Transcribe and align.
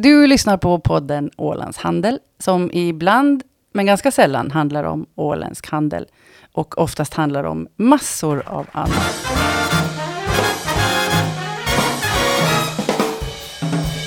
Du 0.00 0.26
lyssnar 0.26 0.56
på 0.56 0.78
podden 0.78 1.30
Ålands 1.36 1.78
Handel, 1.78 2.18
som 2.38 2.70
ibland, 2.72 3.42
men 3.74 3.86
ganska 3.86 4.10
sällan, 4.10 4.50
handlar 4.50 4.84
om 4.84 5.06
åländsk 5.14 5.70
handel. 5.70 6.06
Och 6.52 6.78
oftast 6.78 7.14
handlar 7.14 7.44
om 7.44 7.68
massor 7.76 8.42
av 8.46 8.66
annat. 8.72 9.26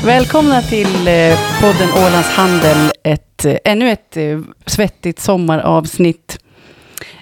Välkomna 0.05 0.61
till 0.61 1.07
eh, 1.07 1.39
podden 1.61 1.89
Ålands 2.07 2.29
Handel, 2.29 2.91
ett, 3.03 3.45
eh, 3.45 3.57
ännu 3.63 3.91
ett 3.91 4.17
eh, 4.17 4.39
svettigt 4.65 5.19
sommaravsnitt. 5.19 6.37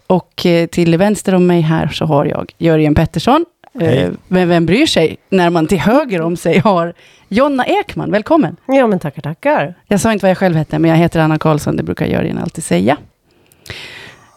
Och 0.07 0.45
till 0.71 0.97
vänster 0.97 1.35
om 1.35 1.47
mig 1.47 1.61
här 1.61 1.87
så 1.87 2.05
har 2.05 2.25
jag 2.25 2.53
Jörgen 2.57 2.95
Pettersson. 2.95 3.45
Hej. 3.79 3.97
Eh, 4.03 4.09
Men 4.27 4.49
vem 4.49 4.65
bryr 4.65 4.85
sig 4.85 5.17
när 5.29 5.49
man 5.49 5.67
till 5.67 5.79
höger 5.79 6.21
om 6.21 6.37
sig 6.37 6.57
har 6.59 6.93
Jonna 7.29 7.65
Ekman. 7.65 8.11
Välkommen! 8.11 8.55
Ja, 8.67 8.87
men 8.87 8.99
tackar, 8.99 9.21
tackar. 9.21 9.75
Jag 9.87 9.99
sa 9.99 10.13
inte 10.13 10.23
vad 10.23 10.29
jag 10.29 10.37
själv 10.37 10.55
hette, 10.55 10.79
men 10.79 10.89
jag 10.91 10.97
heter 10.97 11.19
Anna 11.19 11.37
Karlsson. 11.39 11.75
Det 11.77 11.83
brukar 11.83 12.05
Jörgen 12.05 12.37
alltid 12.37 12.63
säga. 12.63 12.97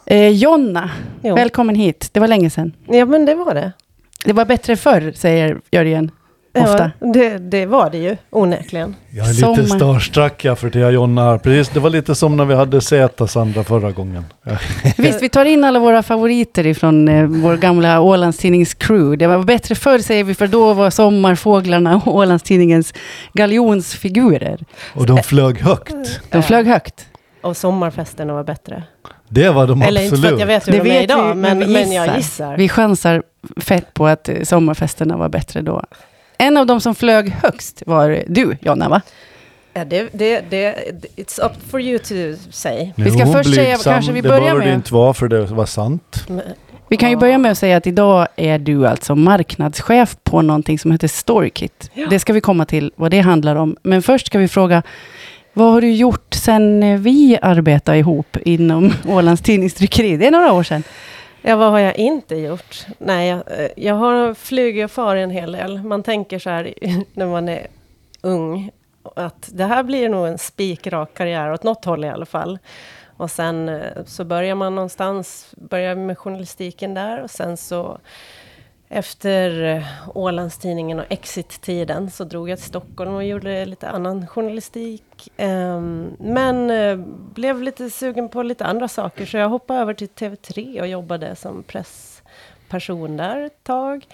Eh, 0.06 0.28
Jonna, 0.28 0.90
Jo. 1.22 1.34
välkommen 1.34 1.74
hit. 1.74 2.08
Det 2.12 2.20
var 2.20 2.28
länge 2.28 2.50
sedan. 2.50 2.72
Ja, 2.86 3.04
men 3.04 3.24
det 3.26 3.34
var 3.34 3.54
det. 3.54 3.72
Det 4.24 4.32
var 4.32 4.44
bättre 4.44 4.76
förr, 4.76 5.12
säger 5.16 5.60
Jörgen 5.70 6.10
ofta. 6.58 6.90
Ja, 7.00 7.06
det, 7.12 7.38
det 7.38 7.66
var 7.66 7.90
det 7.90 7.98
ju, 7.98 8.16
onekligen. 8.30 8.94
Jag 9.10 9.24
är 9.28 9.32
lite 9.32 9.40
Sommar. 9.40 9.76
starstruck 9.78 10.44
jag 10.44 10.58
för 10.58 10.70
det 10.70 10.78
jag 10.78 10.92
Jonna 10.92 11.24
här. 11.24 11.38
Precis, 11.38 11.68
det 11.74 11.80
var 11.80 11.90
lite 11.90 12.14
som 12.14 12.36
när 12.36 12.44
vi 12.44 12.54
hade 12.54 12.80
Zäta 12.80 13.26
Sandra 13.26 13.64
förra 13.64 13.90
gången. 13.92 14.24
Visst, 14.98 15.22
vi 15.22 15.28
tar 15.28 15.44
in 15.44 15.64
alla 15.64 15.78
våra 15.78 16.02
favoriter 16.02 16.66
ifrån 16.66 17.08
eh, 17.08 17.24
vår 17.26 17.56
gamla 17.56 18.00
Ålandstidnings 18.00 18.74
crew. 18.74 19.16
Det 19.16 19.26
var 19.26 19.44
bättre 19.44 19.74
förr, 19.74 19.98
säger 19.98 20.24
vi, 20.24 20.34
för 20.34 20.46
då 20.46 20.74
var 20.74 20.90
sommarfåglarna 20.90 21.96
och 22.06 22.14
Ålandstidningens 22.16 22.94
galjonsfigurer. 23.32 24.58
Och 24.94 25.06
de 25.06 25.22
flög 25.22 25.60
högt. 25.60 26.20
De 26.30 26.42
flög 26.42 26.66
högt. 26.66 27.06
Och 27.42 27.56
sommarfesterna 27.56 28.32
var 28.34 28.44
bättre. 28.44 28.82
Det 29.28 29.50
var 29.50 29.66
de 29.66 29.82
Eller 29.82 30.02
inte 30.02 30.16
för 30.16 30.16
absolut. 30.16 30.34
att 30.34 30.40
jag 30.40 30.46
vet 30.46 30.68
hur 30.68 30.72
Det 30.72 30.78
de 30.82 30.90
är 30.90 31.02
idag, 31.02 31.28
vi, 31.28 31.34
men, 31.34 31.58
men 31.58 31.72
men, 31.72 31.92
jag 31.92 32.04
gissar. 32.06 32.16
gissar. 32.16 32.56
Vi 32.56 32.68
chansar 32.68 33.22
fett 33.56 33.94
på 33.94 34.06
att 34.06 34.28
eh, 34.28 34.42
sommarfesterna 34.42 35.16
var 35.16 35.28
bättre 35.28 35.60
då. 35.62 35.82
En 36.42 36.56
av 36.56 36.66
de 36.66 36.80
som 36.80 36.94
flög 36.94 37.28
högst 37.30 37.82
var 37.86 38.22
du, 38.26 38.56
Jonna, 38.60 38.88
va? 38.88 39.02
Ja, 39.74 39.84
det, 39.84 40.08
det, 40.12 40.40
det, 40.50 40.74
it's 41.16 41.44
up 41.46 41.52
for 41.70 41.80
you 41.80 41.98
to 41.98 42.14
say. 42.50 42.92
Vi 42.96 43.10
ska 43.10 43.26
först 43.26 43.54
säga- 43.54 43.76
kanske 43.84 44.12
vi 44.12 44.20
det 44.20 44.28
börjar 44.28 44.40
behöver 44.42 44.58
med- 44.60 44.68
det 44.68 44.74
inte 44.74 44.94
vara 44.94 45.14
för 45.14 45.28
det 45.28 45.44
var 45.44 45.66
sant. 45.66 46.24
Men- 46.28 46.42
Vi 46.88 46.96
kan 46.96 47.08
ju 47.10 47.16
Ja. 47.16 47.20
börja 47.20 47.38
med 47.38 47.52
att 47.52 47.58
säga 47.58 47.76
att 47.76 47.86
idag 47.86 48.26
är 48.36 48.58
du 48.58 48.86
alltså 48.86 49.14
marknadschef 49.14 50.16
på 50.24 50.42
någonting 50.42 50.78
som 50.78 50.92
heter 50.92 51.08
Storykit. 51.08 51.90
Ja. 51.94 52.06
Det 52.10 52.18
ska 52.18 52.32
vi 52.32 52.40
komma 52.40 52.64
till 52.64 52.92
vad 52.96 53.10
det 53.10 53.20
handlar 53.20 53.56
om. 53.56 53.76
Men 53.82 54.02
först 54.02 54.26
ska 54.26 54.38
vi 54.38 54.48
fråga, 54.48 54.82
vad 55.52 55.72
har 55.72 55.80
du 55.80 55.92
gjort 55.92 56.34
sen 56.34 57.02
vi 57.02 57.38
arbetade 57.42 57.98
ihop 57.98 58.36
inom 58.44 58.92
Ålands 59.08 59.42
Tidningstryckeri? 59.42 60.16
Det 60.16 60.26
är 60.26 60.30
några 60.30 60.52
år 60.52 60.62
sedan. 60.62 60.82
Ja, 61.44 61.56
vad 61.56 61.70
har 61.70 61.78
jag 61.78 61.96
inte 61.96 62.36
gjort? 62.36 62.86
Nej, 62.98 63.28
jag, 63.28 63.42
eh, 63.60 63.70
jag 63.76 63.94
har 63.94 64.34
flugit 64.34 64.84
och 64.84 64.90
farit 64.90 65.22
en 65.22 65.30
hel 65.30 65.52
del. 65.52 65.82
Man 65.82 66.02
tänker 66.02 66.38
så 66.38 66.50
här 66.50 66.74
när 67.12 67.26
man 67.26 67.48
är 67.48 67.66
ung, 68.20 68.70
att 69.16 69.50
det 69.52 69.64
här 69.64 69.82
blir 69.82 70.08
nog 70.08 70.26
en 70.26 70.38
spikrak 70.38 71.14
karriär, 71.14 71.52
åt 71.52 71.62
något 71.62 71.84
håll 71.84 72.04
i 72.04 72.08
alla 72.08 72.26
fall. 72.26 72.58
Och 73.16 73.30
sen 73.30 73.68
eh, 73.68 74.04
så 74.06 74.24
börjar 74.24 74.54
man 74.54 74.74
någonstans, 74.74 75.54
börjar 75.56 75.94
med 75.94 76.18
journalistiken 76.18 76.94
där 76.94 77.22
och 77.22 77.30
sen 77.30 77.56
så 77.56 77.98
efter 78.92 79.62
eh, 79.62 79.84
Ålandstidningen 80.14 80.98
och 80.98 81.04
Exit-tiden 81.08 82.10
så 82.10 82.24
drog 82.24 82.50
jag 82.50 82.58
till 82.58 82.68
Stockholm 82.68 83.14
och 83.14 83.24
gjorde 83.24 83.64
lite 83.64 83.88
annan 83.88 84.26
journalistik. 84.26 85.32
Ehm, 85.36 86.16
men 86.18 86.70
eh, 86.70 86.96
blev 87.34 87.62
lite 87.62 87.90
sugen 87.90 88.28
på 88.28 88.42
lite 88.42 88.64
andra 88.64 88.88
saker 88.88 89.26
så 89.26 89.36
jag 89.36 89.48
hoppade 89.48 89.80
över 89.80 89.94
till 89.94 90.08
TV3 90.08 90.80
och 90.80 90.88
jobbade 90.88 91.36
som 91.36 91.62
pressperson 91.62 93.16
där 93.16 93.40
ett 93.40 93.64
tag. 93.64 94.06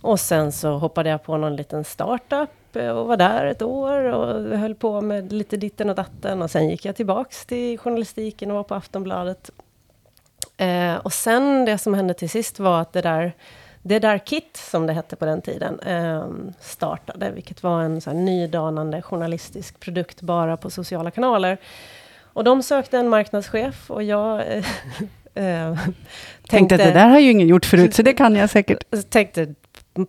Och 0.00 0.20
sen 0.20 0.52
så 0.52 0.78
hoppade 0.78 1.10
jag 1.10 1.22
på 1.22 1.36
någon 1.36 1.56
liten 1.56 1.84
startup 1.84 2.76
eh, 2.76 2.88
och 2.88 3.06
var 3.06 3.16
där 3.16 3.46
ett 3.46 3.62
år 3.62 4.02
och 4.04 4.58
höll 4.58 4.74
på 4.74 5.00
med 5.00 5.32
lite 5.32 5.56
ditten 5.56 5.90
och 5.90 5.96
datten. 5.96 6.42
Och 6.42 6.50
sen 6.50 6.68
gick 6.68 6.84
jag 6.84 6.96
tillbaks 6.96 7.46
till 7.46 7.78
journalistiken 7.78 8.50
och 8.50 8.56
var 8.56 8.64
på 8.64 8.74
Aftonbladet. 8.74 9.50
Och 11.02 11.12
sen 11.12 11.64
det 11.64 11.78
som 11.78 11.94
hände 11.94 12.14
till 12.14 12.30
sist 12.30 12.58
var 12.58 12.80
att 12.80 12.92
det 12.92 13.02
där 13.02 13.32
det 13.86 13.98
där 13.98 14.18
KIT, 14.18 14.56
som 14.56 14.86
det 14.86 14.92
hette 14.92 15.16
på 15.16 15.24
den 15.24 15.42
tiden, 15.42 15.80
eh, 15.80 16.26
startade, 16.60 17.30
vilket 17.30 17.62
var 17.62 17.82
en 17.82 18.00
så 18.00 18.10
här 18.10 18.16
nydanande 18.16 19.02
journalistisk 19.02 19.80
produkt 19.80 20.22
bara 20.22 20.56
på 20.56 20.70
sociala 20.70 21.10
kanaler. 21.10 21.58
Och 22.22 22.44
de 22.44 22.62
sökte 22.62 22.98
en 22.98 23.08
marknadschef 23.08 23.90
och 23.90 24.02
jag 24.02 24.40
eh, 24.40 24.64
eh, 25.68 25.78
Tänkte 26.48 26.74
att 26.74 26.80
det 26.80 26.92
där 26.92 27.08
har 27.08 27.18
ju 27.18 27.30
ingen 27.30 27.48
gjort 27.48 27.64
förut, 27.64 27.94
så 27.94 28.02
det 28.02 28.12
kan 28.12 28.36
jag 28.36 28.50
säkert. 28.50 29.10
tänkte 29.10 29.54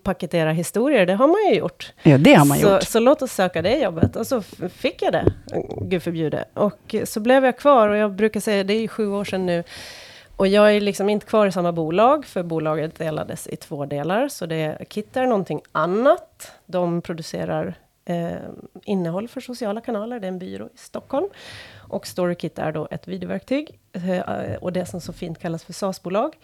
paketera 0.04 0.52
historier, 0.52 1.06
det 1.06 1.14
har 1.14 1.28
man 1.28 1.54
ju 1.54 1.60
gjort. 1.60 1.94
Ja, 2.04 2.18
det 2.18 2.34
har 2.34 2.46
man 2.46 2.58
så, 2.58 2.70
gjort. 2.70 2.84
så 2.84 3.00
låt 3.00 3.22
oss 3.22 3.32
söka 3.32 3.62
det 3.62 3.78
jobbet. 3.78 4.16
Och 4.16 4.28
så 4.28 4.42
fick 4.76 5.02
jag 5.02 5.14
det, 5.14 5.34
gud 5.82 6.04
förbjude. 6.04 6.46
Och 6.54 6.96
så 7.04 7.20
blev 7.20 7.46
jag 7.46 7.58
kvar 7.58 7.90
och 7.90 7.98
jag 7.98 8.12
brukar 8.12 8.40
säga, 8.40 8.64
det 8.64 8.74
är 8.74 8.82
ju 8.82 8.88
sju 8.88 9.08
år 9.08 9.26
sedan 9.26 9.46
nu. 9.46 9.64
Och 10.38 10.48
jag 10.48 10.76
är 10.76 10.82
liksom 10.82 11.10
inte 11.10 11.26
kvar 11.26 11.48
i 11.48 11.52
samma 11.52 11.72
bolag, 11.72 12.26
för 12.26 12.44
bolaget 12.44 12.98
delades 12.98 13.48
i 13.48 13.56
två 13.56 13.86
delar. 13.86 14.28
Så 14.28 14.46
det 14.46 14.56
är 14.56 15.26
någonting 15.28 15.62
annat. 15.72 16.52
De 16.66 17.02
producerar 17.02 17.76
eh, 18.06 18.34
innehåll 18.84 19.28
för 19.28 19.42
sociala 19.42 19.82
kanaler, 19.82 20.20
det 20.20 20.28
är 20.28 20.32
en 20.32 20.40
byrå 20.40 20.66
i 20.66 20.78
Stockholm. 20.78 21.28
Och 21.90 22.08
StoryKit 22.08 22.60
är 22.60 22.72
då 22.72 22.88
ett 22.92 23.08
videoverktyg. 23.08 23.80
Eh, 23.92 24.56
och 24.56 24.74
det 24.74 24.86
som 24.86 25.02
så 25.02 25.14
fint 25.14 25.40
kallas 25.40 25.64
för 25.64 25.74
SaaS-bolag. 25.74 26.38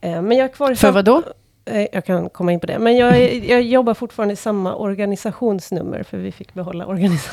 Eh, 0.00 0.22
men 0.22 0.38
jag 0.38 0.44
är 0.44 0.52
kvar 0.52 0.72
i 0.72 0.76
För 0.76 0.92
vad 0.92 1.04
då? 1.04 1.22
Eh, 1.70 1.86
Jag 1.92 2.04
kan 2.04 2.28
komma 2.30 2.52
in 2.52 2.60
på 2.60 2.66
det. 2.66 2.78
Men 2.78 2.96
jag, 2.96 3.34
jag 3.44 3.62
jobbar 3.62 3.94
fortfarande 3.94 4.32
i 4.32 4.36
samma 4.36 4.74
organisationsnummer, 4.74 6.02
för 6.02 6.16
vi 6.18 6.32
fick 6.32 6.54
behålla 6.54 6.86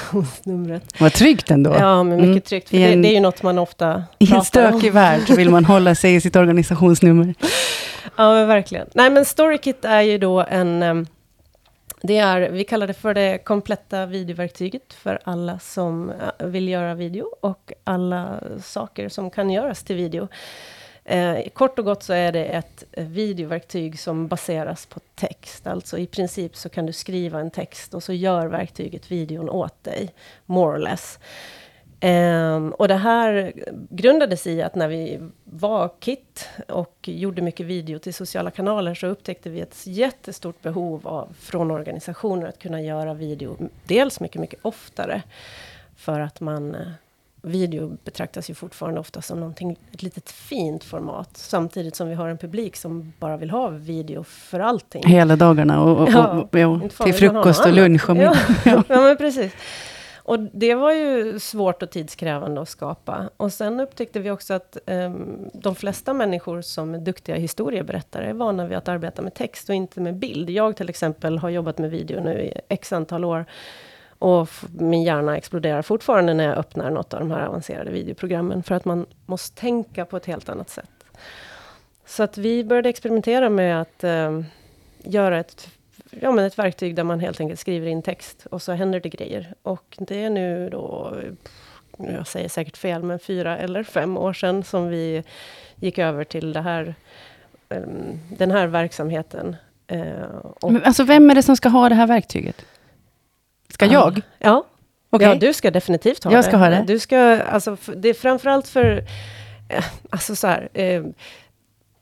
organisationsnumret. 0.10 0.84
Vad 1.00 1.14
tryggt 1.14 1.52
ändå. 1.52 1.76
Ja, 1.80 2.04
men 2.04 2.16
mycket 2.18 2.26
Mm. 2.30 2.42
tryggt. 2.42 2.70
För 2.70 2.78
I 2.78 2.80
det, 2.80 2.94
en- 2.94 3.02
det 3.02 3.08
är 3.08 3.14
ju 3.14 3.20
något 3.20 3.44
man 3.44 3.58
ofta 3.58 4.04
I 4.20 4.24
en 4.26 4.28
pratar 4.28 4.40
om. 4.66 4.72
stökig 4.80 4.94
värld 4.94 5.30
vill 5.30 5.50
man 5.50 5.66
hålla 5.66 5.96
sig 5.96 6.16
i 6.16 6.22
sitt 6.22 6.36
organisationsnummer. 6.36 7.34
Ja, 8.18 8.34
men 8.34 8.48
verkligen. 8.48 8.88
Nej, 8.94 9.10
men 9.10 9.26
StoryKit 9.26 9.86
är 9.86 10.02
ju 10.02 10.18
då 10.18 10.46
en... 10.50 10.84
em, 10.84 11.08
Det 12.02 12.18
är, 12.18 12.50
vi 12.50 12.64
kallar 12.64 12.88
det 12.88 12.94
för 12.94 13.14
det 13.14 13.38
kompletta 13.38 14.06
videoverktyget 14.06 14.94
för 14.94 15.20
alla 15.24 15.60
som 15.60 16.10
eh, 16.40 16.46
vill 16.48 16.70
göra 16.70 16.94
video 16.94 17.26
och 17.42 17.72
alla 17.84 18.40
saker 18.64 19.10
som 19.10 19.30
kan 19.30 19.50
göras 19.50 19.84
till 19.84 19.96
video. 19.96 20.28
Eh, 21.08 21.50
kort 21.54 21.80
och 21.80 21.86
gott 21.86 22.04
så 22.04 22.14
är 22.14 22.32
det 22.32 22.46
ett 22.46 22.84
eh, 22.92 23.06
videoverktyg 23.06 24.00
som 24.00 24.28
baseras 24.28 24.86
på 24.86 25.00
text. 25.16 25.68
Alltså 25.68 25.98
i 25.98 26.08
princip 26.08 26.56
så 26.56 26.70
kan 26.70 26.86
du 26.86 26.94
skriva 26.94 27.40
en 27.40 27.52
text 27.52 27.94
och 27.94 28.04
så 28.04 28.14
gör 28.14 28.48
verktyget 28.48 29.12
videon 29.12 29.50
åt 29.50 29.84
dig, 29.84 30.14
more 30.46 30.78
or 30.78 30.80
less. 30.80 31.20
Um, 32.02 32.72
och 32.72 32.88
det 32.88 32.96
här 32.96 33.54
grundades 33.90 34.48
i 34.48 34.62
att 34.62 34.76
när 34.76 34.88
vi 34.88 35.20
var 35.44 35.92
KIT 36.00 36.50
och 36.68 36.98
gjorde 37.02 37.42
mycket 37.42 37.66
video 37.66 38.00
till 38.00 38.14
sociala 38.14 38.52
kanaler 38.52 38.94
så 38.94 39.08
upptäckte 39.08 39.50
vi 39.50 39.62
ett 39.62 39.88
jättestort 39.88 40.62
behov 40.62 41.08
av, 41.08 41.36
från 41.40 41.72
organisationer 41.72 42.48
att 42.48 42.60
kunna 42.60 42.82
göra 42.82 43.14
video 43.14 43.58
dels 43.84 44.20
mycket, 44.20 44.42
mycket 44.42 44.60
oftare. 44.62 45.22
För 45.96 46.20
att 46.20 46.40
man, 46.40 46.76
eh, 46.76 46.88
video 47.46 47.98
betraktas 48.04 48.50
ju 48.50 48.54
fortfarande 48.54 49.00
ofta 49.00 49.22
som 49.22 49.40
någonting, 49.40 49.78
ett 49.92 50.04
litet 50.04 50.30
fint 50.30 50.84
format. 50.84 51.30
Samtidigt 51.34 51.96
som 51.96 52.08
vi 52.10 52.14
har 52.14 52.30
en 52.30 52.38
publik 52.38 52.76
som 52.76 53.14
bara 53.20 53.38
vill 53.38 53.50
ha 53.50 53.70
video 53.70 54.24
för 54.24 54.60
allting. 54.60 55.08
Hela 55.08 55.36
dagarna 55.36 55.84
och, 55.84 56.02
och, 56.02 56.10
Ja, 56.12 56.28
och, 56.30 56.84
och, 56.84 56.92
till 56.92 57.14
frukost 57.14 57.66
och 57.66 57.74
lunch 57.74 58.10
och 58.10 58.16
middag. 58.16 58.38
Ja, 58.66 58.84
ja 58.90 59.02
men 59.02 59.18
precis. 59.18 59.54
Och 60.26 60.40
det 60.40 60.76
var 60.76 60.92
ju 60.92 61.40
svårt 61.40 61.84
och 61.84 61.90
tidskrävande 61.90 62.62
att 62.62 62.70
skapa. 62.70 63.30
Och 63.38 63.54
sen 63.54 63.80
upptäckte 63.80 64.20
vi 64.20 64.32
också 64.32 64.54
att 64.54 64.78
ehm, 64.86 65.50
de 65.54 65.76
flesta 65.76 66.14
människor 66.14 66.62
som 66.62 66.94
är 66.96 67.00
duktiga 67.00 67.36
historieberättare 67.36 68.30
är 68.30 68.34
vana 68.34 68.68
vid 68.68 68.78
att 68.78 68.88
arbeta 68.88 69.22
med 69.22 69.34
text 69.34 69.70
och 69.70 69.76
inte 69.76 70.02
med 70.02 70.16
bild. 70.16 70.50
Jag 70.50 70.76
till 70.76 70.90
exempel 70.90 71.38
har 71.38 71.50
jobbat 71.50 71.78
med 71.78 71.92
video 71.92 72.24
nu 72.24 72.42
i 72.42 72.54
x 72.70 72.94
antal 72.94 73.26
år. 73.26 73.46
Och 74.26 74.50
min 74.80 75.04
hjärna 75.04 75.38
exploderar 75.38 75.82
fortfarande 75.82 76.34
när 76.34 76.44
jag 76.44 76.58
öppnar 76.58 76.90
något 76.92 77.14
av 77.14 77.20
de 77.20 77.32
här 77.32 77.46
avancerade 77.46 77.92
videoprogrammen. 77.92 78.64
För 78.64 78.76
att 78.76 78.86
man 78.86 79.06
måste 79.26 79.62
tänka 79.62 80.06
på 80.06 80.18
ett 80.18 80.26
helt 80.26 80.50
annat 80.50 80.70
sätt. 80.70 80.90
Så 82.06 82.24
att 82.24 82.38
vi 82.38 82.64
började 82.64 82.90
experimentera 82.90 83.50
med 83.50 83.82
att 83.82 84.04
eh, 84.04 84.42
göra 85.04 85.40
ett 85.40 85.68
ja, 86.10 86.32
men 86.32 86.46
ett 86.46 86.60
verktyg 86.60 86.96
där 86.96 87.04
man 87.04 87.20
helt 87.20 87.40
enkelt 87.40 87.60
skriver 87.60 87.88
in 87.88 88.02
text 88.02 88.46
och 88.52 88.62
så 88.62 88.72
händer 88.72 89.00
det 89.00 89.10
grejer. 89.10 89.54
Och 89.62 89.96
det 90.00 90.24
är 90.24 90.30
nu 90.30 90.70
då, 90.70 91.14
jag 91.98 92.28
säger 92.28 92.50
säkert 92.50 92.78
fel, 92.78 93.04
men 93.04 93.20
fyra 93.20 93.58
eller 93.58 93.84
fem 93.84 94.18
år 94.18 94.34
sedan 94.34 94.64
som 94.64 94.88
vi 94.88 95.24
gick 95.76 95.98
över 95.98 96.24
till 96.24 96.54
det 96.54 96.62
här, 96.62 96.96
ehm, 97.70 98.20
den 98.38 98.52
här 98.52 98.68
verksamheten. 98.68 99.56
Eh, 99.88 100.22
och- 100.62 100.72
Men, 100.74 100.84
alltså, 100.84 101.04
vem 101.04 101.30
är 101.30 101.36
det 101.36 101.44
som 101.44 101.56
ska 101.58 101.70
ha 101.70 101.90
det 101.90 101.96
här 101.96 102.08
verktyget? 102.08 102.66
Ska 103.76 103.86
jag? 103.86 104.22
Ja. 104.40 104.64
Okej. 105.10 105.28
Ja, 105.28 105.36
du 105.36 105.54
ska 105.54 105.72
definitivt 105.72 106.24
ha 106.24 106.32
Jag 106.32 106.40
det. 106.40 106.44
ska 106.44 106.58
ha 106.58 106.70
det. 106.70 106.84
Du 106.88 107.00
ska, 107.00 107.42
alltså, 107.42 107.78
det 107.96 108.10
är 108.10 108.14
framförallt 108.14 108.68
för, 108.68 109.04
eh, 109.70 109.84
alltså 110.10 110.36
så 110.36 110.48
här, 110.48 110.70
eh, 110.74 111.04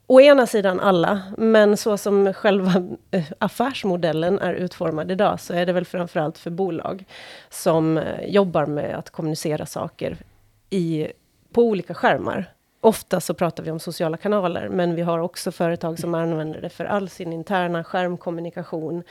å 0.06 0.20
ena 0.20 0.46
sidan 0.46 0.80
alla, 0.80 1.22
men 1.38 1.76
så 1.76 1.96
som 1.96 2.32
själva 2.34 2.72
eh, 3.10 3.24
affärsmodellen 3.38 4.38
är 4.38 4.54
utformad 4.54 5.10
idag, 5.10 5.40
så 5.40 5.54
är 5.54 5.66
det 5.66 5.72
väl 5.72 5.84
framförallt 5.84 6.38
för 6.38 6.50
bolag 6.50 7.04
som 7.50 7.98
eh, 7.98 8.26
jobbar 8.26 8.66
med 8.66 8.94
att 8.98 9.10
kommunicera 9.10 9.66
saker 9.66 10.16
i, 10.70 11.06
på 11.52 11.62
olika 11.62 11.94
skärmar. 11.94 12.50
Ofta 12.80 13.20
så 13.20 13.34
pratar 13.34 13.62
vi 13.62 13.70
om 13.70 13.80
sociala 13.80 14.16
kanaler, 14.16 14.68
men 14.68 14.94
vi 14.94 15.02
har 15.02 15.18
också 15.18 15.52
företag 15.52 15.98
som 15.98 16.14
använder 16.14 16.60
det 16.60 16.68
för 16.68 16.84
all 16.84 17.08
sin 17.08 17.32
interna 17.32 17.84
skärmkommunikation. 17.84 19.02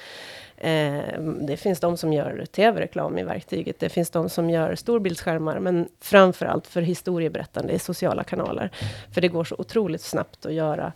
Eh, 0.63 1.19
det 1.47 1.57
finns 1.57 1.79
de 1.79 1.97
som 1.97 2.13
gör 2.13 2.45
tv-reklam 2.45 3.17
i 3.17 3.23
verktyget, 3.23 3.79
det 3.79 3.89
finns 3.89 4.09
de 4.09 4.29
som 4.29 4.49
gör 4.49 4.75
storbildsskärmar, 4.75 5.59
men 5.59 5.87
framför 6.01 6.45
allt 6.45 6.67
för 6.67 6.81
historieberättande 6.81 7.73
i 7.73 7.79
sociala 7.79 8.23
kanaler. 8.23 8.71
För 9.13 9.21
det 9.21 9.27
går 9.27 9.43
så 9.43 9.55
otroligt 9.57 10.01
snabbt 10.01 10.45
att 10.45 10.53
göra 10.53 10.93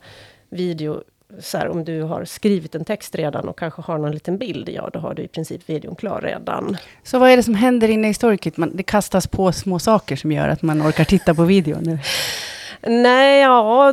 video. 0.49 1.03
Så 1.39 1.57
här, 1.57 1.67
om 1.67 1.83
du 1.83 2.01
har 2.01 2.25
skrivit 2.25 2.75
en 2.75 2.85
text 2.85 3.15
redan 3.15 3.47
och 3.47 3.59
kanske 3.59 3.81
har 3.81 3.97
någon 3.97 4.11
liten 4.11 4.37
bild, 4.37 4.69
ja 4.69 4.89
då 4.93 4.99
har 4.99 5.13
du 5.13 5.23
i 5.23 5.27
princip 5.27 5.69
videon 5.69 5.95
klar 5.95 6.21
redan. 6.21 6.77
Så 7.03 7.19
vad 7.19 7.29
är 7.29 7.37
det 7.37 7.43
som 7.43 7.55
händer 7.55 7.89
inne 7.89 8.09
i 8.09 8.13
Storykit? 8.13 8.57
Man, 8.57 8.71
det 8.75 8.83
kastas 8.83 9.27
på 9.27 9.51
små 9.51 9.79
saker 9.79 10.15
som 10.15 10.31
gör 10.31 10.47
att 10.49 10.61
man 10.61 10.81
orkar 10.81 11.03
titta 11.03 11.35
på 11.35 11.43
videon. 11.43 11.99
Nej, 12.87 13.41
ja, 13.41 13.91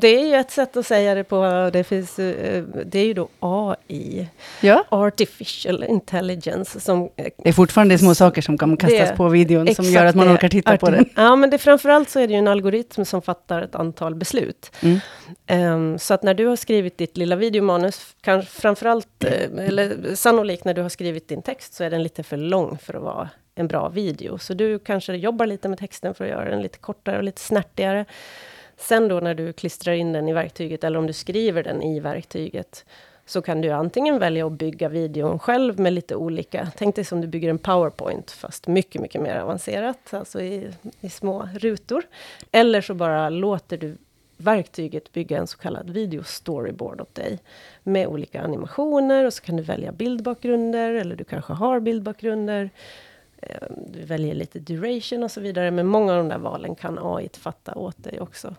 det 0.00 0.08
är 0.08 0.26
ju 0.26 0.34
ett 0.34 0.50
sätt 0.50 0.76
att 0.76 0.86
säga 0.86 1.14
det 1.14 1.24
på. 1.24 1.70
Det, 1.72 1.84
finns, 1.84 2.18
eh, 2.18 2.62
det 2.86 2.98
är 2.98 3.04
ju 3.04 3.14
då 3.14 3.28
AI, 3.40 4.28
Ja. 4.60 4.84
Artificial 4.88 5.84
Intelligence, 5.84 6.80
som 6.80 7.02
eh, 7.16 7.26
Det 7.42 7.48
är 7.48 7.52
fortfarande 7.52 7.98
små 7.98 8.14
saker 8.14 8.42
som 8.42 8.58
kan 8.58 8.76
kastas 8.76 9.10
Det- 9.10 9.16
på 9.16 9.28
videon 9.28 9.74
som 9.74 9.84
gör 9.84 10.04
att 10.06 10.14
man 10.14 10.34
orkar 10.34 10.48
titta 10.48 10.76
på 10.76 10.90
den. 10.90 11.08
Ja, 11.16 11.36
men 11.36 11.50
det, 11.50 11.58
framförallt 11.58 12.10
så 12.10 12.20
är 12.20 12.26
det 12.26 12.32
ju 12.32 12.38
en 12.38 12.48
algoritm 12.48 13.04
som 13.04 13.22
fattar 13.22 13.62
ett 13.62 13.74
antal 13.74 14.14
beslut. 14.14 14.70
Mm. 14.82 14.98
Ehm, 15.46 15.98
så 15.98 16.14
att 16.14 16.22
när 16.22 16.34
du 16.34 16.46
har 16.46 16.56
skrivit 16.56 16.98
ditt 16.98 17.16
lilla 17.16 17.36
videomanus, 17.36 18.00
kanske 18.20 18.60
framförallt, 18.60 19.24
eh, 19.24 19.66
eller 19.68 20.14
sannolikt 20.14 20.64
när 20.64 20.74
du 20.74 20.82
har 20.82 20.88
skrivit 20.88 21.28
din 21.28 21.42
text, 21.42 21.74
så 21.74 21.84
är 21.84 21.90
den 21.90 22.02
lite 22.02 22.22
för 22.22 22.36
lång 22.36 22.78
för 22.82 22.94
att 22.94 23.02
vara 23.02 23.28
en 23.58 23.68
bra 23.68 23.88
video. 23.88 24.38
Så 24.38 24.54
du 24.54 24.78
kanske 24.78 25.16
jobbar 25.16 25.46
lite 25.46 25.68
med 25.68 25.78
texten 25.78 26.14
för 26.14 26.24
att 26.24 26.30
göra 26.30 26.50
den 26.50 26.62
lite 26.62 26.78
kortare 26.78 27.16
och 27.16 27.22
lite 27.22 27.40
snärtigare. 27.40 28.04
Sen 28.76 29.08
då 29.08 29.20
när 29.20 29.34
du 29.34 29.52
klistrar 29.52 29.94
in 29.94 30.12
den 30.12 30.28
i 30.28 30.32
verktyget, 30.32 30.84
eller 30.84 30.98
om 30.98 31.06
du 31.06 31.12
skriver 31.12 31.62
den 31.62 31.82
i 31.82 32.00
verktyget, 32.00 32.84
så 33.26 33.42
kan 33.42 33.60
du 33.60 33.70
antingen 33.70 34.18
välja 34.18 34.46
att 34.46 34.52
bygga 34.52 34.88
videon 34.88 35.38
själv 35.38 35.80
med 35.80 35.92
lite 35.92 36.16
olika, 36.16 36.68
tänk 36.76 36.94
dig 36.94 37.04
som 37.04 37.20
du 37.20 37.26
bygger 37.26 37.50
en 37.50 37.58
powerpoint, 37.58 38.30
fast 38.30 38.66
mycket, 38.66 39.02
mycket 39.02 39.20
mer 39.20 39.36
avancerat, 39.36 40.14
alltså 40.14 40.40
i, 40.40 40.70
i 41.00 41.10
små 41.10 41.48
rutor. 41.54 42.02
Eller 42.52 42.80
så 42.80 42.94
bara 42.94 43.28
låter 43.28 43.76
du 43.76 43.96
verktyget 44.36 45.12
bygga 45.12 45.38
en 45.38 45.46
så 45.46 45.58
kallad 45.58 45.90
video 45.90 46.22
storyboard 46.22 47.00
åt 47.00 47.14
dig, 47.14 47.38
med 47.82 48.06
olika 48.06 48.42
animationer, 48.42 49.24
och 49.24 49.32
så 49.32 49.42
kan 49.42 49.56
du 49.56 49.62
välja 49.62 49.92
bildbakgrunder, 49.92 50.94
eller 50.94 51.16
du 51.16 51.24
kanske 51.24 51.52
har 51.52 51.80
bildbakgrunder. 51.80 52.70
Eh, 53.42 53.56
Du 53.92 54.04
väljer 54.04 54.34
lite 54.34 54.58
duration 54.58 55.22
och 55.22 55.30
så 55.30 55.40
vidare, 55.40 55.70
men 55.70 55.86
många 55.86 56.12
av 56.12 56.18
de 56.18 56.28
där 56.28 56.38
valen 56.38 56.74
kan 56.74 56.98
AI 57.02 57.28
fatta 57.40 57.74
åt 57.74 58.04
dig 58.04 58.20
också. 58.20 58.54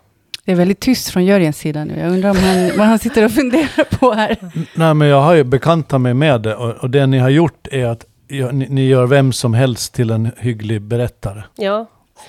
Det 0.46 0.52
är 0.52 0.56
väldigt 0.56 0.80
tyst 0.80 1.10
från 1.10 1.26
Jörgens 1.26 1.58
sida 1.58 1.84
nu. 1.86 2.00
Jag 2.00 2.12
undrar 2.12 2.30
om 2.30 2.38
han, 2.38 2.72
vad 2.78 2.88
han 2.88 3.00
sitter 3.00 3.26
och 3.26 3.32
funderar 3.32 3.98
på 3.98 4.14
här. 4.14 4.38
Nej, 4.76 4.94
men 4.94 5.08
jag 5.08 5.22
har 5.22 5.34
ju 5.34 5.44
bekantat 5.44 6.02
mig 6.02 6.14
med 6.14 6.42
det 6.42 6.56
och, 6.56 6.72
och 6.76 6.90
det 6.90 7.08
ni 7.08 7.18
har 7.18 7.30
gjort 7.30 7.68
är 7.72 7.86
att 7.86 8.06
ni, 8.30 8.68
ni 8.70 8.88
gör 8.88 9.06
vem 9.08 9.34
som 9.34 9.54
helst 9.54 9.94
till 9.94 10.10
en 10.10 10.32
hygglig 10.38 10.82
berättare. 10.82 11.44
Ja, 11.56 11.86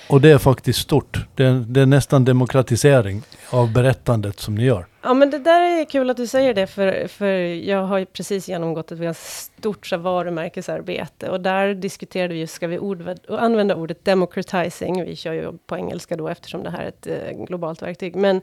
Och 0.07 0.21
det 0.21 0.31
är 0.31 0.37
faktiskt 0.37 0.79
stort. 0.79 1.25
Det 1.35 1.43
är, 1.45 1.53
det 1.67 1.81
är 1.81 1.85
nästan 1.85 2.25
demokratisering 2.25 3.21
av 3.49 3.73
berättandet 3.73 4.39
som 4.39 4.55
ni 4.55 4.63
gör. 4.63 4.85
Ja, 5.01 5.13
men 5.13 5.29
det 5.29 5.39
där 5.39 5.61
är 5.61 5.85
kul 5.85 6.09
att 6.09 6.17
du 6.17 6.27
säger 6.27 6.53
det, 6.53 6.67
för, 6.67 7.07
för 7.07 7.33
jag 7.69 7.83
har 7.83 7.97
ju 7.97 8.05
precis 8.05 8.47
genomgått 8.47 8.91
ett 8.91 8.99
ganska 8.99 9.23
stort 9.59 9.87
så 9.87 9.97
varumärkesarbete, 9.97 11.29
och 11.29 11.41
där 11.41 11.73
diskuterade 11.73 12.33
vi, 12.33 12.47
ska 12.47 12.67
vi 12.67 12.79
ord, 12.79 13.03
använda 13.29 13.75
ordet 13.75 14.05
democratizing, 14.05 15.05
vi 15.05 15.15
kör 15.15 15.33
ju 15.33 15.51
på 15.67 15.77
engelska 15.77 16.15
då, 16.15 16.27
eftersom 16.27 16.63
det 16.63 16.69
här 16.69 16.83
är 16.83 16.87
ett 16.87 17.07
eh, 17.07 17.45
globalt 17.45 17.81
verktyg, 17.81 18.15
men, 18.15 18.41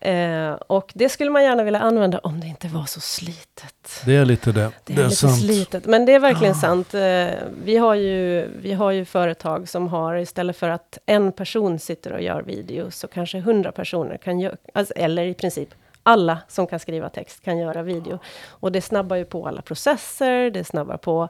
eh, 0.00 0.52
och 0.52 0.92
det 0.94 1.08
skulle 1.08 1.30
man 1.30 1.42
gärna 1.44 1.62
vilja 1.62 1.80
använda 1.80 2.18
om 2.18 2.40
det 2.40 2.46
inte 2.46 2.68
var 2.68 2.84
så 2.84 3.00
slitet. 3.00 4.02
Det 4.04 4.16
är 4.16 4.24
lite 4.24 4.52
det. 4.52 4.70
Det 4.84 4.92
är, 4.92 5.04
lite 5.04 5.28
slitet, 5.28 5.86
men 5.86 6.06
det 6.06 6.12
är 6.12 6.20
verkligen 6.20 6.54
sant. 6.54 6.94
Eh, 6.94 7.26
Vi 7.64 7.76
har, 7.76 7.94
ju, 7.94 8.48
vi 8.62 8.72
har 8.72 8.90
ju 8.90 9.04
företag 9.04 9.68
som 9.68 9.88
har, 9.88 10.16
istället 10.16 10.56
för 10.56 10.68
att 10.68 10.98
en 11.06 11.32
person 11.32 11.78
sitter 11.78 12.12
och 12.12 12.22
gör 12.22 12.42
video, 12.42 12.90
så 12.90 13.08
kanske 13.08 13.40
hundra 13.40 13.72
personer 13.72 14.16
kan 14.30 14.40
göra, 14.40 14.56
alltså, 14.72 14.94
eller 14.96 15.24
i 15.24 15.34
princip 15.34 15.74
alla 16.02 16.38
som 16.48 16.66
kan 16.66 16.80
skriva 16.80 17.08
text 17.08 17.44
kan 17.44 17.58
göra 17.58 17.82
video. 17.82 18.18
Och 18.48 18.72
det 18.72 18.80
snabbar 18.80 19.16
ju 19.16 19.24
på 19.24 19.48
alla 19.48 19.62
processer, 19.62 20.50
det 20.50 20.64
snabbar 20.64 20.96
på 20.96 21.28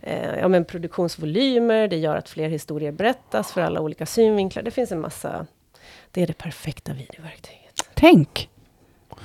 eh, 0.00 0.38
ja, 0.38 0.48
men 0.48 0.64
produktionsvolymer, 0.64 1.88
det 1.88 1.96
gör 1.96 2.16
att 2.16 2.28
fler 2.28 2.48
historier 2.48 2.92
berättas 2.92 3.52
för 3.52 3.60
alla 3.60 3.80
olika 3.80 4.06
synvinklar. 4.06 4.62
Det 4.62 4.70
finns 4.70 4.92
en 4.92 5.00
massa... 5.00 5.46
Det 6.10 6.22
är 6.22 6.26
det 6.26 6.38
perfekta 6.38 6.92
videoverktyget. 6.92 7.88
Tänk! 7.94 8.48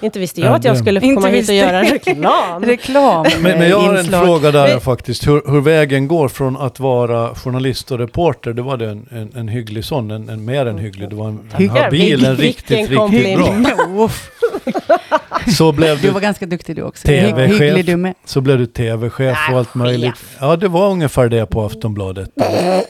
Inte 0.01 0.19
visste 0.19 0.41
Ja, 0.41 0.47
jag 0.47 0.55
att 0.55 0.63
jag 0.63 0.77
skulle 0.77 0.99
få 0.99 1.05
Inte 1.05 1.21
komma 1.21 1.27
hit 1.27 1.49
och 1.49 1.55
göra 1.55 1.79
en 1.79 1.85
reklam. 1.91 2.63
Reklam. 2.65 3.25
Men, 3.41 3.59
men 3.59 3.69
jag 3.69 3.79
har 3.79 3.95
en 3.95 4.05
fråga 4.05 4.51
där 4.51 4.67
Men- 4.67 4.81
faktiskt. 4.81 5.27
Hur, 5.27 5.51
hur 5.51 5.61
vägen 5.61 6.07
går 6.07 6.27
från 6.27 6.57
att 6.57 6.79
vara 6.79 7.35
journalist 7.35 7.91
och 7.91 7.99
reporter. 7.99 8.53
Det 8.53 8.61
var 8.61 8.77
det 8.77 8.89
en, 8.89 9.07
en, 9.11 9.31
en 9.35 9.47
hygglig 9.47 9.85
sån, 9.85 10.11
en, 10.11 10.29
en 10.29 10.45
mer 10.45 10.65
än 10.65 10.77
hygglig. 10.77 11.09
Det 11.09 11.15
var 11.15 11.27
en, 11.27 11.39
en 11.57 11.69
habil, 11.69 12.25
en 12.25 12.35
riktigt, 12.37 12.89
riktigt 12.89 13.37
bra. 13.37 14.09
Så 15.57 15.71
blev 15.71 16.01
Du 16.01 16.07
du, 16.07 16.13
var 16.13 16.21
ganska 16.21 16.45
duktig 16.45 16.75
du 16.75 16.81
också. 16.81 17.07
TV-chef. 17.07 17.85
Du 17.85 17.95
med. 17.95 18.13
så 18.25 18.41
blev 18.41 18.57
du 18.57 18.65
tv-chef 18.65 19.37
och 19.51 19.57
allt 19.57 19.75
möjligt. 19.75 20.13
Ja, 20.39 20.55
det 20.55 20.67
var 20.67 20.89
ungefär 20.91 21.29
det 21.29 21.45
på 21.45 21.65
Aftonbladet. 21.65 22.29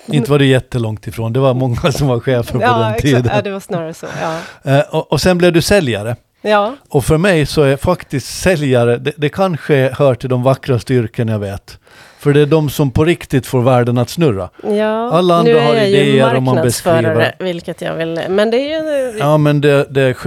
Inte 0.07 0.31
var 0.31 0.39
det 0.39 0.45
jättelångt 0.45 1.07
ifrån. 1.07 1.33
Det 1.33 1.39
var 1.39 1.53
många 1.53 1.91
som 1.91 2.07
var 2.07 2.19
chefer 2.19 2.53
på 2.53 2.61
Ja, 2.61 2.77
den 2.77 3.01
tiden. 3.01 3.29
Ja, 3.35 3.41
det 3.41 3.51
var 3.51 3.59
snarare 3.59 3.93
så. 3.93 4.05
Ja. 4.21 4.37
Eh, 4.77 4.79
och, 4.95 5.11
och 5.11 5.21
sen 5.21 5.37
blev 5.37 5.53
du 5.53 5.61
säljare. 5.61 6.15
Ja. 6.43 6.75
Och 6.89 7.05
för 7.05 7.17
mig 7.17 7.45
så 7.45 7.61
är 7.61 7.77
faktiskt 7.77 8.41
säljare, 8.41 8.97
det, 8.97 9.13
det 9.17 9.29
kanske 9.29 9.89
hör 9.97 10.15
till 10.15 10.29
de 10.29 10.43
vackraste 10.43 10.93
yrken 10.93 11.27
jag 11.27 11.39
vet. 11.39 11.79
För 12.19 12.33
det 12.33 12.41
är 12.41 12.45
de 12.45 12.69
som 12.69 12.91
på 12.91 13.05
riktigt 13.05 13.45
får 13.45 13.61
världen 13.61 13.97
att 13.97 14.09
snurra. 14.09 14.49
Ja, 14.63 15.11
Alla 15.11 15.35
andra 15.35 15.51
nu 15.53 15.57
är 15.59 15.65
har 15.67 15.73
jag 15.75 15.87
idéer 15.89 16.05
ju 16.13 16.23
och 16.37 16.43
man 16.43 16.55
marknadsförare, 16.55 17.01
beskriver. 17.15 17.35
vilket 17.39 17.81
jag 17.81 17.95
vill... 17.95 18.19
Men 18.29 18.51
det 18.51 18.57
är 18.57 19.11
ju... 19.11 19.17
Ja 19.19 19.37
men 19.37 19.61
det, 19.61 19.85
det, 19.89 20.17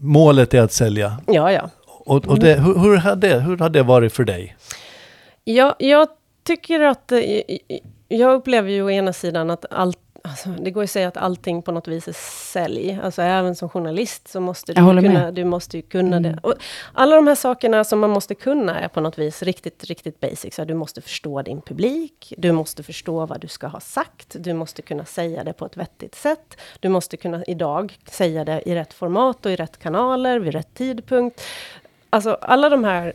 målet 0.00 0.54
är 0.54 0.60
att 0.62 0.72
sälja. 0.72 1.16
Ja, 1.26 1.52
ja. 1.52 1.70
Och, 1.86 2.26
och 2.26 2.38
det, 2.38 2.54
hur, 2.54 2.78
hur, 2.78 2.96
har 2.96 3.16
det, 3.16 3.40
hur 3.40 3.56
har 3.58 3.68
det 3.68 3.82
varit 3.82 4.12
för 4.12 4.24
dig? 4.24 4.56
Jag, 5.44 5.74
jag 5.78 6.08
tycker 6.46 6.80
att... 6.80 7.12
eh, 7.12 7.20
Jag 8.08 8.34
upplever 8.34 8.70
ju 8.70 8.82
å 8.82 8.90
ena 8.90 9.12
sidan 9.12 9.50
att 9.50 9.64
allt... 9.70 9.98
Alltså, 10.22 10.48
det 10.48 10.70
går 10.70 10.82
ju 10.82 10.84
att 10.84 10.90
säga 10.90 11.08
att 11.08 11.16
allting 11.16 11.62
på 11.62 11.72
något 11.72 11.88
vis 11.88 12.08
är 12.08 12.12
sälj. 12.52 12.98
Alltså 13.02 13.22
även 13.22 13.54
som 13.54 13.68
journalist 13.68 14.28
så 14.28 14.40
måste 14.40 14.72
du 14.72 14.76
kunna, 14.76 15.00
med. 15.00 15.34
du 15.34 15.44
måste 15.44 15.76
ju 15.76 15.82
kunna 15.82 16.16
Mm. 16.16 16.32
det. 16.32 16.38
Och 16.42 16.54
alla 16.92 17.16
de 17.16 17.26
här 17.26 17.34
sakerna 17.34 17.84
som 17.84 17.98
man 17.98 18.10
måste 18.10 18.34
kunna 18.34 18.80
är 18.80 18.88
på 18.88 19.00
något 19.00 19.18
vis 19.18 19.42
riktigt, 19.42 19.84
riktigt 19.84 20.20
basic. 20.20 20.54
Så 20.54 20.64
du 20.64 20.74
måste 20.74 21.00
förstå 21.00 21.42
din 21.42 21.60
publik, 21.62 22.34
du 22.38 22.52
måste 22.52 22.82
förstå 22.82 23.26
vad 23.26 23.40
du 23.40 23.48
ska 23.48 23.66
ha 23.66 23.80
sagt, 23.80 24.36
du 24.38 24.52
måste 24.52 24.82
kunna 24.82 25.04
säga 25.04 25.44
det 25.44 25.52
på 25.52 25.66
ett 25.66 25.76
vettigt 25.76 26.14
sätt. 26.14 26.56
Du 26.80 26.88
måste 26.88 27.16
kunna 27.16 27.44
idag 27.44 27.98
säga 28.10 28.44
det 28.44 28.62
i 28.68 28.74
rätt 28.74 28.92
format 28.92 29.46
och 29.46 29.52
i 29.52 29.56
rätt 29.56 29.78
kanaler, 29.78 30.38
vid 30.38 30.52
rätt 30.52 30.74
tidpunkt. 30.74 31.42
Alltså 32.10 32.34
alla 32.40 32.68
de 32.68 32.84
här 32.84 33.12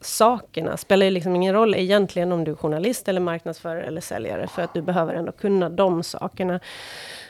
sakerna 0.00 0.76
spelar 0.76 1.06
ju 1.06 1.10
liksom 1.10 1.36
ingen 1.36 1.54
roll 1.54 1.74
egentligen 1.74 2.32
om 2.32 2.44
du 2.44 2.50
är 2.50 2.56
journalist 2.56 3.08
eller 3.08 3.20
marknadsförare 3.20 3.82
eller 3.82 4.00
säljare, 4.00 4.46
för 4.46 4.62
att 4.62 4.74
du 4.74 4.82
behöver 4.82 5.14
ändå 5.14 5.32
kunna 5.32 5.68
de 5.68 6.02
sakerna. 6.02 6.60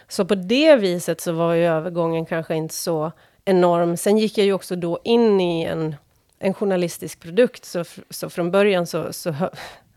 Så 0.09 0.25
på 0.25 0.35
det 0.35 0.77
viset 0.77 1.21
så 1.21 1.33
var 1.33 1.55
ju 1.55 1.65
övergången 1.65 2.27
kanske 2.27 2.55
inte 2.55 2.75
så 2.75 3.13
enorm. 3.45 3.97
Sen 3.97 4.19
gick 4.19 4.39
jag 4.39 4.47
ju 4.47 4.53
också 4.53 4.77
då 4.77 4.99
in 5.05 5.41
i 5.41 5.65
en, 5.65 5.97
en 6.39 6.55
journalistisk 6.55 7.21
produkt, 7.21 7.65
så, 7.65 7.85
så 8.11 8.31
från 8.31 8.51
början 8.51 8.87
så, 8.87 9.13
så 9.13 9.35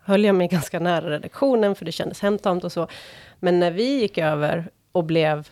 höll 0.03 0.25
jag 0.25 0.35
mig 0.35 0.47
ganska 0.47 0.79
nära 0.79 1.09
redaktionen, 1.09 1.75
för 1.75 1.85
det 1.85 1.91
kändes 1.91 2.21
hemtamt 2.21 2.63
och 2.63 2.71
så. 2.71 2.87
Men 3.39 3.59
när 3.59 3.71
vi 3.71 3.99
gick 3.99 4.17
över 4.17 4.69
och 4.91 5.03
blev 5.03 5.49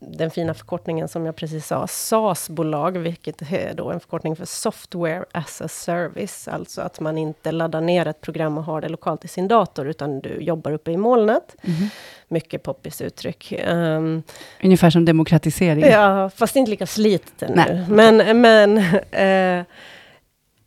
den 0.00 0.30
fina 0.30 0.54
förkortningen 0.54 1.08
som 1.08 1.26
jag 1.26 1.36
precis 1.36 1.66
sa, 1.66 1.86
SAS-bolag, 1.86 2.98
vilket 2.98 3.52
är 3.52 3.74
då 3.74 3.90
en 3.90 4.00
förkortning 4.00 4.36
för 4.36 4.44
Software 4.44 5.24
as 5.32 5.60
a 5.60 5.68
Service, 5.68 6.48
alltså 6.48 6.80
att 6.80 7.00
man 7.00 7.18
inte 7.18 7.52
laddar 7.52 7.80
ner 7.80 8.06
ett 8.06 8.20
program 8.20 8.58
och 8.58 8.64
har 8.64 8.80
det 8.80 8.88
lokalt 8.88 9.24
i 9.24 9.28
sin 9.28 9.48
dator, 9.48 9.88
utan 9.88 10.20
du 10.20 10.36
jobbar 10.40 10.72
uppe 10.72 10.90
i 10.90 10.96
molnet. 10.96 11.56
Mhm. 11.62 11.88
Mycket 12.28 12.62
poppis 12.62 13.00
uttryck. 13.00 13.52
Ehm, 13.52 14.22
Ungefär 14.62 14.90
som 14.90 15.04
demokratisering. 15.04 15.84
Ja, 15.84 16.30
fast 16.30 16.56
inte 16.56 16.70
lika 16.70 16.86
slitet. 16.86 17.50
Nej, 17.54 17.84
Men, 17.88 18.40
men 18.40 18.78
eh, 19.10 19.64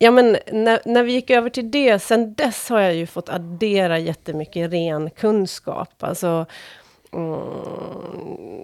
Ja, 0.02 0.10
men 0.10 0.36
när, 0.52 0.80
när 0.84 1.02
vi 1.02 1.12
gick 1.12 1.30
över 1.30 1.50
till 1.50 1.70
det, 1.70 1.98
sen 1.98 2.34
dess 2.34 2.68
har 2.68 2.80
jag 2.80 2.94
ju 2.94 3.06
fått 3.06 3.28
addera 3.28 3.98
jättemycket 3.98 4.72
ren 4.72 5.10
kunskap. 5.10 6.02
Alltså, 6.02 6.46
Mm, 7.12 8.62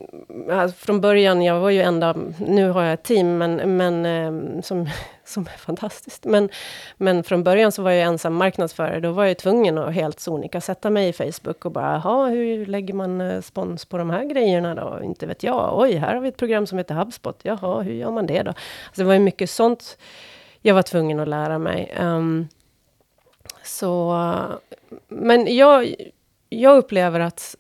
alltså, 0.50 0.76
från 0.76 1.00
början, 1.00 1.42
jag 1.42 1.60
var 1.60 1.70
ju 1.70 1.80
enda, 1.80 2.14
nu 2.46 2.70
har 2.70 2.82
jag 2.82 2.92
ett 2.92 3.02
team 3.02 3.38
men, 3.38 3.76
men, 3.76 4.06
ehm, 4.06 4.62
som, 4.62 4.88
som 5.24 5.42
är 5.42 5.58
fantastiskt. 5.58 6.24
Men, 6.24 6.48
men 6.96 7.24
från 7.24 7.44
början 7.44 7.72
så 7.72 7.82
var 7.82 7.90
jag 7.90 8.06
ensam 8.06 8.34
marknadsförare. 8.34 9.00
Då 9.00 9.12
var 9.12 9.24
jag 9.24 9.38
tvungen 9.38 9.78
att 9.78 9.94
helt 9.94 10.20
sonika 10.20 10.60
sätta 10.60 10.90
mig 10.90 11.08
i 11.08 11.12
Facebook 11.12 11.64
och 11.64 11.72
bara, 11.72 11.92
jaha, 12.04 12.28
hur 12.28 12.66
lägger 12.66 12.94
man 12.94 13.20
eh, 13.20 13.40
spons 13.40 13.84
på 13.84 13.98
de 13.98 14.10
här 14.10 14.24
grejerna 14.24 14.74
då? 14.74 15.00
Inte 15.04 15.26
vet 15.26 15.42
jag. 15.42 15.78
Oj, 15.80 15.94
här 15.96 16.14
har 16.14 16.20
vi 16.20 16.28
ett 16.28 16.36
program 16.36 16.66
som 16.66 16.78
heter 16.78 16.94
HubSpot. 16.94 17.40
Jaha, 17.42 17.80
hur 17.80 17.94
gör 17.94 18.10
man 18.10 18.26
det 18.26 18.42
då? 18.42 18.50
Alltså 18.50 19.02
det 19.02 19.04
var 19.04 19.14
ju 19.14 19.20
mycket 19.20 19.50
sånt 19.50 19.98
jag 20.62 20.74
var 20.74 20.82
tvungen 20.82 21.20
att 21.20 21.28
lära 21.28 21.58
mig. 21.58 21.94
Um, 22.00 22.48
så, 23.64 24.18
men 25.08 25.56
jag, 25.56 25.94
jag 26.48 26.76
upplever 26.76 27.20
att 27.20 27.56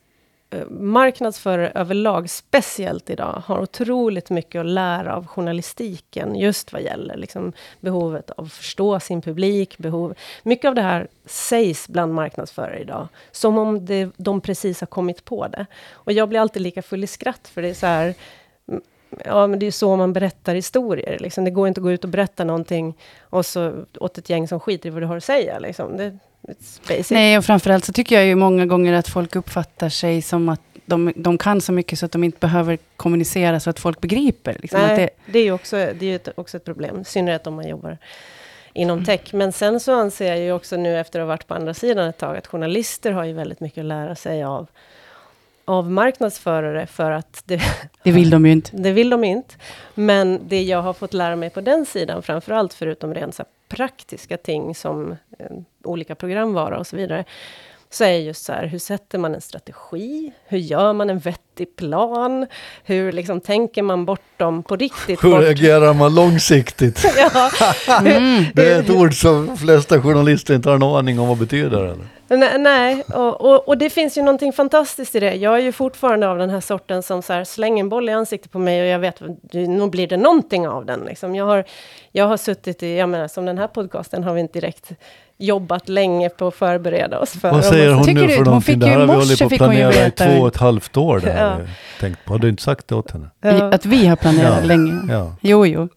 Eh, 0.50 0.66
marknadsförare 0.70 1.72
överlag, 1.74 2.30
speciellt 2.30 3.10
idag, 3.10 3.42
har 3.46 3.60
otroligt 3.60 4.30
mycket 4.30 4.60
att 4.60 4.66
lära 4.66 5.16
av 5.16 5.26
journalistiken, 5.26 6.34
just 6.34 6.72
vad 6.72 6.82
gäller 6.82 7.16
liksom 7.16 7.52
behovet 7.80 8.30
av 8.30 8.44
att 8.44 8.52
förstå 8.52 9.00
sin 9.00 9.22
publik. 9.22 9.78
Behov. 9.78 10.14
Mycket 10.42 10.68
av 10.68 10.74
det 10.74 10.82
här 10.82 11.08
sägs 11.26 11.88
bland 11.88 12.14
marknadsförare 12.14 12.78
idag, 12.78 13.08
som 13.32 13.58
om 13.58 13.86
det, 13.86 14.10
de 14.16 14.40
precis 14.40 14.80
har 14.80 14.86
kommit 14.86 15.24
på 15.24 15.48
det. 15.48 15.66
Och 15.92 16.12
jag 16.12 16.28
blir 16.28 16.40
alltid 16.40 16.62
lika 16.62 16.82
full 16.82 17.04
i 17.04 17.06
skratt, 17.06 17.48
för 17.48 17.62
det 17.62 17.68
är 17.68 17.74
så 17.74 17.86
här, 17.86 18.14
mm, 18.68 18.82
Ja, 19.24 19.46
men 19.46 19.58
det 19.58 19.66
är 19.66 19.70
så 19.70 19.96
man 19.96 20.12
berättar 20.12 20.54
historier. 20.54 21.18
Liksom. 21.18 21.44
Det 21.44 21.50
går 21.50 21.68
inte 21.68 21.80
att 21.80 21.82
gå 21.82 21.92
ut 21.92 22.04
och 22.04 22.10
berätta 22.10 22.44
någonting 22.44 22.98
och 23.20 23.46
så 23.46 23.84
åt 24.00 24.18
ett 24.18 24.30
gäng 24.30 24.48
som 24.48 24.60
skiter 24.60 24.88
i 24.88 24.90
vad 24.90 25.02
du 25.02 25.06
har 25.06 25.16
att 25.16 25.24
säga. 25.24 25.58
Liksom. 25.58 25.96
Det, 25.96 26.18
Nej, 27.10 27.38
och 27.38 27.44
framförallt 27.44 27.84
så 27.84 27.92
tycker 27.92 28.14
jag 28.14 28.26
ju 28.26 28.34
många 28.34 28.66
gånger 28.66 28.92
att 28.92 29.08
folk 29.08 29.36
uppfattar 29.36 29.88
sig 29.88 30.22
som 30.22 30.48
att 30.48 30.60
de, 30.86 31.12
de 31.16 31.38
kan 31.38 31.60
så 31.60 31.72
mycket 31.72 31.98
så 31.98 32.06
att 32.06 32.12
de 32.12 32.24
inte 32.24 32.38
behöver 32.38 32.78
kommunicera 32.96 33.60
så 33.60 33.70
att 33.70 33.78
folk 33.78 34.00
begriper. 34.00 34.56
Liksom, 34.60 34.80
Nej, 34.80 34.96
det, 34.96 35.32
det, 35.32 35.38
är 35.38 35.44
ju 35.44 35.52
också, 35.52 35.76
det 35.76 36.06
är 36.06 36.16
ett, 36.16 36.28
också 36.34 36.56
ett 36.56 36.64
problem, 36.64 37.00
i 37.00 37.04
synnerhet 37.04 37.46
om 37.46 37.54
man 37.54 37.68
jobbar 37.68 37.98
inom 38.72 39.04
tech. 39.04 39.20
Men 39.32 39.52
sen 39.52 39.80
så 39.80 39.94
anser 39.94 40.28
jag 40.28 40.38
ju 40.38 40.52
också 40.52 40.76
nu 40.76 40.98
efter 40.98 41.20
att 41.20 41.24
ha 41.24 41.28
varit 41.28 41.46
på 41.46 41.54
andra 41.54 41.74
sidan 41.74 42.08
ett 42.08 42.18
tag, 42.18 42.36
att 42.36 42.46
journalister 42.46 43.12
har 43.12 43.24
ju 43.24 43.32
väldigt 43.32 43.60
mycket 43.60 43.78
att 43.78 43.84
lära 43.84 44.14
sig 44.14 44.44
av, 44.44 44.66
av 45.64 45.90
marknadsförare, 45.90 46.86
för 46.86 47.10
att 47.10 47.42
det... 47.44 47.60
Det 48.02 48.12
vill 48.12 48.30
de 48.30 48.46
ju 48.46 48.52
inte. 48.52 48.76
Det 48.76 48.92
vill 48.92 49.10
de 49.10 49.24
inte. 49.24 49.54
Men 49.94 50.40
det 50.48 50.62
jag 50.62 50.82
har 50.82 50.92
fått 50.92 51.14
lära 51.14 51.36
mig 51.36 51.50
på 51.50 51.60
den 51.60 51.86
sidan, 51.86 52.22
framför 52.22 52.52
allt 52.52 52.74
förutom 52.74 53.14
rent 53.14 53.40
praktiska 53.68 54.36
ting 54.36 54.74
som 54.74 55.16
eh, 55.38 55.46
olika 55.88 56.14
programvara 56.14 56.78
och 56.78 56.86
så 56.86 56.96
vidare, 56.96 57.24
så 57.90 58.04
är 58.04 58.12
just 58.12 58.44
så 58.44 58.52
här, 58.52 58.66
hur 58.66 58.78
sätter 58.78 59.18
man 59.18 59.34
en 59.34 59.40
strategi? 59.40 60.32
Hur 60.46 60.58
gör 60.58 60.92
man 60.92 61.10
en 61.10 61.18
vettig 61.18 61.76
plan? 61.76 62.46
Hur 62.84 63.12
liksom 63.12 63.40
tänker 63.40 63.82
man 63.82 64.04
bortom 64.04 64.62
på 64.62 64.76
riktigt? 64.76 65.24
Hur 65.24 65.38
reagerar 65.38 65.94
man 65.94 66.14
långsiktigt? 66.14 67.04
ja. 67.16 67.50
mm. 68.00 68.44
Det 68.54 68.72
är 68.72 68.80
ett 68.80 68.90
ord 68.90 69.14
som 69.14 69.46
de 69.46 69.56
flesta 69.56 70.02
journalister 70.02 70.54
inte 70.54 70.68
har 70.68 70.76
en 70.76 70.82
aning 70.82 71.20
om 71.20 71.28
vad 71.28 71.38
betyder. 71.38 71.84
Eller? 71.84 72.06
Nej, 72.28 72.58
nej. 72.58 73.02
Och, 73.02 73.40
och, 73.40 73.68
och, 73.68 73.78
det 73.78 73.90
finns 73.90 74.18
ju 74.18 74.22
någonting 74.22 74.52
fantastiskt 74.52 75.14
i 75.14 75.20
det. 75.20 75.34
Jag 75.34 75.54
är 75.54 75.62
ju 75.62 75.72
fortfarande 75.72 76.28
av 76.28 76.38
den 76.38 76.50
här 76.50 76.60
sorten 76.60 77.02
som 77.02 77.22
så 77.22 77.32
här, 77.32 77.44
slänger 77.44 77.80
en 77.80 77.88
boll 77.88 78.08
i 78.08 78.12
ansiktet 78.12 78.52
på 78.52 78.58
mig 78.58 78.82
och 78.82 78.86
jag 78.86 78.98
vet, 78.98 79.20
nog 79.52 79.90
blir 79.90 80.06
det 80.06 80.16
någonting 80.16 80.68
av 80.68 80.86
den. 80.86 81.00
Liksom. 81.00 81.34
Jag, 81.34 81.44
har, 81.44 81.64
jag 82.12 82.28
har 82.28 82.36
suttit 82.36 82.82
i, 82.82 82.96
jag 82.96 83.08
menar 83.08 83.28
som 83.28 83.44
den 83.44 83.58
här 83.58 83.66
podcasten 83.68 84.24
har 84.24 84.34
vi 84.34 84.40
inte 84.40 84.60
direkt 84.60 84.92
jobbat 85.38 85.88
länge 85.88 86.28
på 86.28 86.46
att 86.46 86.54
förbereda 86.54 87.18
oss 87.18 87.30
för. 87.30 87.50
Vad 87.50 87.64
säger 87.64 87.92
hon 87.92 88.14
nu 88.14 88.28
för 88.28 88.44
någonting? 88.44 88.78
Det 88.78 88.86
här 88.86 88.98
har 88.98 89.06
vi 89.06 89.12
hållit 89.12 89.38
på 89.38 89.44
att 89.44 89.52
planera 89.52 90.06
i 90.06 90.10
två 90.10 90.42
och 90.42 90.48
ett 90.48 90.56
halvt 90.56 90.96
år. 90.96 91.20
Det 91.20 91.36
ja. 91.38 91.56
tänkt 92.00 92.24
på. 92.24 92.32
Har 92.32 92.38
du 92.38 92.48
inte 92.48 92.62
sagt 92.62 92.88
det 92.88 92.94
åt 92.94 93.10
henne? 93.10 93.30
Ja. 93.40 93.74
Att 93.74 93.86
vi 93.86 94.06
har 94.06 94.16
planerat 94.16 94.58
ja. 94.60 94.66
länge? 94.66 95.12
Ja. 95.12 95.34
Jo, 95.40 95.66
jo. 95.66 95.88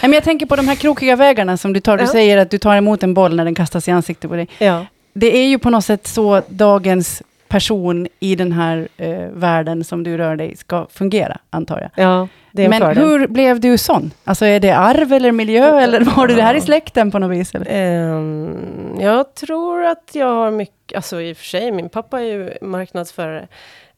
Men 0.00 0.12
jag 0.12 0.24
tänker 0.24 0.46
på 0.46 0.56
de 0.56 0.68
här 0.68 0.74
krokiga 0.74 1.16
vägarna 1.16 1.56
som 1.56 1.72
du 1.72 1.80
tar. 1.80 1.98
Du 1.98 2.06
säger 2.06 2.38
att 2.38 2.50
du 2.50 2.58
tar 2.58 2.76
emot 2.76 3.02
en 3.02 3.14
boll 3.14 3.36
när 3.36 3.44
den 3.44 3.54
kastas 3.54 3.88
i 3.88 3.90
ansiktet 3.90 4.30
på 4.30 4.36
dig. 4.36 4.48
Ja 4.58 4.86
det 5.18 5.36
är 5.36 5.46
ju 5.46 5.58
på 5.58 5.70
något 5.70 5.84
sätt 5.84 6.06
så 6.06 6.42
dagens 6.48 7.22
person 7.48 8.08
i 8.20 8.34
den 8.36 8.52
här 8.52 8.88
eh, 8.96 9.26
världen 9.32 9.84
som 9.84 10.02
du 10.04 10.16
rör 10.16 10.36
dig 10.36 10.56
ska 10.56 10.86
fungera, 10.90 11.38
antar 11.50 11.80
jag. 11.80 12.04
Ja, 12.04 12.28
Men 12.52 12.72
fördel. 12.80 13.04
hur 13.04 13.26
blev 13.28 13.60
du 13.60 13.78
sån? 13.78 14.10
Alltså 14.24 14.44
är 14.44 14.60
det 14.60 14.70
arv 14.76 15.12
eller 15.12 15.32
miljö, 15.32 15.80
eller 15.80 16.00
har 16.00 16.26
du 16.26 16.34
det 16.34 16.42
här 16.42 16.54
i 16.54 16.60
släkten 16.60 17.10
på 17.10 17.18
något 17.18 17.30
vis? 17.30 17.54
Um, 17.54 18.98
jag 19.00 19.34
tror 19.34 19.84
att 19.84 20.10
jag 20.12 20.34
har 20.34 20.50
mycket, 20.50 20.96
alltså 20.96 21.20
i 21.20 21.32
och 21.32 21.36
för 21.36 21.44
sig, 21.44 21.72
min 21.72 21.88
pappa 21.88 22.20
är 22.20 22.24
ju 22.24 22.50
marknadsförare 22.62 23.48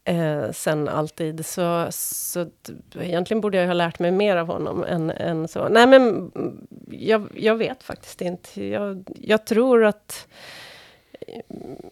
eh, 0.05 0.51
sen 0.53 0.89
alltid. 0.89 1.47
Så, 1.47 1.87
så 1.91 2.47
egentligen 3.01 3.41
borde 3.41 3.59
jag 3.59 3.67
ha 3.67 3.75
lärt 3.75 3.99
mig 3.99 4.11
mer 4.11 4.37
av 4.37 4.47
honom 4.47 4.85
än, 4.85 5.11
än 5.11 5.49
så. 5.49 5.69
Nej 5.69 5.87
men, 5.87 6.31
jag, 6.91 7.29
jag 7.35 7.55
vet 7.57 7.83
faktiskt 7.83 8.21
inte. 8.21 8.65
Jag, 8.65 9.05
jag 9.21 9.47
tror 9.47 9.85
att 9.85 10.27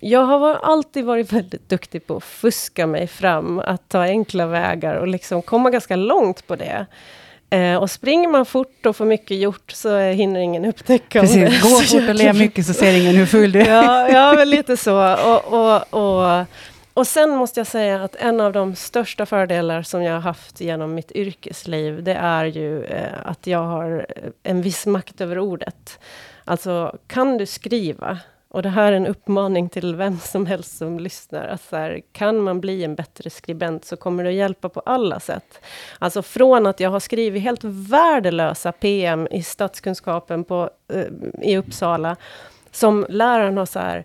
jag 0.01 0.21
har 0.21 0.55
alltid 0.55 1.05
varit 1.05 1.33
väldigt 1.33 1.69
duktig 1.69 2.07
på 2.07 2.17
att 2.17 2.25
fuska 2.25 2.87
mig 2.87 3.07
fram, 3.07 3.59
att 3.59 3.89
ta 3.89 4.03
enkla 4.03 4.47
vägar 4.47 4.95
och 4.95 5.09
liksom 5.09 5.43
komma 5.43 5.71
ganska 5.71 5.97
långt 5.97 6.47
på 6.47 6.57
det. 6.57 6.87
Eh, 7.51 7.77
och 7.77 7.91
springer 7.91 8.29
man 8.29 8.47
fort 8.47 8.87
och 8.87 8.97
får 8.97 9.05
mycket 9.05 9.37
gjort 9.37 9.71
så 9.71 9.99
hinner 9.99 10.41
ingen 10.41 10.65
upptäcka 10.65 11.21
Precis, 11.21 11.37
det. 11.37 11.63
gå 11.63 11.69
fort 12.01 12.09
och 12.09 12.15
le 12.15 12.33
mycket 12.33 12.67
så 12.67 12.75
ser 12.75 13.01
ingen 13.01 13.17
hur 13.17 13.27
full 13.27 13.53
du 13.53 13.61
är. 13.61 13.69
ja, 13.69 14.09
ja, 14.09 14.33
men 14.37 14.51
lite 14.51 14.77
så. 14.77 15.15
Och, 15.15 15.45
och, 15.45 15.95
och, 15.95 16.47
och 16.95 17.07
sen 17.07 17.31
måste 17.31 17.61
jag 17.61 17.67
säga 17.67 18.05
att 18.05 18.17
en 18.17 18.41
av 18.41 18.53
de 18.53 18.75
största 18.75 19.27
fördelar 19.27 19.83
som 19.83 20.03
jag 20.03 20.13
har 20.13 20.21
haft 20.21 20.61
genom 20.61 20.95
mitt 20.95 21.13
yrkesliv, 21.13 22.03
det 22.03 22.15
är 22.15 22.45
ju 22.45 22.85
eh, 22.85 23.13
att 23.25 23.47
jag 23.47 23.63
har 23.63 24.07
en 24.43 24.63
viss 24.63 24.87
makt 24.87 25.21
över 25.21 25.39
ordet. 25.39 25.99
Alltså, 26.45 26.99
kan 27.07 27.39
du 27.39 27.47
skriva, 27.47 28.19
och 28.51 28.63
det 28.63 28.69
här 28.69 28.93
är 28.93 28.97
en 28.97 29.07
uppmaning 29.07 29.69
till 29.69 29.97
vem 29.97 30.19
som 30.19 30.47
helst 30.47 30.79
som 30.79 31.01
lyssnar. 31.01 31.49
Att 31.49 31.63
så 31.63 31.77
här, 31.77 32.01
kan 32.13 32.41
man 32.41 32.61
bli 32.61 32.85
en 32.85 32.95
bättre 32.95 33.31
skribent 33.31 33.85
så 33.85 33.97
kommer 33.97 34.25
det 34.25 34.31
att 34.31 34.37
hjälpa 34.37 34.69
på 34.69 34.81
alla 34.81 35.21
sätt. 35.21 35.61
Alltså 35.99 36.23
från 36.23 36.67
att 36.67 36.81
jag 36.81 36.91
har 36.91 37.01
skrivit 37.01 37.43
helt 37.43 37.65
värdelösa 37.65 38.73
PM 38.73 39.29
i 39.31 39.43
statskunskapen 39.43 40.45
på, 40.45 40.71
eh, 40.93 41.07
i 41.43 41.57
Uppsala. 41.57 42.17
Som 42.71 43.07
läraren 43.09 43.57
har 43.57 43.67
så 43.67 43.79
här, 43.79 44.05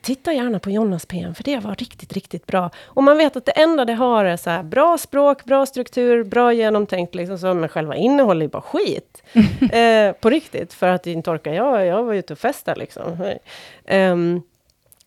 titta 0.00 0.32
gärna 0.32 0.58
på 0.58 0.70
Jonas 0.70 1.06
PM, 1.06 1.34
för 1.34 1.44
det 1.44 1.58
var 1.58 1.74
riktigt, 1.74 2.12
riktigt 2.12 2.46
bra. 2.46 2.70
Och 2.84 3.02
man 3.04 3.18
vet 3.18 3.36
att 3.36 3.44
det 3.44 3.52
enda 3.52 3.84
det 3.84 3.92
har 3.92 4.24
är 4.24 4.36
så 4.36 4.50
här, 4.50 4.62
bra 4.62 4.98
språk, 4.98 5.44
bra 5.44 5.66
struktur, 5.66 6.24
bra 6.24 6.52
genomtänkt, 6.52 7.14
liksom 7.14 7.38
så, 7.38 7.54
men 7.54 7.68
själva 7.68 7.96
innehållet 7.96 8.46
är 8.46 8.50
bara 8.50 8.62
skit. 8.62 9.22
eh, 9.72 10.12
på 10.12 10.30
riktigt, 10.30 10.72
för 10.72 10.86
att 10.86 11.06
inte 11.06 11.30
orkar 11.30 11.52
jag, 11.52 11.86
jag 11.86 12.04
var 12.04 12.14
ute 12.14 12.32
och 12.32 12.38
festade 12.38 12.80
liksom. 12.80 13.02
Um, 13.90 14.42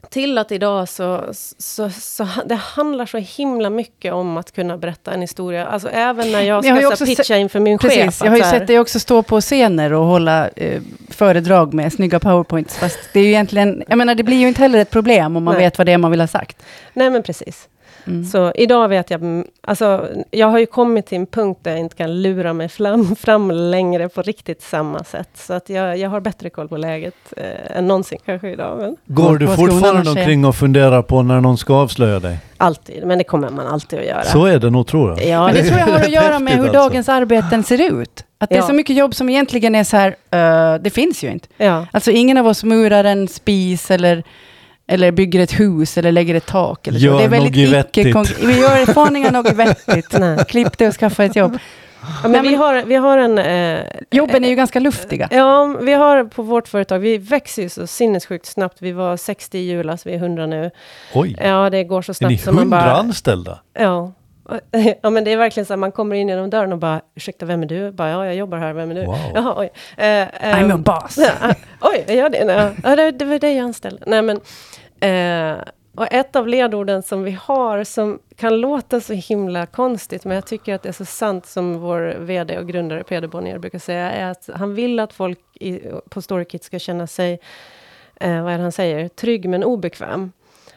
till 0.10 0.38
att 0.38 0.51
idag 0.51 0.89
så, 0.89 1.24
så, 1.57 1.89
så, 1.89 2.27
det 2.45 2.55
handlar 2.55 3.05
så 3.05 3.17
himla 3.17 3.69
mycket 3.69 4.13
om 4.13 4.38
att 4.38 4.51
kunna 4.51 4.77
berätta 4.77 5.12
en 5.12 5.22
historia. 5.22 5.65
Alltså 5.65 5.89
även 5.89 6.31
när 6.31 6.41
jag 6.41 6.63
ska 6.63 6.81
jag 6.81 6.98
så, 6.98 7.05
pitcha 7.05 7.38
inför 7.38 7.60
min 7.60 7.77
precis, 7.77 8.00
chef. 8.00 8.22
Jag 8.24 8.31
har 8.31 8.38
ju 8.38 8.43
sett 8.43 8.67
dig 8.67 8.79
också 8.79 9.00
stå 9.00 9.24
på 9.24 9.41
scener 9.41 9.93
och 9.93 10.05
hålla 10.05 10.50
eh, 10.50 10.81
föredrag 11.10 11.74
med 11.74 11.93
snygga 11.93 12.19
powerpoints. 12.19 12.77
Fast 12.77 13.00
det 13.13 13.19
är 13.19 13.24
ju 13.24 13.29
egentligen, 13.29 13.83
jag 13.88 13.98
menar 13.98 14.15
det 14.15 14.24
blir 14.24 14.38
ju 14.38 14.48
inte 14.48 14.62
heller 14.62 14.79
ett 14.79 14.89
problem 14.89 15.36
om 15.36 15.43
man 15.43 15.53
Nej. 15.53 15.63
vet 15.63 15.77
vad 15.77 15.88
det 15.88 15.91
är 15.91 15.98
man 15.98 16.12
vill 16.12 16.19
ha 16.19 16.27
sagt. 16.27 16.63
Nej 16.93 17.10
men 17.10 17.24
precis. 17.24 17.67
Mm. 18.07 18.25
Så 18.25 18.51
idag 18.55 18.88
vet 18.88 19.10
jag, 19.10 19.43
alltså 19.62 20.07
jag 20.31 20.48
har 20.48 20.60
ju 20.60 20.65
kommit 20.65 21.05
till 21.05 21.17
en 21.17 21.25
punkt 21.25 21.60
där 21.63 21.72
jag 21.72 21.79
inte 21.79 21.95
kan 21.95 22.22
lura 22.22 22.53
mig 22.53 22.69
fram, 22.69 23.15
fram 23.19 23.51
längre 23.51 24.10
på 24.10 24.22
riktigt 24.22 24.62
samma 24.62 25.03
sätt. 25.03 25.29
Så 25.36 25.53
att 25.53 25.69
jag, 25.69 25.98
jag 25.98 26.10
har 26.10 26.19
bättre 26.19 26.50
koll 26.50 26.67
på 26.67 26.77
läget 26.77 27.15
eh, 27.38 27.77
än 27.77 27.88
någonsin 27.88 28.19
kanske 28.25 28.50
idag. 28.50 28.77
Men. 28.77 28.98
Går 29.05 29.38
du 29.38 29.48
fortfarande 29.48 30.10
omkring 30.10 30.45
och 30.45 30.55
funderar 30.55 31.01
på 31.01 31.22
när 31.22 31.41
någon 31.41 31.57
ska 31.57 31.74
avslöja 31.74 32.19
dig? 32.19 32.38
Alltid, 32.57 33.07
men 33.07 33.17
det 33.17 33.24
kommer 33.24 33.50
man 33.50 33.67
alltid 33.67 34.00
att 34.00 34.05
göra. 34.05 34.24
Så 34.24 34.45
är 34.45 34.60
det 34.60 34.69
nog 34.69 34.88
tror 34.88 35.10
jag. 35.10 35.29
Ja, 35.29 35.45
men 35.45 35.55
det 35.55 35.63
tror 35.69 35.79
jag 35.79 35.86
har 35.86 36.00
att 36.00 36.12
göra 36.12 36.39
med 36.39 36.53
hur 36.53 36.60
alltså. 36.60 36.79
dagens 36.79 37.10
arbeten 37.10 37.63
ser 37.63 38.01
ut. 38.01 38.25
Att 38.38 38.50
det 38.50 38.55
ja. 38.55 38.63
är 38.63 38.67
så 38.67 38.74
mycket 38.74 38.95
jobb 38.95 39.15
som 39.15 39.29
egentligen 39.29 39.75
är 39.75 39.83
så 39.83 39.98
här, 39.98 40.10
uh, 40.10 40.81
det 40.81 40.89
finns 40.89 41.24
ju 41.24 41.31
inte. 41.31 41.48
Ja. 41.57 41.86
Alltså 41.91 42.12
ingen 42.12 42.38
av 42.38 42.48
oss 42.48 42.63
murar 42.63 43.03
en 43.03 43.27
spis 43.27 43.91
eller 43.91 44.24
eller 44.88 45.12
bygger 45.12 45.40
ett 45.40 45.60
hus 45.60 45.98
eller 45.98 46.12
lägger 46.12 46.36
ett 46.36 46.46
tak. 46.46 46.88
Eller 46.88 47.00
gör 47.00 47.12
så. 47.12 47.18
Det 47.18 47.24
är 47.24 47.30
väldigt 47.30 47.56
icke 47.98 48.24
Vi 48.46 48.60
gör 48.60 48.94
fan 48.94 49.34
något 49.34 49.54
vettigt. 49.54 50.16
Klipp 50.48 50.78
det 50.78 50.88
och 50.88 50.94
skaffa 50.94 51.24
ett 51.24 51.36
jobb. 51.36 51.58
Ja, 52.24 52.30
men 52.30 52.42
vi, 52.42 52.56
har, 52.56 52.84
vi 52.84 52.96
har 52.96 53.18
en... 53.18 53.38
Eh, 53.38 53.86
jobben 54.12 54.46
är 54.46 54.50
ju 54.50 54.56
ganska 54.56 54.80
luftiga. 54.80 55.28
Ja, 55.32 55.78
vi 55.82 55.94
har 55.94 56.24
på 56.24 56.44
vårt 56.44 56.68
företag, 56.68 57.00
vi 57.00 57.18
växer 57.18 57.62
ju 57.62 57.70
så 57.70 57.88
sinnessjukt 57.88 58.46
snabbt. 58.46 58.78
Vi 58.80 58.92
var 58.92 59.18
60 59.18 59.58
i 59.58 59.62
julas, 59.62 60.06
vi 60.06 60.13
är 60.13 60.18
100 60.18 60.46
nu. 60.46 60.72
Oj! 61.13 61.38
Ja, 61.42 61.70
det 61.70 61.84
går 61.84 62.02
så 62.02 62.13
snabbt. 62.13 62.48
Är 62.48 62.52
ni 62.52 62.58
100 62.58 62.78
bara, 62.78 62.94
anställda? 62.94 63.60
Ja. 63.74 64.13
ja, 65.01 65.10
men 65.10 65.24
det 65.24 65.31
är 65.31 65.38
verkligen 65.38 65.65
så 65.65 65.74
att 65.74 65.79
man 65.79 65.91
kommer 65.91 66.15
in 66.15 66.29
genom 66.29 66.50
dörren 66.50 66.74
och 66.74 66.79
bara, 66.79 67.01
ursäkta, 67.15 67.45
vem 67.45 67.62
är 67.62 67.65
du? 67.65 67.91
Bara, 67.91 68.10
ja, 68.10 68.25
jag 68.25 68.36
jobbar 68.36 68.57
här, 68.57 68.74
vem 68.74 68.91
är 68.91 68.95
du? 68.95 69.05
Wow. 69.05 69.17
Jaha, 69.33 69.53
oj. 69.57 69.72
Eh, 69.98 70.05
I'm 70.05 70.69
eh, 70.69 70.75
a 70.75 70.77
boss. 70.77 71.17
Oj, 71.81 72.03
jag 72.07 72.15
gör 72.15 72.29
det? 72.29 72.45
Nej, 72.45 72.72
Ja, 72.83 72.95
det, 72.95 73.12
det 73.12 73.25
var 73.25 73.39
det 73.39 73.53
jag 73.53 73.63
anställde. 73.63 74.03
Nej, 74.07 74.22
men, 74.22 74.39
eh, 75.00 75.63
och 75.95 76.13
ett 76.13 76.36
av 76.36 76.48
ledorden 76.48 77.03
som 77.03 77.24
vi 77.24 77.31
har, 77.31 77.83
som 77.83 78.19
kan 78.36 78.62
låta 78.62 79.01
så 79.01 79.13
himla 79.13 79.65
konstigt, 79.65 80.25
men 80.25 80.36
jag 80.36 80.45
tycker 80.45 80.75
att 80.75 80.83
det 80.83 80.89
är 80.89 80.93
så 80.93 81.05
sant, 81.05 81.45
som 81.45 81.79
vår 81.79 82.15
VD 82.19 82.57
och 82.60 82.67
grundare 82.67 83.03
Peder 83.03 83.27
Bonnier 83.27 83.60
brukar 83.60 83.79
säga, 83.79 84.12
är 84.12 84.31
att 84.31 84.50
han 84.53 84.75
vill 84.75 85.00
att 85.00 85.13
folk 85.13 85.39
i, 85.53 85.79
på 86.10 86.22
Storykit 86.22 86.63
ska 86.63 86.79
känna 86.79 87.07
sig, 87.07 87.39
vad 88.19 88.29
är 88.29 88.57
det 88.57 88.63
han 88.63 88.72
säger, 88.72 89.07
trygg 89.07 89.50
men 89.50 89.63
obekväm. 89.63 90.31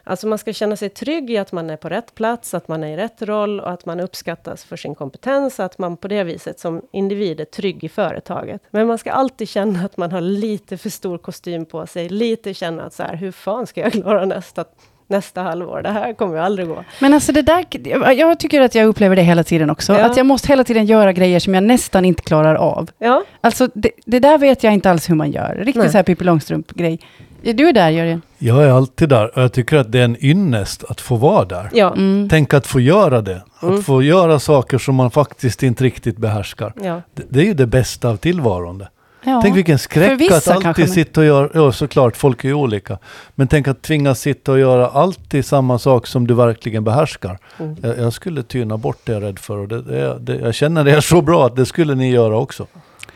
Alltså 0.08 0.26
man 0.26 0.38
ska 0.38 0.52
känna 0.52 0.76
sig 0.76 0.88
trygg 0.88 1.30
i 1.30 1.38
att 1.38 1.52
man 1.52 1.70
är 1.70 1.76
på 1.76 1.88
rätt 1.88 2.14
plats, 2.14 2.54
att 2.54 2.68
man 2.68 2.84
är 2.84 2.88
i 2.88 2.96
rätt 2.96 3.22
roll 3.22 3.60
och 3.60 3.70
att 3.70 3.86
man 3.86 4.00
uppskattas 4.00 4.64
för 4.64 4.76
sin 4.76 4.94
kompetens, 4.94 5.60
att 5.60 5.78
man 5.78 5.96
på 5.96 6.08
det 6.08 6.24
viset 6.24 6.60
som 6.60 6.82
individ 6.92 7.40
är 7.40 7.44
trygg 7.44 7.84
i 7.84 7.88
företaget. 7.88 8.62
Men 8.70 8.86
man 8.86 8.98
ska 8.98 9.12
alltid 9.12 9.48
känna 9.48 9.84
att 9.84 9.96
man 9.96 10.12
har 10.12 10.20
lite 10.20 10.76
för 10.76 10.90
stor 10.90 11.18
kostym 11.18 11.64
på 11.64 11.86
sig, 11.86 12.08
lite 12.08 12.54
känna 12.54 12.82
att 12.82 12.92
så 12.92 13.02
här, 13.02 13.16
hur 13.16 13.32
fan 13.32 13.66
ska 13.66 13.80
jag 13.80 13.92
klara 13.92 14.24
nästa, 14.24 14.64
nästa 15.06 15.42
halvår? 15.42 15.82
Det 15.82 15.90
här 15.90 16.12
kommer 16.12 16.34
ju 16.34 16.40
aldrig 16.40 16.68
gå. 16.68 16.84
Men 17.00 17.14
alltså 17.14 17.32
det 17.32 17.42
där, 17.42 17.64
jag 18.12 18.38
tycker 18.40 18.60
att 18.60 18.74
jag 18.74 18.86
upplever 18.86 19.16
det 19.16 19.22
hela 19.22 19.44
tiden 19.44 19.70
också. 19.70 19.92
Ja. 19.92 20.04
Att 20.04 20.16
jag 20.16 20.26
måste 20.26 20.48
hela 20.48 20.64
tiden 20.64 20.86
göra 20.86 21.12
grejer 21.12 21.40
som 21.40 21.54
jag 21.54 21.62
nästan 21.62 22.04
inte 22.04 22.22
klarar 22.22 22.54
av. 22.54 22.90
Ja, 22.98 23.24
Alltså 23.40 23.68
det, 23.74 23.90
det 24.04 24.18
där 24.18 24.38
vet 24.38 24.64
jag 24.64 24.72
inte 24.72 24.90
alls 24.90 25.10
hur 25.10 25.14
man 25.14 25.30
gör. 25.30 25.54
Riktigt 25.54 25.82
Nej. 25.82 25.90
så 25.90 25.98
här 25.98 26.02
Pippi 26.02 26.24
Långstrump-grej. 26.24 27.00
Är 27.42 27.54
du 27.54 27.72
där 27.72 27.90
Jörgen? 27.90 28.22
Jag 28.38 28.64
är 28.64 28.70
alltid 28.70 29.08
där 29.08 29.36
och 29.36 29.42
jag 29.42 29.52
tycker 29.52 29.76
att 29.76 29.92
det 29.92 29.98
är 30.00 30.04
en 30.04 30.24
ynnest 30.24 30.84
att 30.84 31.00
få 31.00 31.16
vara 31.16 31.44
där. 31.44 31.70
ja, 31.72 31.92
Mm. 31.92 32.28
Tänk 32.28 32.54
att 32.54 32.66
få 32.66 32.80
göra 32.80 33.20
det. 33.22 33.42
Mm. 33.62 33.74
Att 33.74 33.84
få 33.84 34.02
göra 34.02 34.38
saker 34.38 34.78
som 34.78 34.94
man 34.94 35.10
faktiskt 35.10 35.62
inte 35.62 35.84
riktigt 35.84 36.16
behärskar. 36.16 36.72
ja. 36.82 37.02
Det, 37.14 37.22
det 37.28 37.40
är 37.40 37.44
ju 37.44 37.54
det 37.54 37.66
bästa 37.66 38.08
av 38.08 38.16
tillvaron. 38.16 38.78
det. 38.78 38.88
Ja. 39.24 39.40
Tänk 39.42 39.56
vilken 39.56 39.78
skräck 39.78 40.20
vissa 40.20 40.36
att 40.54 40.64
alltid 40.66 40.90
sitta 40.90 41.20
och 41.20 41.26
göra, 41.26 41.48
ja 41.54 41.72
såklart 41.72 42.16
folk 42.16 42.44
är 42.44 42.48
ju 42.48 42.54
olika. 42.54 42.98
Men 43.34 43.48
tänk 43.48 43.68
att 43.68 43.82
tvingas 43.82 44.20
sitta 44.20 44.52
och 44.52 44.58
göra 44.58 44.88
alltid 44.88 45.44
samma 45.44 45.78
sak 45.78 46.06
som 46.06 46.26
du 46.26 46.34
verkligen 46.34 46.84
behärskar. 46.84 47.38
Mm. 47.58 47.76
Jag, 47.82 47.98
jag 47.98 48.12
skulle 48.12 48.42
tyna 48.42 48.76
bort 48.76 48.98
det 49.04 49.12
jag 49.12 49.22
är 49.22 49.26
rädd 49.26 49.38
för 49.38 49.56
och 49.56 49.68
det, 49.68 49.82
det, 49.82 50.18
det, 50.18 50.36
jag 50.36 50.54
känner 50.54 50.84
det 50.84 50.92
är 50.92 51.00
så 51.00 51.22
bra 51.22 51.46
att 51.46 51.56
det 51.56 51.66
skulle 51.66 51.94
ni 51.94 52.10
göra 52.10 52.36
också. 52.36 52.66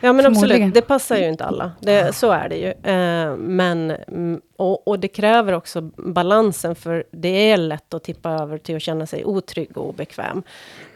Ja 0.01 0.13
men 0.13 0.25
absolut, 0.25 0.73
det 0.73 0.81
passar 0.81 1.17
ju 1.17 1.27
inte 1.27 1.45
alla. 1.45 1.71
Det, 1.79 2.15
så 2.15 2.31
är 2.31 2.49
det 2.49 2.55
ju. 2.55 2.91
Eh, 2.91 3.35
men, 3.35 3.91
mm, 3.91 4.41
och, 4.57 4.87
och 4.87 4.99
det 4.99 5.07
kräver 5.07 5.53
också 5.53 5.81
balansen, 5.97 6.75
för 6.75 7.03
det 7.11 7.51
är 7.51 7.57
lätt 7.57 7.93
att 7.93 8.03
tippa 8.03 8.29
över 8.29 8.57
till 8.57 8.75
att 8.75 8.81
känna 8.81 9.05
sig 9.05 9.25
otrygg 9.25 9.77
och 9.77 9.89
obekväm. 9.89 10.43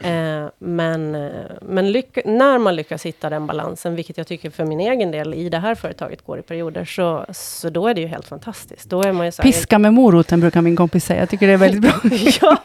Eh, 0.01 0.45
men 0.59 1.15
eh, 1.15 1.31
men 1.61 1.91
lycka, 1.91 2.21
när 2.25 2.57
man 2.57 2.75
lyckas 2.75 3.05
hitta 3.05 3.29
den 3.29 3.47
balansen, 3.47 3.95
vilket 3.95 4.17
jag 4.17 4.27
tycker 4.27 4.49
för 4.49 4.65
min 4.65 4.79
egen 4.79 5.11
del 5.11 5.33
i 5.33 5.49
det 5.49 5.59
här 5.59 5.75
företaget 5.75 6.25
går 6.25 6.39
i 6.39 6.41
perioder, 6.41 6.85
så, 6.85 7.25
så 7.33 7.69
då 7.69 7.87
är 7.87 7.93
det 7.93 8.01
ju 8.01 8.07
helt 8.07 8.27
fantastiskt. 8.27 8.89
Då 8.89 9.03
är 9.03 9.11
man 9.11 9.25
ju 9.25 9.31
så 9.31 9.41
här, 9.41 9.51
Piska 9.51 9.79
med 9.79 9.93
moroten 9.93 10.39
brukar 10.39 10.61
min 10.61 10.75
kompis 10.75 11.05
säga. 11.05 11.19
Jag 11.19 11.29
tycker 11.29 11.47
det 11.47 11.53
är 11.53 11.57
väldigt 11.57 11.81
bra. 11.81 11.93
ja, 12.41 12.57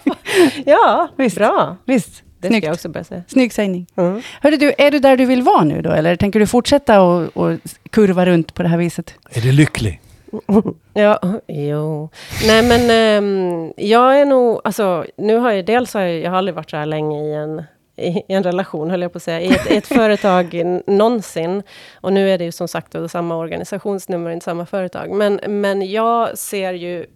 ja 0.64 1.08
Visst. 1.16 1.36
bra. 1.36 1.76
Visst, 1.84 2.22
Det 2.40 2.48
ska 2.48 2.66
jag 2.66 2.74
också 2.74 2.88
börja 2.88 3.04
säga. 3.04 3.22
Snygg 3.26 3.52
sägning. 3.52 3.86
Mm. 3.96 4.22
Hörru 4.40 4.56
du, 4.56 4.72
är 4.78 4.90
du 4.90 4.98
där 4.98 5.16
du 5.16 5.24
vill 5.24 5.42
vara 5.42 5.64
nu 5.64 5.82
då? 5.82 5.90
Eller 5.90 6.16
tänker 6.16 6.40
du 6.40 6.46
fortsätta 6.46 7.02
och, 7.02 7.36
och 7.36 7.58
kurva 7.90 8.26
runt 8.26 8.54
på 8.54 8.62
det 8.62 8.68
här 8.68 8.78
viset? 8.78 9.14
Är 9.30 9.40
du 9.40 9.52
lycklig? 9.52 10.00
Ja, 10.94 11.20
jo. 11.46 12.08
Nej 12.46 12.62
men 12.62 12.90
ehm, 12.90 13.72
jag 13.76 14.20
är 14.20 14.24
nog, 14.24 14.60
alltså 14.64 15.04
nu 15.16 15.36
har 15.36 15.50
jag 15.50 15.66
dels 15.66 15.94
har 15.94 16.00
jag, 16.00 16.20
jag 16.20 16.30
har 16.30 16.38
aldrig 16.38 16.54
varit 16.54 16.70
så 16.70 16.76
här 16.76 16.86
länge 16.86 17.22
i 17.22 17.34
en, 17.34 17.62
i 18.28 18.34
en 18.34 18.42
relation, 18.42 18.90
höll 18.90 19.02
jag 19.02 19.12
på 19.12 19.16
att 19.16 19.22
säga, 19.22 19.40
i 19.40 19.48
ett, 19.48 19.70
i 19.70 19.76
ett 19.76 19.86
företag 19.96 20.62
någonsin. 20.86 21.62
Och 21.94 22.12
nu 22.12 22.30
är 22.30 22.38
det 22.38 22.44
ju 22.44 22.52
som 22.52 22.68
sagt 22.68 22.92
då 22.92 23.08
samma 23.08 23.36
organisationsnummer, 23.36 24.30
inte 24.30 24.44
samma 24.44 24.66
företag. 24.66 25.10
Men, 25.10 25.40
men 25.46 25.90
jag 25.90 26.38
ser 26.38 26.72
ju 26.72 27.06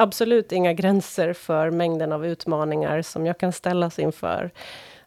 absolut 0.00 0.52
inga 0.52 0.72
gränser 0.72 1.32
för 1.32 1.70
mängden 1.70 2.12
av 2.12 2.26
utmaningar 2.26 3.02
som 3.02 3.26
jag 3.26 3.38
kan 3.38 3.52
ställas 3.52 3.98
inför. 3.98 4.50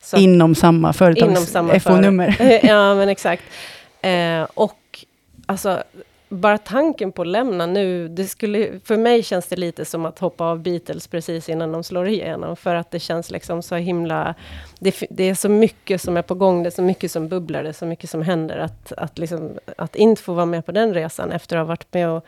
Så 0.01 0.17
Inom 0.17 0.55
samma 0.55 0.93
företags 0.93 1.83
FO-nummer. 1.83 2.37
ja, 2.63 2.95
men 2.95 3.09
exakt. 3.09 3.43
Eh, 4.01 4.43
och 4.53 5.05
alltså, 5.45 5.83
bara 6.33 6.57
tanken 6.57 7.11
på 7.11 7.21
att 7.21 7.27
lämna 7.27 7.65
nu, 7.65 8.07
det 8.07 8.27
skulle, 8.27 8.79
för 8.83 8.97
mig 8.97 9.23
känns 9.23 9.47
det 9.47 9.55
lite 9.55 9.85
som 9.85 10.05
att 10.05 10.19
hoppa 10.19 10.43
av 10.43 10.59
Beatles 10.59 11.07
precis 11.07 11.49
innan 11.49 11.71
de 11.71 11.83
slår 11.83 12.07
igenom, 12.07 12.55
för 12.55 12.75
att 12.75 12.91
det 12.91 12.99
känns 12.99 13.31
liksom 13.31 13.61
så 13.61 13.75
himla... 13.75 14.35
Det, 14.79 14.95
det 15.09 15.23
är 15.23 15.35
så 15.35 15.49
mycket 15.49 16.01
som 16.01 16.17
är 16.17 16.21
på 16.21 16.35
gång, 16.35 16.63
det 16.63 16.69
är 16.69 16.71
så 16.71 16.81
mycket 16.81 17.11
som 17.11 17.27
bubblar, 17.27 17.63
det 17.63 17.69
är 17.69 17.73
så 17.73 17.85
mycket 17.85 18.09
som 18.09 18.21
händer, 18.21 18.57
att, 18.57 18.91
att, 18.91 19.17
liksom, 19.17 19.57
att 19.77 19.95
inte 19.95 20.21
få 20.21 20.33
vara 20.33 20.45
med 20.45 20.65
på 20.65 20.71
den 20.71 20.93
resan 20.93 21.31
efter 21.31 21.57
att 21.57 21.61
ha 21.61 21.65
varit 21.65 21.93
med 21.93 22.09
och 22.09 22.25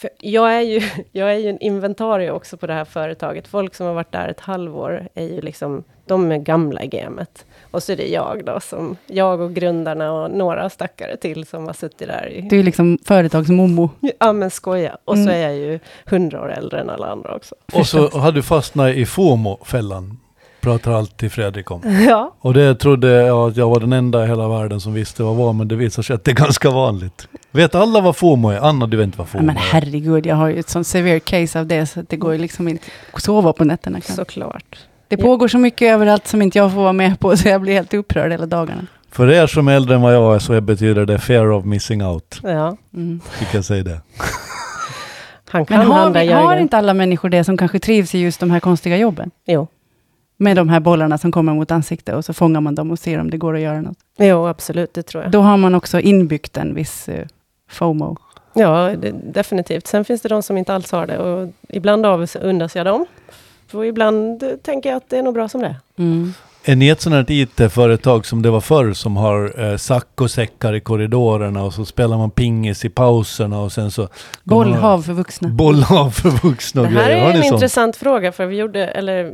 för 0.00 0.10
jag, 0.20 0.54
är 0.54 0.60
ju, 0.60 0.80
jag 1.12 1.32
är 1.32 1.38
ju 1.38 1.48
en 1.48 1.58
inventarie 1.60 2.30
också 2.30 2.56
på 2.56 2.66
det 2.66 2.72
här 2.74 2.84
företaget. 2.84 3.48
Folk 3.48 3.74
som 3.74 3.86
har 3.86 3.94
varit 3.94 4.12
där 4.12 4.28
ett 4.28 4.40
halvår 4.40 5.08
är 5.14 5.24
ju 5.24 5.40
liksom, 5.40 5.84
de 6.06 6.32
är 6.32 6.38
gamla 6.38 6.82
i 6.82 6.86
gamet. 6.86 7.44
Och 7.70 7.82
så 7.82 7.92
är 7.92 7.96
det 7.96 8.06
jag 8.08 8.42
då, 8.44 8.60
som, 8.60 8.96
jag 9.06 9.40
och 9.40 9.54
grundarna 9.54 10.12
och 10.12 10.30
några 10.30 10.70
stackare 10.70 11.16
till 11.16 11.46
som 11.46 11.66
har 11.66 11.72
suttit 11.72 12.08
där 12.08 12.28
i... 12.32 12.40
Du 12.40 12.58
är 12.58 12.62
liksom 12.62 12.98
företagsmomo. 13.04 13.90
Ja 14.18 14.32
men 14.32 14.50
skoja. 14.50 14.96
Och 15.04 15.16
så 15.16 15.22
Mm. 15.22 15.34
är 15.34 15.38
jag 15.38 15.56
ju 15.56 15.78
hundra 16.06 16.42
år 16.42 16.52
äldre 16.52 16.80
än 16.80 16.90
alla 16.90 17.06
andra 17.06 17.34
också. 17.34 17.54
Och 17.72 17.86
så 17.86 18.08
har 18.08 18.32
du 18.32 18.42
fastnat 18.42 18.94
i 18.94 19.06
FOMO-fällan. 19.06 20.18
Pratar 20.60 20.92
alltid 20.92 21.32
Fredrik 21.32 21.70
om. 21.70 21.82
Ja, 22.08 22.34
Och 22.40 22.54
det 22.54 22.74
trodde 22.74 23.08
jag 23.08 23.48
att 23.50 23.56
jag 23.56 23.68
var 23.68 23.80
den 23.80 23.92
enda 23.92 24.24
i 24.24 24.26
hela 24.26 24.48
världen 24.48 24.80
som 24.80 24.94
visste 24.94 25.22
vad 25.22 25.36
var, 25.36 25.52
men 25.52 25.68
det 25.68 25.76
visar 25.76 26.02
sig 26.02 26.14
att 26.14 26.24
det 26.24 26.30
är 26.30 26.34
ganska 26.34 26.70
vanligt. 26.70 27.28
Vet 27.50 27.74
alla 27.74 28.00
vad 28.00 28.16
FOMO 28.16 28.48
är? 28.50 28.58
Anna, 28.60 28.86
du 28.86 28.96
vet 28.96 29.04
inte 29.04 29.18
vad 29.18 29.28
FOMO 29.28 29.44
men 29.44 29.56
är? 29.56 29.60
herregud, 29.60 30.26
jag 30.26 30.36
har 30.36 30.48
ju 30.48 30.58
ett 30.58 30.68
sånt 30.68 30.86
severe 30.86 31.20
case 31.20 31.60
av 31.60 31.66
det, 31.66 31.86
så 31.86 32.00
att 32.00 32.08
det 32.08 32.16
går 32.16 32.32
ju 32.32 32.38
liksom 32.38 32.68
inte 32.68 32.84
att 33.12 33.22
sova 33.22 33.52
på 33.52 33.64
nätterna. 33.64 34.00
knappt. 34.00 34.16
såklart. 34.16 34.78
Det 35.08 35.16
Ja. 35.20 35.24
pågår 35.26 35.48
så 35.48 35.58
mycket 35.58 35.92
överallt 35.94 36.26
som 36.26 36.42
inte 36.42 36.58
jag 36.58 36.72
får 36.72 36.80
vara 36.82 36.92
med 36.92 37.20
på, 37.20 37.36
så 37.36 37.48
jag 37.48 37.60
blir 37.60 37.72
helt 37.72 37.94
upprörd 37.94 38.30
hela 38.30 38.46
dagarna. 38.46 38.86
För 39.10 39.30
er 39.30 39.46
som 39.46 39.68
är 39.68 39.72
äldre 39.72 39.94
än 39.94 40.02
vad 40.02 40.14
jag 40.14 40.34
är 40.34 40.38
så 40.38 40.60
betyder 40.60 41.06
det 41.06 41.18
fear 41.18 41.50
of 41.50 41.64
missing 41.64 42.04
out. 42.04 42.40
Ja, 42.42 42.76
Mm. 42.94 43.20
Fick 43.30 43.54
jag 43.54 43.64
säga 43.64 43.82
det? 43.84 44.00
han 45.48 45.66
kan 45.66 45.78
Men 45.78 45.86
har, 45.86 46.10
vi, 46.10 46.32
har 46.32 46.56
inte 46.56 46.78
alla 46.78 46.94
människor 46.94 47.28
det 47.28 47.44
som 47.44 47.56
kanske 47.56 47.78
trivs 47.78 48.14
i 48.14 48.18
just 48.18 48.40
de 48.40 48.50
här 48.50 48.60
konstiga 48.60 48.96
jobben? 48.96 49.30
Jo. 49.46 49.66
Med 50.36 50.56
de 50.56 50.68
här 50.68 50.80
bollarna 50.80 51.18
som 51.18 51.32
kommer 51.32 51.54
mot 51.54 51.70
ansiktet 51.70 52.14
och 52.14 52.24
så 52.24 52.32
fångar 52.32 52.60
man 52.60 52.74
dem 52.74 52.90
och 52.90 52.98
ser 52.98 53.18
om 53.20 53.30
det 53.30 53.36
går 53.36 53.54
att 53.54 53.60
göra 53.60 53.80
något. 53.80 53.98
jo, 54.18 54.46
absolut, 54.46 54.94
det 54.94 55.02
tror 55.02 55.22
jag. 55.22 55.32
Då 55.32 55.40
har 55.40 55.56
man 55.56 55.74
också 55.74 56.00
inbyggt 56.00 56.56
en 56.56 56.74
viss 56.74 57.08
eh, 57.08 57.26
FOMO. 57.68 58.16
Ja, 58.52 58.92
det, 58.98 59.10
definitivt. 59.10 59.86
Sen 59.86 60.04
finns 60.04 60.20
det 60.20 60.28
de 60.28 60.42
som 60.42 60.56
inte 60.56 60.74
alls 60.74 60.92
har 60.92 61.06
det 61.06 61.18
och 61.18 61.48
ibland 61.68 62.06
avundas 62.06 62.76
jag 62.76 62.86
dem. 62.86 63.06
Och 63.72 63.86
ibland 63.86 64.42
eh, 64.42 64.48
tänker 64.48 64.88
jag 64.88 64.96
att 64.96 65.10
det 65.10 65.18
är 65.18 65.22
nog 65.22 65.34
bra 65.34 65.48
som 65.48 65.60
det 65.60 65.66
är. 65.66 65.76
Mm. 65.98 66.32
Är 66.64 66.76
ni 66.76 66.88
ett 66.88 67.00
sånt 67.00 67.14
här 67.14 67.30
IT-företag 67.30 68.26
som 68.26 68.42
det 68.42 68.50
var 68.50 68.60
förr 68.60 68.92
som 68.92 69.16
har 69.16 69.60
eh, 69.64 69.76
saccosäckar 69.76 70.74
i 70.74 70.80
korridorerna 70.80 71.62
och 71.62 71.74
så 71.74 71.84
spelar 71.84 72.16
man 72.16 72.30
pingis 72.30 72.84
i 72.84 72.88
pauserna 72.88 73.60
och 73.60 73.72
sen 73.72 73.90
så... 73.90 74.08
Bollhav 74.44 75.02
för 75.02 75.12
vuxna. 75.12 75.48
Bollhav 75.48 76.10
för 76.10 76.30
vuxna 76.48 76.82
och 76.82 76.88
Det 76.88 76.94
här 76.94 77.10
är 77.10 77.26
en 77.26 77.32
sånt? 77.32 77.44
intressant 77.44 77.96
fråga, 77.96 78.32
för 78.32 78.46
vi 78.46 78.56
gjorde, 78.56 78.86
eller 78.86 79.32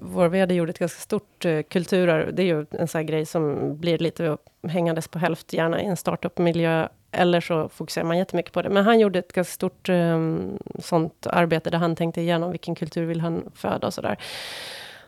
vår 0.00 0.28
VD 0.28 0.54
gjorde 0.54 0.70
ett 0.70 0.78
ganska 0.78 1.00
stort 1.00 1.44
uh, 1.44 1.62
kulturarv. 1.62 2.34
Det 2.34 2.42
är 2.42 2.46
ju 2.46 2.66
en 2.70 2.88
sån 2.88 2.98
här 2.98 3.06
grej 3.06 3.26
som 3.26 3.76
blir 3.78 3.98
lite 3.98 4.36
hängandes 4.68 5.08
på 5.08 5.18
hälft, 5.18 5.52
gärna 5.52 5.82
i 5.82 5.86
en 5.86 5.96
startup-miljö. 5.96 6.88
Eller 7.12 7.40
så 7.40 7.68
fokuserar 7.68 8.04
man 8.04 8.18
jättemycket 8.18 8.52
på 8.52 8.62
det. 8.62 8.68
Men 8.68 8.84
han 8.84 9.00
gjorde 9.00 9.18
ett 9.18 9.32
ganska 9.32 9.54
stort 9.54 9.88
um, 9.88 10.58
sånt 10.78 11.26
arbete, 11.26 11.70
där 11.70 11.78
han 11.78 11.96
tänkte 11.96 12.20
igenom 12.20 12.50
vilken 12.50 12.74
kultur 12.74 13.06
vill 13.06 13.20
han 13.20 13.50
föda 13.54 13.86
och 13.86 13.94
sådär. 13.94 14.16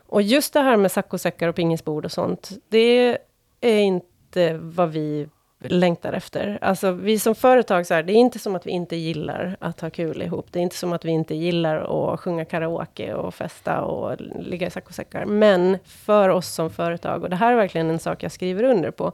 Och 0.07 0.21
just 0.21 0.53
det 0.53 0.61
här 0.61 0.77
med 0.77 0.91
saccosäckar 0.91 1.47
och 1.47 1.55
pingisbord 1.55 2.05
och 2.05 2.11
sånt, 2.11 2.51
det 2.69 3.17
är 3.61 3.79
inte 3.79 4.57
vad 4.57 4.89
vi 4.89 5.29
längtar 5.59 6.13
efter. 6.13 6.59
Alltså 6.61 6.91
vi 6.91 7.19
som 7.19 7.35
företag, 7.35 7.87
så 7.87 7.93
här, 7.93 8.03
det 8.03 8.13
är 8.13 8.15
inte 8.15 8.39
som 8.39 8.55
att 8.55 8.65
vi 8.65 8.71
inte 8.71 8.95
gillar 8.95 9.57
att 9.59 9.81
ha 9.81 9.89
kul 9.89 10.21
ihop. 10.21 10.47
Det 10.51 10.59
är 10.59 10.63
inte 10.63 10.75
som 10.75 10.93
att 10.93 11.05
vi 11.05 11.11
inte 11.11 11.35
gillar 11.35 11.77
att 12.13 12.19
sjunga 12.19 12.45
karaoke 12.45 13.13
och 13.13 13.33
festa 13.33 13.81
och 13.81 14.21
ligga 14.39 14.67
i 14.67 14.71
saccosäckar. 14.71 15.25
Men 15.25 15.77
för 15.85 16.29
oss 16.29 16.47
som 16.47 16.69
företag, 16.69 17.23
och 17.23 17.29
det 17.29 17.35
här 17.35 17.51
är 17.51 17.55
verkligen 17.55 17.89
en 17.89 17.99
sak 17.99 18.23
jag 18.23 18.31
skriver 18.31 18.63
under 18.63 18.91
på, 18.91 19.11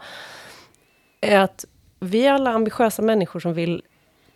är 1.21 1.39
att 1.39 1.65
vi 2.01 2.25
är 2.27 2.33
alla 2.33 2.49
ambitiösa 2.51 3.01
människor 3.01 3.39
som 3.39 3.53
vill 3.53 3.81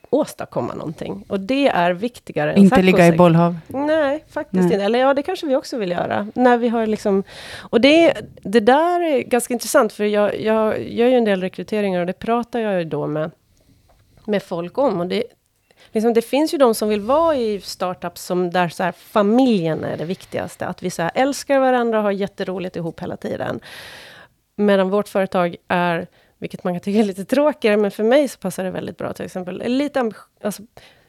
åstadkomma 0.09 0.73
någonting. 0.73 1.25
Och 1.27 1.39
det 1.39 1.67
är 1.67 1.91
viktigare 1.91 2.53
än 2.53 2.57
Inte 2.57 2.81
ligga 2.81 3.07
i 3.07 3.11
bollhav. 3.11 3.57
Nej, 3.67 4.23
faktiskt 4.29 4.63
Nej. 4.63 4.73
inte. 4.73 4.85
Eller 4.85 4.99
ja, 4.99 5.13
det 5.13 5.23
kanske 5.23 5.45
vi 5.45 5.55
också 5.55 5.77
vill 5.77 5.91
göra. 5.91 6.27
När 6.35 6.57
vi 6.57 6.67
har 6.67 6.87
liksom... 6.87 7.23
Och 7.59 7.81
det, 7.81 8.13
det 8.41 8.59
där 8.59 9.01
är 9.01 9.21
ganska 9.21 9.53
intressant, 9.53 9.93
för 9.93 10.03
jag, 10.03 10.41
jag 10.41 10.83
gör 10.83 11.07
ju 11.07 11.15
en 11.15 11.25
del 11.25 11.41
rekryteringar 11.41 11.99
och 11.99 12.05
det 12.05 12.13
pratar 12.13 12.59
jag 12.59 12.79
ju 12.79 12.83
då 12.83 13.07
med, 13.07 13.31
med 14.25 14.43
folk 14.43 14.77
om. 14.77 14.99
Och 14.99 15.07
det, 15.07 15.23
liksom, 15.91 16.13
det 16.13 16.21
finns 16.21 16.53
ju 16.53 16.57
de 16.57 16.75
som 16.75 16.89
vill 16.89 17.01
vara 17.01 17.35
i 17.35 17.61
startups 17.61 18.25
som 18.25 18.51
där 18.51 18.69
så 18.69 18.83
här, 18.83 18.91
familjen 18.91 19.83
är 19.83 19.97
det 19.97 20.05
viktigaste. 20.05 20.65
Att 20.65 20.83
vi 20.83 20.89
så 20.89 21.01
här, 21.01 21.11
älskar 21.15 21.59
varandra 21.59 21.97
och 21.97 22.03
har 22.03 22.11
jätteroligt 22.11 22.75
ihop 22.75 23.01
hela 23.01 23.17
tiden. 23.17 23.59
Medan 24.55 24.89
vårt 24.89 25.07
företag 25.07 25.55
är, 25.67 26.07
vilket 26.45 26.63
man 26.63 26.73
kan 26.73 26.81
tycka 26.81 26.99
är 26.99 27.03
lite 27.03 27.25
tråkigare, 27.25 27.77
men 27.77 27.91
för 27.91 28.03
mig 28.03 28.27
så 28.27 28.39
passar 28.39 28.63
det 28.63 28.71
väldigt 28.71 28.97
bra 28.97 29.13
till 29.13 29.25
exempel. 29.25 29.63
Lite, 29.65 29.99
ambi 29.99 30.15
alltså, 30.43 30.63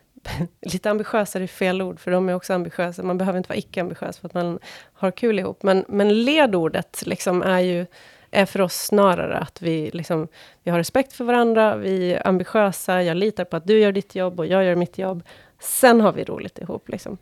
lite 0.62 0.90
ambitiösare 0.90 1.42
är 1.42 1.46
fel 1.46 1.82
ord, 1.82 2.00
för 2.00 2.10
de 2.10 2.28
är 2.28 2.34
också 2.34 2.54
ambitiösa. 2.54 3.02
Man 3.02 3.18
behöver 3.18 3.38
inte 3.38 3.48
vara 3.48 3.58
icke-ambitiös 3.58 4.18
för 4.18 4.28
att 4.28 4.34
man 4.34 4.58
har 4.92 5.10
kul 5.10 5.38
ihop. 5.38 5.62
Men, 5.62 5.84
men 5.88 6.24
ledordet 6.24 7.02
liksom 7.06 7.42
är 7.42 7.60
ju 7.60 7.86
är 8.30 8.46
för 8.46 8.60
oss 8.60 8.74
snarare 8.74 9.38
att 9.38 9.62
vi, 9.62 9.90
liksom, 9.92 10.28
vi 10.62 10.70
har 10.70 10.78
respekt 10.78 11.12
för 11.12 11.24
varandra, 11.24 11.76
vi 11.76 12.12
är 12.12 12.26
ambitiösa, 12.26 13.02
jag 13.02 13.16
litar 13.16 13.44
på 13.44 13.56
att 13.56 13.66
du 13.66 13.78
gör 13.78 13.92
ditt 13.92 14.14
jobb 14.14 14.40
och 14.40 14.46
jag 14.46 14.64
gör 14.64 14.74
mitt 14.74 14.98
jobb. 14.98 15.22
Sen 15.60 16.00
har 16.00 16.12
vi 16.12 16.24
roligt 16.24 16.58
ihop. 16.58 16.88
Liksom. 16.88 17.16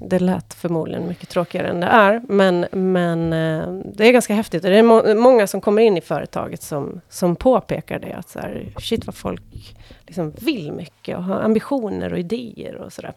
Det 0.00 0.18
lät 0.18 0.54
förmodligen 0.54 1.08
mycket 1.08 1.28
tråkigare 1.28 1.68
än 1.68 1.80
det 1.80 1.86
är, 1.86 2.22
men, 2.28 2.66
men 2.72 3.32
eh, 3.32 3.80
det 3.94 4.08
är 4.08 4.12
ganska 4.12 4.34
häftigt. 4.34 4.62
Det 4.62 4.78
är 4.78 4.82
må 4.82 5.14
många 5.14 5.46
som 5.46 5.60
kommer 5.60 5.82
in 5.82 5.96
i 5.96 6.00
företaget 6.00 6.62
som, 6.62 7.00
som 7.08 7.36
påpekar 7.36 7.98
det, 7.98 8.12
att 8.12 8.28
så 8.28 8.38
här, 8.38 8.66
shit 8.78 9.06
vad 9.06 9.14
folk 9.14 9.76
liksom 10.06 10.32
vill 10.40 10.72
mycket 10.72 11.16
och 11.16 11.24
har 11.24 11.40
ambitioner 11.40 12.12
och 12.12 12.18
idéer 12.18 12.74
och 12.76 12.92
sådär. 12.92 13.12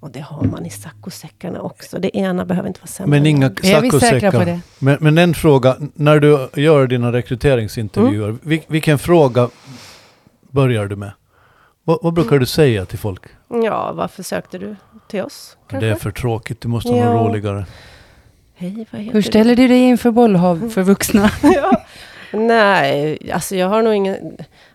Och 0.00 0.10
det 0.10 0.20
har 0.20 0.44
man 0.44 0.66
i 0.66 0.70
saccosäckarna 0.70 1.60
också. 1.60 1.98
Det 1.98 2.16
ena 2.16 2.44
behöver 2.44 2.68
inte 2.68 2.80
vara 2.80 2.86
sämre. 2.86 3.10
Men 3.10 3.26
inga 3.26 3.50
saccosäckar. 3.62 4.44
det? 4.44 4.60
Men, 4.78 4.96
men 5.00 5.18
en 5.18 5.34
fråga, 5.34 5.76
när 5.94 6.20
du 6.20 6.48
gör 6.54 6.86
dina 6.86 7.12
rekryteringsintervjuer, 7.12 8.28
Mm. 8.28 8.38
vil, 8.42 8.60
vilken 8.66 8.98
fråga 8.98 9.48
börjar 10.50 10.86
du 10.86 10.96
med? 10.96 11.12
Vad, 11.84 11.98
vad 12.02 12.14
brukar 12.14 12.38
du 12.38 12.46
säga 12.46 12.84
till 12.84 12.98
folk? 12.98 13.22
Ja, 13.64 13.92
varför 13.92 14.22
sökte 14.22 14.58
du 14.58 14.76
till 15.08 15.22
oss? 15.22 15.56
Kanske? 15.68 15.86
Det 15.86 15.92
är 15.92 15.96
för 15.96 16.10
tråkigt, 16.10 16.60
du 16.60 16.68
måste 16.68 16.90
ha 16.92 16.98
Ja. 16.98 17.04
något 17.12 17.28
roligare. 17.28 17.64
Hej, 18.56 18.86
vad 18.90 19.00
heter 19.00 19.14
Hur 19.14 19.22
ställer 19.22 19.56
du 19.56 19.68
dig 19.68 19.78
inför 19.80 20.10
bollhav 20.10 20.70
för 20.74 20.82
vuxna? 20.82 21.30
ja. 21.42 21.82
Nej, 22.32 23.18
alltså 23.32 23.56
jag 23.56 23.68
har 23.68 23.82
nog 23.82 23.94
ingen... 23.94 24.16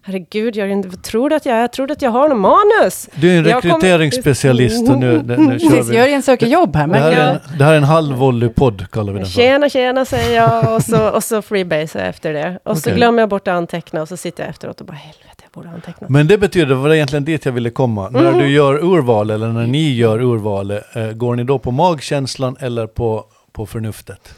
Herregud, 0.02 0.56
jag 0.56 0.86
vad 0.86 1.04
tror 1.04 1.34
att 1.34 1.46
jag? 1.46 1.58
Jag 1.62 1.72
tror 1.72 1.92
att 1.92 2.02
jag 2.02 2.12
har 2.12 2.30
någon 2.30 2.40
manus. 2.40 3.10
Du 3.16 3.32
är 3.34 3.38
en 3.38 3.44
rekryteringsspecialist 3.46 4.90
och 4.90 4.98
nu, 5.00 5.22
nu, 5.26 5.38
nu 5.38 5.60
kör 5.60 5.70
Precis, 5.70 5.90
vi. 5.92 5.96
Jörgen 5.96 6.22
söker 6.24 6.48
jobb 6.48 6.76
här. 6.76 6.88
Det 6.88 6.92
Men 6.92 7.02
här, 7.02 7.12
Ja. 7.12 7.18
är 7.18 7.30
en, 7.34 7.40
det 7.58 7.64
här 7.64 7.74
är 7.74 7.78
en 7.78 7.84
halvvolley-podd 7.84 8.92
kallar 8.92 9.14
vi 9.14 9.20
den 9.20 9.26
för. 9.28 9.34
Tjena, 9.34 9.70
tjena 9.70 10.06
säger 10.06 10.36
jag 10.36 10.76
och 10.76 10.82
så, 10.84 11.10
och 11.10 11.24
så 11.24 11.42
freebase 11.42 12.02
efter 12.02 12.34
det. 12.34 12.60
Och 12.64 12.78
så 12.78 12.90
Okej. 12.90 12.98
glömmer 12.98 13.20
jag 13.22 13.30
bort 13.30 13.48
att 13.48 13.54
anteckna 13.54 14.02
och 14.02 14.08
så 14.08 14.18
sitter 14.18 14.44
jag 14.44 14.50
efteråt 14.50 14.82
och 14.82 14.88
bara 14.88 14.94
helvete, 14.98 15.35
borde 15.56 15.70
anteckna. 15.70 16.08
Men 16.10 16.28
det 16.28 16.38
betyder, 16.38 16.66
det 16.66 16.76
var 16.76 16.94
egentligen 16.94 17.26
dit 17.26 17.46
jag 17.46 17.52
ville 17.52 17.70
komma. 17.70 18.10
När 18.10 18.32
Mhm. 18.32 18.40
du 18.40 18.48
gör 18.50 18.84
urval 18.84 19.30
eller 19.30 19.48
när 19.48 19.68
ni 19.68 19.94
gör 19.94 20.22
urvalet, 20.22 20.96
eh, 20.96 21.12
går 21.12 21.36
ni 21.36 21.44
då 21.44 21.60
på 21.60 21.72
magkänslan 21.72 22.58
eller 22.60 22.88
på, 22.88 23.26
på 23.52 23.66
förnuftet? 23.66 24.36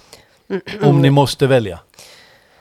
Om 0.83 1.01
ni 1.01 1.09
måste 1.09 1.47
välja. 1.47 1.79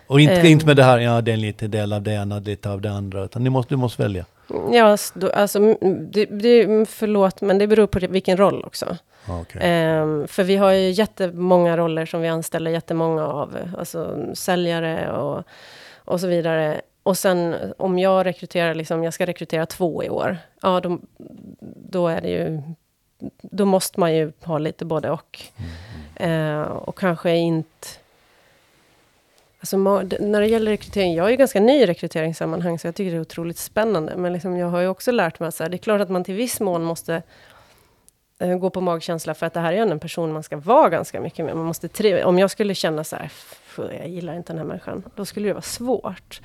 Och 0.07 0.21
inte, 0.21 0.35
Eh. 0.35 0.51
inte 0.53 0.67
med 0.67 0.77
det 0.77 0.83
här, 0.85 0.99
ja 0.99 1.21
det 1.21 1.31
är 1.31 1.35
en 1.35 1.41
liten 1.41 1.71
del 1.71 1.93
av 1.93 2.03
det 2.03 2.13
ena, 2.13 2.39
lite 2.39 2.71
av 2.71 2.81
det 2.81 2.91
andra, 2.91 3.25
utan 3.25 3.45
ni 3.45 3.51
måste, 3.51 3.75
du 3.75 3.79
måste 3.79 4.03
välja. 4.03 4.25
Ja, 4.73 4.97
alltså, 5.35 5.59
mm, 5.59 6.11
det, 6.13 6.25
det, 6.25 6.63
mm, 6.63 6.87
förlåt, 6.87 7.41
men 7.41 7.59
det 7.59 7.67
beror 7.67 7.87
på 7.87 7.99
vilken 7.99 8.37
roll 8.37 8.65
också. 8.65 8.97
Ja, 9.29 9.41
okej. 9.41 9.61
Ehm, 9.65 10.29
för 10.29 10.45
vi 10.45 10.57
har 10.57 10.73
ju 10.73 10.91
jättemånga 10.91 11.77
roller 11.77 12.07
som 12.07 12.21
vi 12.21 12.29
anställer 12.29 12.71
jättemånga 12.71 13.27
av. 13.27 13.57
Alltså 13.79 14.17
säljare 14.35 15.13
och, 15.13 15.43
och 16.05 16.21
så 16.21 16.27
vidare. 16.27 16.81
Och 17.07 17.19
sen 17.19 17.57
om 17.79 17.99
jag 17.99 18.27
rekryterar, 18.27 18.75
liksom, 18.75 19.05
jag 19.05 19.15
ska 19.15 19.27
rekrytera 19.27 19.67
två 19.67 20.05
i 20.05 20.11
år. 20.11 20.39
Ja, 20.63 20.81
då, 20.81 20.99
då 21.91 22.09
är 22.09 22.21
det 22.21 22.29
ju... 22.29 22.63
Då 23.43 23.65
måste 23.65 24.01
man 24.01 24.15
ju 24.15 24.33
ha 24.45 24.59
lite 24.59 24.85
både 24.85 25.11
och. 25.11 25.43
Eh, 26.15 26.61
och 26.63 26.99
kanske 26.99 27.37
inte... 27.37 27.89
Alltså, 29.61 29.77
när 29.77 30.41
det 30.41 30.47
gäller 30.47 30.71
rekrytering, 30.71 31.15
jag 31.15 31.27
är 31.27 31.31
ju 31.31 31.37
ganska 31.37 31.61
ny 31.61 31.73
i 31.83 31.87
rekryteringssammanhang, 31.87 32.79
så 32.79 32.87
jag 32.87 32.95
tycker 32.95 33.11
det 33.11 33.17
är 33.17 33.21
otroligt 33.21 33.59
spännande. 33.59 34.17
Men 34.17 34.33
liksom, 34.33 34.57
jag 34.57 34.67
har 34.69 34.81
ju 34.81 34.89
också 34.89 35.11
lärt 35.11 35.41
mig 35.41 35.49
att 35.49 35.59
här, 35.59 35.69
det 35.69 35.77
är 35.77 35.79
klart 35.79 36.01
att 36.01 36.11
man 36.11 36.25
till 36.25 36.35
viss 36.35 36.61
mån 36.61 36.85
måste 36.85 37.23
eh, 38.39 38.57
gå 38.59 38.71
på 38.71 38.81
magkänsla, 38.81 39.35
för 39.35 39.47
att 39.47 39.55
det 39.55 39.61
här 39.61 39.73
är 39.73 39.77
ju 39.87 39.93
en 39.93 40.01
person 40.01 40.33
man 40.33 40.43
ska 40.43 40.57
vara 40.57 40.89
ganska 40.89 41.21
mycket 41.21 41.45
med. 41.45 41.57
Man 41.57 41.67
måste 41.67 42.25
Om 42.25 42.39
jag 42.39 42.51
skulle 42.51 42.75
känna 42.75 43.05
så 43.05 43.17
här, 43.17 43.25
"F- 43.25 43.79
jag 44.01 44.09
gillar 44.09 44.37
inte 44.37 44.53
den 44.53 44.59
här 44.59 44.67
människan, 44.67 45.03
då 45.15 45.25
skulle 45.25 45.49
det 45.49 45.53
vara 45.53 45.63
svårt. 45.63 46.41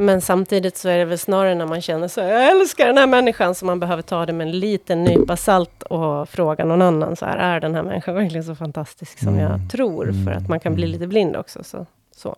Men 0.00 0.20
samtidigt 0.20 0.76
så 0.76 0.88
är 0.88 0.98
det 0.98 1.04
väl 1.04 1.18
snarare 1.18 1.54
när 1.54 1.66
man 1.66 1.80
känner 1.80 2.08
så 2.08 2.20
jag 2.20 2.48
älskar 2.50 2.86
den 2.86 2.98
här 2.98 3.06
människan, 3.06 3.54
som 3.54 3.66
man 3.66 3.80
behöver 3.80 4.02
ta 4.02 4.26
det 4.26 4.32
med 4.32 4.46
en 4.46 4.58
liten 4.60 5.04
nypa 5.04 5.36
salt 5.36 5.82
och 5.82 6.28
fråga 6.28 6.64
någon 6.64 6.82
annan, 6.82 7.16
så 7.16 7.24
här, 7.26 7.36
är 7.36 7.60
den 7.60 7.74
här 7.74 7.82
människan 7.82 8.14
verkligen 8.14 8.44
så 8.44 8.54
fantastisk 8.54 9.18
som 9.18 9.38
jag 9.38 9.50
Mm. 9.54 9.68
tror? 9.68 10.12
För 10.24 10.32
att 10.32 10.48
man 10.48 10.60
kan 10.60 10.74
bli 10.74 10.86
lite 10.86 11.06
blind 11.06 11.36
också. 11.36 11.64
Så, 11.64 11.86
så. 12.16 12.36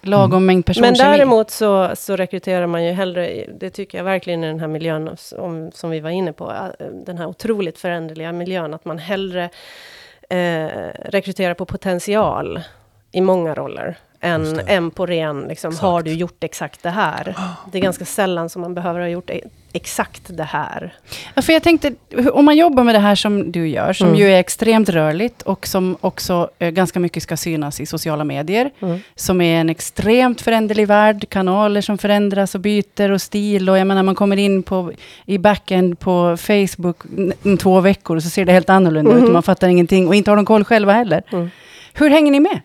lagom 0.00 0.46
mängd 0.46 0.56
Men 0.58 0.62
personkemi. 0.62 0.98
däremot 0.98 1.50
så, 1.50 1.90
så 1.94 2.16
rekryterar 2.16 2.66
man 2.66 2.84
ju 2.84 2.92
hellre, 2.92 3.44
det 3.60 3.70
tycker 3.70 3.98
jag 3.98 4.04
verkligen 4.04 4.44
i 4.44 4.46
den 4.46 4.60
här 4.60 4.68
miljön 4.68 5.10
som, 5.16 5.70
som 5.74 5.90
vi 5.90 6.00
var 6.00 6.10
inne 6.10 6.32
på, 6.32 6.52
eh, 6.78 6.86
den 6.86 7.18
här 7.18 7.26
otroligt 7.26 7.78
föränderliga 7.78 8.32
miljön, 8.32 8.74
att 8.74 8.84
man 8.84 8.98
hellre 8.98 9.50
eh, 10.30 10.68
rekryterar 11.04 11.54
på 11.54 11.64
potential 11.66 12.60
i 13.12 13.20
många 13.20 13.54
roller, 13.54 13.96
än, 14.20 14.60
än 14.66 14.90
på 14.90 15.06
ren, 15.06 15.40
liksom, 15.48 15.68
Exakt. 15.70 15.82
har 15.82 16.02
du 16.02 16.12
gjort 16.12 16.44
exakt 16.44 16.82
det 16.82 16.90
här? 16.90 17.36
Det 17.72 17.78
är 17.78 17.82
ganska 17.82 18.04
sällan 18.04 18.48
som 18.50 18.62
man 18.62 18.74
behöver 18.74 19.00
ha 19.00 19.08
gjort 19.08 19.30
e- 19.30 19.40
exakt 19.72 20.22
det 20.26 20.44
här. 20.44 20.94
Ja, 21.34 21.42
för 21.42 21.52
jag 21.52 21.62
tänkte, 21.62 21.92
om 22.32 22.44
man 22.44 22.56
jobbar 22.56 22.84
med 22.84 22.94
det 22.94 22.98
här 22.98 23.14
som 23.14 23.52
du 23.52 23.68
gör, 23.68 23.92
som 23.92 24.06
Mm. 24.08 24.20
ju 24.20 24.26
är 24.32 24.38
extremt 24.40 24.88
rörligt 24.88 25.42
och 25.42 25.66
som 25.66 25.96
också 26.00 26.50
eh, 26.58 26.70
ganska 26.70 27.00
mycket 27.00 27.22
ska 27.22 27.36
synas 27.36 27.80
i 27.80 27.86
sociala 27.86 28.24
medier, 28.24 28.70
Mm. 28.80 29.00
som 29.14 29.40
är 29.40 29.60
en 29.60 29.68
extremt 29.70 30.40
föränderlig 30.40 30.86
värld, 30.86 31.28
kanaler 31.28 31.80
som 31.80 31.98
förändras 31.98 32.54
och 32.54 32.60
byter 32.60 33.10
och 33.10 33.22
stil 33.22 33.70
och 33.70 33.78
jag 33.78 33.86
menar 33.86 34.02
man 34.02 34.14
kommer 34.14 34.36
in 34.36 34.62
på, 34.62 34.92
i 35.26 35.38
backend 35.38 35.98
på 35.98 36.36
Facebook 36.36 36.96
om 37.44 37.56
två 37.58 37.80
veckor 37.80 38.16
och 38.16 38.22
så 38.22 38.30
ser 38.30 38.44
det 38.44 38.52
helt 38.52 38.70
annorlunda 38.70 39.10
ut 39.10 39.16
och 39.16 39.22
Mhm. 39.22 39.32
man 39.32 39.42
fattar 39.42 39.68
ingenting 39.68 40.08
och 40.08 40.14
inte 40.14 40.30
har 40.30 40.36
de 40.36 40.44
koll 40.46 40.64
själva 40.64 40.92
heller. 40.92 41.22
Mm. 41.32 41.50
Hur 41.94 42.10
hänger 42.10 42.32
ni 42.32 42.40
med? 42.40 42.60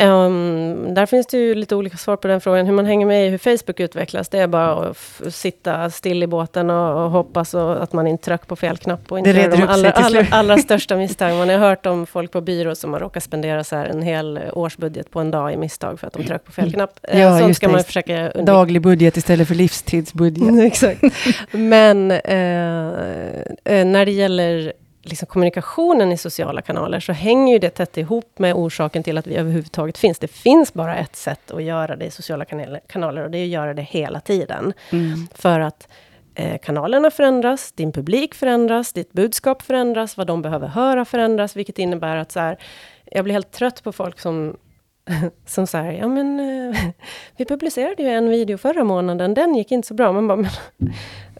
Ehm, 0.00 0.94
där 0.94 1.06
finns 1.06 1.26
det 1.26 1.36
ju 1.38 1.54
lite 1.54 1.76
olika 1.76 1.96
svar 1.96 2.16
på 2.16 2.28
den 2.28 2.40
frågan. 2.40 2.66
Hur 2.66 2.72
man 2.72 2.86
hänger 2.86 3.06
med 3.06 3.26
i 3.26 3.30
hur 3.30 3.38
Facebook 3.38 3.80
utvecklas, 3.80 4.28
det 4.28 4.38
är 4.38 4.46
bara 4.46 4.90
att 4.90 5.34
sitta 5.34 5.90
still 5.90 6.22
i 6.22 6.26
båten 6.26 6.70
och, 6.70 7.04
och 7.04 7.10
hoppas 7.10 7.54
och 7.54 7.82
att 7.82 7.92
man 7.92 8.06
inte 8.06 8.24
trycker 8.24 8.46
på 8.46 8.56
fel 8.56 8.76
knapp 8.76 9.12
och 9.12 9.18
inte 9.18 9.32
Det 9.32 9.48
de 9.48 9.62
allra, 9.62 9.90
allra, 9.90 10.26
allra 10.30 10.58
största 10.58 10.96
misstag. 10.96 11.36
Man 11.36 11.48
har 11.48 11.58
hört 11.58 11.86
om 11.86 12.06
folk 12.06 12.32
på 12.32 12.40
byrå 12.40 12.74
som 12.74 12.92
har 12.92 13.00
råkat 13.00 13.22
spendera 13.22 13.64
så 13.64 13.76
här 13.76 13.86
en 13.86 14.02
hel 14.02 14.40
årsbudget 14.52 15.10
på 15.10 15.20
en 15.20 15.30
dag 15.30 15.52
i 15.52 15.56
misstag 15.56 16.00
för 16.00 16.06
att 16.06 16.12
de 16.12 16.24
tryckte 16.24 16.46
på 16.46 16.52
fel 16.52 16.72
knapp. 16.72 17.00
Ja, 17.12 17.38
Sånt 17.38 17.48
just 17.48 17.56
ska 17.56 17.66
det. 17.66 17.72
man 17.72 17.84
försöka 17.84 18.22
undvika. 18.22 18.42
Daglig 18.42 18.82
budget 18.82 19.16
istället 19.16 19.48
för 19.48 19.54
livstidsbudget. 19.54 20.60
Exakt. 20.72 21.02
Men 21.50 22.10
eh, 22.10 22.18
eh, 23.64 23.84
när 23.84 24.04
det 24.04 24.12
gäller 24.12 24.72
liksom 25.02 25.26
kommunikationen 25.26 26.12
i 26.12 26.16
sociala 26.16 26.62
kanaler 26.62 27.00
så 27.00 27.12
hänger 27.12 27.52
ju 27.52 27.58
det 27.58 27.70
tätt 27.70 27.96
ihop 27.96 28.38
med 28.38 28.54
orsaken 28.54 29.02
till 29.02 29.18
att 29.18 29.26
vi 29.26 29.36
överhuvudtaget 29.36 29.98
finns. 29.98 30.18
Det 30.18 30.28
finns 30.28 30.74
bara 30.74 30.96
ett 30.96 31.16
sätt 31.16 31.50
att 31.50 31.62
göra 31.62 31.96
det 31.96 32.04
i 32.04 32.10
sociala 32.10 32.44
kanaler, 32.88 33.22
och 33.24 33.30
det 33.30 33.38
är 33.38 33.44
att 33.44 33.48
göra 33.48 33.74
det 33.74 33.82
hela 33.82 34.20
tiden. 34.20 34.72
Mm. 34.92 35.28
För 35.34 35.60
att 35.60 35.88
eh, 36.34 36.58
kanalerna 36.58 37.10
förändras, 37.10 37.72
din 37.72 37.92
publik 37.92 38.34
förändras, 38.34 38.92
ditt 38.92 39.12
budskap 39.12 39.62
förändras, 39.62 40.16
vad 40.16 40.26
de 40.26 40.42
behöver 40.42 40.68
höra 40.68 41.04
förändras, 41.04 41.56
vilket 41.56 41.78
innebär 41.78 42.16
att 42.16 42.32
så 42.32 42.40
här, 42.40 42.58
jag 43.04 43.24
blir 43.24 43.34
helt 43.34 43.52
trött 43.52 43.82
på 43.82 43.92
folk 43.92 44.20
som 44.20 44.56
som 45.46 45.66
säger, 45.66 45.92
ja 45.92 46.08
men 46.08 46.40
eh, 46.40 46.80
vi 47.36 47.44
publicerade 47.44 48.02
ju 48.02 48.08
en 48.08 48.30
video 48.30 48.58
förra 48.58 48.84
månaden, 48.84 49.34
den 49.34 49.54
gick 49.54 49.72
inte 49.72 49.88
så 49.88 49.94
bra. 49.94 50.12
Man 50.12 50.28
bara, 50.28 50.36
men, 50.36 50.50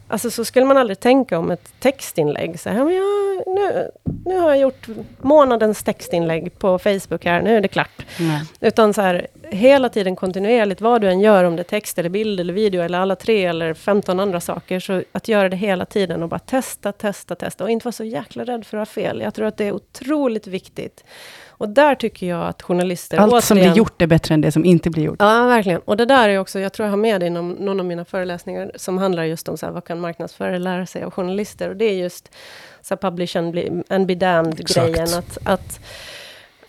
alltså 0.09 0.31
så 0.31 0.45
skulle 0.45 0.65
man 0.65 0.77
aldrig 0.77 0.99
tänka 0.99 1.39
om 1.39 1.51
ett 1.51 1.73
textinlägg. 1.79 2.59
Så 2.59 2.69
här, 2.69 2.83
men 2.83 2.95
jag, 2.95 3.43
nu, 3.55 3.91
nu 4.25 4.39
har 4.39 4.49
jag 4.49 4.59
gjort 4.59 4.87
månadens 5.21 5.83
textinlägg 5.83 6.59
på 6.59 6.79
Facebook 6.79 7.25
här, 7.25 7.41
nu 7.41 7.57
är 7.57 7.61
det 7.61 7.67
klart. 7.67 8.05
Nej. 8.19 8.43
Utan 8.59 8.93
så 8.93 9.01
här, 9.01 9.27
hela 9.51 9.89
tiden 9.89 10.15
kontinuerligt, 10.15 10.81
vad 10.81 11.01
du 11.01 11.07
än 11.09 11.19
gör, 11.19 11.43
om 11.43 11.55
det 11.55 11.61
är 11.61 11.63
text 11.63 11.99
eller 11.99 12.09
bild 12.09 12.39
eller 12.39 12.53
video 12.53 12.81
eller 12.81 12.99
alla 12.99 13.15
tre 13.15 13.45
eller 13.45 13.73
15 13.73 14.19
andra 14.19 14.39
saker, 14.39 14.79
så 14.79 15.03
att 15.11 15.27
göra 15.27 15.49
det 15.49 15.55
hela 15.57 15.85
tiden 15.85 16.23
och 16.23 16.29
bara 16.29 16.39
testa, 16.39 16.91
testa, 16.91 17.35
testa 17.35 17.63
och 17.63 17.69
inte 17.69 17.85
vara 17.85 17.91
så 17.93 18.03
jäkla 18.03 18.43
rädd 18.43 18.65
för 18.65 18.77
att 18.77 18.87
ha 18.87 18.93
fel. 18.93 19.21
Jag 19.21 19.33
tror 19.33 19.45
att 19.45 19.57
det 19.57 19.65
är 19.65 19.71
otroligt 19.71 20.47
viktigt. 20.47 21.03
Och 21.47 21.69
där 21.69 21.95
tycker 21.95 22.27
jag 22.27 22.47
att 22.47 22.61
journalister 22.61 23.17
Allt 23.17 23.43
som 23.43 23.57
återigen- 23.57 23.71
blir 23.71 23.77
gjort 23.77 24.01
är 24.01 24.07
bättre 24.07 24.33
än 24.33 24.41
det 24.41 24.51
som 24.51 24.65
inte 24.65 24.89
blir 24.89 25.03
gjort. 25.03 25.15
Ja, 25.19 25.45
verkligen. 25.47 25.81
Och 25.85 25.97
det 25.97 26.05
där 26.05 26.29
är 26.29 26.37
också, 26.37 26.59
jag 26.59 26.73
tror 26.73 26.85
jag 26.85 26.91
har 26.91 26.97
med 26.97 27.19
det 27.21 27.25
i 27.25 27.29
någon, 27.29 27.51
någon 27.51 27.79
av 27.79 27.85
mina 27.85 28.05
föreläsningar, 28.05 28.71
som 28.75 28.97
handlar 28.97 29.23
just 29.23 29.49
om 29.49 29.57
så 29.57 29.65
här, 29.65 29.73
vad 29.73 29.83
kan 29.83 29.99
marknadsförare 29.99 30.59
lära 30.59 30.85
sig 30.85 31.03
av 31.03 31.11
journalister? 31.11 31.69
Och 31.69 31.75
det 31.75 31.85
är 31.85 31.93
just 31.93 32.31
så 32.81 32.93
här, 32.93 32.97
publish 33.09 33.37
and 33.37 33.53
be, 33.53 33.83
and 33.89 34.05
be 34.07 34.15
damned-grejen. 34.15 35.07
Att, 35.17 35.37
att, 35.43 35.79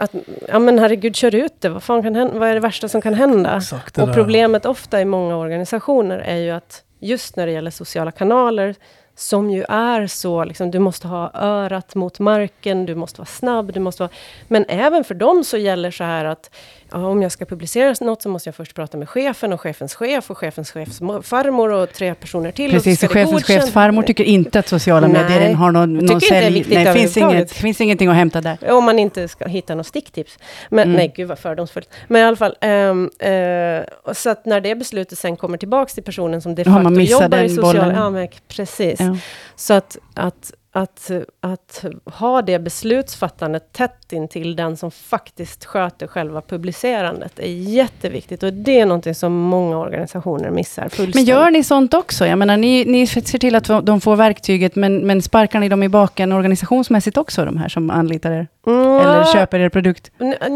att, 0.00 0.14
ja 0.48 0.58
men 0.58 0.78
herregud, 0.78 1.16
kör 1.16 1.34
ut 1.34 1.60
det. 1.60 1.68
Vad, 1.68 1.82
fan 1.82 2.02
kan 2.02 2.14
hända? 2.14 2.38
vad 2.38 2.48
är 2.48 2.54
det 2.54 2.60
värsta 2.60 2.88
som 2.88 3.00
kan 3.00 3.14
hända? 3.14 3.56
Exakt 3.56 3.98
Och 3.98 4.14
problemet 4.14 4.66
ofta 4.66 5.00
i 5.00 5.04
många 5.04 5.36
organisationer 5.36 6.18
är 6.18 6.36
ju 6.36 6.50
att 6.50 6.82
just 7.00 7.36
när 7.36 7.46
det 7.46 7.52
gäller 7.52 7.70
sociala 7.70 8.10
kanaler, 8.12 8.74
som 9.14 9.50
ju 9.50 9.64
är 9.68 10.06
så, 10.06 10.44
liksom, 10.44 10.70
du 10.70 10.78
måste 10.78 11.08
ha 11.08 11.30
örat 11.34 11.94
mot 11.94 12.18
marken, 12.18 12.86
du 12.86 12.94
måste 12.94 13.20
vara 13.20 13.26
snabb, 13.26 13.72
du 13.72 13.80
måste 13.80 14.02
vara... 14.02 14.10
Men 14.48 14.64
även 14.68 15.04
för 15.04 15.14
dem 15.14 15.44
så 15.44 15.56
gäller 15.56 15.90
så 15.90 16.04
här 16.04 16.24
att 16.24 16.50
ja, 16.92 17.06
om 17.06 17.22
jag 17.22 17.32
ska 17.32 17.44
publicera 17.44 17.94
något 18.00 18.22
så 18.22 18.28
måste 18.28 18.48
jag 18.48 18.54
först 18.54 18.74
prata 18.74 18.98
med 18.98 19.08
chefen 19.08 19.52
och 19.52 19.60
chefens 19.60 19.94
chef 19.94 20.30
och 20.30 20.38
chefens 20.38 20.70
chefs 20.70 20.98
farmor 21.22 21.72
och 21.72 21.92
tre 21.92 22.14
personer 22.14 22.52
till. 22.52 22.70
Precis, 22.70 23.02
och, 23.02 23.10
chefens 23.10 23.44
chefs 23.44 23.70
farmor 23.70 24.02
tycker 24.02 24.24
inte 24.24 24.58
att 24.58 24.68
sociala 24.68 25.06
Nej, 25.06 25.22
medier 25.22 25.54
har 25.54 25.72
någon, 25.72 25.94
någon 25.94 26.20
sälj... 26.20 26.64
Nej, 26.68 26.84
det 26.84 26.92
finns, 26.92 27.16
inget, 27.16 27.52
finns 27.52 27.80
ingenting 27.80 28.08
att 28.08 28.16
hämta 28.16 28.40
där. 28.40 28.72
Om 28.72 28.84
man 28.84 28.98
inte 28.98 29.28
ska 29.28 29.48
hitta 29.48 29.74
något 29.74 29.86
sticktips. 29.86 30.38
Men 30.68 30.82
mm. 30.82 30.96
nej, 30.96 31.12
gud 31.16 31.28
vad 31.28 31.38
fördomsfullt. 31.38 31.88
Men 32.08 32.22
i 32.22 32.24
alla 32.24 32.36
fall, 32.36 32.56
um, 32.60 33.04
uh, 33.04 34.12
så 34.12 34.30
att 34.30 34.46
när 34.46 34.60
det 34.60 34.74
beslutet 34.74 35.18
sen 35.18 35.36
kommer 35.36 35.58
tillbaks 35.58 35.94
till 35.94 36.04
personen 36.04 36.42
som 36.42 36.54
de 36.54 36.64
facto 36.64 37.00
jobbar 37.00 37.38
i 37.38 37.48
sociala... 37.48 37.92
Ja, 37.94 38.10
men, 38.10 38.28
precis. 38.48 39.00
Ja. 39.00 39.16
Så 39.56 39.74
att, 39.74 39.96
att 40.14 40.52
att, 40.72 41.10
att 41.40 41.84
ha 42.04 42.42
det 42.42 42.58
beslutsfattandet 42.58 43.72
tätt 43.72 44.12
in 44.12 44.28
till 44.28 44.56
den 44.56 44.76
som 44.76 44.90
faktiskt 44.90 45.64
sköter 45.64 46.06
själva 46.06 46.40
publicerandet 46.42 47.38
är 47.38 47.52
jätteviktigt. 47.52 48.42
Och 48.42 48.52
det 48.52 48.80
är 48.80 48.86
någonting 48.86 49.14
som 49.14 49.32
många 49.32 49.78
organisationer 49.78 50.50
missar 50.50 50.82
fullständigt. 50.82 51.14
Men 51.14 51.24
gör 51.24 51.50
ni 51.50 51.64
sånt 51.64 51.94
också? 51.94 52.26
Jag 52.26 52.38
menar, 52.38 52.56
ni, 52.56 52.84
ni 52.84 53.06
ser 53.06 53.38
till 53.38 53.54
att 53.54 53.86
de 53.86 54.00
får 54.00 54.16
verktyget, 54.16 54.76
men, 54.76 55.06
men 55.06 55.22
sparkar 55.22 55.60
ni 55.60 55.68
dem 55.68 55.82
i 55.82 55.88
baken 55.88 56.32
organisationsmässigt 56.32 57.16
också, 57.16 57.44
de 57.44 57.56
här 57.56 57.68
som 57.68 57.90
anlitar 57.90 58.30
er? 58.30 58.48
Mm. 58.66 58.80
Eller 58.80 59.24
köper 59.32 59.60
er 59.60 59.68
produkt? 59.68 60.10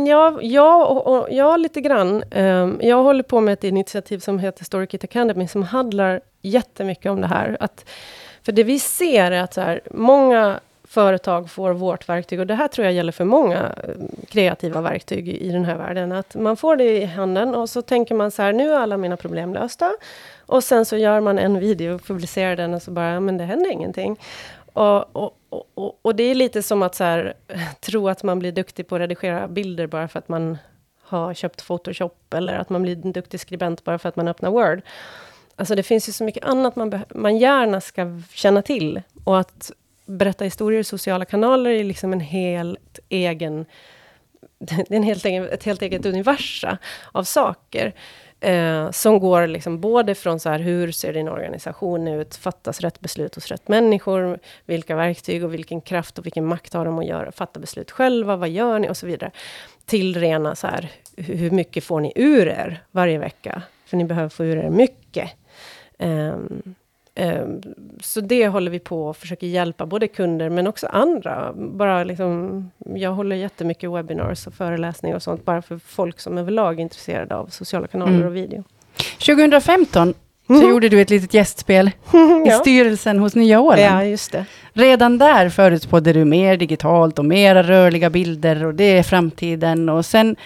Ja, 0.09 0.39
ja, 0.43 0.87
och, 0.87 1.07
och, 1.07 1.29
ja 1.31 1.57
lite 1.57 1.81
grann. 1.81 2.23
Um, 2.31 2.81
jag 2.83 3.03
håller 3.03 3.23
på 3.23 3.41
med 3.41 3.53
ett 3.53 3.65
initiativ 3.65 4.19
som 4.19 4.39
heter 4.39 4.65
Storykit 4.65 5.05
Academy, 5.05 5.49
som 5.49 5.63
handlar 5.63 6.21
jättemycket 6.43 7.11
om 7.13 7.21
det 7.21 7.27
här. 7.27 7.57
Att 7.61 7.85
för 8.45 8.53
det 8.53 8.65
vi 8.65 8.79
ser 8.79 9.31
är 9.31 9.43
att 9.43 9.55
så 9.55 9.61
här, 9.61 9.81
många 9.91 10.61
företag 10.85 11.51
får 11.51 11.73
vårt 11.73 12.09
verktyg, 12.09 12.41
och 12.41 12.47
det 12.47 12.55
här 12.55 12.69
tror 12.69 12.85
jag 12.85 12.95
gäller 12.95 13.13
för 13.13 13.25
många 13.25 13.59
eh, 13.59 13.95
kreativa 14.29 14.81
verktyg 14.81 15.29
i 15.29 15.51
den 15.51 15.65
här 15.65 15.77
världen, 15.77 16.13
att 16.13 16.35
man 16.35 16.57
får 16.57 16.77
det 16.77 17.03
i 17.03 17.05
handen 17.05 17.55
och 17.55 17.71
så 17.71 17.83
tänker 17.83 18.15
man 18.15 18.31
så 18.31 18.43
här, 18.43 18.53
nu 18.53 18.73
är 18.73 18.79
alla 18.79 18.97
mina 18.97 19.17
problem 19.17 19.55
lösta. 19.55 19.93
Och 20.47 20.65
sen 20.65 20.85
så 20.85 20.97
gör 20.97 21.21
man 21.21 21.39
en 21.39 21.61
video 21.61 21.99
publicerar 21.99 22.57
den 22.57 22.75
och 22.75 22.83
så 22.83 22.91
bara, 22.91 23.21
men 23.21 23.39
det 23.39 23.45
händer 23.45 23.71
ingenting. 23.71 24.17
Och, 24.73 25.17
och, 25.17 25.39
och, 25.75 25.99
och 26.03 26.15
det 26.15 26.23
är 26.23 26.35
lite 26.35 26.63
som 26.63 26.83
att 26.83 26.95
så 26.95 27.05
här, 27.05 27.35
tro 27.81 28.09
att 28.09 28.23
man 28.23 28.39
blir 28.39 28.53
duktig 28.53 28.89
på 28.89 28.95
att 28.95 29.01
redigera 29.01 29.49
bilder 29.49 29.87
bara 29.87 30.09
för 30.09 30.19
att 30.19 30.29
man 30.29 30.59
har 31.03 31.35
köpt 31.35 31.67
Photoshop, 31.67 32.35
eller 32.35 32.59
att 32.59 32.71
man 32.71 32.83
blir 32.83 33.05
en 33.05 33.13
duktig 33.13 33.41
skribent 33.41 33.85
bara 33.85 33.99
för 33.99 34.09
att 34.09 34.17
man 34.17 34.29
öppnar 34.29 34.51
Word. 34.51 34.83
Alltså 35.57 35.75
det 35.75 35.83
finns 35.83 36.09
ju 36.09 36.13
så 36.13 36.25
mycket 36.25 36.45
annat 36.45 36.77
man, 36.77 37.05
man 37.15 37.39
gärna 37.39 37.81
ska 37.81 38.21
känna 38.31 38.63
till. 38.63 39.03
Och 39.25 39.39
att 39.39 39.71
berätta 40.07 40.45
historier 40.45 40.81
i 40.81 40.85
sociala 40.85 41.25
kanaler 41.25 41.71
är 41.71 41.85
liksom 41.85 42.13
en 42.13 42.21
helt 42.21 42.99
egen... 43.09 43.67
Det 44.59 44.91
är 44.91 44.97
en 44.97 45.03
helt 45.03 45.25
egen, 45.25 45.49
ett 45.49 45.65
helt 45.65 45.83
eget 45.83 46.07
universum 46.07 46.77
av 47.13 47.25
saker. 47.25 47.95
Eh, 48.45 48.91
som 48.91 49.19
går 49.19 49.47
liksom 49.47 49.81
både 49.81 50.15
från 50.15 50.41
så 50.41 50.49
här, 50.49 50.59
hur 50.59 50.93
ser 50.93 51.13
din 51.13 51.29
organisation 51.29 52.09
ut? 52.09 52.37
Fattas 52.37 52.81
rätt 52.81 53.01
beslut 53.01 53.35
hos 53.35 53.47
rätt 53.47 53.69
människor? 53.69 54.39
Vilka 54.65 54.97
verktyg 54.97 55.45
och 55.45 55.55
vilken 55.55 55.81
kraft 55.81 56.19
och 56.19 56.27
vilken 56.27 56.45
makt 56.47 56.75
har 56.75 56.85
de 56.85 56.99
att 56.99 57.07
göra, 57.07 57.33
fatta 57.33 57.61
beslut 57.61 57.91
själva? 57.91 58.37
Vad 58.37 58.49
gör 58.49 58.79
ni? 58.79 58.89
Och 58.89 58.97
så 58.97 59.07
vidare. 59.07 59.31
Till 59.87 60.21
rena 60.21 60.55
så 60.55 60.67
här, 60.67 60.91
hur 61.17 61.51
mycket 61.51 61.85
får 61.85 62.01
ni 62.01 62.13
ur 62.17 62.49
er 62.49 62.83
varje 62.91 63.19
vecka? 63.19 63.63
För 63.87 63.97
ni 63.97 64.05
behöver 64.05 64.29
få 64.29 64.45
ur 64.45 64.57
er 64.57 64.71
mycket. 64.71 65.31
Um, 65.99 66.75
um, 67.21 67.61
så 68.01 68.21
det 68.21 68.49
håller 68.49 68.71
vi 68.71 68.79
på 68.79 69.07
och 69.07 69.17
försöker 69.17 69.47
hjälpa 69.47 69.87
både 69.87 70.09
kunder 70.09 70.51
men 70.51 70.67
också 70.67 70.87
andra. 70.87 71.53
Bara 71.57 72.05
liksom, 72.05 72.71
jag 72.79 73.11
håller 73.11 73.37
jättemycket 73.37 73.91
webinars 73.91 74.47
och 74.47 74.55
föreläsningar 74.55 75.17
och 75.17 75.23
sånt, 75.23 75.45
bara 75.45 75.63
för 75.63 75.79
folk 75.79 76.21
som 76.21 76.39
överlag 76.39 76.75
är 76.75 76.83
intresserade 76.83 77.37
av 77.37 77.47
sociala 77.47 77.87
kanaler 77.87 78.15
mm. 78.15 78.27
och 78.27 78.37
video. 78.37 78.65
2015 79.19 80.15
så 80.47 80.55
mm. 80.55 80.69
gjorde 80.69 80.89
du 80.89 81.01
ett 81.01 81.11
litet 81.11 81.35
gästspel 81.35 81.91
i 82.47 82.51
styrelsen 82.51 83.19
hos 83.19 83.35
Nya 83.35 83.61
Åland. 83.61 83.83
Ja, 83.83 84.05
just 84.05 84.33
det. 84.33 84.45
Redan 84.73 85.19
där 85.19 85.49
förutspådde 85.49 86.13
du 86.13 86.25
mer 86.25 86.57
digitalt 86.57 87.19
och 87.19 87.25
mera 87.25 87.63
rörliga 87.63 88.11
bilder 88.11 88.65
och 88.65 88.75
det 88.75 88.99
är 88.99 89.03
framtiden. 89.03 89.89
Och 89.89 90.07
sen 90.07 90.37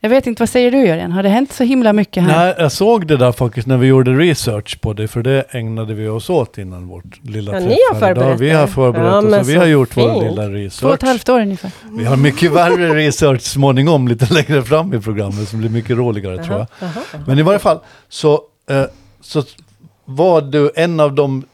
jag 0.00 0.10
vet 0.10 0.26
inte, 0.26 0.42
vad 0.42 0.48
säger 0.48 0.70
du 0.70 0.86
Jörgen? 0.86 1.12
Har 1.12 1.22
det 1.22 1.28
hänt 1.28 1.52
så 1.52 1.64
himla 1.64 1.92
mycket 1.92 2.22
här? 2.22 2.44
Nej, 2.44 2.54
jag 2.58 2.72
såg 2.72 3.06
det 3.06 3.16
där 3.16 3.32
faktiskt 3.32 3.66
när 3.66 3.76
vi 3.76 3.86
gjorde 3.86 4.10
research 4.10 4.80
på 4.80 4.92
det, 4.92 5.08
för 5.08 5.22
det 5.22 5.44
ägnade 5.50 5.94
vi 5.94 6.08
oss 6.08 6.30
åt 6.30 6.58
innan 6.58 6.88
vårt 6.88 7.24
lilla 7.24 7.52
ja, 7.52 7.58
träff. 7.58 7.68
Ni 7.68 7.76
har 7.92 8.00
förberett 8.00 8.40
Vi 8.40 8.50
har 8.50 8.66
förberett 8.66 9.06
ja, 9.06 9.18
oss 9.18 9.24
och 9.24 9.46
så 9.46 9.52
vi 9.52 9.54
har 9.54 9.66
gjort 9.66 9.94
fint. 9.94 10.06
vår 10.06 10.22
lilla 10.22 10.48
research. 10.48 10.80
Två 10.80 10.88
och 10.88 10.94
ett 10.94 11.02
halvt 11.02 11.28
år 11.28 11.40
ungefär. 11.40 11.70
Vi 11.92 12.04
har 12.04 12.16
mycket 12.16 12.52
värre 12.52 12.94
research 12.94 13.40
småningom, 13.40 14.08
lite 14.08 14.34
längre 14.34 14.62
fram 14.62 14.94
i 14.94 15.00
programmet, 15.00 15.48
som 15.48 15.58
blir 15.58 15.70
mycket 15.70 15.96
roligare 15.96 16.34
uh 16.34 16.40
-huh, 16.40 16.46
tror 16.46 16.58
jag. 16.58 16.88
Uh 16.88 16.96
-huh. 16.96 17.20
Men 17.26 17.38
i 17.38 17.42
varje 17.42 17.58
fall, 17.58 17.78
så, 18.08 18.40
eh, 18.70 18.84
så 19.20 19.42
var 20.04 20.40
du 20.40 20.70
en 20.76 21.00
av 21.00 21.14
de 21.14 21.44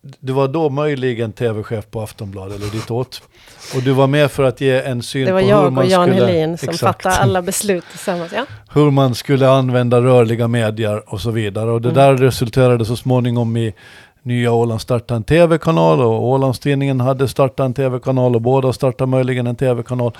du 0.00 0.32
var 0.32 0.48
då 0.48 0.70
möjligen 0.70 1.32
tv-chef 1.32 1.90
på 1.90 2.00
Aftonbladet, 2.00 2.56
eller 2.56 2.70
ditåt. 2.70 3.22
Och 3.74 3.82
du 3.82 3.92
var 3.92 4.06
med 4.06 4.30
för 4.30 4.42
att 4.42 4.60
ge 4.60 4.80
en 4.80 5.02
syn 5.02 5.26
på 5.26 5.36
hur 5.36 5.42
man 5.42 5.42
skulle... 5.44 5.64
Det 5.64 5.70
var 5.70 5.84
jag 5.84 6.02
och 6.02 6.08
Jan 6.08 6.12
Helin 6.12 6.58
som 6.58 6.68
exakt, 6.68 7.02
fattade 7.02 7.16
alla 7.16 7.42
beslut 7.42 7.84
tillsammans. 7.90 8.32
Ja. 8.32 8.44
Hur 8.70 8.90
man 8.90 9.14
skulle 9.14 9.48
använda 9.48 10.00
rörliga 10.00 10.48
medier 10.48 11.14
och 11.14 11.20
så 11.20 11.30
vidare. 11.30 11.70
Och 11.70 11.82
det 11.82 11.88
mm. 11.88 11.96
där 11.96 12.16
resulterade 12.16 12.84
så 12.84 12.96
småningom 12.96 13.56
i 13.56 13.74
Nya 14.22 14.52
Åland 14.52 14.80
startade 14.80 15.16
en 15.16 15.24
tv-kanal 15.24 16.00
och 16.00 16.24
Ålandstidningen 16.24 17.00
hade 17.00 17.28
startat 17.28 17.64
en 17.64 17.74
tv-kanal 17.74 18.34
och 18.34 18.42
båda 18.42 18.72
startade 18.72 19.10
möjligen 19.10 19.46
en 19.46 19.56
tv-kanal. 19.56 20.12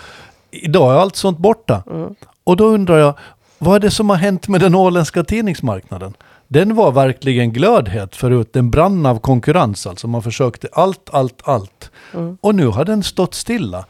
Idag 0.50 0.94
är 0.94 0.96
allt 0.98 1.16
sånt 1.16 1.38
borta. 1.38 1.82
Mm. 1.90 2.14
Och 2.44 2.56
då 2.56 2.66
undrar 2.66 2.98
jag, 2.98 3.14
vad 3.58 3.76
är 3.76 3.80
det 3.80 3.90
som 3.90 4.10
har 4.10 4.16
hänt 4.16 4.48
med 4.48 4.60
den 4.60 4.74
åländska 4.74 5.24
tidningsmarknaden? 5.24 6.14
Den 6.48 6.74
var 6.74 6.92
verkligen 6.92 7.52
glödhet 7.52 8.16
förut. 8.16 8.52
Den 8.52 8.70
brann 8.70 9.06
av 9.06 9.18
konkurrens 9.18 9.86
alltså. 9.86 10.08
Man 10.08 10.22
försökte 10.22 10.68
allt, 10.72 11.10
allt, 11.12 11.40
allt. 11.44 11.90
Mm. 12.14 12.38
Och 12.40 12.54
nu 12.54 12.66
har 12.66 12.84
den 12.84 13.02
stått 13.02 13.34
stilla. 13.34 13.86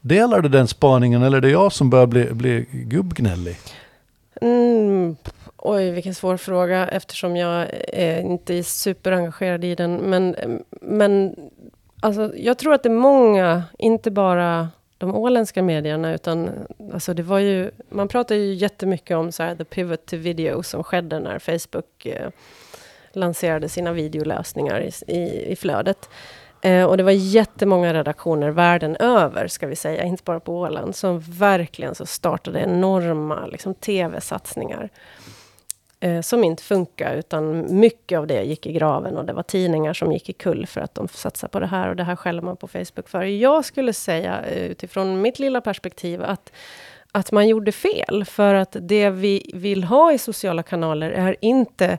Delar 0.00 0.40
du 0.40 0.48
den 0.48 0.68
spaningen 0.68 1.22
eller 1.22 1.36
är 1.36 1.40
det 1.40 1.50
jag 1.50 1.72
som 1.72 1.90
börjar 1.90 2.06
bli, 2.06 2.32
bli 2.32 2.66
gubbgnällig? 2.72 3.56
Mm, 4.40 5.16
oj, 5.56 5.90
vilken 5.90 6.14
svår 6.14 6.36
fråga 6.36 6.88
eftersom 6.88 7.36
jag 7.36 7.66
är 7.92 8.20
inte 8.20 8.54
är 8.54 8.62
superengagerad 8.62 9.64
i 9.64 9.74
den. 9.74 9.96
Men, 9.96 10.36
men 10.80 11.36
alltså, 12.00 12.32
jag 12.36 12.58
tror 12.58 12.74
att 12.74 12.82
det 12.82 12.88
är 12.88 12.94
många, 12.94 13.62
inte 13.78 14.10
bara 14.10 14.68
de 14.98 15.14
åländska 15.14 15.62
medierna, 15.62 16.14
utan 16.14 16.50
alltså 16.92 17.14
det 17.14 17.22
var 17.22 17.38
ju, 17.38 17.70
man 17.88 18.08
pratar 18.08 18.34
ju 18.34 18.54
jättemycket 18.54 19.16
om 19.16 19.32
så 19.32 19.42
här, 19.42 19.54
the 19.54 19.64
pivot 19.64 20.06
to 20.06 20.16
video 20.16 20.62
som 20.62 20.84
skedde 20.84 21.20
när 21.20 21.38
Facebook 21.38 22.06
eh, 22.06 22.30
lanserade 23.12 23.68
sina 23.68 23.92
videolösningar 23.92 24.80
i, 24.80 25.14
i, 25.16 25.52
i 25.52 25.56
flödet. 25.56 26.08
Eh, 26.62 26.84
och 26.84 26.96
det 26.96 27.02
var 27.02 27.10
jättemånga 27.12 27.94
redaktioner 27.94 28.50
världen 28.50 28.96
över, 28.96 29.48
ska 29.48 29.66
vi 29.66 29.76
säga, 29.76 30.04
inte 30.04 30.22
bara 30.24 30.40
på 30.40 30.58
Åland, 30.58 30.96
som 30.96 31.20
verkligen 31.20 31.94
så 31.94 32.06
startade 32.06 32.60
enorma 32.60 33.46
liksom, 33.46 33.74
tv-satsningar 33.74 34.90
eh, 36.00 36.20
som 36.20 36.44
inte 36.44 36.62
funkar, 36.62 37.16
utan 37.16 37.66
mycket 37.80 38.18
av 38.18 38.26
det 38.26 38.42
gick 38.42 38.66
i 38.66 38.72
graven 38.72 39.16
och 39.16 39.24
det 39.24 39.32
var 39.32 39.42
tidningar 39.42 39.92
som 39.92 40.12
gick 40.12 40.28
i 40.28 40.32
kull 40.32 40.66
för 40.66 40.80
att 40.80 40.94
de 40.94 41.08
satsade 41.08 41.50
på 41.50 41.60
det 41.60 41.66
här 41.66 41.88
och 41.88 41.96
det 41.96 42.04
här 42.04 42.16
skäller 42.16 42.42
man 42.42 42.56
på 42.56 42.68
Facebook 42.68 43.08
för. 43.08 43.22
Jag 43.22 43.64
skulle 43.64 43.92
säga 43.92 44.44
eh, 44.44 44.62
utifrån 44.64 45.22
mitt 45.22 45.38
lilla 45.38 45.60
perspektiv 45.60 46.22
att 46.22 46.52
att 47.12 47.32
man 47.32 47.48
gjorde 47.48 47.72
fel, 47.72 48.24
för 48.24 48.54
att 48.54 48.76
det 48.80 49.10
vi 49.10 49.50
vill 49.54 49.84
ha 49.84 50.12
i 50.12 50.18
sociala 50.18 50.62
kanaler 50.62 51.10
är 51.10 51.36
inte 51.40 51.98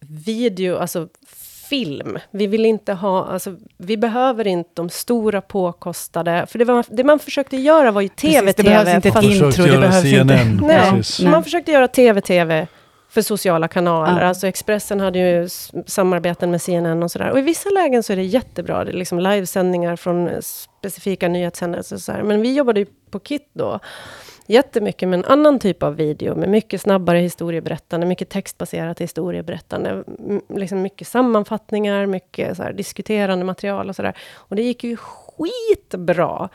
video, 0.00 0.76
alltså 0.76 1.08
film. 1.70 2.18
Vi 2.30 2.46
vill 2.46 2.66
inte 2.66 2.92
ha, 2.92 3.26
alltså, 3.26 3.56
vi 3.76 3.96
behöver 3.96 4.46
inte 4.46 4.70
de 4.74 4.90
stora 4.90 5.40
påkostade, 5.40 6.46
för 6.48 6.58
det, 6.58 6.64
var, 6.64 6.84
det 6.88 7.04
man 7.04 7.18
försökte 7.18 7.56
göra 7.56 7.90
var 7.90 8.00
ju 8.00 8.08
TV-TV. 8.08 8.52
Det 8.56 8.62
behövs 8.62 8.94
inte 8.94 9.08
ett 9.08 9.24
intro, 9.24 9.64
det 9.64 9.78
behövs 9.78 10.02
CNN, 10.02 10.52
inte. 10.52 10.66
Nej, 10.66 11.02
Nej. 11.20 11.30
man 11.30 11.44
försökte 11.44 11.72
göra 11.72 11.88
TV-TV 11.88 12.66
för 13.10 13.22
sociala 13.22 13.68
kanaler. 13.68 14.20
Ja. 14.20 14.26
Alltså 14.26 14.46
Expressen 14.46 15.00
hade 15.00 15.18
ju 15.18 15.48
samarbeten 15.86 16.50
med 16.50 16.62
CNN 16.62 17.02
och 17.02 17.10
sådär. 17.10 17.30
Och 17.30 17.38
i 17.38 17.42
vissa 17.42 17.70
lägen 17.70 18.02
så 18.02 18.12
är 18.12 18.16
det 18.16 18.22
jättebra. 18.22 18.84
Det 18.84 18.90
är 18.90 18.96
liksom 18.96 19.18
livesändningar 19.18 19.96
från 19.96 20.30
specifika 20.42 21.28
nyhetshändelser 21.28 21.96
och 21.96 22.02
sådär. 22.02 22.22
Men 22.22 22.42
vi 22.42 22.54
jobbade 22.54 22.80
ju 22.80 22.86
på 23.10 23.20
KIT 23.20 23.50
då 23.52 23.80
jättemycket 24.46 25.08
med 25.08 25.18
en 25.18 25.24
annan 25.24 25.58
typ 25.58 25.82
av 25.82 25.96
video, 25.96 26.36
med 26.36 26.48
mycket 26.48 26.80
snabbare 26.80 27.18
historieberättande, 27.18 28.06
mycket 28.06 28.28
textbaserat 28.28 29.00
historieberättande, 29.00 30.04
liksom 30.48 30.82
mycket 30.82 31.08
sammanfattningar, 31.08 32.06
mycket 32.06 32.56
så 32.56 32.62
här, 32.62 32.72
diskuterande 32.72 33.44
material 33.44 33.88
och 33.88 33.96
sådär. 33.96 34.16
Och 34.34 34.56
det 34.56 34.62
gick 34.62 34.84
ju 34.84 34.96
skitbra. 34.96 36.48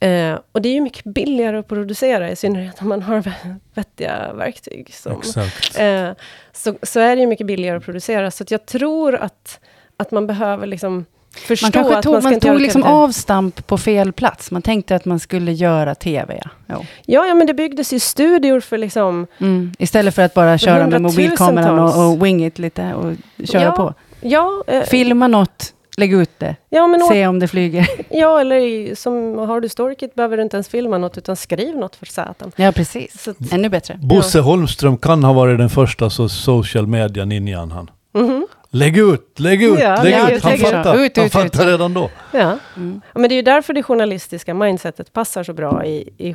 Eh, 0.00 0.38
och 0.52 0.62
det 0.62 0.68
är 0.68 0.74
ju 0.74 0.80
mycket 0.80 1.04
billigare 1.04 1.58
att 1.58 1.68
producera, 1.68 2.30
i 2.30 2.36
synnerhet 2.36 2.82
om 2.82 2.88
man 2.88 3.02
har 3.02 3.32
vettiga 3.74 4.32
verktyg. 4.32 4.94
Som, 4.94 5.18
Exakt. 5.18 5.78
eh, 5.78 6.10
så, 6.52 6.74
så 6.82 7.00
är 7.00 7.16
det 7.16 7.20
ju 7.20 7.26
mycket 7.26 7.46
billigare 7.46 7.76
att 7.76 7.84
producera. 7.84 8.30
Så 8.30 8.42
att 8.42 8.50
jag 8.50 8.66
tror 8.66 9.14
att, 9.14 9.60
att 9.96 10.10
man 10.10 10.26
behöver 10.26 10.66
liksom 10.66 11.04
förstå 11.36 11.66
Man 11.66 11.72
kanske 11.72 11.96
att 11.96 12.02
tog, 12.02 12.12
man 12.12 12.22
ska 12.22 12.30
man 12.30 12.40
tog 12.40 12.60
liksom 12.60 12.82
avstamp 12.82 13.66
på 13.66 13.78
fel 13.78 14.12
plats. 14.12 14.50
Man 14.50 14.62
tänkte 14.62 14.96
att 14.96 15.04
man 15.04 15.20
skulle 15.20 15.52
göra 15.52 15.94
TV, 15.94 16.40
ja. 16.66 16.82
Ja, 17.06 17.26
ja, 17.26 17.34
men 17.34 17.46
det 17.46 17.54
byggdes 17.54 17.92
ju 17.92 17.98
studior 17.98 18.60
för 18.60 18.78
liksom... 18.78 19.26
Mm. 19.38 19.72
Istället 19.78 20.14
för 20.14 20.22
att 20.22 20.34
bara 20.34 20.58
köra 20.58 20.86
med 20.86 21.02
mobilkameran 21.02 21.78
och, 21.78 22.06
och 22.06 22.26
wing 22.26 22.46
it 22.46 22.58
lite 22.58 22.94
och 22.94 23.12
köra 23.44 23.62
Ja, 23.62 23.72
på. 23.72 23.94
Ja, 24.20 24.64
eh, 24.66 24.82
Filma 24.82 25.28
något, 25.28 25.74
lägg 25.96 26.12
ut 26.12 26.30
det, 26.38 26.56
ja, 26.68 26.86
men, 26.86 27.00
se 27.00 27.26
om 27.26 27.38
det 27.38 27.48
flyger. 27.48 27.86
ja 28.10 28.40
eller 28.40 28.94
som 28.94 29.38
har 29.38 29.60
du 29.60 29.68
Storykit 29.68 30.14
behöver 30.14 30.36
du 30.36 30.42
inte 30.42 30.56
ens 30.56 30.68
filma 30.68 30.98
något, 30.98 31.18
utan 31.18 31.36
skriv 31.36 31.76
något 31.76 31.96
för 31.96 32.06
satan. 32.06 32.52
Ja, 32.56 32.72
precis. 32.72 33.22
Så, 33.22 33.30
att- 33.30 33.52
Ännu 33.52 33.68
bättre. 33.68 33.98
Bosse 34.02 34.40
Holmström 34.40 34.96
kan 34.98 35.24
ha 35.24 35.32
varit 35.32 35.58
den 35.58 35.70
första 35.70 36.10
so 36.10 36.28
social 36.28 36.86
media 36.86 37.24
ninjan 37.24 37.70
han. 37.70 37.90
mhm, 38.14 38.46
Lägg 38.72 38.98
ut, 38.98 39.38
lägg 39.40 39.62
ut, 39.62 39.78
Ja, 39.80 40.02
lägg 40.02 40.12
ja, 40.14 40.30
ut. 40.30 40.42
Han 40.42 40.58
så. 40.58 40.64
fattar, 40.66 40.96
Ut, 40.98 41.16
han 41.16 41.26
ut, 41.26 41.32
fattar 41.32 41.66
redan 41.66 41.94
då. 41.94 42.10
ja. 42.32 42.58
Mm. 42.76 43.00
Ja, 43.12 43.20
Men 43.20 43.28
det 43.28 43.34
är 43.34 43.36
ju 43.36 43.42
därför 43.42 43.72
det 43.74 43.82
journalistiska 43.82 44.54
mindsetet 44.54 45.12
passar 45.12 45.42
så 45.44 45.52
bra 45.52 45.84
i, 45.86 46.08
i, 46.18 46.34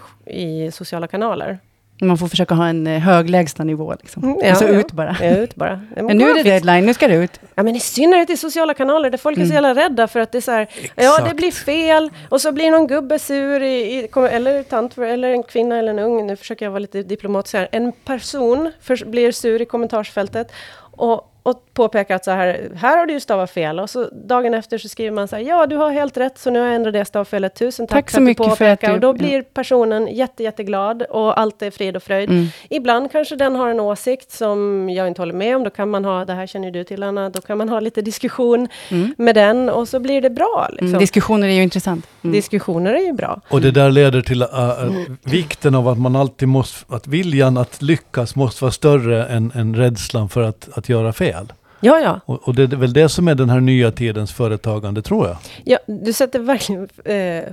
i 0.65 0.71
sociala 0.71 1.07
kanaler. 1.07 1.59
Man 2.01 2.17
får 2.17 2.27
försöka 2.27 2.55
ha 2.55 2.67
en 2.67 2.88
eh, 2.88 2.99
hög 2.99 3.29
lägstanivå. 3.29 3.95
Liksom. 4.01 4.23
Mm, 4.23 4.38
ja, 4.43 4.51
och 4.51 4.58
så 4.58 4.63
ja. 4.63 4.69
ut 4.69 4.91
bara. 4.91 5.17
Ja, 5.21 5.29
ut 5.38 5.55
bara. 5.55 5.81
Men 5.95 6.17
nu 6.17 6.29
är 6.29 6.34
det 6.36 6.43
deadline, 6.43 6.86
nu 6.86 6.93
ska 6.93 7.08
det 7.08 7.15
ut. 7.15 7.39
Ja, 7.55 7.63
men 7.63 7.75
i 7.75 7.79
synnerhet 7.79 8.29
i 8.29 8.38
sociala 8.38 8.73
kanaler 8.73 9.10
där 9.10 9.17
folk 9.17 9.38
är 9.38 9.41
så 9.45 9.51
Mm. 9.53 9.63
jävla 9.63 9.84
rädda 9.84 10.08
för 10.08 10.19
att 10.19 10.31
det 10.31 10.38
är 10.38 10.41
så 10.41 10.51
här, 10.51 10.67
ja 10.95 11.19
det 11.27 11.34
blir 11.36 11.51
fel 11.51 12.10
och 12.29 12.41
så 12.41 12.51
blir 12.51 12.71
någon 12.71 12.88
gubbe 12.88 13.19
sur, 13.19 13.62
i, 13.63 13.75
i, 13.99 14.10
eller 14.31 14.63
tant, 14.63 14.97
eller 14.97 15.29
en 15.29 15.43
kvinna 15.43 15.77
eller 15.77 15.91
en 15.91 15.99
ung, 15.99 16.27
nu 16.27 16.36
försöker 16.36 16.65
jag 16.65 16.71
vara 16.71 16.79
lite 16.79 17.03
diplomatisk 17.03 17.53
här, 17.53 17.67
en 17.71 17.91
person 17.91 18.71
för, 18.81 19.05
blir 19.05 19.31
sur 19.31 19.62
i 19.62 19.65
kommentarsfältet 19.65 20.51
och, 20.77 21.31
och 21.45 21.63
påpekar 21.73 22.15
att 22.15 22.25
så 22.25 22.31
här, 22.31 22.69
här 22.75 22.97
har 22.97 23.05
du 23.05 23.13
ju 23.13 23.19
stavat 23.19 23.51
fel 23.51 23.79
och 23.79 23.89
så 23.89 24.10
dagen 24.12 24.53
efter 24.53 24.77
så 24.77 24.89
skriver 24.89 25.12
man 25.12 25.27
så 25.27 25.36
här, 25.36 25.43
ja 25.43 25.65
du 25.67 25.75
har 25.75 25.91
helt 25.91 26.17
rätt 26.17 26.38
så 26.38 26.49
nu 26.49 26.60
har 26.60 26.65
jag 26.65 26.75
ändrat 26.75 26.93
det 26.93 27.05
stavfelet, 27.05 27.55
tusen 27.55 27.88
tack, 27.88 27.95
Tack 28.05 28.10
så 28.12 28.15
för 28.17 28.21
att 28.31 28.38
du 28.38 28.43
för 28.43 28.43
att 28.43 28.49
påpekar. 28.79 28.88
du- 28.88 28.93
och 28.93 28.99
då 28.99 29.13
blir 29.13 29.41
personen 29.41 30.08
jätte, 30.08 30.43
jätteglad 30.43 31.01
och 31.03 31.39
allt 31.39 31.62
är 31.62 31.71
frid 31.71 31.95
och 31.95 32.03
fröjd. 32.03 32.29
Mm. 32.29 32.45
Ibland 32.69 33.12
kanske 33.12 33.36
den 33.36 33.55
har 33.55 33.69
en 33.69 33.79
åsikt 33.79 34.31
som 34.31 34.89
jag 34.89 35.08
inte 35.08 35.21
håller 35.21 35.34
med 35.34 35.55
om. 35.55 35.63
Då 35.63 35.69
kan 35.69 35.89
man 35.89 36.05
ha, 36.05 36.25
det 36.25 36.34
här 36.34 36.47
känner 36.47 36.65
ju 36.65 36.71
du 36.71 36.84
till 36.84 37.03
Anna, 37.03 37.29
då 37.29 37.41
kan 37.41 37.58
man 37.58 37.69
ha 37.69 37.79
lite 37.79 38.01
diskussion 38.01 38.67
Mm. 38.91 39.15
med 39.17 39.36
den 39.36 39.69
och 39.69 39.88
så 39.88 39.99
blir 39.99 40.21
det 40.21 40.29
bra. 40.29 40.67
Liksom. 40.69 40.88
Mm. 40.88 40.99
Diskussioner 40.99 41.47
är 41.47 41.51
ju 41.51 41.63
intressant. 41.63 42.08
Mm. 42.25 42.33
Diskussioner 42.33 42.93
är 42.93 43.05
ju 43.05 43.13
bra. 43.13 43.41
Och 43.49 43.61
det 43.61 43.71
där 43.71 43.91
leder 43.91 44.21
till 44.21 44.41
äh, 44.41 44.47
äh, 44.49 44.91
vikten 45.23 45.75
av 45.75 45.88
att 45.88 45.99
man 45.99 46.15
alltid 46.15 46.47
måste, 46.47 46.95
att 46.95 47.07
viljan 47.07 47.57
att 47.57 47.81
lyckas 47.81 48.35
måste 48.35 48.63
vara 48.63 48.71
större 48.71 49.25
än, 49.25 49.51
än 49.55 49.75
rädslan 49.75 50.29
för 50.29 50.41
att, 50.41 50.69
att 50.73 50.89
göra 50.89 51.13
fel. 51.13 51.53
Ja, 51.79 51.99
ja. 51.99 52.19
Och, 52.25 52.47
och 52.47 52.55
det 52.55 52.63
är 52.63 52.67
väl 52.67 52.93
det 52.93 53.09
som 53.09 53.27
är 53.27 53.35
den 53.35 53.49
här 53.49 53.59
nya 53.59 53.91
tidens 53.91 54.33
företagande, 54.33 55.01
tror 55.01 55.27
jag. 55.27 55.38
ja 55.63 55.77
du 55.88 56.13
sätter 56.13 56.39
verkligen 56.39 56.88
eh, 57.05 57.43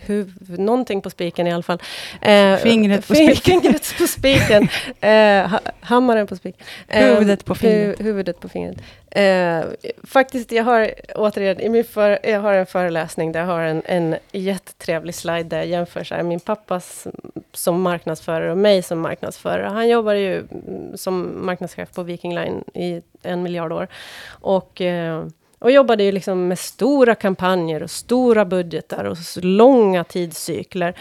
huv, 0.00 0.32
någonting 0.58 1.00
på 1.02 1.10
spiken 1.10 1.46
i 1.46 1.52
alla 1.52 1.62
fall. 1.62 1.78
Eh, 2.22 2.56
Fingret 2.56 3.08
på 3.08 3.14
spiken. 3.14 3.36
Fingret 3.36 3.94
på 3.98 4.06
spiken. 4.06 4.68
Eh, 5.00 5.48
ha, 5.50 5.60
hammaren 5.80 6.26
på 6.26 6.36
spiken. 6.36 6.66
Eh, 6.88 7.04
Huvudet 7.06 7.44
på 7.44 7.54
fingret. 7.54 7.98
hu- 8.00 8.02
huvudet 8.02 8.40
på 8.40 8.48
fingret. 8.48 8.76
Eh, 9.10 9.60
faktiskt, 10.04 10.52
jag 10.52 10.64
har 10.64 10.90
återigen, 11.14 11.60
i 11.60 11.68
min 11.68 11.84
för, 11.84 12.18
jag 12.22 12.40
har 12.40 12.54
en 12.54 12.66
föreläsning 12.66 13.32
där 13.32 13.40
jag 13.40 13.46
har 13.46 13.60
en, 13.60 13.82
en 13.86 14.16
jättetrevlig 14.32 15.14
slide 15.14 15.42
där 15.42 15.56
jag 15.56 15.66
jämför 15.66 16.04
så 16.04 16.14
här, 16.14 16.22
min 16.22 16.40
pappas 16.40 17.06
som 17.52 17.80
marknadsförare 17.82 18.50
och 18.50 18.58
mig 18.58 18.82
som 18.82 19.00
marknadsförare. 19.00 19.66
Han 19.68 19.88
jobbar 19.88 20.12
ju 20.12 20.38
mm, 20.38 20.96
som 20.96 21.46
marknadschef 21.46 21.92
på 21.94 22.02
Viking 22.02 22.34
Line 22.34 22.64
i 22.74 23.02
en 23.22 23.42
miljard 23.42 23.72
år. 23.72 23.88
Och, 24.28 24.80
eh, 24.80 25.24
och 25.58 25.70
jobbade 25.70 26.04
ju 26.04 26.12
liksom 26.12 26.48
med 26.48 26.58
stora 26.58 27.14
kampanjer 27.14 27.82
och 27.82 27.90
stora 27.90 28.44
budgetar 28.44 29.04
och 29.04 29.16
långa 29.42 30.04
tidscykler. 30.04 30.94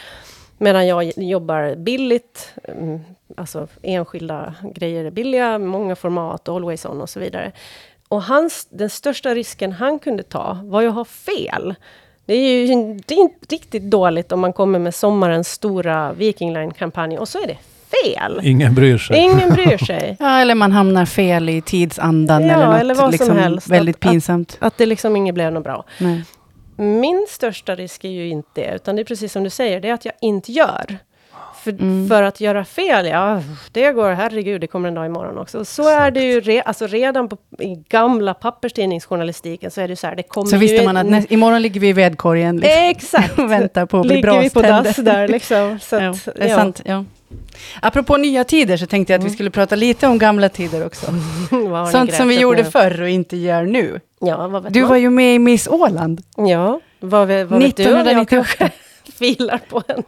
Medan 0.58 0.88
jag 0.88 1.18
jobbar 1.18 1.76
billigt, 1.76 2.54
mm, 2.64 3.00
alltså 3.36 3.68
enskilda 3.82 4.56
grejer 4.76 5.06
är 5.06 5.12
billiga, 5.12 5.58
många 5.60 5.96
format, 5.96 6.50
always 6.50 6.86
on 6.86 7.02
och 7.02 7.10
så 7.10 7.20
vidare. 7.20 7.52
Och 8.08 8.24
hans, 8.24 8.68
den 8.70 8.90
största 8.90 9.36
risken 9.36 9.72
han 9.72 10.00
kunde 10.00 10.24
ta 10.24 10.60
var 10.64 10.82
ju 10.82 10.88
att 10.88 10.96
ha 10.96 11.06
fel. 11.06 11.76
Det 12.26 12.34
är 12.34 12.66
ju 12.66 12.94
det 13.06 13.14
är 13.16 13.20
inte 13.20 13.56
riktigt 13.56 13.84
dåligt 13.84 14.32
om 14.32 14.40
man 14.40 14.54
kommer 14.54 14.80
med 14.80 14.96
sommarens 14.96 15.52
stora 15.52 16.14
Viking 16.14 16.54
Line-kampanj 16.54 17.18
och 17.18 17.30
så 17.30 17.44
är 17.44 17.48
det 17.48 17.58
fel. 17.92 18.40
Ingen 18.44 18.76
bryr 18.76 18.98
sig. 18.98 19.18
Ingen 19.20 19.50
bryr 19.54 19.78
sig. 19.86 20.18
Ja, 20.20 20.40
eller 20.40 20.56
man 20.56 20.72
hamnar 20.72 21.06
fel 21.06 21.50
i 21.50 21.62
tidsandan 21.62 22.44
Ja, 22.48 22.54
eller 22.54 22.66
något 22.68 22.80
eller 22.80 22.96
vad 22.96 23.04
som 23.04 23.12
liksom 23.12 23.38
helst. 23.38 23.68
väldigt 23.70 23.96
Att- 23.96 24.06
att- 24.06 24.12
pinsamt. 24.12 24.58
Att 24.62 24.78
det 24.78 24.86
liksom 24.86 25.16
inget 25.16 25.36
blev 25.36 25.54
något 25.54 25.64
bra. 25.64 25.86
Nej. 26.00 26.24
Min 26.80 27.26
största 27.30 27.76
risk 27.76 28.04
är 28.04 28.10
ju 28.10 28.28
inte 28.30 28.50
det, 28.62 28.76
utan 28.76 28.96
det 28.96 29.02
är 29.02 29.04
precis 29.04 29.32
som 29.32 29.44
du 29.44 29.50
säger, 29.50 29.82
det 29.82 29.90
är 29.90 29.94
att 29.94 30.06
jag 30.06 30.14
inte 30.22 30.52
gör. 30.52 30.98
För, 31.68 31.82
Mm. 31.82 32.08
för 32.10 32.24
att 32.24 32.42
göra 32.42 32.66
fel, 32.66 33.06
ja, 33.06 33.42
det 33.72 33.92
går, 33.92 34.10
herregud, 34.12 34.62
det 34.62 34.68
kommer 34.68 34.88
en 34.88 34.94
dag 34.96 35.06
imorgon 35.06 35.38
också. 35.38 35.66
Så 35.66 35.90
är 35.90 36.12
det 36.12 36.22
ju 36.24 36.42
re, 36.42 36.62
alltså 36.62 36.88
redan 36.88 37.30
på, 37.30 37.38
i 37.60 37.76
gamla 37.90 38.34
papperstidningsjournalistiken, 38.34 39.72
så 39.72 39.82
är 39.82 39.88
det 39.88 39.96
så 39.96 40.08
här, 40.08 40.16
det 40.16 40.24
kommer 40.24 40.48
Så 40.50 40.56
ju... 40.56 40.60
visste 40.60 40.86
man 40.86 40.98
att 40.98 41.06
en- 41.06 41.12
nä- 41.12 41.26
imorgon 41.30 41.62
ligger 41.62 41.80
vi 41.82 41.90
i 41.90 41.94
vedkorgen 41.94 42.58
liksom, 42.58 42.82
Exakt! 42.90 43.40
och 43.40 43.52
väntar 43.52 43.86
på 43.86 44.00
att 44.00 44.06
bli 44.08 44.16
Ligger 44.16 44.42
vi 44.42 44.50
på 44.50 44.62
dass 44.62 44.96
där 44.96 45.28
liksom. 45.28 45.80
Så 45.82 45.96
Ja, 45.96 46.10
att, 46.10 46.26
det 46.36 46.44
är 46.44 46.48
ja. 46.50 46.56
sant. 46.56 46.82
Ja. 46.86 47.06
Apropå 47.82 48.18
nya 48.18 48.44
tider 48.44 48.78
så 48.78 48.86
tänkte 48.86 49.14
jag 49.14 49.20
att 49.20 49.24
vi 49.24 49.28
Mm. 49.28 49.36
skulle 49.36 49.50
prata 49.50 49.76
lite 49.76 50.08
om 50.08 50.18
gamla 50.18 50.50
tider 50.50 50.86
också. 50.86 51.06
Sånt 51.92 52.14
som 52.14 52.28
vi 52.28 52.40
gjorde 52.40 52.64
nu? 52.64 52.70
förr 52.72 53.02
och 53.02 53.10
inte 53.10 53.38
gör 53.38 53.64
nu. 53.64 54.00
Ja, 54.20 54.62
Du 54.70 54.80
man? 54.82 54.90
var 54.90 54.96
ju 54.98 55.10
med 55.10 55.36
i 55.36 55.40
Miss 55.40 55.68
Åland. 55.68 56.22
Ja, 56.38 56.80
vad, 57.00 57.28
vad 57.28 57.30
vet 57.30 57.78
du 57.78 57.84
om 57.86 57.92
jag 57.92 58.08
1998. 58.08 58.26
kanske 58.30 58.72
filar 59.20 59.58
på 59.70 59.84
en? 59.88 60.04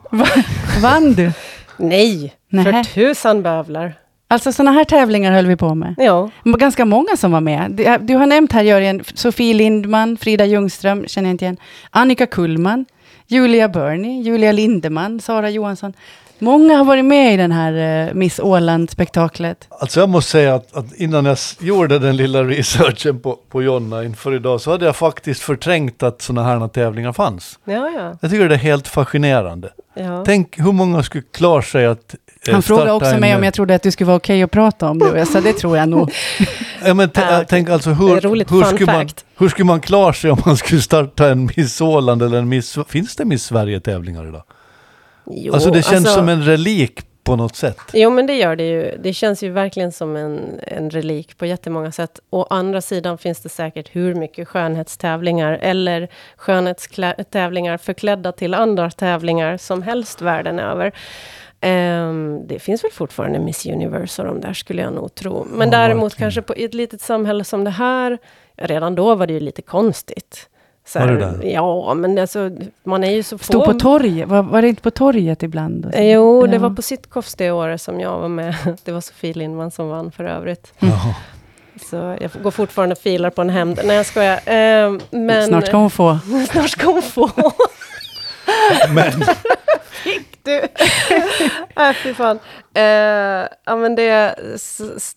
Vann 0.82 1.14
du? 1.14 1.32
Nej, 1.78 2.34
Nähä. 2.50 2.84
för 2.84 2.94
tusan 2.94 3.42
bövlar. 3.44 3.94
Alltså 4.28 4.52
sådana 4.52 4.72
här 4.72 4.84
tävlingar 4.84 5.32
höll 5.32 5.46
vi 5.48 5.56
på 5.56 5.76
med. 5.76 5.96
Ja, 5.98 6.30
ganska 6.44 6.86
många 6.86 7.18
som 7.18 7.32
var 7.32 7.42
med. 7.42 7.72
Du, 7.72 7.98
du 8.02 8.16
har 8.16 8.26
nämnt 8.26 8.52
här 8.52 8.64
Jörgen, 8.64 9.04
Sofie 9.14 9.54
Lindman, 9.54 10.18
Frida 10.18 10.46
Ljungström, 10.46 11.08
känner 11.08 11.30
jag 11.30 11.34
inte 11.34 11.46
igen. 11.46 11.58
Annika 11.90 12.26
Kullman, 12.28 12.86
Julia 13.28 13.70
Burney, 13.70 14.22
Julia 14.22 14.52
Lindeman, 14.52 15.20
Sara 15.20 15.50
Johansson. 15.50 15.94
Många 16.40 16.78
har 16.78 16.86
varit 16.86 17.06
med 17.06 17.34
i 17.34 17.38
den 17.38 17.52
här 17.52 18.08
eh, 18.08 18.14
Miss 18.14 18.40
Åland-spektaklet. 18.40 19.68
Alltså 19.70 20.00
jag 20.00 20.10
måste 20.10 20.32
säga 20.32 20.56
att, 20.56 20.76
att 20.76 20.94
innan 20.94 21.26
jag 21.26 21.38
gjorde 21.60 22.00
den 22.00 22.18
lilla 22.18 22.44
researchen 22.44 23.20
på, 23.20 23.40
på 23.50 23.64
Jonna 23.64 24.04
inför 24.04 24.36
idag 24.36 24.62
så 24.62 24.72
hade 24.72 24.86
jag 24.86 24.96
faktiskt 24.96 25.42
förträngt 25.42 26.04
att 26.04 26.22
sådana 26.22 26.48
här 26.48 26.68
tävlingar 26.68 27.14
fanns. 27.14 27.60
ja, 27.66 27.90
ja. 27.96 28.18
Jag 28.22 28.32
tycker 28.32 28.50
det 28.50 28.56
är 28.56 28.60
helt 28.60 28.88
fascinerande. 28.88 29.70
ja. 29.94 30.24
Tänk 30.26 30.60
hur 30.60 30.72
många 30.72 31.04
skulle 31.04 31.24
klara 31.34 31.62
sig 31.62 31.86
att 31.86 32.16
eh, 32.48 32.54
Han 32.54 32.62
frågade 32.64 32.92
också 32.92 33.10
en, 33.10 33.20
mig 33.20 33.36
om 33.36 33.42
eh, 33.42 33.48
jag 33.48 33.54
trodde 33.54 33.76
att 33.76 33.84
du 33.84 33.92
skulle 33.92 34.08
vara 34.08 34.18
okej 34.18 34.44
att 34.44 34.52
prata 34.52 34.90
om 34.90 35.00
det. 35.00 35.12
Och 35.12 35.20
jag 35.20 35.28
sa 35.28 35.42
det 35.42 35.54
tror 35.54 35.78
jag 35.78 35.90
nog. 35.90 36.12
Ja, 36.86 36.94
men 36.94 37.10
Ja, 37.16 37.44
tänk 37.48 37.70
alltså 37.70 37.90
hur, 37.90 38.08
hur, 38.50 38.64
skulle 38.64 38.86
man, 38.86 39.10
hur 39.38 39.50
skulle 39.50 39.66
man 39.66 39.82
klara 39.82 40.14
sig 40.14 40.32
om 40.32 40.42
man 40.46 40.58
skulle 40.58 40.82
starta 40.82 41.30
en 41.30 41.50
Miss 41.58 41.82
Åland 41.82 42.24
eller 42.24 42.38
en 42.38 42.50
Miss... 42.50 42.78
Finns 42.88 43.16
det 43.16 43.26
Miss 43.26 43.44
Sverige-tävlingar 43.44 44.28
idag? 44.28 44.44
Jo, 45.30 45.54
alltså 45.54 45.72
det 45.72 45.82
känns 45.82 45.96
alltså- 45.96 46.14
som 46.14 46.30
en 46.30 46.44
relik 46.44 47.02
på 47.24 47.36
något 47.36 47.56
sätt. 47.56 47.78
Jo, 47.94 48.10
men 48.10 48.28
det 48.28 48.34
gör 48.34 48.56
det 48.56 48.68
ju. 48.70 48.98
Det 49.04 49.14
känns 49.14 49.44
ju 49.44 49.50
verkligen 49.50 49.92
som 49.92 50.16
en, 50.16 50.60
en 50.68 50.90
relik 50.90 51.38
på 51.38 51.46
jättemånga 51.46 51.92
sätt. 51.92 52.20
Å 52.30 52.44
andra 52.50 52.82
sidan 52.82 53.18
finns 53.18 53.40
det 53.42 53.50
säkert 53.50 53.90
hur 53.96 54.16
mycket 54.16 54.48
skönhetstävlingar 54.48 55.54
eller 55.62 56.08
skönhetstävlingar 56.38 57.78
förklädda 57.78 58.32
till 58.32 58.54
andra 58.54 58.92
tävlingar 58.92 59.58
som 59.58 59.84
helst 59.84 60.22
världen 60.22 60.60
över. 60.60 60.92
Ehm, 61.62 62.48
det 62.48 62.60
finns 62.60 62.84
väl 62.84 62.92
fortfarande 62.92 63.40
Miss 63.40 63.66
Universe 63.66 64.22
och 64.22 64.28
de 64.28 64.42
där 64.42 64.54
skulle 64.54 64.82
jag 64.82 64.94
nog 64.94 65.16
tro. 65.16 65.48
Men 65.50 65.72
Ja, 65.72 65.78
däremot 65.78 66.04
verkligen. 66.14 66.26
kanske 66.26 66.42
på 66.42 66.54
ett 66.54 66.74
litet 66.74 67.02
samhälle 67.02 67.44
som 67.44 67.64
det 67.64 67.70
här, 67.72 68.18
redan 68.58 68.96
då 68.96 69.16
var 69.16 69.28
det 69.28 69.34
ju 69.34 69.40
lite 69.40 69.62
konstigt. 69.62 70.50
Så 70.94 71.00
Var 71.00 71.08
det 71.08 71.26
här, 71.26 71.38
det? 71.38 71.50
Ja, 71.52 71.94
men 71.94 72.18
alltså, 72.18 72.50
man 72.84 73.04
är 73.04 73.12
ju 73.12 73.24
så 73.24 73.38
Stod 73.38 73.66
få... 73.66 73.74
på 73.74 73.80
torget. 73.80 74.28
Var, 74.28 74.44
var 74.44 74.62
det 74.62 74.68
inte 74.70 74.82
på 74.82 74.92
torget 74.92 75.44
ibland? 75.44 75.92
Eh, 75.94 76.12
Jo, 76.12 76.48
det 76.48 76.54
Ja. 76.56 76.60
var 76.62 76.70
på 76.70 76.82
Sittkofs 76.82 77.36
det 77.36 77.52
året 77.52 77.82
som 77.82 78.00
jag 78.00 78.20
var 78.20 78.28
med. 78.28 78.56
Det 78.84 78.92
var 78.92 79.02
Sofie 79.02 79.34
Lindman 79.34 79.72
som 79.72 79.90
vann 79.90 80.12
för 80.12 80.24
övrigt. 80.24 80.74
Jaha. 80.80 81.16
Så 81.90 81.96
jag 82.22 82.32
går 82.44 82.52
fortfarande 82.52 82.94
och 82.94 83.00
filar 83.02 83.30
på 83.30 83.42
en 83.42 83.50
hämnd. 83.50 83.80
Nej, 83.86 83.96
jag 83.96 84.06
skojar. 84.06 84.36
Eh, 84.46 84.98
men 85.12 85.48
Snart 85.48 85.68
ska 85.68 85.78
hon 85.78 85.90
få. 85.90 86.20
snart 86.52 86.70
ska 86.70 86.88
hon 86.88 87.02
få. 87.02 87.30
Men 88.94 89.12
du. 90.44 90.62
Nej, 91.76 91.94
fy 92.04 92.14
fan. 92.14 92.40
Eh, 92.74 92.84
ja, 93.66 93.76
men 93.76 93.96
det, 93.96 94.36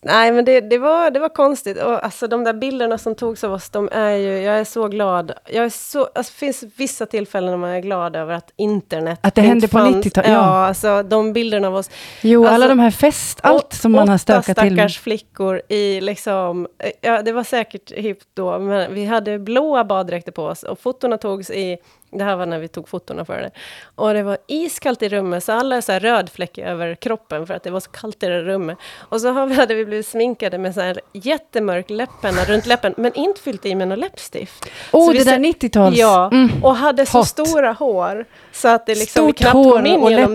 nej, 0.02 0.32
men 0.32 0.44
det, 0.44 0.60
det, 0.60 0.78
var, 0.78 1.10
det 1.10 1.20
var 1.20 1.28
konstigt. 1.28 1.82
Och, 1.82 2.04
alltså, 2.04 2.26
de 2.26 2.44
där 2.44 2.52
bilderna 2.52 2.98
som 2.98 3.14
togs 3.14 3.44
av 3.44 3.52
oss, 3.52 3.70
de 3.70 3.88
är 3.92 4.10
ju, 4.10 4.38
jag 4.42 4.58
är 4.58 4.64
så 4.64 4.88
glad. 4.88 5.32
Jag 5.50 5.64
är 5.64 5.68
så, 5.70 6.04
alltså, 6.14 6.32
det 6.32 6.38
finns 6.38 6.64
vissa 6.76 7.06
tillfällen 7.06 7.50
när 7.50 7.56
man 7.58 7.70
är 7.70 7.80
glad 7.80 8.16
över 8.16 8.34
att 8.34 8.50
internet 8.56 9.18
Att 9.22 9.34
det 9.34 9.42
hände 9.42 9.68
på 9.68 9.78
fanns. 9.78 10.06
90-talet, 10.06 10.30
Ja, 10.30 10.34
ja. 10.34 10.66
alltså 10.66 11.02
de 11.02 11.32
bilderna 11.32 11.68
av 11.68 11.74
oss. 11.76 11.90
Jo, 12.20 12.44
alla 12.46 12.54
Alltså, 12.54 12.68
de 12.68 12.78
här 12.78 12.90
fest, 12.90 13.38
allt 13.42 13.72
som 13.72 13.92
man 13.92 14.08
har 14.08 14.18
stökat 14.18 14.48
Åtta 14.48 14.62
till 14.62 14.72
med. 14.72 14.78
stackars 14.90 14.98
flickor 15.00 15.62
i 15.68 16.00
liksom, 16.00 16.66
eh, 16.78 16.90
ja 17.00 17.22
det 17.22 17.32
var 17.32 17.44
säkert 17.44 17.92
hippt 17.92 18.28
då, 18.34 18.58
men 18.58 18.94
vi 18.94 19.04
hade 19.04 19.38
blåa 19.38 19.84
baddräkter 19.84 20.32
på 20.32 20.44
oss 20.44 20.62
och 20.62 20.78
fotona 20.80 21.18
togs 21.18 21.50
i, 21.50 21.78
det 22.12 22.24
här 22.24 22.36
var 22.36 22.46
när 22.46 22.58
vi 22.58 22.68
tog 22.68 22.88
fotona 22.88 23.24
för 23.24 23.38
det, 23.38 23.50
och 23.94 24.14
det 24.14 24.22
var 24.22 24.36
iskallt 24.48 25.02
i 25.02 25.08
rummet, 25.08 25.44
så 25.44 25.52
alla 25.52 25.76
är 25.76 25.80
så 25.80 25.92
här 25.92 26.00
röd 26.00 26.30
fläck 26.30 26.58
över 26.58 26.94
kroppen 26.94 27.46
för 27.46 27.54
att 27.54 27.62
det 27.62 27.70
var 27.70 27.80
så 27.80 27.90
kallt 27.90 28.22
i 28.22 28.26
det 28.26 28.42
rummet. 28.42 28.78
Och 28.98 29.20
så 29.20 29.32
hade 29.32 29.74
vi 29.74 29.84
blivit 29.84 30.06
sminkade 30.06 30.58
med 30.58 30.74
så 30.74 30.80
här 30.80 31.00
jättemörk 31.12 31.90
läppenna 31.90 32.44
runt 32.44 32.66
läppen, 32.66 32.94
men 32.96 33.14
inte 33.14 33.40
fyllt 33.40 33.66
i 33.66 33.74
med 33.74 33.88
något 33.88 33.98
läppstift. 33.98 34.64
Oh, 34.92 35.06
Så 35.06 35.12
vi 35.12 35.18
det 35.18 35.24
där 35.24 35.32
ser- 35.32 35.38
90-tals... 35.38 35.96
Ja, 35.96 36.28
Mm. 36.32 36.50
och 36.64 36.76
hade 36.76 37.06
så 37.06 37.18
Hot. 37.18 37.28
stora 37.28 37.72
hår, 37.72 38.24
så 38.52 38.68
att 38.68 38.86
det 38.86 38.94
liksom 38.94 39.22
Stort 39.24 39.36
knappt 39.36 39.52
hår 39.54 39.76
kom 39.76 39.86
in 39.86 40.00
och 40.00 40.10
genom 40.10 40.34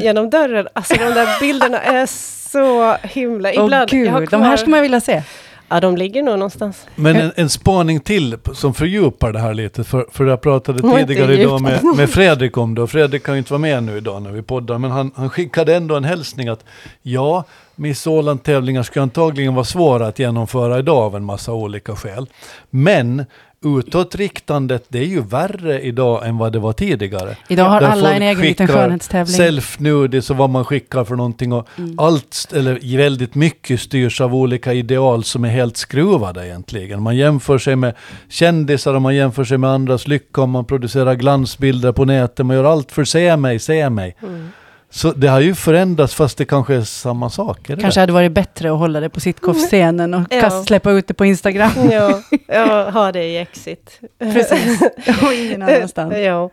genom 0.00 0.30
dörren. 0.30 0.68
Alltså 0.72 0.94
de 0.94 1.04
där 1.04 1.40
bilderna 1.40 1.80
är 1.80 2.06
så 2.50 2.96
himla... 3.06 3.48
Åh 3.48 3.54
Ibland, 3.64 3.92
jag 3.92 4.12
har 4.12 4.20
gud, 4.20 4.28
de 4.30 4.42
här 4.42 4.56
skulle 4.56 4.70
man 4.70 4.82
vilja 4.82 5.00
se. 5.00 5.22
Ja, 5.68 5.80
de 5.80 5.96
ligger 5.96 6.22
nog 6.22 6.38
någonstans. 6.38 6.86
Men 6.94 7.16
en, 7.16 7.32
en 7.36 7.48
spaning 7.48 8.00
till 8.00 8.36
som 8.52 8.74
fördjupar 8.74 9.32
det 9.32 9.38
här 9.38 9.54
lite, 9.54 9.84
för, 9.84 10.06
för 10.12 10.26
jag 10.26 10.40
pratade 10.40 10.96
tidigare 10.96 11.34
idag 11.34 11.60
med, 11.60 11.84
med 11.96 12.10
Fredrik 12.10 12.56
om 12.56 12.74
det, 12.74 12.82
och 12.82 12.90
Fredrik 12.90 13.22
kan 13.22 13.34
ju 13.34 13.38
inte 13.38 13.52
vara 13.52 13.60
med 13.60 13.82
nu 13.82 13.96
idag 13.96 14.22
när 14.22 14.30
vi 14.30 14.42
poddar, 14.42 14.78
men 14.78 14.90
han, 14.90 15.10
han 15.14 15.30
skickade 15.30 15.76
ändå 15.76 15.96
en 15.96 16.04
hälsning 16.04 16.48
att 16.48 16.64
ja, 17.02 17.44
Miss 17.74 18.06
Åland-tävlingar 18.06 18.82
ska 18.82 19.02
antagligen 19.02 19.54
vara 19.54 19.64
svåra 19.64 20.06
att 20.06 20.18
genomföra 20.18 20.78
idag 20.78 20.98
av 20.98 21.16
en 21.16 21.24
massa 21.24 21.52
olika 21.52 21.96
skäl. 21.96 22.26
Men 22.70 23.24
utåtriktandet, 23.64 24.84
det 24.88 24.98
är 24.98 25.04
ju 25.04 25.22
värre 25.22 25.80
idag 25.80 26.26
än 26.26 26.38
vad 26.38 26.52
det 26.52 26.58
var 26.58 26.72
tidigare. 26.72 27.36
Idag 27.48 27.64
har 27.64 27.80
Där 27.80 27.88
alla 27.88 28.14
en 28.14 28.22
egen 28.22 28.40
liten 28.40 28.68
skönhetstävling. 28.68 29.36
Self-nudis 29.40 30.30
och 30.30 30.36
vad 30.36 30.50
man 30.50 30.64
skickar 30.64 31.04
för 31.04 31.16
någonting. 31.16 31.52
Och 31.52 31.68
Mm. 31.78 31.98
Allt, 31.98 32.52
eller 32.54 32.96
väldigt 32.96 33.34
mycket 33.34 33.80
styrs 33.80 34.20
av 34.20 34.34
olika 34.34 34.72
ideal 34.72 35.24
som 35.24 35.44
är 35.44 35.48
helt 35.48 35.76
skruvade 35.76 36.46
egentligen. 36.46 37.02
Man 37.02 37.16
jämför 37.16 37.58
sig 37.58 37.76
med 37.76 37.94
kändisar 38.28 38.94
och 38.94 39.02
man 39.02 39.14
jämför 39.14 39.44
sig 39.44 39.58
med 39.58 39.70
andras 39.70 40.08
lycka 40.08 40.42
och 40.42 40.48
man 40.48 40.64
producerar 40.64 41.14
glansbilder 41.14 41.92
på 41.92 42.04
nätet. 42.04 42.46
Man 42.46 42.56
gör 42.56 42.64
allt 42.64 42.92
för 42.92 43.04
se 43.04 43.36
mig, 43.36 43.58
se 43.58 43.90
mig. 43.90 44.16
Mm. 44.22 44.48
Så 44.90 45.12
det 45.12 45.28
har 45.28 45.40
ju 45.40 45.54
förändrats 45.54 46.14
fast 46.14 46.38
det 46.38 46.44
kanske 46.44 46.74
är 46.74 46.80
samma 46.82 47.30
sak. 47.30 47.70
Är 47.70 47.76
det 47.76 47.82
Kanske 47.82 47.98
det? 48.00 48.02
hade 48.02 48.12
varit 48.12 48.32
bättre 48.32 48.72
att 48.72 48.78
hålla 48.78 49.00
det 49.00 49.08
på 49.08 49.20
Sittkov-scenen 49.20 50.14
och 50.14 50.22
Ja. 50.30 50.40
kast, 50.40 50.66
släppa 50.66 50.90
ut 50.90 51.06
det 51.08 51.14
på 51.14 51.24
Instagram. 51.24 51.70
Ja, 51.92 52.20
jag 52.48 52.90
har 52.90 53.12
det 53.12 53.24
i 53.24 53.36
Exit. 53.38 54.00
Precis. 54.18 54.80
och 55.22 55.32
ingen 55.34 55.62
annanstans. 55.62 56.14
Ja. 56.16 56.50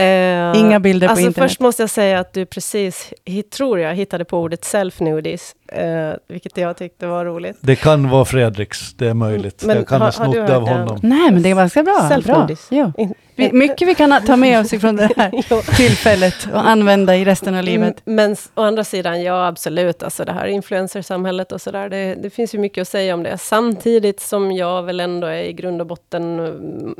Eh, 0.00 0.60
Inga 0.60 0.80
bilder 0.80 1.06
på 1.06 1.10
alltså 1.10 1.26
internet. 1.26 1.50
Först 1.50 1.60
måste 1.60 1.82
jag 1.82 1.90
säga 1.90 2.18
att 2.20 2.32
du 2.32 2.46
precis, 2.46 3.12
tror 3.56 3.78
jag, 3.80 3.94
hittade 3.94 4.24
på 4.24 4.38
ordet 4.38 4.62
self-nudis, 4.64 5.54
eh, 5.72 6.16
vilket 6.28 6.56
jag 6.56 6.76
tyckte 6.76 7.06
var 7.06 7.24
roligt. 7.24 7.56
det 7.60 7.76
kan 7.76 8.10
vara 8.10 8.24
Fredriks, 8.24 8.94
det 8.94 9.06
är 9.08 9.14
möjligt. 9.14 9.64
Men 9.66 9.76
jag 9.76 9.88
kan 9.88 10.00
har- 10.00 10.06
ha 10.06 10.10
du 10.10 10.32
snott 10.32 10.34
det 10.34 10.40
hört 10.40 10.50
av 10.50 10.64
den? 10.64 10.78
honom. 10.78 10.98
Nej, 11.02 11.30
men 11.32 11.42
det 11.42 11.50
är 11.50 11.54
ganska 11.54 11.82
bra. 11.82 11.92
bra. 12.08 12.16
Self-nudis. 12.16 12.66
Ja. 12.70 12.92
In- 12.98 13.14
Vi, 13.38 13.52
mycket 13.52 13.88
vi 13.88 13.94
kan 13.94 14.22
ta 14.26 14.36
med 14.36 14.60
oss 14.60 14.72
ifrån 14.72 14.96
det 14.96 15.10
här 15.16 15.30
tillfället 15.76 16.48
och 16.52 16.68
använda 16.68 17.16
i 17.16 17.24
resten 17.24 17.54
av 17.54 17.62
livet. 17.64 18.00
Men 18.04 18.36
å 18.54 18.62
andra 18.62 18.84
sidan, 18.84 19.22
ja 19.22 19.46
absolut, 19.46 20.02
alltså 20.02 20.24
det 20.24 20.32
här 20.32 20.46
influencersamhället 20.46 21.52
och 21.52 21.60
sådär, 21.60 21.88
det, 21.88 22.14
det 22.14 22.30
finns 22.30 22.54
ju 22.54 22.58
mycket 22.58 22.82
att 22.82 22.88
säga 22.88 23.14
om 23.14 23.22
det. 23.22 23.38
Samtidigt 23.38 24.20
som 24.20 24.52
jag 24.52 24.82
väl 24.82 25.00
ändå 25.00 25.26
är 25.26 25.42
i 25.42 25.52
grund 25.52 25.80
och 25.80 25.86
botten 25.86 26.38
mm, 26.38 26.94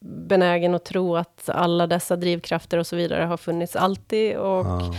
benägen 0.00 0.74
att 0.74 0.84
tro 0.84 1.16
att 1.16 1.48
alla 1.48 1.86
dessa 1.86 2.16
drivkrafter 2.16 2.78
och 2.78 2.86
så 2.86 2.96
vidare 2.96 3.24
har 3.24 3.36
funnits 3.36 3.76
alltid 3.76 4.36
och, 4.36 4.66
Ja. 4.66 4.94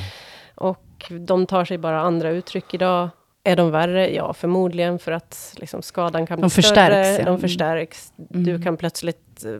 och 0.56 1.12
de 1.20 1.46
tar 1.46 1.66
sig 1.66 1.78
bara 1.78 2.00
andra 2.00 2.30
uttryck 2.30 2.74
idag. 2.74 3.10
Är 3.44 3.56
de 3.56 3.72
värre? 3.72 4.14
Ja, 4.14 4.34
förmodligen 4.34 5.00
för 5.00 5.12
att 5.12 5.54
liksom, 5.58 5.82
skadan 5.82 6.28
kan 6.28 6.38
bli 6.38 6.42
De 6.42 6.50
förstärks, 6.50 7.08
större. 7.08 7.20
ja. 7.20 7.26
De 7.26 7.40
förstärks. 7.42 8.14
Du 8.16 8.50
Mm. 8.50 8.64
kan 8.64 8.78
plötsligt 8.78 9.20
eh, 9.44 9.52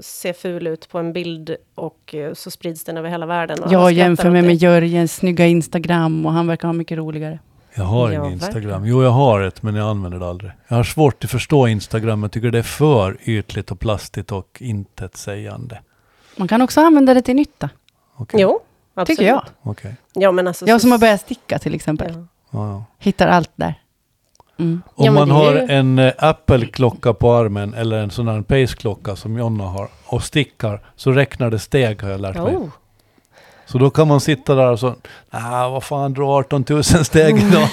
se 0.00 0.32
ful 0.32 0.66
ut 0.66 0.88
på 0.88 0.98
en 0.98 1.12
bild 1.12 1.56
och 1.74 2.14
eh, 2.14 2.34
så 2.34 2.50
sprids 2.50 2.84
den 2.84 2.96
över 2.96 3.08
hela 3.10 3.26
världen. 3.26 3.58
Jag 3.70 3.92
jämför 3.92 4.30
mig 4.30 4.42
med 4.42 4.54
Jörgens 4.54 5.14
snygga 5.16 5.46
Instagram 5.46 6.26
och 6.26 6.32
han 6.32 6.46
verkar 6.46 6.68
ha 6.68 6.72
mycket 6.72 6.98
roligare. 6.98 7.38
Jag 7.74 7.84
har 7.84 8.10
Ja, 8.12 8.20
ingen 8.20 8.32
Instagram. 8.32 8.62
verkligen. 8.70 8.84
Jo, 8.84 9.02
jag 9.02 9.10
har 9.10 9.40
ett, 9.40 9.62
men 9.62 9.74
jag 9.74 9.88
använder 9.88 10.18
det 10.18 10.26
aldrig. 10.28 10.52
Jag 10.68 10.76
har 10.76 10.84
svårt 10.84 11.24
att 11.24 11.30
förstå 11.30 11.68
Instagram. 11.68 12.22
Jag 12.22 12.32
tycker 12.32 12.50
det 12.50 12.58
är 12.58 12.62
för 12.62 13.16
ytligt 13.24 13.70
och 13.70 13.80
plastigt 13.80 14.32
och 14.32 14.56
intetsägande. 14.60 15.80
Man 16.36 16.48
kan 16.48 16.62
också 16.62 16.80
använda 16.80 17.14
det 17.14 17.22
till 17.22 17.36
nytta, 17.36 17.70
Okej. 18.16 18.40
Jo, 18.40 18.60
absolut. 18.94 19.18
tycker 19.18 19.30
jag. 19.32 19.44
Okej. 19.62 19.96
Ja, 20.14 20.32
men 20.32 20.48
alltså, 20.48 20.66
Jag 20.66 20.80
som 20.80 20.90
har 20.92 20.98
börjat 20.98 21.20
sticka 21.20 21.58
till 21.58 21.74
exempel. 21.74 22.24
Ja. 22.50 22.84
Hittar 22.98 23.28
allt 23.28 23.50
där. 23.54 23.74
Mm. 24.58 24.82
Om 24.94 25.04
Ja, 25.04 25.12
man 25.12 25.30
har 25.30 25.52
ju- 25.54 25.58
en 25.68 25.98
eh, 25.98 26.12
Apple-klocka 26.18 27.12
på 27.12 27.32
armen 27.32 27.74
eller 27.74 27.98
en 27.98 28.10
sån 28.10 28.28
här 28.28 28.42
Pace-klocka 28.42 29.16
som 29.16 29.38
Jonna 29.38 29.64
har 29.64 29.88
och 30.06 30.22
stickar 30.22 30.80
så 30.96 31.12
räknar 31.12 31.50
det 31.50 31.58
steg 31.58 32.02
har 32.02 32.10
jag 32.10 32.20
lärt 32.20 32.36
mig. 32.36 32.56
Oh. 32.56 32.68
Så 33.66 33.78
då 33.78 33.90
kan 33.90 34.08
man 34.08 34.20
sitta 34.20 34.54
där 34.54 34.70
och 34.72 34.80
så, 34.80 34.94
nej 35.30 35.70
vad 35.70 35.84
fan, 35.84 36.14
dra 36.14 36.28
18 36.38 36.64
000 36.68 36.84
steg 36.84 37.36
idag. 37.48 37.68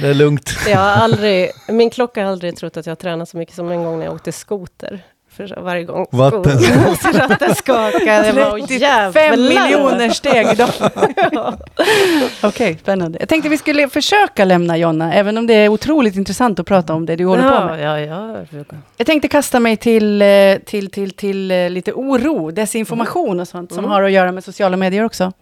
Det- 0.00 0.08
är 0.08 0.14
lugnt. 0.14 0.50
Jag 0.68 0.78
har 0.78 0.90
aldrig, 0.90 1.50
min 1.68 1.90
klocka 1.90 2.24
har 2.24 2.32
aldrig 2.32 2.56
trott 2.56 2.76
att 2.76 2.86
jag 2.86 2.98
tränat 2.98 3.28
så 3.28 3.36
mycket 3.36 3.54
som 3.54 3.70
en 3.70 3.84
gång 3.84 3.98
när 3.98 4.04
jag 4.04 4.14
åkte 4.14 4.32
skoter. 4.32 5.02
För 5.38 5.60
varje 5.60 5.84
gång 5.84 6.06
Vatten. 6.10 6.42
skon- 6.58 6.96
så 7.12 7.18
ratten 7.18 7.54
skakade. 7.54 8.26
Jag 8.26 8.34
bara, 8.34 8.52
"Åh, 8.52 8.66
35 8.66 8.80
jävlar." 8.80 9.36
miljoner 9.36 10.08
steg 10.10 10.46
idag. 10.52 10.68
Okej, 12.42 12.78
spännande. 12.82 13.18
Jag 13.20 13.28
tänkte 13.28 13.48
vi 13.48 13.58
skulle 13.58 13.88
försöka 13.88 14.44
lämna 14.44 14.76
Jonna, 14.78 15.14
även 15.14 15.38
om 15.38 15.46
det 15.46 15.54
är 15.54 15.68
otroligt 15.68 16.16
intressant 16.16 16.60
att 16.60 16.66
prata 16.66 16.94
om 16.94 17.06
det 17.06 17.16
du 17.16 17.24
håller 17.24 17.42
på 17.42 17.48
Ja, 17.48 17.64
med. 17.66 17.80
ja, 17.82 18.00
ja. 18.00 18.44
Jag 18.96 19.06
tänkte 19.06 19.28
kasta 19.28 19.60
mig 19.60 19.76
till, 19.76 20.22
eh, 20.22 20.28
till, 20.66 20.90
till, 20.90 21.10
till 21.10 21.50
eh, 21.50 21.70
lite 21.70 21.92
oro, 21.92 22.50
desinformation 22.50 23.40
och 23.40 23.48
sånt 23.48 23.70
som 23.72 23.78
Mm. 23.78 23.90
har 23.90 24.02
att 24.02 24.12
göra 24.12 24.32
med 24.32 24.44
sociala 24.44 24.76
medier 24.76 25.04
också. 25.04 25.32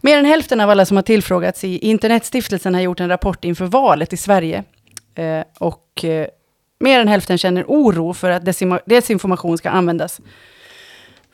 Mer 0.00 0.18
än 0.18 0.24
hälften 0.24 0.60
av 0.60 0.70
alla 0.70 0.86
som 0.86 0.96
har 0.96 1.02
tillfrågats 1.02 1.64
i 1.64 1.78
Internetstiftelsen 1.78 2.74
har 2.74 2.80
gjort 2.80 3.00
en 3.00 3.08
rapport 3.08 3.44
inför 3.44 3.64
valet 3.64 4.12
i 4.12 4.16
Sverige. 4.16 4.64
Eh, 5.14 5.44
och 5.58 6.04
eh, 6.04 6.26
mer 6.78 7.00
än 7.00 7.08
hälften 7.08 7.38
känner 7.38 7.64
oro 7.68 8.12
för 8.12 8.30
att 8.30 8.44
desinformation 8.86 9.58
ska 9.58 9.70
användas 9.70 10.20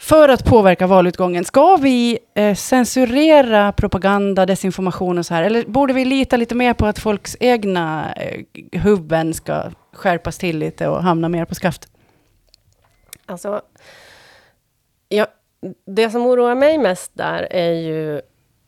för 0.03 0.29
att 0.29 0.45
påverka 0.45 0.87
valutgången. 0.87 1.45
Ska 1.45 1.77
vi 1.77 2.19
eh, 2.35 2.55
censurera 2.55 3.73
propaganda, 3.73 4.47
desinformation 4.47 5.19
och 5.19 5.27
så 5.27 5.35
här? 5.35 5.43
Eller 5.43 5.65
borde 5.65 5.93
vi 5.93 6.05
lita 6.05 6.37
lite 6.37 6.55
mer 6.55 6.75
på 6.75 6.87
att 6.87 6.99
folks 6.99 7.37
egna 7.41 8.13
eh, 8.13 8.45
huvuden 8.73 9.35
ska 9.35 9.63
skärpas 9.93 10.39
till 10.39 10.59
lite 10.59 10.89
och 10.89 11.03
hamna 11.03 11.29
mer 11.29 11.45
på 11.45 11.55
skaft? 11.55 11.89
Alltså, 13.27 13.63
ja, 15.09 15.27
det 15.87 16.11
som 16.11 16.27
oroar 16.27 16.55
mig 16.55 16.79
mest 16.79 17.11
där 17.15 17.49
är 17.51 17.73
ju... 17.73 18.21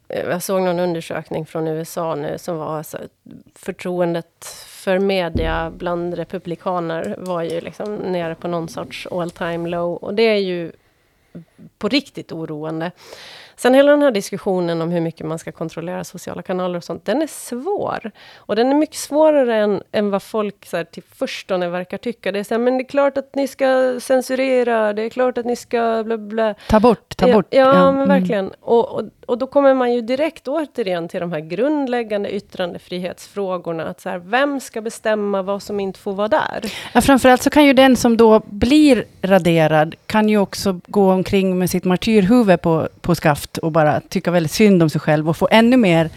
Eh, 0.09 0.25
jag 0.29 0.43
såg 0.43 0.63
någon 0.63 0.79
undersökning 0.79 1.47
från 1.47 1.69
USA 1.69 2.15
nu 2.15 2.39
som 2.39 2.57
var 2.57 2.83
så, 2.83 2.99
förtroendet 3.55 4.47
för 4.85 4.99
media 4.99 5.73
bland 5.77 6.15
republikaner 6.15 7.15
var 7.19 7.43
ju 7.43 7.61
liksom 7.61 7.95
nere 7.95 8.35
på 8.35 8.49
någon 8.49 8.69
sorts 8.69 9.07
all 9.07 9.31
time 9.31 9.69
low. 9.69 9.95
Och 9.95 10.15
det 10.15 10.23
är 10.23 10.37
ju 10.39 10.73
på 11.79 11.89
riktigt 11.89 12.33
oroande. 12.33 12.91
Sen 13.57 13.75
hela 13.75 13.91
den 13.91 14.03
här 14.03 14.11
diskussionen 14.11 14.83
om 14.83 14.91
hur 14.91 15.01
mycket 15.01 15.27
man 15.27 15.39
ska 15.39 15.53
kontrollera 15.53 16.05
sociala 16.05 16.43
kanaler 16.43 16.77
och 16.77 16.85
sånt, 16.85 17.05
den 17.05 17.23
är 17.23 17.27
svår. 17.27 18.11
Och 18.37 18.57
den 18.57 18.71
är 18.71 18.75
mycket 18.75 18.97
svårare 18.97 19.57
än, 19.57 19.83
än 19.93 20.11
vad 20.11 20.23
folk 20.23 20.67
så 20.67 20.77
här, 20.77 20.85
till 20.85 21.03
förstone 21.03 21.69
verkar 21.69 21.99
tycka. 21.99 22.33
Det 22.33 22.39
är 22.39 22.45
så 22.45 22.55
här, 22.55 22.59
men 22.59 22.79
det 22.79 22.85
är 22.85 22.89
klart 22.89 23.19
att 23.19 23.35
ni 23.35 23.49
ska 23.49 23.97
censurera, 24.01 24.93
det 24.93 25.03
är 25.03 25.09
klart 25.09 25.39
att 25.39 25.47
ni 25.47 25.57
ska 25.57 26.03
bla 26.05 26.19
bla. 26.19 26.55
Ta 26.69 26.81
bort, 26.81 27.17
ta 27.17 27.33
bort. 27.33 27.47
Ja, 27.51 27.59
ja, 27.59 27.93
men 27.93 27.95
mm. 27.95 28.09
verkligen. 28.09 28.51
Och, 28.61 28.89
och, 28.89 29.03
och 29.27 29.39
då 29.39 29.47
kommer 29.47 29.75
man 29.75 29.93
ju 29.93 30.01
direkt 30.01 30.49
återigen 30.49 31.09
till 31.09 31.21
de 31.21 31.33
här 31.33 31.41
grundläggande 31.41 32.35
yttrandefrihetsfrågorna. 32.35 33.85
Att 33.85 34.01
så 34.01 34.09
här, 34.09 34.19
vem 34.19 34.61
ska 34.61 34.81
bestämma 34.81 35.43
vad 35.43 35.63
som 35.63 35.81
inte 35.81 35.99
får 35.99 36.13
vara 36.13 36.29
där? 36.29 36.73
Ja, 36.93 37.01
framförallt 37.01 37.43
så 37.43 37.51
kan 37.51 37.65
ju 37.65 37.73
den 37.73 37.97
som 37.97 38.17
då 38.17 38.43
blir 38.47 39.05
raderad, 39.23 39.95
kan 40.07 40.29
ju 40.29 40.39
också 40.39 40.81
gå 40.87 41.13
omkring 41.13 41.59
med 41.59 41.71
sitt 41.71 41.85
martyrhuvud 41.85 42.61
på, 42.61 42.89
på 43.01 43.15
skaft 43.15 43.44
och 43.57 43.73
bara 43.73 44.01
tycka 44.01 44.31
väldigt 44.31 44.53
synd 44.53 44.83
om 44.83 44.91
sig 44.91 45.01
själv 45.01 45.29
och 45.29 45.37
få 45.37 45.49
ännu 45.51 45.77
mer 45.77 46.11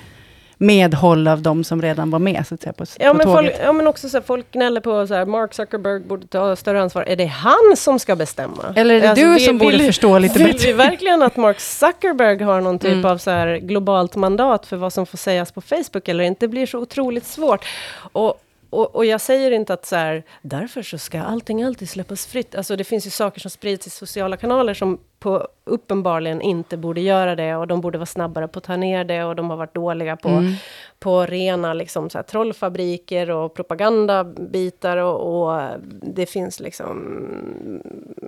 medhåll 0.59 1.27
av 1.27 1.41
de 1.41 1.63
som 1.63 1.81
redan 1.81 2.11
var 2.11 2.19
med, 2.19 2.47
så 2.47 2.55
att 2.55 2.61
säga, 2.61 2.73
på, 2.73 2.85
Ja 2.99 3.09
på 3.11 3.17
men, 3.17 3.25
tåget. 3.25 3.51
folk, 3.55 3.55
ja, 3.67 3.73
men 3.73 3.87
också 3.87 4.09
så 4.09 4.17
här, 4.17 4.23
folk 4.23 4.51
gnäller 4.51 4.81
på 4.81 5.07
så 5.07 5.13
här, 5.13 5.25
Mark 5.25 5.53
Zuckerberg 5.53 5.99
borde 5.99 6.27
ta 6.27 6.55
större 6.55 6.81
ansvar. 6.81 7.03
Är 7.03 7.15
det 7.15 7.25
han 7.25 7.73
som 7.77 7.99
ska 7.99 8.15
bestämma? 8.15 8.73
Eller 8.75 8.95
är 8.95 9.01
det 9.01 9.09
Alltså, 9.09 9.25
du 9.25 9.33
vi- 9.33 9.39
som 9.39 9.57
borde 9.57 9.77
vill- 9.77 9.85
förstå 9.85 10.19
lite 10.19 10.39
Vill 10.39 10.53
bättre? 10.53 10.67
vi 10.67 10.73
verkligen 10.73 11.21
att 11.23 11.37
Mark 11.37 11.59
Zuckerberg 11.59 12.43
har 12.43 12.61
någon 12.61 12.79
typ 12.79 12.91
Mm. 12.91 13.05
av 13.05 13.17
så 13.17 13.31
här 13.31 13.57
globalt 13.57 14.15
mandat 14.15 14.65
för 14.65 14.77
vad 14.77 14.93
som 14.93 15.05
får 15.05 15.17
sägas 15.17 15.51
på 15.51 15.61
Facebook 15.61 16.07
eller 16.07 16.23
inte? 16.23 16.45
Det 16.45 16.47
blir 16.49 16.65
så 16.65 16.79
otroligt 16.79 17.25
svårt. 17.25 17.65
Och, 18.11 18.33
och, 18.69 18.95
och 18.95 19.05
jag 19.05 19.21
säger 19.21 19.51
inte 19.51 19.73
att 19.73 19.85
så 19.85 19.95
här, 19.95 20.23
därför 20.41 20.81
så 20.81 20.97
ska 20.97 21.21
allting 21.21 21.63
alltid 21.63 21.89
släppas 21.89 22.25
fritt. 22.25 22.55
Alltså 22.55 22.75
det 22.75 22.83
finns 22.83 23.05
ju 23.07 23.09
saker 23.09 23.39
som 23.39 23.51
sprids 23.51 23.87
i 23.87 23.89
sociala 23.89 24.37
kanaler 24.37 24.73
som 24.73 24.99
på, 25.19 25.47
uppenbarligen 25.63 26.41
inte 26.41 26.77
borde 26.77 27.01
göra 27.01 27.35
det 27.35 27.55
och 27.55 27.67
de 27.67 27.81
borde 27.81 27.97
vara 27.97 28.05
snabbare 28.05 28.47
på 28.47 28.57
att 28.59 28.63
ta 28.63 28.75
ner 28.75 29.03
det 29.03 29.23
och 29.23 29.35
de 29.35 29.49
har 29.49 29.57
varit 29.57 29.73
dåliga 29.73 30.15
på, 30.15 30.29
Mm. 30.29 30.53
på 30.99 31.25
rena 31.25 31.73
liksom, 31.73 32.09
så 32.09 32.17
här, 32.17 32.23
trollfabriker 32.23 33.31
och 33.31 33.53
propagandabitar 33.53 34.97
och, 34.97 35.43
och 35.49 35.61
det 36.01 36.25
finns 36.25 36.59
liksom 36.59 36.97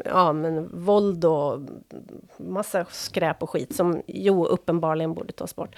ja, 0.06 0.34
men 0.34 0.70
våld 0.74 1.26
och 1.26 1.60
massa 2.38 2.86
skräp 2.90 3.44
och 3.44 3.50
skit 3.50 3.76
som 3.76 4.02
jo 4.08 4.46
uppenbarligen 4.46 5.14
borde 5.14 5.34
tas 5.34 5.56
bort. 5.56 5.76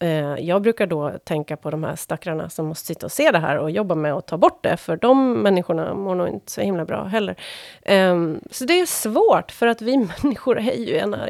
Eh, 0.00 0.34
jag 0.40 0.62
brukar 0.62 0.86
då 0.86 1.12
tänka 1.24 1.56
på 1.56 1.70
de 1.70 1.84
här 1.84 1.96
stackarna 1.96 2.48
som 2.48 2.66
måste 2.66 2.86
sitta 2.86 3.06
och 3.06 3.12
se 3.12 3.30
det 3.30 3.38
här 3.38 3.58
och 3.58 3.70
jobba 3.70 3.94
med 3.94 4.12
att 4.12 4.26
ta 4.26 4.36
bort 4.36 4.62
det, 4.62 4.76
för 4.76 4.96
de 4.96 5.32
människorna 5.32 5.94
mår 5.94 6.14
nog 6.14 6.28
inte 6.28 6.52
så 6.52 6.60
himla 6.60 6.84
bra 6.84 7.04
heller. 7.04 7.36
Ehm, 7.82 8.40
så 8.50 8.64
det 8.64 8.80
är 8.80 8.86
svårt, 8.86 9.52
för 9.52 9.66
att 9.66 9.82
vi 9.82 9.96
människor 10.22 10.58
är 10.58 10.76
ju, 10.76 10.96
ena, 10.96 11.26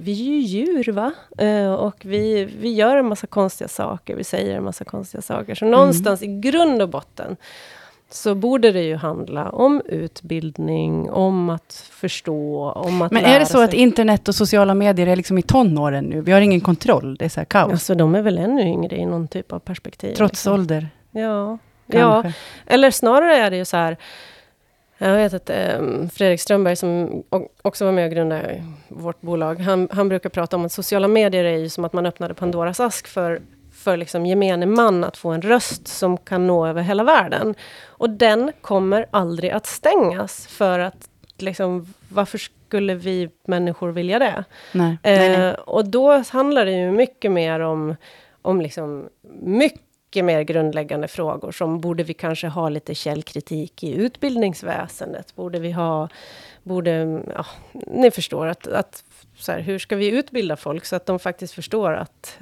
vi 0.00 0.20
är 0.20 0.26
ju 0.26 0.38
djur, 0.38 0.92
va? 0.92 1.12
Eh, 1.38 1.72
och 1.72 1.96
vi, 2.00 2.44
vi 2.44 2.74
gör 2.74 2.96
en 2.96 3.08
massa 3.08 3.26
konstiga 3.26 3.68
saker, 3.68 4.16
vi 4.16 4.24
säger 4.24 4.56
en 4.56 4.64
massa 4.64 4.84
konstiga 4.84 5.22
saker. 5.22 5.54
Så 5.54 5.64
någonstans 5.64 6.22
i 6.22 6.26
grund 6.26 6.82
och 6.82 6.88
botten 6.88 7.36
så 8.10 8.34
borde 8.34 8.72
det 8.72 8.82
ju 8.82 8.96
handla 8.96 9.50
om 9.50 9.82
utbildning, 9.86 11.10
om 11.10 11.50
att 11.50 11.88
förstå, 11.90 12.70
om 12.70 13.02
att 13.02 13.12
Men 13.12 13.22
lära 13.22 13.32
är 13.34 13.40
det 13.40 13.46
så 13.46 13.62
att 13.62 13.70
sig. 13.70 13.78
internet 13.78 14.28
och 14.28 14.34
sociala 14.34 14.74
medier 14.74 15.06
är 15.06 15.16
liksom 15.16 15.38
i 15.38 15.42
tonåren 15.42 16.04
nu? 16.04 16.20
Vi 16.20 16.32
har 16.32 16.40
ingen 16.40 16.60
kontroll, 16.60 17.16
det 17.16 17.24
är 17.24 17.28
så 17.28 17.40
här 17.40 17.44
kaos. 17.44 17.72
Alltså 17.72 17.94
de 17.94 18.14
är 18.14 18.22
väl 18.22 18.38
ännu 18.38 18.62
yngre 18.62 18.96
i 18.96 19.06
någon 19.06 19.28
typ 19.28 19.52
av 19.52 19.58
perspektiv. 19.58 20.14
Trots 20.14 20.32
liksom. 20.32 20.52
ålder, 20.52 20.88
Ja. 21.10 21.58
ja, 21.86 22.24
eller 22.66 22.90
snarare 22.90 23.36
är 23.36 23.50
det 23.50 23.56
ju 23.56 23.64
så 23.64 23.76
här. 23.76 23.96
Jag 24.98 25.14
vet 25.14 25.34
att 25.34 25.50
eh, 25.50 26.08
Fredrik 26.12 26.40
Strömberg, 26.40 26.76
som 26.76 27.22
också 27.62 27.84
var 27.84 27.92
med 27.92 28.04
och 28.04 28.12
grundade 28.12 28.64
vårt 28.88 29.20
bolag, 29.20 29.60
han, 29.60 29.88
han 29.90 30.08
brukar 30.08 30.30
prata 30.30 30.56
om 30.56 30.64
att 30.64 30.72
sociala 30.72 31.08
medier 31.08 31.44
är 31.44 31.56
ju 31.58 31.68
som 31.68 31.84
att 31.84 31.92
man 31.92 32.06
öppnade 32.06 32.34
Pandoras 32.34 32.80
ask 32.80 33.06
för, 33.06 33.40
för 33.86 33.96
liksom 33.96 34.26
gemene 34.26 34.66
man 34.66 35.04
att 35.04 35.16
få 35.16 35.30
en 35.30 35.42
röst 35.42 35.88
som 35.88 36.16
kan 36.16 36.46
nå 36.46 36.66
över 36.66 36.82
hela 36.82 37.04
världen. 37.04 37.54
Och 37.86 38.10
den 38.10 38.52
kommer 38.60 39.06
aldrig 39.10 39.50
att 39.50 39.66
stängas, 39.66 40.46
för 40.46 40.78
att 40.78 41.08
liksom, 41.38 41.94
varför 42.08 42.38
skulle 42.38 42.94
vi 42.94 43.30
människor 43.46 43.92
vilja 43.92 44.18
det? 44.18 44.44
Nej. 44.72 44.98
nej, 45.02 45.38
nej. 45.38 45.48
Eh, 45.48 45.54
och 45.54 45.84
då 45.88 46.22
handlar 46.28 46.64
det 46.64 46.72
ju 46.72 46.90
mycket 46.90 47.32
mer 47.32 47.60
om, 47.60 47.96
om 48.42 48.60
liksom 48.60 49.08
mycket 49.42 50.24
mer 50.24 50.42
grundläggande 50.42 51.08
frågor, 51.08 51.52
som 51.52 51.80
borde 51.80 52.02
vi 52.02 52.14
kanske 52.14 52.48
ha 52.48 52.68
lite 52.68 52.94
källkritik 52.94 53.82
i 53.84 53.94
utbildningsväsendet? 53.94 55.36
Borde 55.36 55.58
vi 55.58 55.72
ha, 55.72 56.08
borde, 56.62 57.22
ja, 57.34 57.46
ni 57.72 58.10
förstår, 58.10 58.46
att, 58.46 58.66
att 58.66 59.04
så 59.36 59.52
här, 59.52 59.60
hur 59.60 59.78
ska 59.78 59.96
vi 59.96 60.10
utbilda 60.10 60.56
folk 60.56 60.84
så 60.84 60.96
att 60.96 61.06
de 61.06 61.18
faktiskt 61.18 61.54
förstår 61.54 61.92
att, 61.92 62.38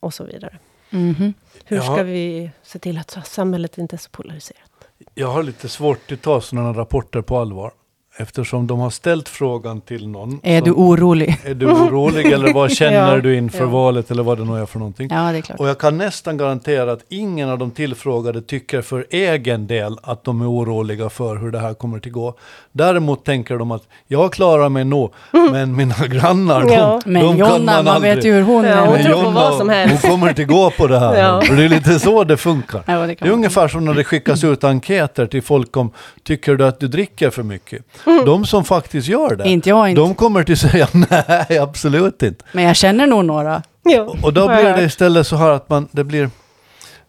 och 0.00 0.14
så 0.14 0.24
vidare. 0.24 0.58
Mhm. 0.94 1.34
Hur 1.64 1.76
Ja. 1.76 1.82
ska 1.82 2.02
vi 2.02 2.50
se 2.62 2.78
till 2.78 2.98
att 2.98 3.26
samhället 3.26 3.78
inte 3.78 3.96
är 3.96 3.98
så 3.98 4.10
polariserat? 4.10 4.70
Jag 5.14 5.28
har 5.28 5.42
lite 5.42 5.68
svårt 5.68 6.12
att 6.12 6.22
ta 6.22 6.40
sådana 6.40 6.72
rapporter 6.72 7.22
på 7.22 7.38
allvar. 7.38 7.72
Eftersom 8.16 8.66
de 8.66 8.80
har 8.80 8.90
ställt 8.90 9.28
frågan 9.28 9.80
till 9.80 10.08
någon. 10.08 10.40
Är 10.42 10.58
som- 10.60 10.64
du 10.68 10.72
orolig? 10.74 11.36
är 11.44 11.54
du 11.54 11.66
orolig 11.66 12.32
eller 12.32 12.52
vad 12.52 12.70
känner 12.80 13.14
Ja, 13.14 13.20
du 13.20 13.36
inför 13.36 13.58
ja. 13.60 13.66
valet 13.66 14.10
eller 14.10 14.22
vad 14.22 14.38
det 14.38 14.44
nu 14.44 14.60
är 14.62 14.66
för 14.66 14.78
någonting? 14.78 15.08
Ja, 15.12 15.32
det 15.32 15.38
är 15.38 15.42
klart. 15.42 15.60
Och 15.60 15.68
jag 15.68 15.78
kan 15.78 15.98
nästan 15.98 16.36
garantera 16.36 16.92
att 16.92 17.04
ingen 17.08 17.48
av 17.50 17.58
de 17.58 17.70
tillfrågade 17.70 18.42
tycker 18.42 18.82
för 18.82 19.06
egen 19.10 19.66
del 19.66 19.98
att 20.02 20.24
de 20.24 20.40
är 20.42 20.50
oroliga 20.50 21.10
för 21.10 21.36
hur 21.36 21.50
det 21.50 21.58
här 21.58 21.74
kommer 21.74 21.96
att 21.96 22.04
gå. 22.06 22.34
Däremot 22.72 23.24
tänker 23.24 23.58
de 23.58 23.70
att 23.70 23.82
jag 24.06 24.32
klarar 24.32 24.68
mig 24.68 24.84
nog, 24.84 25.12
men 25.52 25.76
mina 25.76 26.06
grannar, 26.06 26.60
Mm. 26.60 26.72
Ja. 26.74 27.00
de, 27.04 27.10
Men 27.12 27.22
de 27.22 27.28
kan 27.28 27.38
Jonna, 27.38 27.58
man 27.58 27.84
man 27.84 27.88
aldrig. 27.94 28.14
vet 28.16 28.24
ju 28.24 28.32
hur 28.32 28.42
hon 28.42 28.64
Ja, 28.64 28.70
är. 28.70 28.86
hon 28.86 28.94
Men 28.94 29.04
tror 29.04 29.22
på 29.22 29.30
vad 29.30 29.56
som 29.58 29.68
helst. 29.68 30.02
hon 30.02 30.10
kommer 30.10 30.28
inte 30.28 30.44
gå 30.44 30.70
på 30.70 30.86
det 30.86 30.98
här. 30.98 31.14
Ja. 31.24 31.42
Det 31.56 31.64
är 31.64 31.68
lite 31.68 31.98
så 31.98 32.24
det 32.24 32.36
funkar. 32.36 32.82
Ja, 32.86 32.92
det 33.00 33.06
Det 33.06 33.14
kan 33.14 33.28
är 33.28 33.32
ungefär 33.32 33.68
som 33.68 33.84
när 33.84 33.94
det 33.94 34.04
skickas 34.04 34.44
ut 34.44 34.64
enkäter 34.64 35.26
till 35.26 35.42
folk 35.42 35.76
om 35.76 35.90
Tycker 36.22 36.54
du 36.56 36.66
att 36.66 36.80
du 36.80 36.88
dricker 36.88 37.30
för 37.30 37.42
mycket? 37.42 37.82
De 38.26 38.46
som 38.46 38.64
faktiskt 38.64 39.08
gör 39.08 39.36
det, 39.36 39.48
Inte 39.48 39.68
jag 39.68 39.88
inte. 39.90 40.00
de 40.00 40.14
kommer 40.14 40.42
till 40.44 40.56
säga 40.56 40.88
nej, 41.48 41.58
absolut 41.58 42.22
inte. 42.22 42.44
Men 42.52 42.64
jag 42.64 42.76
känner 42.76 43.06
nog 43.06 43.24
några. 43.24 43.62
Ja, 43.82 44.14
Och 44.22 44.32
då 44.32 44.46
blir 44.48 44.76
det 44.76 44.82
istället 44.82 45.26
så 45.26 45.36
här 45.36 45.50
att 45.50 45.68
man, 45.68 45.88
det 45.92 46.04
blir, 46.04 46.30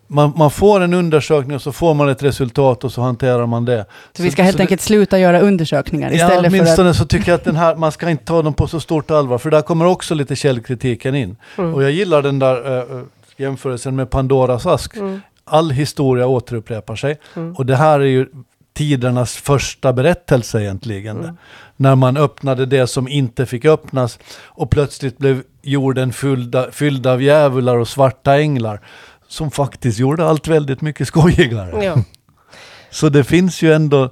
man, 0.08 0.34
man 0.36 0.52
får 0.52 0.82
en 0.82 0.94
undersökning 0.94 1.56
och 1.56 1.62
så 1.62 1.72
får 1.72 1.94
man 1.94 2.10
ett 2.10 2.24
resultat 2.24 2.84
och 2.84 2.92
så 2.92 3.02
hanterar 3.02 3.46
man 3.46 3.66
det. 3.66 3.86
Så 4.18 4.24
vi 4.24 4.32
ska 4.32 4.44
helt 4.44 4.58
det- 4.58 4.64
enkelt 4.64 4.82
sluta 4.82 5.20
göra 5.20 5.40
undersökningar 5.40 6.10
Ja, 6.10 6.16
istället 6.16 6.34
för 6.40 6.46
att... 6.48 6.54
åtminstone 6.54 6.94
så 6.94 7.06
tycker 7.06 7.32
jag 7.32 7.36
att 7.38 7.44
den 7.44 7.56
här, 7.56 7.76
man 7.76 7.92
ska 7.92 8.10
inte 8.10 8.26
ta 8.26 8.42
dem 8.42 8.54
på 8.54 8.68
så 8.68 8.80
stort 8.80 9.12
allvar, 9.12 9.38
för 9.38 9.52
där 9.52 9.62
kommer 9.62 9.86
också 9.86 10.16
lite 10.16 10.36
källkritiken 10.36 11.16
in. 11.16 11.36
Mm. 11.58 11.74
Och 11.74 11.84
jag 11.84 11.92
gillar 11.92 12.22
den 12.22 12.40
där 12.40 12.78
äh, 12.78 13.02
jämförelsen 13.38 13.96
med 13.96 14.10
Pandoras 14.10 14.66
ask. 14.66 14.96
Mm. 14.96 15.22
All 15.46 15.72
historia 15.72 16.28
återupprepar 16.28 16.96
sig. 16.96 17.18
Mm. 17.36 17.56
Och 17.56 17.66
det 17.66 17.76
här 17.76 18.00
är 18.00 18.06
ju 18.06 18.28
tidernas 18.76 19.36
första 19.36 19.94
berättelse 19.94 20.62
egentligen. 20.62 21.18
Mm. 21.24 21.38
När 21.76 21.96
man 21.96 22.18
öppnade 22.18 22.66
det 22.66 22.88
som 22.88 23.08
inte 23.08 23.46
fick 23.46 23.66
öppnas 23.66 24.20
och 24.44 24.70
plötsligt 24.70 25.18
blev 25.18 25.44
jorden 25.62 26.14
fylld, 26.14 26.56
fylld 26.72 27.08
av 27.08 27.22
djävular 27.22 27.78
och 27.78 27.88
svarta 27.88 28.40
änglar. 28.40 28.82
Som 29.28 29.52
faktiskt 29.52 30.00
gjorde 30.00 30.26
allt 30.26 30.48
väldigt 30.48 30.82
mycket 30.82 31.08
skojigare. 31.08 31.84
Ja. 31.84 31.96
Så 32.90 33.10
det 33.10 33.24
finns 33.24 33.62
ju 33.62 33.74
ändå 33.74 34.10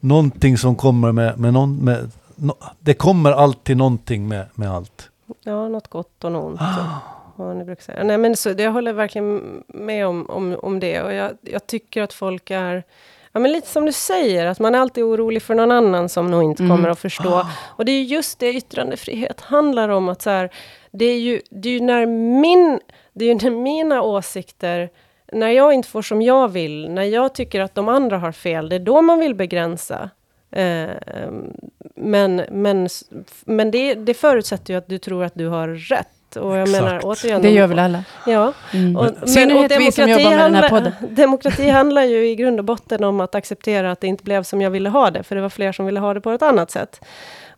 någonting 0.00 0.58
som 0.58 0.76
kommer 0.76 1.12
med, 1.12 1.38
med, 1.38 1.52
någon, 1.52 1.76
med 1.76 2.10
no, 2.36 2.54
det 2.78 2.94
kommer 2.94 3.32
alltid 3.32 3.76
någonting 3.76 4.28
med, 4.28 4.46
med 4.54 4.70
allt. 4.70 5.10
Ja, 5.44 5.68
något 5.68 5.88
gott 5.88 6.24
och 6.24 6.32
något 6.32 6.44
ont. 6.44 6.60
och 7.36 7.46
Vad 7.46 7.56
ni 7.56 7.64
brukar 7.64 7.82
säga. 7.82 8.04
Nej, 8.04 8.18
men 8.18 8.36
så, 8.36 8.54
jag 8.58 8.72
håller 8.72 8.92
verkligen 8.92 9.62
med 9.66 10.06
om, 10.06 10.30
om, 10.30 10.56
om 10.62 10.80
det. 10.80 11.02
Och 11.02 11.12
jag, 11.12 11.30
jag 11.40 11.66
tycker 11.66 12.02
att 12.02 12.12
folk 12.12 12.50
är... 12.50 12.84
Ja, 13.32 13.40
men 13.40 13.52
lite 13.52 13.68
som 13.68 13.86
du 13.86 13.92
säger, 13.92 14.46
att 14.46 14.58
man 14.58 14.74
är 14.74 14.78
alltid 14.78 15.04
orolig 15.04 15.42
för 15.42 15.54
någon 15.54 15.70
annan 15.70 16.08
som 16.08 16.30
nog 16.30 16.42
inte 16.42 16.62
Mm. 16.62 16.76
kommer 16.76 16.88
att 16.88 16.98
förstå. 16.98 17.46
Och 17.76 17.84
det 17.84 17.92
är 17.92 18.02
just 18.02 18.38
det 18.38 18.52
yttrandefrihet 18.54 19.40
handlar 19.40 19.88
om. 19.88 20.08
att 20.08 20.22
så 20.22 20.30
här, 20.30 20.50
det, 20.90 21.04
är 21.04 21.18
ju, 21.18 21.40
det 21.50 21.68
är 21.68 21.72
ju 21.72 21.80
när 21.80 22.06
min... 22.40 22.80
Det 23.12 23.24
är 23.24 23.28
ju 23.28 23.34
när 23.50 23.50
mina 23.62 24.02
åsikter... 24.02 24.90
När 25.32 25.48
jag 25.48 25.72
inte 25.72 25.88
får 25.88 26.02
som 26.02 26.22
jag 26.22 26.48
vill, 26.48 26.90
när 26.90 27.02
jag 27.02 27.34
tycker 27.34 27.60
att 27.60 27.74
de 27.74 27.88
andra 27.88 28.18
har 28.18 28.32
fel, 28.32 28.68
det 28.68 28.76
är 28.76 28.80
då 28.80 29.02
man 29.02 29.18
vill 29.18 29.34
begränsa. 29.34 30.10
Eh, 30.50 30.90
men 31.94 32.36
men, 32.50 32.88
men 33.44 33.70
det, 33.70 33.94
det 33.94 34.14
förutsätter 34.14 34.74
ju 34.74 34.78
att 34.78 34.88
du 34.88 34.98
tror 34.98 35.24
att 35.24 35.34
du 35.34 35.46
har 35.48 35.68
rätt. 35.68 36.08
Och 36.36 36.56
jag 36.56 36.62
Exakt. 36.62 36.84
menar 36.84 37.00
återigen... 37.04 37.42
Det 37.42 37.48
de- 37.48 37.54
gör 37.54 37.66
väl 37.66 37.78
alla. 37.78 38.04
Ja. 38.26 38.52
Mm. 38.72 38.96
Och, 38.96 39.06
I 39.26 39.28
synnerhet 39.30 39.72
vi 39.80 39.92
som 39.92 40.08
jobbar 40.10 40.30
med 40.30 40.38
den 40.38 40.54
här 40.54 40.68
podden. 40.68 40.92
Demokrati 41.10 41.68
handlar 41.68 42.02
ju 42.02 42.28
i 42.28 42.34
grund 42.36 42.58
och 42.58 42.64
botten 42.64 43.04
om 43.04 43.20
att 43.20 43.34
acceptera 43.34 43.90
att 43.92 44.00
det 44.00 44.06
inte 44.06 44.24
blev 44.24 44.42
som 44.42 44.60
jag 44.62 44.70
ville 44.70 44.88
ha 44.88 45.10
det. 45.10 45.22
För 45.22 45.34
det 45.36 45.42
var 45.42 45.48
fler 45.48 45.72
som 45.72 45.86
ville 45.86 46.00
ha 46.00 46.14
det 46.14 46.20
på 46.20 46.30
ett 46.30 46.42
annat 46.42 46.70
sätt. 46.70 47.00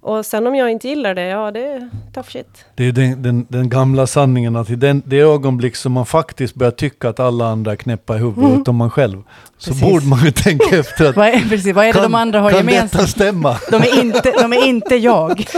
Och 0.00 0.26
sen 0.26 0.46
om 0.46 0.54
jag 0.54 0.70
inte 0.70 0.88
gillar 0.88 1.14
det, 1.14 1.22
ja 1.26 1.50
det 1.50 1.60
är 1.66 1.90
tough 2.14 2.28
shit. 2.28 2.64
Det 2.74 2.84
är 2.88 2.92
den, 2.92 3.22
den, 3.22 3.46
den 3.48 3.68
gamla 3.68 4.06
sanningen 4.06 4.56
att 4.56 4.70
i 4.70 4.76
den, 4.76 5.02
det 5.06 5.18
ögonblick 5.20 5.76
som 5.76 5.92
man 5.92 6.06
faktiskt 6.06 6.54
börjar 6.54 6.70
tycka 6.70 7.08
att 7.08 7.20
alla 7.20 7.46
andra 7.46 7.72
är 7.72 7.76
knäppa 7.76 8.14
i 8.14 8.18
huvudet 8.18 8.44
Mm. 8.44 8.60
utom 8.60 8.76
man 8.76 8.90
själv. 8.90 9.22
Så 9.58 9.70
Precis. 9.70 9.84
borde 9.88 10.06
man 10.06 10.24
ju 10.24 10.30
tänka 10.30 10.76
efter 10.78 11.08
att 11.08 11.16
Vad 11.16 11.26
är, 11.28 11.40
precis, 11.48 11.74
vad 11.74 11.84
är 11.86 11.92
det 11.92 12.02
de 12.02 12.14
andra 12.14 12.40
har 12.40 12.50
kan 12.50 12.58
gemensamt? 12.58 12.92
detta 12.92 13.06
stämma? 13.06 13.56
De 13.70 13.76
är 13.76 14.00
inte, 14.00 14.30
de 14.42 14.52
är 14.52 14.66
inte 14.66 14.94
jag. 14.96 15.44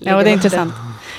Ja, 0.00 0.22
det 0.22 0.30
är 0.30 0.32
intressant. 0.32 0.72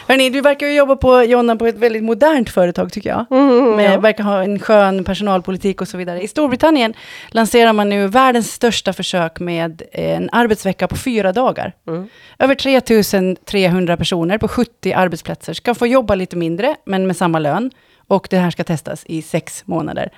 Hörrni, 0.08 0.30
du 0.30 0.42
verkar 0.42 0.68
ju 0.68 0.74
jobba 0.74 0.96
på, 0.96 1.24
Jonna, 1.24 1.56
på 1.56 1.68
ett 1.68 1.78
väldigt 1.78 2.04
modernt 2.04 2.50
företag 2.50 2.92
tycker 2.92 3.10
jag. 3.10 3.26
Mm, 3.32 3.76
Med, 3.76 3.94
ja. 3.94 4.00
verkar 4.00 4.24
ha 4.24 4.44
en 4.44 4.60
skön 4.60 5.04
personalpolitik 5.04 5.82
och 5.82 5.88
så 5.88 5.98
vidare. 5.98 6.22
I 6.22 6.28
Storbritannien 6.28 6.94
lanserar 7.30 7.74
man 7.74 7.90
nu 7.90 8.08
världens 8.08 8.52
största 8.52 8.94
försök 8.94 9.40
med 9.40 9.82
en 9.92 10.30
arbetsvecka 10.32 10.88
på 10.88 10.96
fyra 10.96 11.32
dagar. 11.32 11.74
Mm. 11.88 12.10
Över 12.40 12.56
3300 12.56 13.98
personer 13.98 14.38
på 14.38 14.48
70 14.48 14.94
arbetsplatser 14.94 15.54
ska 15.54 15.76
få 15.76 15.88
jobba 15.88 16.16
lite 16.16 16.36
mindre, 16.36 16.76
men 16.86 17.08
med 17.08 17.18
samma 17.18 17.40
lön. 17.40 17.72
Och 18.08 18.28
det 18.30 18.38
här 18.38 18.52
ska 18.52 18.64
testas 18.64 19.04
i 19.06 19.22
sex 19.22 19.64
månader. 19.66 20.10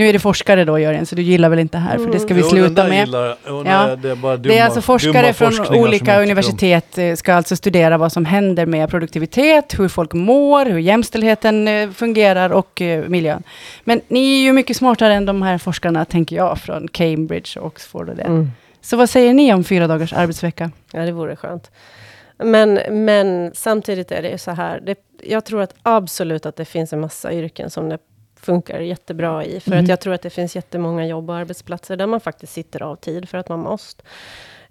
Nu 0.00 0.08
är 0.08 0.12
det 0.12 0.18
forskare 0.18 0.64
då, 0.64 0.78
Jörgen, 0.78 1.06
så 1.06 1.14
du 1.14 1.22
gillar 1.22 1.48
väl 1.48 1.58
inte 1.58 1.78
här, 1.78 1.98
för 1.98 2.12
det 2.12 2.20
ska 2.20 2.34
vi 2.34 2.42
sluta 2.42 2.84
med. 2.84 2.98
gillar 3.06 3.26
jag. 3.26 3.36
Jo, 3.48 3.62
Ja. 3.66 3.86
nej, 3.86 3.96
det 3.96 4.10
är 4.10 4.14
bara 4.14 4.36
dumma, 4.36 4.52
Det 4.52 4.58
är 4.58 4.64
alltså 4.64 4.80
forskare 4.80 5.32
från 5.32 5.76
olika 5.76 6.22
universitet 6.22 6.98
eh, 6.98 7.14
ska 7.14 7.34
alltså 7.34 7.56
studera 7.56 7.98
vad 7.98 8.12
som 8.12 8.24
händer 8.24 8.66
med 8.66 8.90
produktivitet, 8.90 9.78
hur 9.78 9.88
folk 9.88 10.12
mår, 10.12 10.66
hur 10.66 10.78
jämställdheten 10.78 11.68
eh, 11.68 11.90
fungerar 11.90 12.50
och 12.50 12.82
eh, 12.82 13.08
miljön. 13.08 13.42
Men 13.84 14.00
ni 14.08 14.40
är 14.40 14.42
ju 14.42 14.52
mycket 14.52 14.76
smartare 14.76 15.14
än 15.14 15.26
de 15.26 15.42
här 15.42 15.58
forskarna, 15.58 16.04
tänker 16.04 16.36
jag, 16.36 16.58
från 16.58 16.88
Cambridge 16.88 17.60
och 17.60 17.66
Oxford 17.66 18.08
och 18.08 18.16
det. 18.16 18.22
Mm. 18.22 18.50
Så 18.80 18.96
vad 18.96 19.10
säger 19.10 19.34
ni 19.34 19.54
om 19.54 19.64
fyra 19.64 19.86
dagars 19.86 20.12
arbetsvecka? 20.12 20.70
Ja, 20.92 21.00
det 21.00 21.12
vore 21.12 21.36
skönt. 21.36 21.70
Men, 22.38 22.80
men 22.90 23.50
samtidigt 23.54 24.12
är 24.12 24.22
det 24.22 24.30
ju 24.30 24.38
så 24.38 24.50
här. 24.50 24.80
Det, 24.80 24.98
jag 25.22 25.44
tror 25.44 25.62
att 25.62 25.74
absolut 25.82 26.46
att 26.46 26.56
det 26.56 26.64
finns 26.64 26.92
en 26.92 27.00
massa 27.00 27.32
yrken 27.32 27.70
som 27.70 27.88
det 27.88 27.98
funkar 28.42 28.80
jättebra 28.80 29.44
i. 29.44 29.60
För 29.60 29.72
Mm. 29.72 29.84
att 29.84 29.88
jag 29.88 30.00
tror 30.00 30.14
att 30.14 30.22
det 30.22 30.30
finns 30.30 30.56
jättemånga 30.56 31.06
jobb 31.06 31.30
och 31.30 31.36
arbetsplatser 31.36 31.96
där 31.96 32.06
man 32.06 32.20
faktiskt 32.20 32.52
sitter 32.52 32.82
av 32.82 32.96
tid 32.96 33.28
för 33.28 33.38
att 33.38 33.48
man 33.48 33.58
måste. 33.60 34.02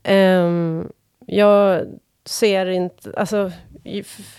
Ehm, 0.04 0.92
jag 1.26 1.86
ser 2.26 2.66
inte, 2.66 3.12
alltså 3.18 3.52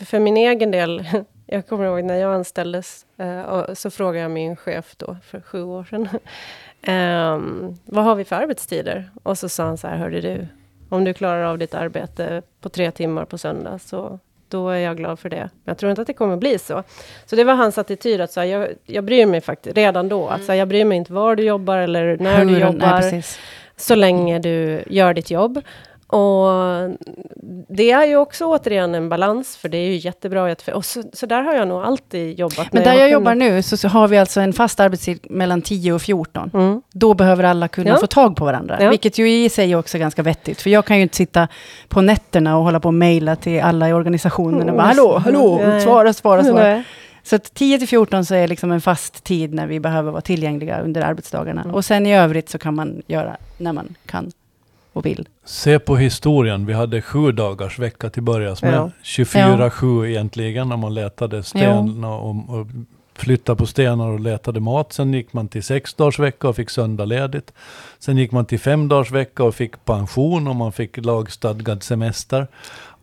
för 0.07 0.19
min 0.19 0.37
egen 0.37 0.71
del, 0.71 1.05
jag 1.47 1.67
kommer 1.67 1.85
ihåg 1.85 2.05
när 2.05 2.15
jag 2.17 2.35
anställdes, 2.35 3.07
och 3.47 3.79
så 3.79 3.91
frågade 3.91 4.19
jag 4.19 4.31
min 4.31 4.57
chef 4.57 4.95
då, 4.97 5.17
för 5.25 5.41
sju 5.41 5.63
år 5.63 5.85
sedan, 5.85 6.09
ehm, 6.83 7.77
vad 7.85 8.05
har 8.05 8.15
vi 8.15 8.25
för 8.25 8.37
arbetstider? 8.37 9.11
Och 9.23 9.39
så 9.39 9.49
sa 9.49 9.65
han 9.65 9.79
så 9.79 9.87
här, 9.87 9.97
hörde 9.97 10.21
du, 10.21 10.47
om 10.89 11.05
du 11.05 11.15
klarar 11.15 11.43
av 11.45 11.59
ditt 11.59 11.75
arbete 11.75 12.43
på 12.61 12.69
tre 12.69 12.91
timmar 12.91 13.25
på 13.25 13.39
söndag, 13.39 13.79
så 13.79 14.19
då 14.51 14.69
är 14.69 14.79
jag 14.79 14.97
glad 14.97 15.19
för 15.19 15.29
det. 15.29 15.37
Men 15.37 15.49
jag 15.65 15.79
tror 15.79 15.91
inte 15.91 16.03
att 16.03 16.07
det 16.07 16.13
kommer 16.15 16.37
bli 16.37 16.59
så. 16.59 16.83
Så 17.27 17.37
det 17.37 17.45
var 17.45 17.55
hans 17.55 17.79
attityd, 17.79 18.21
att 18.21 18.33
så 18.33 18.41
här, 18.41 18.47
jag, 18.47 18.69
jag 18.87 19.05
bryr 19.05 19.27
mig 19.27 19.41
faktiskt 19.41 19.77
redan 19.77 20.09
då. 20.09 20.29
Att 20.29 20.45
så 20.45 20.53
här, 20.53 20.59
jag 20.59 20.69
bryr 20.69 20.85
mig 20.85 20.99
inte 20.99 21.13
var 21.13 21.37
du 21.37 21.43
jobbar 21.43 21.77
eller 21.79 22.17
när 22.21 22.45
du 22.45 22.53
Hur- 22.53 22.61
jobbar 22.61 23.01
Nej, 23.13 23.23
så 23.77 23.95
länge 23.95 24.39
du 24.39 24.83
gör 24.87 25.15
ditt 25.15 25.31
jobb. 25.31 25.61
Och 26.13 26.49
det 27.69 27.91
är 27.91 28.07
ju 28.07 28.17
också 28.17 28.45
återigen 28.45 28.95
en 28.95 29.09
balans, 29.09 29.57
för 29.57 29.69
det 29.69 29.79
är 29.79 29.87
ju 29.87 29.97
jättebra. 29.97 30.53
att- 30.53 30.69
Och 30.69 30.85
så, 30.85 31.03
så 31.13 31.27
där 31.27 31.43
har 31.43 31.55
jag 31.55 31.69
nog 31.69 31.83
alltid 31.83 32.39
jobbat. 32.39 32.73
Men 32.73 32.83
där 32.85 32.91
har 32.93 32.99
jag 32.99 33.11
jobbar 33.11 33.35
nu 33.35 33.63
så, 33.63 33.77
så 33.77 33.89
har 33.89 34.09
vi 34.09 34.19
alltså 34.19 34.41
en 34.41 34.53
fast 34.53 34.81
arbetstid 34.81 35.27
mellan 35.31 35.63
10 35.63 35.93
och 35.93 36.03
14. 36.03 36.51
Mm. 36.55 36.83
Då 36.93 37.15
behöver 37.15 37.45
alla 37.45 37.69
kunna 37.69 37.91
Ja. 37.91 37.97
få 37.97 38.07
tag 38.07 38.37
på 38.37 38.45
varandra. 38.45 38.79
Ja. 38.81 38.91
Vilket 38.91 39.19
ju 39.19 39.31
i 39.45 39.49
sig 39.49 39.77
också 39.77 39.97
är 39.97 40.01
ganska 40.01 40.23
vettigt. 40.23 40.61
För 40.61 40.71
jag 40.71 40.85
kan 40.85 40.97
ju 40.97 41.03
inte 41.03 41.17
sitta 41.17 41.49
på 41.89 42.01
nätterna 42.01 42.57
och 42.59 42.65
hålla 42.65 42.81
på 42.81 42.89
och 42.89 42.95
mejla 42.95 43.37
till 43.37 43.61
alla 43.61 43.89
i 43.89 43.93
organisationen 43.93 44.69
och 44.71 44.77
bara 44.77 44.87
hallå, 44.87 45.19
hallå, 45.19 45.61
Nej. 45.67 45.81
svara, 45.81 46.13
svara, 46.13 46.45
svara. 46.45 46.63
Nej. 46.63 46.83
Så 47.23 47.37
att 47.37 47.55
10 47.55 47.79
till 47.79 47.89
14 47.89 48.25
så 48.25 48.35
är 48.35 48.49
liksom 48.49 48.73
en 48.73 48.81
fast 48.81 49.25
tid 49.25 49.55
när 49.55 49.67
vi 49.67 49.81
behöver 49.81 50.11
vara 50.11 50.21
tillgängliga 50.23 50.81
under 50.81 51.03
arbetsdagarna. 51.03 51.61
Mm. 51.63 51.75
Och 51.75 51.85
sen 51.85 52.07
i 52.07 52.17
övrigt 52.17 52.49
så 52.49 52.59
kan 52.59 52.75
man 52.75 53.03
göra 53.07 53.37
när 53.59 53.73
man 53.73 53.95
kan 54.07 54.31
och 54.93 55.07
vill. 55.07 55.29
Se 55.45 55.79
på 55.79 55.97
historien, 55.97 56.67
vi 56.67 56.73
hade 56.73 57.03
sju 57.03 57.33
dagars 57.33 57.79
vecka 57.79 58.11
till 58.11 58.23
börjas 58.23 58.63
med. 58.63 58.75
Ja. 58.75 58.91
24-7 59.03 60.07
egentligen 60.07 60.69
när 60.69 60.77
man 60.77 60.95
letade 60.95 61.43
sten 61.43 62.05
och, 62.05 62.29
och 62.29 62.67
flyttade 63.21 63.57
på 63.57 63.67
stenar 63.67 64.09
och 64.09 64.21
letade 64.21 64.61
mat. 64.61 64.93
Sen 64.93 65.15
gick 65.15 65.33
man 65.33 65.49
till 65.49 65.63
sex 65.63 65.95
dagars 65.95 66.19
vecka 66.19 66.49
och 66.49 66.57
fick 66.57 66.71
söndag 66.71 67.05
ledigt. 67.05 67.53
Sen 67.99 68.17
gick 68.17 68.33
man 68.33 68.47
till 68.47 68.61
fem 68.61 68.89
dagars 68.89 69.11
vecka 69.11 69.45
och 69.45 69.55
fick 69.55 69.85
pension 69.85 70.49
och 70.49 70.57
man 70.57 70.73
fick 70.73 70.97
lagstadgad 70.97 71.83
semester. 71.83 72.47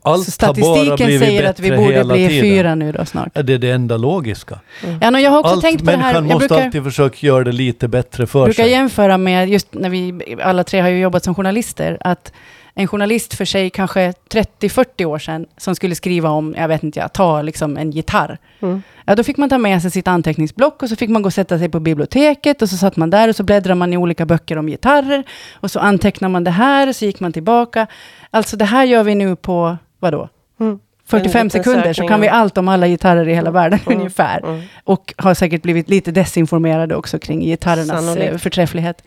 Allt 0.08 0.26
så 0.26 0.32
statistiken 0.32 0.98
säger 0.98 1.20
bättre 1.20 1.50
att 1.50 1.60
vi 1.60 1.70
borde 1.78 1.94
hela 1.94 2.14
bli 2.14 2.28
tiden. 2.28 2.44
fyra 2.44 2.76
nu 2.76 2.92
då 2.92 3.06
snart. 3.06 3.30
Ja, 3.34 3.42
Det 3.44 3.54
är 3.54 3.58
det 3.58 3.72
enda 3.72 3.98
logiska. 3.98 4.60
Ja, 5.02 5.10
no, 5.10 5.18
jag 5.18 5.32
har 5.32 5.40
också 5.40 5.52
Allt, 5.54 5.62
tänkt 5.62 5.80
på 5.86 5.92
det 5.92 5.98
här. 5.98 6.14
människan 6.14 6.26
måste 6.26 6.48
brukar, 6.48 6.66
alltid 6.66 6.84
försöka 6.84 7.28
göra 7.28 7.44
det 7.44 7.52
lite 7.52 7.88
bättre 7.88 8.28
för 8.28 8.46
brukar 8.46 8.64
sig. 8.64 8.72
jämföra 8.72 9.18
med, 9.18 9.50
just 9.50 9.74
när 9.74 9.90
vi 9.90 10.20
alla 10.44 10.64
tre 10.64 10.80
har 10.80 10.90
ju 10.90 11.00
jobbat 11.00 11.24
som 11.24 11.36
journalister, 11.36 11.98
att 12.02 12.32
en 12.80 12.88
journalist 12.88 13.34
för 13.34 13.46
sig 13.46 13.70
kanske 13.70 14.14
30-40 14.30 15.06
år 15.06 15.20
sedan, 15.20 15.46
som 15.58 15.76
skulle 15.76 15.96
skriva 15.96 16.30
om, 16.30 16.56
jag 16.58 16.68
vet 16.68 16.84
inte, 16.84 17.00
jag, 17.00 17.14
ta 17.14 17.42
liksom 17.42 17.78
en 17.78 17.92
gitarr. 17.92 18.38
Mm. 18.62 18.82
Ja, 19.06 19.16
då 19.16 19.24
fick 19.24 19.38
man 19.38 19.50
ta 19.50 19.58
med 19.58 19.82
sig 19.82 19.92
sitt 19.92 20.08
anteckningsblock 20.08 20.84
och 20.84 20.90
så 20.90 20.96
fick 20.96 21.10
man 21.10 21.22
gå 21.22 21.28
och 21.28 21.34
sätta 21.34 21.60
sig 21.60 21.70
på 21.70 21.80
biblioteket 21.80 22.62
och 22.62 22.70
så 22.70 22.78
satt 22.78 22.96
man 22.96 23.10
där 23.10 23.30
och 23.30 23.36
så 23.36 23.44
bläddrade 23.44 23.76
man 23.76 23.94
i 23.94 23.98
olika 23.98 24.26
böcker 24.26 24.58
om 24.58 24.68
gitarrer 24.68 25.24
och 25.54 25.72
så 25.72 25.80
antecknade 25.80 26.32
man 26.32 26.44
det 26.44 26.52
här 26.52 26.88
och 26.90 26.96
så 26.96 27.06
gick 27.06 27.20
man 27.20 27.34
tillbaka. 27.34 27.88
Alltså 28.32 28.58
det 28.58 28.66
här 28.66 28.86
gör 28.86 29.04
vi 29.04 29.16
nu 29.16 29.36
på, 29.36 29.78
vadå? 30.00 30.30
Mm. 30.60 30.80
45 31.06 31.40
En 31.42 31.48
liten 31.48 31.64
sekunder 31.64 31.94
så 31.94 32.08
kan 32.08 32.22
vi 32.22 32.28
allt 32.28 32.58
om 32.58 32.68
alla 32.68 32.88
gitarrer 32.88 33.28
i 33.30 33.34
hela 33.34 33.52
världen 33.52 33.80
Mm. 33.86 33.98
ungefär. 34.00 34.40
Mm. 34.46 34.62
Och 34.84 35.14
har 35.18 35.34
säkert 35.34 35.62
blivit 35.62 35.90
lite 35.90 36.12
desinformerade 36.12 36.96
också 36.96 37.20
kring 37.20 37.40
gitarrernas 37.42 38.06
Sannolikt. 38.06 38.32
eh, 38.32 38.38
förträfflighet. 38.38 39.04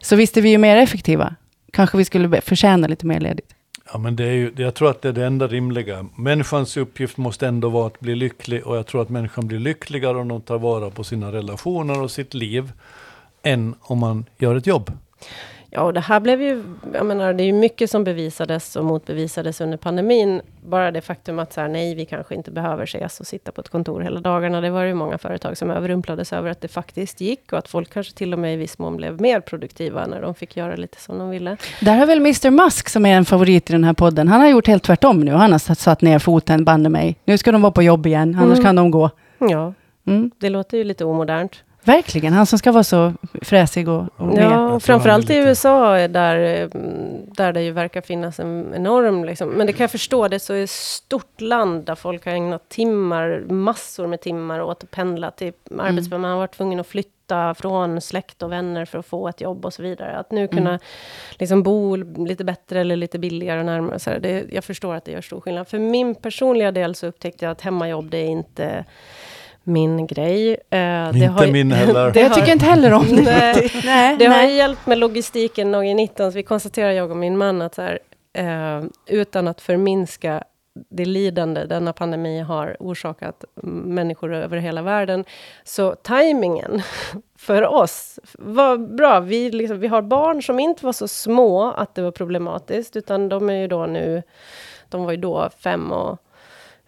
Så 0.00 0.16
visst 0.16 0.36
är 0.36 0.40
vi 0.42 0.48
ju 0.50 0.58
mer 0.58 0.76
effektiva. 0.76 1.34
Kanske 1.72 1.98
vi 1.98 2.04
skulle 2.04 2.40
förtjäna 2.40 2.86
lite 2.86 3.06
mer 3.06 3.20
ledigt. 3.20 3.54
Ja, 3.92 3.98
men 3.98 4.16
det 4.16 4.24
är 4.24 4.32
ju, 4.32 4.52
jag 4.56 4.74
tror 4.74 4.90
att 4.90 5.02
det 5.02 5.08
är 5.08 5.12
det 5.12 5.26
enda 5.26 5.46
rimliga. 5.46 6.06
Människans 6.16 6.76
uppgift 6.76 7.16
måste 7.16 7.46
ändå 7.46 7.68
vara 7.68 7.86
att 7.86 8.00
bli 8.00 8.14
lycklig 8.14 8.66
och 8.66 8.76
jag 8.76 8.86
tror 8.86 9.02
att 9.02 9.08
människan 9.08 9.46
blir 9.46 9.58
lyckligare 9.58 10.18
om 10.18 10.28
de 10.28 10.40
tar 10.40 10.58
vara 10.58 10.90
på 10.90 11.04
sina 11.04 11.32
relationer 11.32 12.02
och 12.02 12.10
sitt 12.10 12.34
liv 12.34 12.72
än 13.42 13.74
om 13.80 13.98
man 13.98 14.24
gör 14.38 14.56
ett 14.56 14.66
jobb. 14.66 14.90
Ja, 15.70 15.82
och 15.82 15.92
det 15.92 16.00
här 16.00 16.20
blev 16.20 16.42
ju, 16.42 16.62
jag 16.94 17.06
menar, 17.06 17.32
det 17.32 17.42
är 17.42 17.46
ju 17.46 17.52
mycket 17.52 17.90
som 17.90 18.04
bevisades 18.04 18.76
och 18.76 18.84
motbevisades 18.84 19.60
under 19.60 19.76
pandemin. 19.76 20.40
Bara 20.66 20.90
det 20.90 21.00
faktum 21.00 21.38
att 21.38 21.52
så 21.52 21.60
här, 21.60 21.68
nej, 21.68 21.94
vi 21.94 22.04
kanske 22.04 22.34
inte 22.34 22.50
behöver 22.50 22.84
ses 22.84 23.20
och 23.20 23.26
sitta 23.26 23.52
på 23.52 23.60
ett 23.60 23.68
kontor 23.68 24.00
hela 24.00 24.20
dagarna. 24.20 24.60
Det 24.60 24.70
var 24.70 24.82
ju 24.82 24.94
många 24.94 25.18
företag 25.18 25.56
som 25.56 25.70
överrumplades 25.70 26.32
över 26.32 26.50
att 26.50 26.60
det 26.60 26.68
faktiskt 26.68 27.20
gick 27.20 27.52
och 27.52 27.58
att 27.58 27.68
folk 27.68 27.92
kanske 27.92 28.14
till 28.14 28.32
och 28.32 28.38
med 28.38 28.54
i 28.54 28.56
viss 28.56 28.78
mån 28.78 28.96
blev 28.96 29.20
mer 29.20 29.40
produktiva 29.40 30.06
när 30.06 30.22
de 30.22 30.34
fick 30.34 30.56
göra 30.56 30.76
lite 30.76 31.00
som 31.00 31.18
de 31.18 31.30
ville. 31.30 31.56
Där 31.80 31.96
har 31.96 32.06
väl 32.06 32.18
Mr 32.18 32.50
Musk, 32.50 32.88
som 32.88 33.06
är 33.06 33.16
en 33.16 33.24
favorit 33.24 33.70
i 33.70 33.72
den 33.72 33.84
här 33.84 33.92
podden, 33.94 34.28
han 34.28 34.40
har 34.40 34.48
gjort 34.48 34.66
helt 34.66 34.82
tvärtom 34.82 35.20
nu. 35.20 35.32
Han 35.32 35.52
har 35.52 35.58
satt, 35.58 35.78
satt 35.78 36.02
ner 36.02 36.18
foten, 36.18 36.64
banne 36.64 36.88
mig. 36.88 37.16
Nu 37.24 37.38
ska 37.38 37.52
de 37.52 37.62
vara 37.62 37.72
på 37.72 37.82
jobb 37.82 38.06
igen, 38.06 38.38
annars 38.40 38.58
Mm. 38.58 38.64
kan 38.64 38.76
de 38.76 38.90
gå. 38.90 39.10
Ja, 39.38 39.74
Mm. 40.06 40.30
det 40.38 40.50
låter 40.50 40.78
ju 40.78 40.84
lite 40.84 41.04
omodernt. 41.04 41.64
Verkligen, 41.88 42.32
han 42.32 42.46
som 42.46 42.58
ska 42.58 42.72
vara 42.72 42.84
så 42.84 43.12
fräsig 43.42 43.88
och, 43.88 44.04
och. 44.16 44.38
Ja, 44.38 44.80
framförallt 44.80 45.30
i 45.30 45.36
USA 45.36 46.08
där, 46.08 46.60
eh, 46.62 46.68
där 47.26 47.52
det 47.52 47.62
ju 47.62 47.70
verkar 47.70 48.00
finnas 48.00 48.40
en 48.40 48.72
enorm... 48.74 49.24
Liksom, 49.24 49.48
men 49.48 49.66
det 49.66 49.72
kan 49.72 49.84
jag 49.84 49.90
förstå, 49.90 50.28
det 50.28 50.36
är 50.36 50.38
så 50.38 50.54
ett 50.54 50.70
stort 50.70 51.40
land 51.40 51.84
där 51.84 51.94
folk 51.94 52.24
har 52.24 52.32
ägnat 52.32 52.68
timmar, 52.68 53.44
massor 53.48 54.06
med 54.06 54.20
timmar 54.20 54.60
åt 54.60 54.84
att 54.84 54.90
pendla 54.90 55.30
till 55.30 55.52
arbetsplatser. 55.78 56.18
Man 56.18 56.30
har 56.30 56.38
varit 56.38 56.56
tvungen 56.56 56.80
att 56.80 56.86
flytta 56.86 57.54
från 57.54 58.00
släkt 58.00 58.42
och 58.42 58.52
vänner 58.52 58.84
för 58.84 58.98
att 58.98 59.06
få 59.06 59.28
ett 59.28 59.40
jobb 59.40 59.64
och 59.64 59.72
så 59.72 59.82
vidare. 59.82 60.16
Att 60.16 60.30
nu 60.30 60.48
kunna 60.48 60.70
Mm. 60.70 60.80
liksom 61.38 61.62
bo 61.62 61.96
lite 62.26 62.44
bättre 62.44 62.80
eller 62.80 62.96
lite 62.96 63.18
billigare 63.18 63.58
och 63.60 63.66
närmare. 63.66 63.98
Så 63.98 64.10
här, 64.10 64.18
det, 64.20 64.44
jag 64.52 64.64
förstår 64.64 64.94
att 64.94 65.04
det 65.04 65.12
gör 65.12 65.20
stor 65.20 65.40
skillnad. 65.40 65.68
För 65.68 65.78
min 65.78 66.14
personliga 66.14 66.72
del 66.72 66.94
så 66.94 67.06
upptäckte 67.06 67.44
jag 67.44 67.52
att 67.52 67.60
hemmajobb, 67.60 68.10
det 68.10 68.18
är 68.18 68.28
inte 68.28 68.84
min 69.68 70.06
grej. 70.06 70.50
Eh, 70.52 70.56
det 70.70 71.10
Inte 71.14 71.26
har 71.26 71.46
min 71.46 71.72
heller. 71.72 72.10
det 72.12 72.20
jag 72.20 72.28
har- 72.28 72.34
tycker 72.36 72.52
inte 72.52 72.64
heller 72.64 72.92
om 72.92 73.06
det. 73.16 73.22
Nej. 73.22 73.70
nej, 73.84 74.16
Det 74.18 74.24
har 74.26 74.36
nej. 74.36 74.50
ju 74.50 74.56
hjälpt 74.56 74.86
med 74.86 74.98
logistiken 74.98 75.70
nog 75.70 75.86
i 75.86 75.94
19, 75.94 76.32
så 76.32 76.36
vi 76.36 76.42
konstaterar, 76.42 76.90
jag 76.90 77.10
och 77.10 77.16
min 77.16 77.36
man, 77.38 77.62
att 77.62 77.74
så 77.74 77.82
här, 77.82 77.98
eh, 78.32 78.84
utan 79.06 79.48
att 79.48 79.60
förminska 79.60 80.44
det 80.90 81.04
lidande 81.04 81.64
denna 81.64 81.92
pandemi 81.92 82.40
har 82.40 82.76
orsakat 82.80 83.44
människor 83.62 84.34
över 84.34 84.56
hela 84.56 84.82
världen, 84.82 85.24
så 85.64 85.94
tajmingen 85.94 86.82
för 87.38 87.66
oss 87.66 88.18
var 88.38 88.76
bra. 88.76 89.20
Vi, 89.20 89.50
liksom, 89.50 89.80
vi 89.80 89.86
har 89.88 90.02
barn 90.02 90.42
som 90.42 90.60
inte 90.60 90.84
var 90.84 90.92
så 90.92 91.08
små 91.08 91.70
att 91.72 91.94
det 91.94 92.02
var 92.02 92.10
problematiskt, 92.10 92.96
utan 92.96 93.28
de 93.28 93.50
är 93.50 93.54
ju 93.54 93.66
då 93.66 93.86
nu, 93.86 94.22
de 94.88 95.04
var 95.04 95.10
ju 95.10 95.16
då 95.16 95.48
fem 95.58 95.92
och 95.92 96.18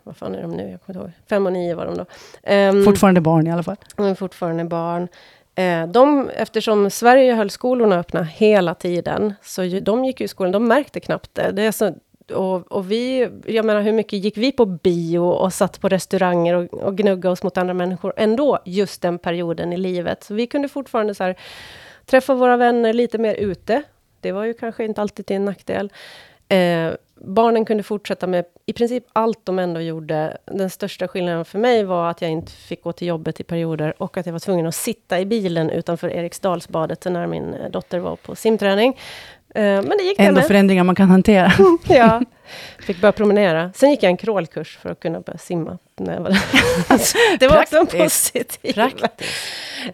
vad 0.03 0.17
fan 0.17 0.35
är 0.35 0.43
de 0.43 0.51
nu? 0.51 0.71
Jag 0.71 0.81
kommer 0.83 0.99
inte 0.99 1.07
ihåg. 1.07 1.13
Fem 1.29 1.47
och 1.47 1.53
nio 1.53 1.75
var 1.75 1.87
de 1.87 1.97
då. 1.97 2.05
Ehm, 2.43 2.85
Fortfarande 2.85 3.21
barn 3.21 3.47
i 3.47 3.53
alla 3.53 3.63
fall. 3.63 3.77
de 3.97 4.07
är 4.07 4.15
fortfarande 4.15 4.65
barn. 4.65 5.09
Eh, 5.55 5.87
de, 5.87 6.31
eftersom 6.37 6.91
Sverige 6.91 7.35
höll 7.35 7.51
skolorna 7.51 7.99
öppna 7.99 8.23
hela 8.23 8.75
tiden, 8.75 9.35
så 9.43 9.63
ju, 9.65 9.81
de 9.81 10.05
gick 10.05 10.21
ju 10.21 10.25
i 10.25 10.29
skolan, 10.29 10.53
de 10.53 10.69
märkte 10.69 11.01
knappt 11.01 11.35
det. 11.35 11.53
det 11.53 11.63
är 11.63 11.73
så, 11.73 11.95
och, 12.35 12.73
och 12.73 12.91
vi, 12.91 13.29
jag 13.47 13.65
menar 13.65 13.81
hur 13.81 13.93
mycket 13.93 14.19
gick 14.25 14.37
vi 14.37 14.53
på 14.53 14.67
bio 14.67 15.19
och 15.19 15.53
satt 15.53 15.81
på 15.81 15.89
restauranger 15.89 16.55
och, 16.55 16.75
och 16.75 16.97
gnugga 16.97 17.31
oss 17.31 17.43
mot 17.43 17.59
andra 17.59 17.75
människor 17.75 18.13
ändå, 18.17 18.59
just 18.65 19.03
den 19.03 19.19
perioden 19.19 19.73
i 19.73 19.77
livet. 19.77 20.25
Så 20.25 20.35
vi 20.35 20.47
kunde 20.47 20.69
fortfarande 20.69 21.15
så 21.15 21.25
här, 21.25 21.37
träffa 22.07 22.35
våra 22.35 22.57
vänner 22.57 22.93
lite 22.93 23.19
mer 23.19 23.35
ute. 23.35 23.83
Det 24.21 24.33
var 24.33 24.45
ju 24.45 24.55
kanske 24.55 24.85
inte 24.85 25.01
alltid 25.03 25.27
till 25.27 25.37
en 25.37 25.45
nackdel. 25.45 25.93
Eh, 26.49 26.91
barnen 27.25 27.65
kunde 27.65 27.83
fortsätta 27.83 28.27
med 28.27 28.45
i 28.67 28.73
princip 28.73 29.05
allt 29.13 29.47
de 29.47 29.59
ändå 29.59 29.81
gjorde. 29.81 30.37
Den 30.45 30.71
största 30.71 31.09
skillnaden 31.09 31.45
för 31.45 31.59
mig 31.59 31.85
var 31.85 32.11
att 32.11 32.23
jag 32.23 32.31
inte 32.31 32.53
fick 32.53 32.83
gå 32.83 32.93
till 32.93 33.09
jobbet 33.09 33.41
i 33.41 33.45
perioder 33.45 34.03
och 34.03 34.17
att 34.17 34.27
jag 34.27 34.33
var 34.33 34.41
tvungen 34.41 34.67
att 34.67 34.75
sitta 34.75 35.21
i 35.21 35.27
bilen 35.27 35.71
utanför 35.71 36.09
Eriksdalsbadet 36.09 37.05
när 37.05 37.27
min 37.27 37.55
eh, 37.55 37.71
dotter 37.71 37.99
var 37.99 38.17
på 38.17 38.35
simträning. 38.35 38.97
Eh, 39.55 39.63
men 39.63 39.89
det 39.89 40.03
gick 40.05 40.21
Ändå 40.21 40.41
förändringar 40.41 40.85
man 40.85 40.95
kan 40.95 41.11
hantera. 41.11 41.53
Ja, 41.89 42.23
fick 42.79 43.01
börja 43.01 43.13
promenera. 43.13 43.73
Sen 43.75 43.91
gick 43.91 44.03
jag 44.03 44.11
en 44.11 44.17
crawlkurs 44.17 44.79
för 44.79 44.91
att 44.91 45.01
kunna 45.01 45.21
börja 45.21 45.39
simma. 45.39 45.79
När 45.97 46.15
jag 46.15 46.21
var 46.21 46.31
det 47.39 47.49
var 47.49 47.63
också 47.63 47.77
en 47.77 47.87
positiv 47.87 48.73
Praktiskt. 48.73 49.33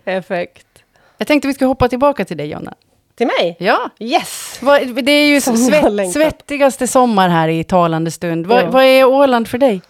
effekt. 0.05 0.67
Jag 1.19 1.29
tänkte 1.29 1.49
vi 1.49 1.55
skulle 1.55 1.69
hoppa 1.69 1.89
tillbaka 1.89 2.25
till 2.25 2.37
dig, 2.37 2.47
Jonna. 2.47 2.75
Till 3.17 3.27
mig? 3.27 3.57
Ja, 3.59 3.91
Yes! 3.99 4.61
det 5.03 5.13
är 5.13 5.27
ju 5.29 5.41
svett, 5.57 6.13
svettigaste 6.13 6.87
sommar 6.87 7.29
här 7.29 7.49
i 7.49 7.65
talande 7.65 8.11
stund. 8.11 8.47
Vad, 8.47 8.63
Ja. 8.63 8.71
vad 8.71 8.85
är 8.85 9.05
Åland 9.05 9.49
för 9.49 9.59
dig? 9.59 9.83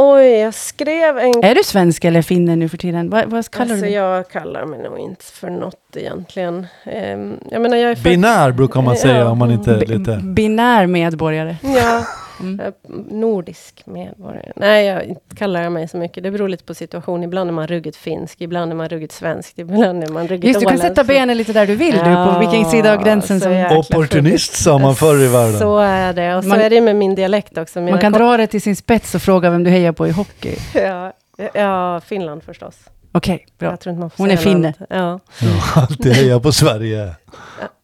Oj, 0.00 0.24
jag 0.26 0.54
skrev 0.54 1.18
en... 1.18 1.44
Är 1.44 1.54
du 1.54 1.64
svensk 1.64 2.04
eller 2.04 2.22
finne 2.22 2.56
nu 2.56 2.68
för 2.68 2.76
tiden? 2.76 3.10
Vad, 3.10 3.24
vad 3.30 3.50
kallar 3.50 3.62
Alltså 3.64 3.76
du 3.76 3.80
dig? 3.82 3.92
jag 3.92 4.28
kallar 4.30 4.64
mig 4.64 4.82
nog 4.82 4.98
inte 4.98 5.24
för 5.24 5.50
något 5.50 5.96
egentligen. 5.96 6.66
Ehm, 6.84 7.40
jag 7.50 7.62
menar 7.62 7.76
jag 7.76 7.90
är 7.90 7.94
född- 7.94 8.02
Binär 8.04 8.52
brukar 8.52 8.82
man 8.82 8.96
säga 8.96 9.18
Ja. 9.18 9.28
om 9.30 9.38
man 9.38 9.50
inte 9.50 9.70
är 9.70 9.78
B- 9.78 9.86
lite... 9.86 10.16
Binär 10.22 10.86
medborgare. 10.86 11.56
Ja, 11.62 12.04
Mm. 12.40 12.60
eh, 12.60 12.72
nordisk 13.10 13.82
medborgare. 13.86 14.52
Nej, 14.56 14.86
jag 14.86 15.04
inte 15.04 15.36
kallar 15.36 15.62
jag 15.62 15.72
mig 15.72 15.88
så 15.88 15.96
mycket. 15.96 16.22
Det 16.22 16.30
beror 16.30 16.48
lite 16.48 16.64
på 16.64 16.74
situation. 16.74 17.22
Ibland 17.22 17.50
är 17.50 17.54
man 17.54 17.66
ruggigt 17.66 17.96
finsk, 17.96 18.40
ibland 18.40 18.72
är 18.72 18.76
man 18.76 18.88
ruggigt 18.88 19.12
svensk, 19.12 19.52
ibland 19.58 20.04
är 20.04 20.08
man 20.08 20.28
ruggigt 20.28 20.44
Just 20.46 20.60
du 20.60 20.66
kan 20.66 20.78
sätta 20.78 21.04
benen 21.04 21.36
lite 21.36 21.52
där 21.52 21.66
du 21.66 21.74
vill 21.76 21.94
du, 21.94 22.00
på 22.02 22.08
Ja, 22.08 22.38
vilken 22.38 22.70
sida 22.70 22.92
av 22.94 23.04
gränsen 23.04 23.40
som... 23.40 23.66
Opportunist 23.78 24.54
sa 24.62 24.78
man 24.78 24.94
förr 24.94 25.24
i 25.24 25.28
världen. 25.28 25.58
Så 25.58 25.78
är 25.78 26.12
det. 26.12 26.34
Och 26.34 26.42
så 26.42 26.48
Man- 26.48 26.60
är 26.60 26.70
det 26.70 26.80
med 26.80 26.96
min 26.96 27.14
dialekt 27.14 27.58
också. 27.58 27.80
Mina 27.80 27.90
Man 27.90 28.00
kan 28.00 28.12
dra 28.12 28.36
det 28.36 28.46
till 28.46 28.62
sin 28.62 28.76
spets 28.76 29.14
och 29.14 29.22
fråga 29.22 29.50
vem 29.50 29.64
du 29.64 29.70
hejar 29.70 29.92
på 29.92 30.06
i 30.06 30.10
hockey. 30.10 30.56
Ja, 30.74 31.12
ja, 31.54 32.00
Finland 32.00 32.42
förstås. 32.42 32.74
Okej, 33.12 33.46
bra. 33.58 33.70
Jag 33.70 33.80
tror 33.80 33.90
inte 33.90 34.00
man 34.00 34.10
får 34.10 34.24
Hon 34.24 34.30
är 34.30 34.36
finne. 34.36 34.74
Ja. 34.78 35.20
Ja, 35.40 35.62
alltid 35.74 36.12
heja 36.12 36.40
på 36.40 36.52
Sverige. 36.52 37.14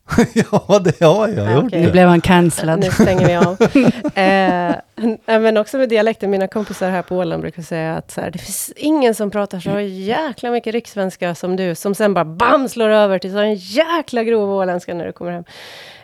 ja, 0.35 0.79
det 0.79 1.01
har 1.05 1.29
jag 1.29 1.47
Ja, 1.47 1.55
gjort. 1.55 1.65
okej. 1.65 1.81
Nu 1.83 1.91
blev 1.93 2.09
han 2.09 2.21
cancellad. 2.21 2.81
Nu 2.81 2.91
stänger 2.91 3.27
vi 3.27 3.37
av. 3.37 3.57
eh, 5.27 5.41
men 5.41 5.57
också 5.57 5.79
med 5.79 5.89
dialekten, 5.89 6.31
mina 6.31 6.49
kompisar 6.49 6.91
här 6.91 7.03
på 7.03 7.17
Åland 7.17 7.43
brukar 7.43 7.63
säga 7.63 7.97
att 7.97 8.11
så 8.11 8.21
här, 8.21 8.31
det 8.31 8.39
finns 8.39 8.73
ingen 8.77 9.15
som 9.15 9.31
pratar 9.31 9.61
så 9.61 9.81
jäkla 9.81 10.51
mycket 10.51 10.73
rikssvenska 10.75 11.35
som 11.35 11.57
du, 11.57 11.75
som 11.75 11.95
sen 11.95 12.15
bara 12.15 12.25
bam 12.25 12.69
slår 12.69 12.89
över 12.89 13.19
till 13.19 13.33
så 13.33 13.39
en 13.39 13.55
jäkla 13.55 14.25
grov 14.25 14.51
åländska 14.51 14.95
när 14.95 15.07
du 15.07 15.13
kommer 15.13 15.33
hem. 15.33 15.45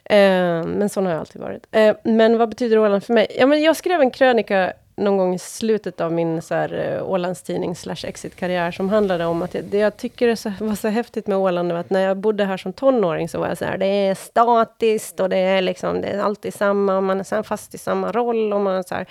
Eh, 0.04 0.66
men 0.68 0.88
sån 0.88 1.04
har 1.06 1.12
jag 1.12 1.20
alltid 1.20 1.40
varit. 1.42 1.66
Eh, 1.72 1.94
men 2.04 2.38
vad 2.38 2.48
betyder 2.48 2.78
Åland 2.78 3.04
för 3.04 3.14
mig? 3.14 3.26
Ja, 3.38 3.46
men 3.46 3.62
jag 3.62 3.76
skrev 3.76 4.00
en 4.00 4.10
krönika 4.10 4.72
någon 5.00 5.16
gång 5.16 5.34
i 5.34 5.38
slutet 5.38 6.00
av 6.00 6.12
min 6.12 6.42
så 6.42 6.54
här, 6.54 6.96
eh, 6.96 7.10
Ålandstidning 7.10 7.76
slash 7.76 8.04
exit-karriär 8.04 8.70
som 8.70 8.88
handlade 8.88 9.24
om 9.24 9.42
att 9.42 9.54
jag, 9.54 9.64
det 9.64 9.78
jag 9.78 9.96
tycker 9.96 10.34
så, 10.34 10.52
var 10.60 10.74
så 10.74 10.88
häftigt 10.88 11.26
med 11.26 11.38
Åland 11.38 11.72
var 11.72 11.78
att 11.78 11.90
när 11.90 12.00
jag 12.00 12.16
bodde 12.16 12.44
här 12.44 12.56
som 12.56 12.72
tonåring 12.72 13.28
så 13.28 13.40
var 13.40 13.48
jag 13.48 13.58
så 13.58 13.64
här, 13.64 13.78
det 13.78 13.86
är 13.86 14.14
statiskt 14.14 15.20
och 15.20 15.28
det 15.28 15.38
är 15.38 15.62
liksom, 15.62 16.00
det 16.00 16.08
är 16.08 16.18
alltid 16.18 16.54
samma, 16.54 16.96
och 16.96 17.02
man 17.02 17.20
är 17.20 17.24
sen 17.24 17.44
fast 17.44 17.74
i 17.74 17.78
samma 17.78 18.12
roll 18.12 18.52
och 18.52 18.60
man 18.60 18.74
är 18.74 18.82
så 18.82 18.94
här. 18.94 19.06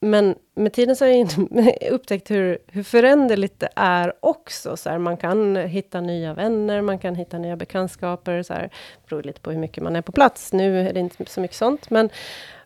Men 0.00 0.34
med 0.54 0.72
tiden 0.72 0.96
så 0.96 1.04
har 1.04 1.10
jag 1.82 1.90
upptäckt 1.90 2.30
hur, 2.30 2.58
hur 2.66 2.82
föränderligt 2.82 3.60
det 3.60 3.68
är 3.76 4.12
också. 4.20 4.76
Så 4.76 4.90
här, 4.90 4.98
man 4.98 5.16
kan 5.16 5.56
hitta 5.56 6.00
nya 6.00 6.34
vänner, 6.34 6.80
man 6.80 6.98
kan 6.98 7.14
hitta 7.14 7.38
nya 7.38 7.56
bekantskaper. 7.56 8.42
Så 8.42 8.54
här, 8.54 8.62
det 8.62 9.08
beror 9.08 9.22
lite 9.22 9.40
på 9.40 9.50
hur 9.50 9.58
mycket 9.58 9.82
man 9.82 9.96
är 9.96 10.02
på 10.02 10.12
plats. 10.12 10.52
Nu 10.52 10.88
är 10.88 10.92
det 10.92 11.00
inte 11.00 11.24
så 11.26 11.40
mycket 11.40 11.56
sånt. 11.56 11.90
Men, 11.90 12.10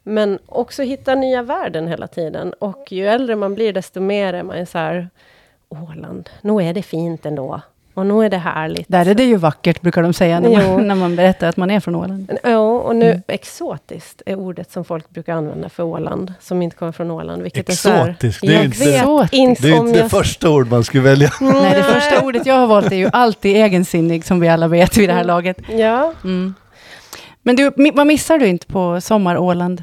men 0.05 0.39
också 0.47 0.83
hitta 0.83 1.15
nya 1.15 1.43
värden 1.43 1.89
hela 1.89 2.07
tiden. 2.07 2.53
Och 2.59 2.87
ju 2.93 3.07
äldre 3.09 3.37
man 3.37 3.55
blir, 3.55 3.73
desto 3.73 4.01
mer 4.01 4.35
är 4.35 4.43
man 4.43 4.67
så 4.67 4.79
här... 4.79 5.09
Åland, 5.69 6.31
nu 6.43 6.53
är 6.63 6.75
det 6.75 6.83
fint 6.83 7.27
ändå. 7.27 7.61
Och 7.95 8.07
nu 8.07 8.25
är 8.25 8.29
det 8.31 8.37
härligt. 8.37 8.89
Där 8.89 9.07
är 9.09 9.15
det 9.15 9.25
ju 9.25 9.37
vackert, 9.37 9.81
brukar 9.81 10.03
de 10.03 10.13
säga, 10.13 10.41
när 10.41 10.51
man, 10.69 10.89
när 10.89 10.95
man 10.95 11.17
berättar 11.17 11.49
att 11.49 11.57
man 11.57 11.71
är 11.71 11.81
från 11.81 11.95
Åland. 11.95 12.39
Ja, 12.43 12.59
och 12.59 12.97
nu 12.97 13.07
Mm. 13.11 13.23
exotiskt 13.29 14.23
är 14.27 14.35
ordet 14.39 14.71
som 14.73 14.85
folk 14.85 15.11
brukar 15.11 15.33
använda 15.35 15.69
för 15.69 15.83
Åland, 15.83 16.35
som 16.41 16.63
inte 16.63 16.77
kommer 16.77 16.93
från 16.93 17.11
Åland. 17.11 17.43
Vilket 17.43 17.69
Är 17.69 17.73
så 17.73 17.89
här, 17.91 18.09
Exotiskt, 18.09 18.41
det 18.41 18.47
är 18.47 18.53
jag 18.53 18.65
inte- 18.65 18.79
vet 18.79 19.33
inte 19.33 19.63
Det 19.63 19.69
är 19.69 19.77
inte 19.77 19.99
jag... 19.99 20.05
det 20.07 20.09
första 20.09 20.51
ord 20.51 20.71
man 20.71 20.85
skulle 20.85 21.03
välja. 21.03 21.31
Nej, 21.41 21.75
det 21.77 21.83
första 21.83 22.25
ordet 22.27 22.47
jag 22.47 22.55
har 22.55 22.67
valt 22.67 22.93
är 22.93 22.97
ju 22.97 23.11
alltid 23.13 23.57
egensinnig, 23.57 24.25
som 24.25 24.41
vi 24.41 24.49
alla 24.49 24.69
vet 24.69 24.97
vid 24.97 25.09
det 25.09 25.13
här 25.13 25.25
laget. 25.25 25.57
Ja, 25.69 26.13
Mm. 26.25 26.55
Men 27.43 27.57
du, 27.57 27.71
vad 27.95 28.07
missar 28.07 28.39
du 28.39 28.47
inte 28.47 28.67
på 28.67 29.01
sommar-Åland? 29.01 29.83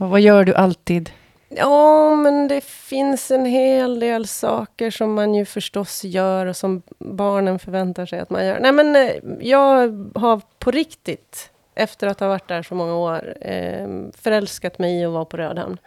Vad 0.00 0.10
vad 0.10 0.20
gör 0.20 0.44
du 0.44 0.54
alltid? 0.54 1.10
Ja, 1.48 2.14
men 2.16 2.48
det 2.48 2.64
finns 2.64 3.30
en 3.30 3.44
hel 3.46 4.00
del 4.00 4.26
saker 4.26 4.90
som 4.90 5.14
man 5.14 5.34
ju 5.34 5.44
förstås 5.44 6.04
gör 6.04 6.46
och 6.46 6.56
som 6.56 6.82
barnen 6.98 7.58
förväntar 7.58 8.06
sig 8.06 8.20
att 8.20 8.30
man 8.30 8.46
gör. 8.46 8.60
Nej, 8.60 8.72
men 8.72 8.96
eh, 8.96 9.10
jag 9.40 9.66
har 10.14 10.40
på 10.58 10.70
riktigt, 10.70 11.50
efter 11.74 12.06
att 12.06 12.20
ha 12.20 12.28
varit 12.28 12.48
där 12.48 12.62
så 12.62 12.74
många 12.74 12.94
år, 12.94 13.34
eh, 13.40 13.88
förälskat 14.16 14.78
mig 14.78 15.00
i 15.00 15.04
att 15.04 15.12
vara 15.12 15.24
på 15.24 15.36
Rödhamn. 15.36 15.78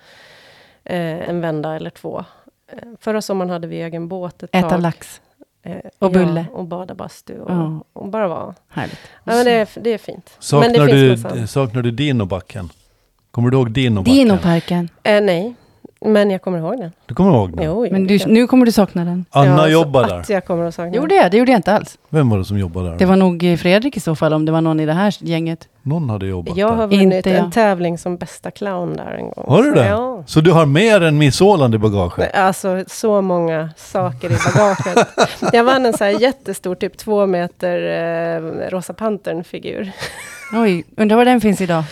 Eh, 0.84 1.30
en 1.30 1.42
vända 1.42 1.76
eller 1.76 1.90
två. 1.90 2.26
Eh, 2.72 2.78
förra 3.00 3.22
sommaren 3.22 3.50
hade 3.50 3.68
vi 3.68 3.82
egen 3.82 4.08
båt 4.08 4.44
ett 4.44 4.56
Äta 4.56 4.70
tag. 4.70 4.82
lax. 4.82 5.22
Eh, 5.64 5.76
och 6.00 6.12
bulle. 6.12 6.46
Ja, 6.52 6.58
och 6.58 6.66
bada 6.66 6.96
bastu 6.96 7.40
och, 7.40 7.52
Ja. 7.52 7.84
och 7.94 8.08
bara 8.08 8.28
vara. 8.28 8.56
Härligt. 8.70 9.00
Ja, 9.24 9.36
men 9.36 9.46
det, 9.46 9.52
är, 9.52 9.68
det 9.76 9.90
är 9.90 9.98
fint. 9.98 10.32
men 10.36 10.42
Saknar 10.44 10.88
det 10.88 11.16
du, 11.42 11.48
saknar 11.48 11.82
du 11.82 11.92
Dinobacken? 11.92 12.70
Kommer 13.34 13.50
du 13.50 13.58
ihåg 13.58 13.72
Dinobacken? 13.72 14.14
Dinoparken. 14.16 14.90
Eh, 15.04 15.22
nej, 15.22 15.54
men 16.06 16.32
jag 16.32 16.42
kommer 16.42 16.58
ihåg 16.60 16.78
den. 16.78 16.92
Du 17.06 17.16
kommer 17.16 17.32
ihåg 17.32 17.56
den? 17.58 17.66
Jo, 17.66 17.88
Men 17.92 18.08
du, 18.08 18.20
nu 18.28 18.48
kommer 18.48 18.66
du 18.66 18.72
sakna 18.72 19.06
den. 19.06 19.26
Anna 19.30 19.58
Ja, 19.62 19.68
jobbar 19.68 20.08
där. 20.08 20.20
Att 20.20 20.30
jag 20.30 20.46
kommer 20.46 20.66
att 20.66 20.76
sakna 20.76 20.96
Gjorde 20.96 21.16
jag? 21.16 21.32
Det 21.32 21.38
gjorde 21.38 21.52
jag 21.52 21.58
inte 21.60 21.74
alls. 21.74 21.98
Vem 22.10 22.30
var 22.30 22.38
det 22.38 22.46
som 22.46 22.58
jobbade 22.60 22.90
där? 22.90 22.98
Det 22.98 23.06
var 23.06 23.16
nog 23.16 23.44
eh, 23.44 23.58
Fredrik 23.58 23.98
i 23.98 24.00
så 24.00 24.16
fall, 24.16 24.34
om 24.34 24.46
det 24.46 24.52
var 24.52 24.62
någon 24.62 24.80
i 24.80 24.86
det 24.86 24.94
här 24.94 25.16
gänget. 25.20 25.68
Någon 25.82 26.10
hade 26.10 26.26
jobbat 26.26 26.58
Jag 26.58 26.72
där. 26.72 26.76
har 26.76 26.88
vunnit 26.88 27.14
Inte 27.18 27.30
jag. 27.30 27.40
en 27.46 27.52
tävling 27.52 27.98
som 27.98 28.18
bästa 28.18 28.52
clown 28.52 28.94
där 28.98 29.12
en 29.20 29.30
gång. 29.30 29.46
Har 29.48 29.64
du 29.64 29.70
Så, 29.70 29.76
det? 29.76 29.88
Ja. 29.88 30.24
Så 30.26 30.42
du 30.42 30.52
har 30.52 30.66
mer 30.66 31.02
än 31.04 31.18
Miss 31.18 31.42
Åland 31.42 31.76
i 31.76 31.78
bagaget? 31.78 32.36
Alltså 32.36 32.84
så 32.88 33.22
många 33.22 33.70
saker 33.78 34.28
i 34.32 34.36
bagaget. 34.54 35.08
jag 35.54 35.64
vann 35.64 35.86
en 35.86 35.94
så 35.94 36.04
här 36.04 36.22
jättestor, 36.22 36.76
typ 36.76 36.98
två 36.98 37.26
meter 37.26 37.78
eh, 38.36 38.70
Rosa 38.70 38.94
Pantern-figur. 38.94 39.92
Oj, 40.52 40.84
undrar 40.98 41.18
var 41.18 41.26
den 41.26 41.42
finns 41.42 41.62
idag? 41.62 41.84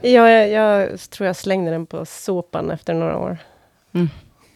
Jag, 0.00 0.30
jag, 0.30 0.48
jag 0.50 1.00
tror 1.00 1.26
jag 1.26 1.36
slängde 1.36 1.70
den 1.70 1.86
på 1.86 2.04
sopan 2.04 2.70
efter 2.70 2.94
några 2.94 3.18
år. 3.18 3.38
Mm. 3.94 4.08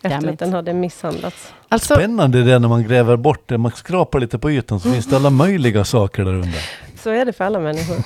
Efter 0.03 0.29
att 0.29 0.39
den 0.39 0.53
hade 0.53 0.73
misshandlats. 0.75 1.53
Alltså, 1.69 1.95
Spännande 1.95 2.43
det 2.43 2.59
när 2.59 2.69
man 2.69 2.83
gräver 2.83 3.17
bort 3.17 3.49
det. 3.49 3.59
Man 3.59 3.73
skrapar 3.73 4.21
lite 4.21 4.39
på 4.39 4.51
ytan 4.51 4.81
så 4.81 4.93
finns 4.93 5.07
det 5.07 5.17
alla 5.17 5.31
möjliga 5.31 5.85
saker 5.85 6.25
där 6.25 6.33
under. 6.33 6.61
Så 7.03 7.11
är 7.11 7.25
det 7.25 7.33
för 7.33 7.45
alla 7.45 7.61
människor. 7.61 7.97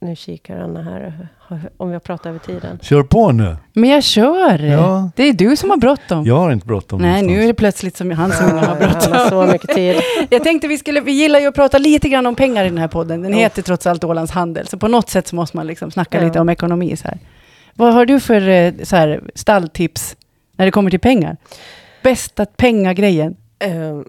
Nu 0.00 0.16
kikar 0.16 0.56
Anna 0.58 0.82
här, 0.82 1.28
om 1.76 1.90
jag 1.90 2.02
pratar 2.02 2.30
över 2.30 2.38
tiden. 2.40 2.78
Kör 2.82 3.02
på 3.02 3.32
nu. 3.32 3.56
men 3.72 3.90
jag 3.90 4.02
kör. 4.04 4.58
Ja. 4.58 5.10
Det 5.16 5.22
är 5.22 5.32
du 5.32 5.56
som 5.56 5.70
har 5.70 5.76
bråttom. 5.76 6.24
Jag 6.26 6.36
har 6.36 6.52
inte 6.52 6.66
bråttom 6.66 7.00
Nej, 7.02 7.08
någonstans. 7.10 7.36
nu 7.36 7.42
är 7.42 7.46
det 7.46 7.54
plötsligt 7.54 7.96
som 7.96 8.10
han 8.10 8.32
som 8.32 8.58
har 8.58 8.76
bråttom. 8.76 9.12
Han 9.12 9.20
har 9.22 9.28
så 9.46 9.52
mycket 9.52 9.70
tid. 9.70 9.96
Jag 10.30 10.42
tänkte 10.44 10.68
vi 10.68 10.78
skulle, 10.78 11.00
vi 11.00 11.12
gillar 11.12 11.40
ju 11.40 11.46
att 11.46 11.54
prata 11.54 11.78
lite 11.78 12.08
grann 12.08 12.26
om 12.26 12.34
pengar 12.34 12.64
i 12.64 12.68
den 12.68 12.78
här 12.78 12.88
podden. 12.88 13.22
Den 13.22 13.32
Ja. 13.32 13.38
heter 13.38 13.62
trots 13.62 13.86
allt 13.86 14.04
Ålands 14.04 14.32
Handel, 14.32 14.66
så 14.66 14.78
på 14.78 14.88
något 14.88 15.08
sätt 15.10 15.28
så 15.28 15.36
måste 15.36 15.56
man 15.56 15.66
liksom 15.66 15.90
snacka 15.90 16.18
Ja. 16.20 16.24
lite 16.26 16.40
om 16.40 16.48
ekonomi. 16.48 16.96
Så 16.96 17.08
här. 17.08 17.18
Vad 17.74 17.94
har 17.94 18.06
du 18.06 18.20
för 18.20 18.48
eh, 18.48 18.72
så 18.82 18.96
här, 18.96 19.20
stalltips 19.34 20.16
när 20.56 20.64
det 20.64 20.70
kommer 20.72 20.90
till 20.90 21.00
pengar? 21.00 21.36
Bästa 22.02 22.46
pengagrejen? 22.46 23.36
Ehm, 23.58 24.04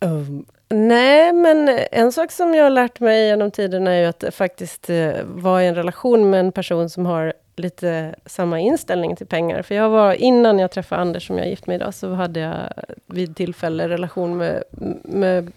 ehm, 0.00 0.44
nej, 0.74 1.32
men 1.32 1.68
en 1.92 2.12
sak 2.12 2.32
som 2.32 2.54
jag 2.54 2.62
har 2.62 2.70
lärt 2.70 3.00
mig 3.00 3.26
genom 3.26 3.50
tiden 3.50 3.86
är 3.86 4.00
ju 4.00 4.06
att 4.06 4.24
faktiskt 4.34 4.90
eh, 4.90 5.12
vara 5.24 5.64
i 5.64 5.66
en 5.66 5.74
relation 5.74 6.30
med 6.30 6.40
en 6.40 6.52
person 6.52 6.90
som 6.90 7.06
har 7.06 7.32
lite 7.56 8.14
samma 8.26 8.60
inställning 8.60 9.16
till 9.16 9.26
pengar. 9.26 9.62
För 9.62 9.74
jag 9.74 9.90
var, 9.90 10.12
innan 10.12 10.58
jag 10.58 10.70
träffade 10.70 11.00
Anders, 11.00 11.26
som 11.26 11.38
jag 11.38 11.46
är 11.46 11.50
gift 11.50 11.66
med 11.66 11.74
idag, 11.74 11.94
så 11.94 12.12
hade 12.12 12.40
jag 12.40 12.54
vid 13.06 13.36
tillfälle 13.36 13.88
relation 13.88 14.36
med, 14.36 14.62
med 15.02 15.52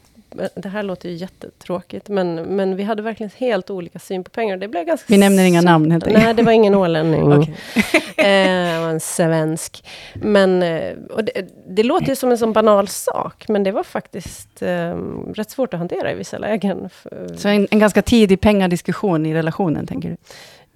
det 0.55 0.69
här 0.69 0.83
låter 0.83 1.09
ju 1.09 1.15
jättetråkigt, 1.15 2.09
men, 2.09 2.35
men 2.35 2.75
vi 2.75 2.83
hade 2.83 3.01
verkligen 3.01 3.31
helt 3.35 3.69
olika 3.69 3.99
syn 3.99 4.23
på 4.23 4.29
pengar. 4.29 4.57
Det 4.57 4.67
blev 4.67 4.85
ganska... 4.85 5.05
Vi 5.07 5.17
nämner 5.17 5.43
inga 5.43 5.61
namn 5.61 5.91
helt 5.91 6.07
enkelt. 6.07 6.23
Nej, 6.23 6.33
det 6.33 6.43
var 6.43 6.51
ingen 6.51 6.75
ålänning. 6.75 7.55
Eh, 8.17 8.73
det 8.73 8.79
var 8.79 8.89
en 8.89 8.99
svensk. 8.99 9.87
Men, 10.13 10.63
eh, 10.63 10.93
och 11.09 11.23
det, 11.23 11.47
det 11.67 11.83
låter 11.83 12.07
ju 12.07 12.15
som 12.15 12.31
en 12.31 12.37
sån 12.37 12.53
banal 12.53 12.87
sak, 12.87 13.47
men 13.47 13.63
det 13.63 13.71
var 13.71 13.83
faktiskt 13.83 14.61
eh, 14.61 14.95
rätt 15.33 15.49
svårt 15.49 15.73
att 15.73 15.79
hantera 15.79 16.11
i 16.11 16.15
vissa 16.15 16.37
lägen. 16.37 16.89
Så 17.37 17.47
en, 17.47 17.67
en 17.71 17.79
ganska 17.79 18.01
tidig 18.01 18.41
pengadiskussion 18.41 19.25
i 19.25 19.33
relationen, 19.33 19.87
tänker 19.87 20.09
du? 20.09 20.17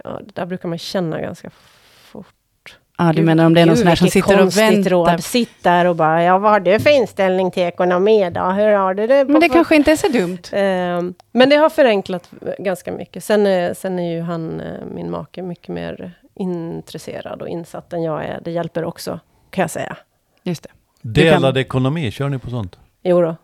ja, 0.04 0.20
det 0.26 0.36
där 0.36 0.46
brukar 0.46 0.70
man 0.70 0.78
känna 0.78 1.22
ganska 1.22 1.50
Ja, 2.98 3.06
du 3.12 3.14
Gud, 3.16 3.26
menar 3.26 3.46
om 3.46 3.54
det 3.54 3.62
är 3.62 3.66
någon 3.66 3.76
gud, 3.76 3.80
sån 3.80 3.88
här 3.88 3.96
som 3.96 4.08
sitter 4.08 4.42
och 4.42 4.58
väntar? 4.58 4.90
Råd. 4.90 5.24
Sitt 5.24 5.64
där 5.64 5.86
och 5.86 5.96
bara, 5.96 6.24
ja, 6.24 6.38
vad 6.38 6.52
har 6.52 6.60
du 6.60 6.80
för 6.80 6.90
inställning 6.90 7.52
till 7.52 7.64
ekonomi 7.64 8.30
då? 8.32 8.42
Hur 8.42 8.72
har 8.74 8.94
du 8.94 9.08
det? 9.08 9.26
Men 9.26 9.42
det 9.42 9.50
kanske 9.50 9.76
inte 9.76 9.92
är 9.92 9.96
så 9.96 10.08
dumt. 10.08 10.38
Eh, 10.52 11.14
men 11.32 11.50
det 11.50 11.56
har 11.56 11.70
förenklat 11.70 12.32
ganska 12.60 12.92
mycket. 12.92 13.24
Sen, 13.24 13.48
eh, 13.48 13.74
sen 13.74 14.00
är 14.00 14.12
ju 14.16 14.22
han, 14.22 14.60
eh, 14.62 14.86
min 14.96 15.12
make, 15.12 15.42
mycket 15.42 15.70
mer 15.70 16.12
intresserad 16.36 17.42
och 17.42 17.48
insatt 17.50 17.94
än 17.94 18.04
jag 18.04 18.26
är. 18.26 18.40
Det 18.46 18.52
hjälper 18.52 18.84
också, 18.86 19.20
kan 19.50 19.62
jag 19.62 19.72
säga. 19.72 19.98
Just 20.44 20.64
det. 20.64 20.70
Du 21.02 21.22
kan- 21.22 21.30
Delad 21.42 21.58
ekonomi, 21.58 22.12
kör 22.12 22.30
ni 22.30 22.40
på 22.40 22.50
sånt? 22.50 22.80
Jo 23.04 23.22
då. 23.22 23.36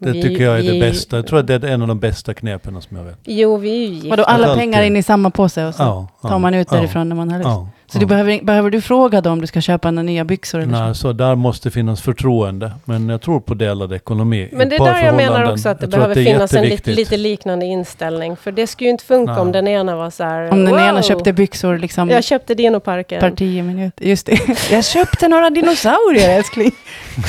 Det 0.00 0.10
Vi- 0.12 0.22
tycker 0.22 0.44
jag 0.44 0.58
är 0.58 0.62
det 0.62 0.72
vi- 0.72 0.80
bästa. 0.80 1.16
Jag 1.16 1.26
tror 1.26 1.38
att 1.38 1.46
det 1.46 1.54
är 1.54 1.64
en 1.64 1.82
av 1.82 1.88
de 1.88 1.98
bästa 1.98 2.34
knepen 2.34 2.82
som 2.82 2.96
jag 2.96 3.04
vet. 3.04 3.18
Jo, 3.24 3.56
vi 3.56 3.70
är 3.70 3.76
ju 3.88 3.94
gifta. 3.94 4.08
Vadå, 4.08 4.22
alla 4.24 4.46
Alltid. 4.46 4.60
pengar 4.60 4.82
in 4.82 4.96
i 4.96 5.02
samma 5.02 5.30
påse 5.30 5.64
och 5.66 5.74
så 5.74 5.82
Ja, 5.82 6.08
tar 6.22 6.28
ja, 6.30 6.38
man 6.38 6.54
ut 6.54 6.68
ja, 6.70 6.76
därifrån 6.76 7.08
när 7.08 7.16
man 7.16 7.30
har 7.30 7.38
lust. 7.38 7.46
Ja, 7.48 7.68
Så 7.86 7.96
ja. 7.96 8.00
du 8.00 8.06
behöver, 8.06 8.40
behöver 8.44 8.70
du 8.70 8.80
fråga 8.80 9.20
dem 9.20 9.32
om 9.32 9.40
du 9.40 9.46
ska 9.46 9.60
köpa 9.60 9.90
några 9.90 10.02
nya 10.02 10.24
byxor 10.24 10.58
eller 10.60 10.84
Nej, 10.84 10.94
så 10.94 11.12
där 11.12 11.34
måste 11.34 11.70
finnas 11.70 12.00
förtroende. 12.02 12.72
Men 12.84 13.08
jag 13.08 13.20
tror 13.22 13.40
på 13.40 13.54
delad 13.54 13.92
ekonomi. 13.92 14.48
Men 14.52 14.68
det 14.68 14.76
är 14.76 14.84
där 14.84 15.04
jag 15.04 15.14
menar 15.14 15.52
också 15.52 15.68
att 15.68 15.80
det 15.80 15.86
behöver 15.86 16.18
är 16.18 16.24
finnas 16.24 16.54
en 16.54 16.64
lite, 16.64 16.90
lite 16.90 17.16
liknande 17.16 17.66
inställning. 17.66 18.36
För 18.36 18.52
det 18.52 18.66
skulle 18.66 18.86
ju 18.86 18.92
inte 18.92 19.04
funka 19.04 19.32
Nej. 19.32 19.40
om 19.40 19.52
den 19.52 19.68
ena 19.68 19.96
var 19.96 20.10
så 20.10 20.24
här... 20.24 20.48
så? 20.48 20.52
Om 20.54 20.64
den 20.64 20.74
wow, 20.74 20.80
ena 20.82 21.02
köpte 21.02 21.32
byxor 21.32 21.78
liksom 21.78 22.10
Jag 22.10 22.24
köpte 22.24 22.54
dinoparken. 22.54 23.20
per 23.20 23.30
tio 23.30 23.62
minuter. 23.62 24.04
Just 24.04 24.26
det. 24.26 24.38
Jag 24.70 24.84
köpte 24.84 25.28
några 25.28 25.50
dinosaurier 25.50 26.36
älskling. 26.38 26.72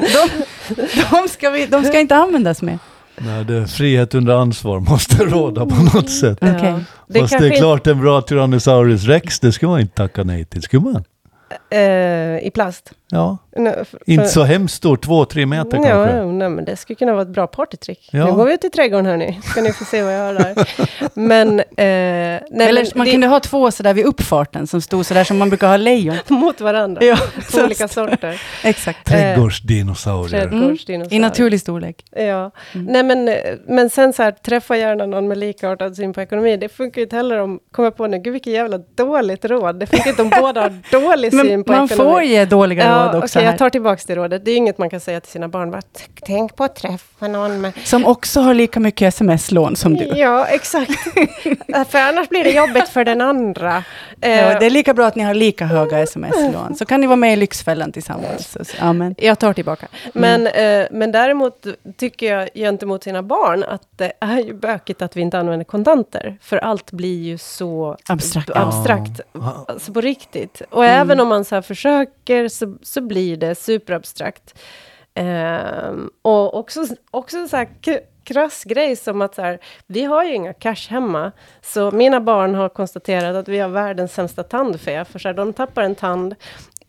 De, 0.00 0.44
de, 1.10 1.28
ska 1.28 1.50
vi, 1.50 1.66
de 1.66 1.84
ska 1.84 2.00
inte 2.00 2.16
användas 2.16 2.62
mer. 2.62 2.78
Nej, 3.16 3.44
det 3.44 3.54
är 3.54 3.66
frihet 3.66 4.14
under 4.14 4.34
ansvar 4.34 4.80
måste 4.80 5.24
råda 5.24 5.66
på 5.66 5.82
något 5.82 6.10
sätt. 6.10 6.38
Ja. 6.40 6.56
Okej. 6.56 6.74
Det 7.06 7.20
Fast 7.20 7.38
det 7.38 7.46
är 7.46 7.56
klart 7.56 7.86
en 7.86 8.00
bra 8.00 8.22
Tyrannosaurus 8.22 9.04
rex, 9.04 9.40
det 9.40 9.52
ska 9.52 9.68
man 9.68 9.80
inte 9.80 9.94
tacka 9.94 10.24
nej 10.24 10.44
till. 10.44 10.62
Ska 10.62 10.80
man? 10.80 11.04
eh, 11.70 12.46
I 12.46 12.50
plast. 12.54 12.92
Ja, 13.14 13.38
Nej, 13.56 13.84
för- 13.90 14.00
inte 14.06 14.28
så 14.28 14.42
hemskt 14.42 14.74
stor, 14.74 14.96
två, 14.96 15.24
tre 15.24 15.46
meter 15.46 15.76
Ja, 15.76 15.82
kanske. 15.82 16.16
ja, 16.16 16.24
nej, 16.24 16.48
men 16.48 16.64
det 16.64 16.76
skulle 16.76 16.94
kunna 16.96 17.12
vara 17.12 17.22
ett 17.22 17.28
bra 17.28 17.46
partytrick. 17.46 18.08
Ja. 18.12 18.26
Nu 18.26 18.32
går 18.32 18.44
vi 18.46 18.54
ut 18.54 18.64
i 18.64 18.70
trädgården 18.70 19.06
hörni, 19.06 19.40
ska 19.44 19.60
ni 19.62 19.72
få 19.72 19.84
se 19.84 20.02
vad 20.02 20.14
jag 20.14 20.20
har 20.26 20.34
där. 20.34 20.54
Men, 21.14 21.60
eh, 21.60 21.64
nej, 21.76 22.42
Eller 22.52 22.82
men 22.82 22.90
man 22.94 23.06
det, 23.06 23.12
kunde 23.12 23.26
ha 23.26 23.40
två 23.40 23.70
sådär 23.70 23.94
vid 23.94 24.04
uppfarten 24.06 24.66
som 24.66 24.80
stod 24.80 25.06
sådär 25.06 25.24
som 25.24 25.38
man 25.38 25.48
brukar 25.48 25.68
ha 25.68 25.76
lejon. 25.76 26.16
mot 26.28 26.60
varandra. 26.60 27.02
Ja, 27.04 27.16
Två 27.50 27.58
olika 27.64 27.88
sorter. 27.88 28.42
Exakt. 28.64 29.06
Trädgårdsdinosaurier. 29.06 30.28
Trädgårdsdinosaurier. 30.48 31.16
I 31.16 31.18
naturlig 31.18 31.60
storlek. 31.60 32.04
Ja, 32.16 32.50
Mm. 32.74 32.86
nej 32.92 33.02
men, 33.02 33.28
eh, 33.28 33.34
men 33.66 33.90
sen 33.90 34.12
så 34.12 34.22
här, 34.22 34.30
träffa 34.32 34.76
gärna 34.76 35.06
någon 35.06 35.28
med 35.28 35.38
likartad 35.38 35.96
syn 35.96 36.12
på 36.12 36.20
ekonomi. 36.20 36.56
Det 36.56 36.68
funkar 36.68 36.98
ju 37.00 37.02
inte 37.04 37.16
heller 37.16 37.38
om, 37.38 37.58
kommer 37.72 37.90
på 37.90 38.06
nu, 38.06 38.18
gud 38.18 38.32
vilket 38.32 38.52
jävla 38.52 38.78
dåligt 38.78 39.44
råd. 39.44 39.80
Det 39.80 39.86
funkar 39.86 40.10
inte 40.10 40.22
om 40.22 40.30
båda 40.40 40.60
har 40.60 40.72
dålig 41.00 41.32
syn 41.32 41.46
Men 41.46 41.64
på 41.64 41.72
man 41.72 41.84
ekonomi. 41.84 42.10
får 42.12 42.22
ge 42.22 42.44
dåliga 42.44 42.84
Ja, 42.84 43.01
råd 43.06 43.14
också 43.24 43.38
okej, 43.38 43.44
här. 43.46 43.52
jag 43.52 43.58
tar 43.58 43.70
tillbaka 43.70 44.02
det 44.06 44.14
rådet. 44.16 44.44
Det 44.44 44.50
är 44.50 44.56
inget 44.56 44.78
man 44.78 44.90
kan 44.90 45.00
säga 45.00 45.20
till 45.20 45.30
sina 45.32 45.48
barn. 45.48 45.70
Bara, 45.70 45.82
"T- 45.82 45.88
tänk 46.26 46.56
på 46.56 46.64
att 46.64 46.76
träffa 46.76 47.28
någon 47.28 47.60
med... 47.60 47.72
Som 47.84 48.06
också 48.06 48.40
har 48.40 48.54
lika 48.54 48.80
mycket 48.80 49.08
sms-lån 49.14 49.76
som 49.76 49.94
du. 49.96 50.04
Ja, 50.04 50.46
exakt. 50.46 50.90
för 51.88 51.98
annars 51.98 52.28
blir 52.28 52.44
det 52.44 52.50
jobbigt 52.50 52.88
för 52.88 53.04
den 53.04 53.20
andra. 53.20 53.84
Eh, 54.20 54.30
Ja, 54.42 54.58
det 54.58 54.66
är 54.66 54.70
lika 54.70 54.94
bra 54.94 55.06
att 55.06 55.16
ni 55.16 55.22
har 55.22 55.34
lika 55.34 55.66
höga 55.66 55.98
sms-lån. 55.98 56.74
Så 56.74 56.84
kan 56.84 57.00
ni 57.00 57.06
vara 57.06 57.16
med 57.16 57.32
i 57.32 57.36
Lyxfällan 57.36 57.92
tillsammans. 57.92 58.56
Amen. 58.78 59.14
Jag 59.18 59.38
tar 59.38 59.52
tillbaka. 59.52 59.86
Men, 60.14 60.46
eh, 60.46 60.86
men 60.90 61.12
däremot 61.12 61.66
tycker 61.96 62.36
jag 62.36 62.48
gentemot 62.54 63.04
sina 63.04 63.22
barn 63.22 63.64
att 63.64 63.82
det 63.96 64.12
är 64.20 64.38
ju 64.38 64.54
bökigt 64.54 65.02
att 65.02 65.16
vi 65.16 65.20
inte 65.20 65.38
använder 65.38 65.64
kontanter. 65.64 66.38
För 66.42 66.56
allt 66.56 66.90
blir 66.92 67.22
ju 67.22 67.38
så 67.38 67.96
Abstrakt. 68.08 68.50
abstrakt 68.54 69.20
Ja. 69.32 69.64
alltså 69.68 69.92
på 69.92 70.00
riktigt. 70.00 70.62
Och 70.70 70.84
Mm. 70.84 71.00
även 71.00 71.20
om 71.20 71.28
man 71.28 71.44
så 71.44 71.54
här 71.54 71.62
försöker 71.62 72.48
så, 72.48 72.74
så 72.92 73.00
blir 73.00 73.36
det 73.36 73.54
superabstrakt. 73.54 74.58
Ehm, 75.14 76.10
och 76.22 76.54
också, 76.58 76.86
också 77.10 77.36
en 77.38 77.48
sån 77.48 77.58
här 77.58 77.68
krass 78.24 78.64
grej 78.64 78.96
som 78.96 79.22
att 79.22 79.34
så 79.34 79.42
här, 79.42 79.58
vi 79.86 80.04
har 80.04 80.24
ju 80.24 80.34
inga 80.34 80.52
cash 80.52 80.88
hemma. 80.88 81.32
Så 81.62 81.90
mina 81.90 82.20
barn 82.20 82.54
har 82.54 82.68
konstaterat 82.68 83.36
att 83.36 83.48
vi 83.48 83.58
har 83.58 83.68
världens 83.68 84.14
sämsta 84.14 84.42
tandfe. 84.42 85.04
För 85.04 85.18
så 85.18 85.28
här, 85.28 85.34
de 85.34 85.52
tappar 85.52 85.82
en 85.82 85.94
tand. 85.94 86.34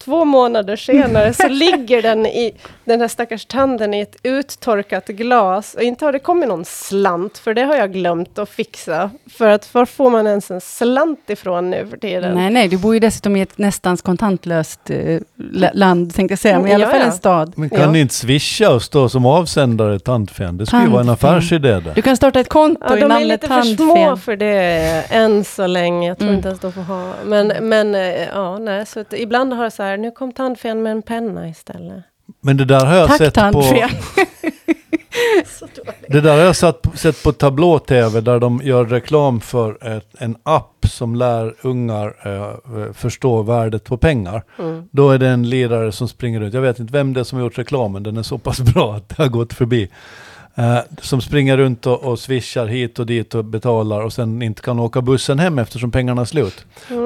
Två 0.05 0.25
månader 0.25 0.75
senare 0.75 1.33
så 1.33 1.47
ligger 1.49 2.01
den 2.01 2.25
i 2.25 2.51
den 2.85 3.01
här 3.01 3.07
stackars 3.07 3.45
tanden 3.45 3.93
i 3.93 3.99
ett 3.99 4.15
uttorkat 4.23 5.07
glas. 5.07 5.73
Och 5.73 5.81
inte 5.81 6.05
har 6.05 6.11
det 6.13 6.19
kommit 6.19 6.49
någon 6.49 6.65
slant, 6.65 7.37
för 7.37 7.53
det 7.53 7.61
har 7.63 7.75
jag 7.75 7.93
glömt 7.93 8.39
att 8.39 8.49
fixa. 8.49 9.09
För 9.29 9.47
att 9.49 9.73
var 9.73 9.85
får 9.85 10.09
man 10.09 10.27
ens 10.27 10.51
en 10.51 10.61
slant 10.61 11.29
ifrån 11.29 11.69
nu 11.69 11.87
för 11.89 11.97
tiden? 11.97 12.35
Nej, 12.35 12.49
nej, 12.51 12.67
du 12.67 12.77
bor 12.77 12.93
ju 12.93 12.99
dessutom 12.99 13.35
i 13.35 13.41
ett 13.41 13.57
nästan 13.57 13.97
kontantlöst 13.97 14.79
eh, 14.89 15.19
la- 15.51 15.71
land, 15.73 16.13
tänkte 16.15 16.31
jag 16.31 16.39
säga, 16.39 16.59
men 16.59 16.67
i 16.71 16.73
alla 16.73 16.89
fall 16.89 17.01
en 17.01 17.11
stad. 17.11 17.53
Men 17.55 17.69
kan 17.69 17.79
Ja. 17.81 17.91
ni 17.91 17.99
inte 17.99 18.13
swisha 18.13 18.69
och 18.73 18.81
stå 18.81 19.09
som 19.09 19.25
avsändare 19.25 19.99
tandfen? 19.99 20.57
Det 20.57 20.65
skulle 20.65 20.81
ju 20.83 20.89
vara 20.89 21.01
en 21.01 21.07
Tandfen. 21.07 21.29
affärsidé 21.29 21.79
där. 21.79 21.91
Du 21.95 22.01
kan 22.01 22.17
starta 22.17 22.39
ett 22.39 22.49
konto 22.49 22.81
Ja, 22.89 22.97
i 22.97 22.99
de 22.99 23.05
är 23.05 23.09
namnet 23.09 23.27
lite 23.27 23.47
för 23.47 23.61
små 23.61 23.95
Tandfen. 23.95 24.17
för 24.17 24.35
det 24.35 25.03
än 25.09 25.43
så 25.43 25.67
länge. 25.67 26.07
Jag 26.07 26.17
tror 26.17 26.27
Mm. 26.27 26.37
inte 26.37 26.47
ens 26.47 26.59
de 26.61 26.73
får 26.73 26.81
ha. 26.81 27.13
Men, 27.25 27.47
men 27.61 27.95
eh, 27.95 28.01
ja, 28.33 28.57
nej, 28.57 28.85
så 28.85 28.99
att 28.99 29.13
ibland 29.13 29.53
har 29.53 29.63
jag 29.63 29.73
så 29.73 29.83
här, 29.83 29.92
nu 29.97 30.11
kom 30.11 30.31
tandfen 30.31 30.83
med 30.83 30.91
en 30.91 31.01
penna 31.01 31.49
istället. 31.49 32.03
Men 32.41 32.57
det 32.57 32.65
där 32.65 32.85
har 32.85 32.95
jag 32.95 33.07
Tack 33.07 33.17
sett 33.17 33.33
på... 33.33 33.41
Tandfen. 33.41 33.89
Dåligt. 35.75 36.05
Det 36.07 36.21
där 36.21 36.37
har 36.37 36.43
jag 36.43 36.55
satt, 36.55 36.87
sett 36.95 37.23
på 37.23 37.31
tablå-tv 37.31 38.21
där 38.21 38.39
de 38.39 38.61
gör 38.63 38.85
reklam 38.85 39.41
för 39.41 39.97
ett, 39.97 40.15
en 40.19 40.37
app 40.43 40.85
som 40.89 41.15
lär 41.15 41.55
ungar 41.61 42.15
eh, 42.23 42.93
förstå 42.93 43.41
värdet 43.41 43.83
på 43.83 43.97
pengar. 43.97 44.43
Mm. 44.59 44.89
Då 44.91 45.11
är 45.11 45.17
det 45.17 45.27
en 45.27 45.49
lirare 45.49 45.91
som 45.91 46.07
springer 46.07 46.39
runt. 46.39 46.53
Jag 46.53 46.61
vet 46.61 46.79
inte 46.79 46.93
vem 46.93 47.13
det 47.13 47.19
är 47.19 47.23
som 47.23 47.37
har 47.37 47.43
gjort 47.43 47.57
reklamen, 47.57 48.03
den 48.03 48.17
är 48.17 48.23
så 48.23 48.37
pass 48.37 48.59
bra 48.59 48.95
att 48.95 49.09
det 49.09 49.23
har 49.23 49.29
gått 49.29 49.53
förbi. 49.53 49.89
Eh, 50.55 50.77
som 51.01 51.21
springer 51.21 51.57
runt 51.57 51.85
och, 51.87 52.03
och 52.03 52.19
swishar 52.19 52.65
hit 52.65 52.99
och 52.99 53.05
dit 53.05 53.35
och 53.35 53.45
betalar 53.45 54.01
och 54.01 54.13
sen 54.13 54.41
inte 54.41 54.61
kan 54.61 54.79
åka 54.79 55.01
bussen 55.01 55.39
hem 55.39 55.59
eftersom 55.59 55.91
pengarna 55.91 56.21
är 56.21 56.25
slut. 56.25 56.65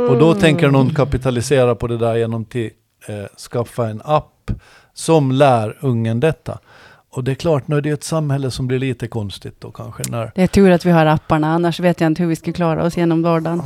Och 0.09 0.17
då 0.17 0.33
tänker 0.33 0.69
någon 0.71 0.89
kapitalisera 0.93 1.75
på 1.75 1.87
det 1.87 1.97
där 1.97 2.15
genom 2.15 2.41
att 2.41 2.55
eh, 2.55 2.69
skaffa 3.51 3.87
en 3.89 4.01
app 4.05 4.51
som 4.93 5.31
lär 5.31 5.77
ungen 5.81 6.19
detta. 6.19 6.59
Och 7.09 7.23
det 7.23 7.31
är 7.31 7.35
klart, 7.35 7.67
nu 7.67 7.77
är 7.77 7.81
det 7.81 7.89
ett 7.89 8.03
samhälle 8.03 8.51
som 8.51 8.67
blir 8.67 8.79
lite 8.79 9.07
konstigt 9.07 9.61
då 9.61 9.71
kanske. 9.71 10.03
När, 10.09 10.31
Det 10.35 10.43
är 10.43 10.47
tur 10.47 10.71
att 10.71 10.85
vi 10.85 10.91
har 10.91 11.05
apparna, 11.05 11.47
annars 11.47 11.79
vet 11.79 12.01
jag 12.01 12.07
inte 12.07 12.21
hur 12.23 12.29
vi 12.29 12.35
ska 12.35 12.53
klara 12.53 12.83
oss 12.83 12.97
genom 12.97 13.21
vardagen. 13.23 13.61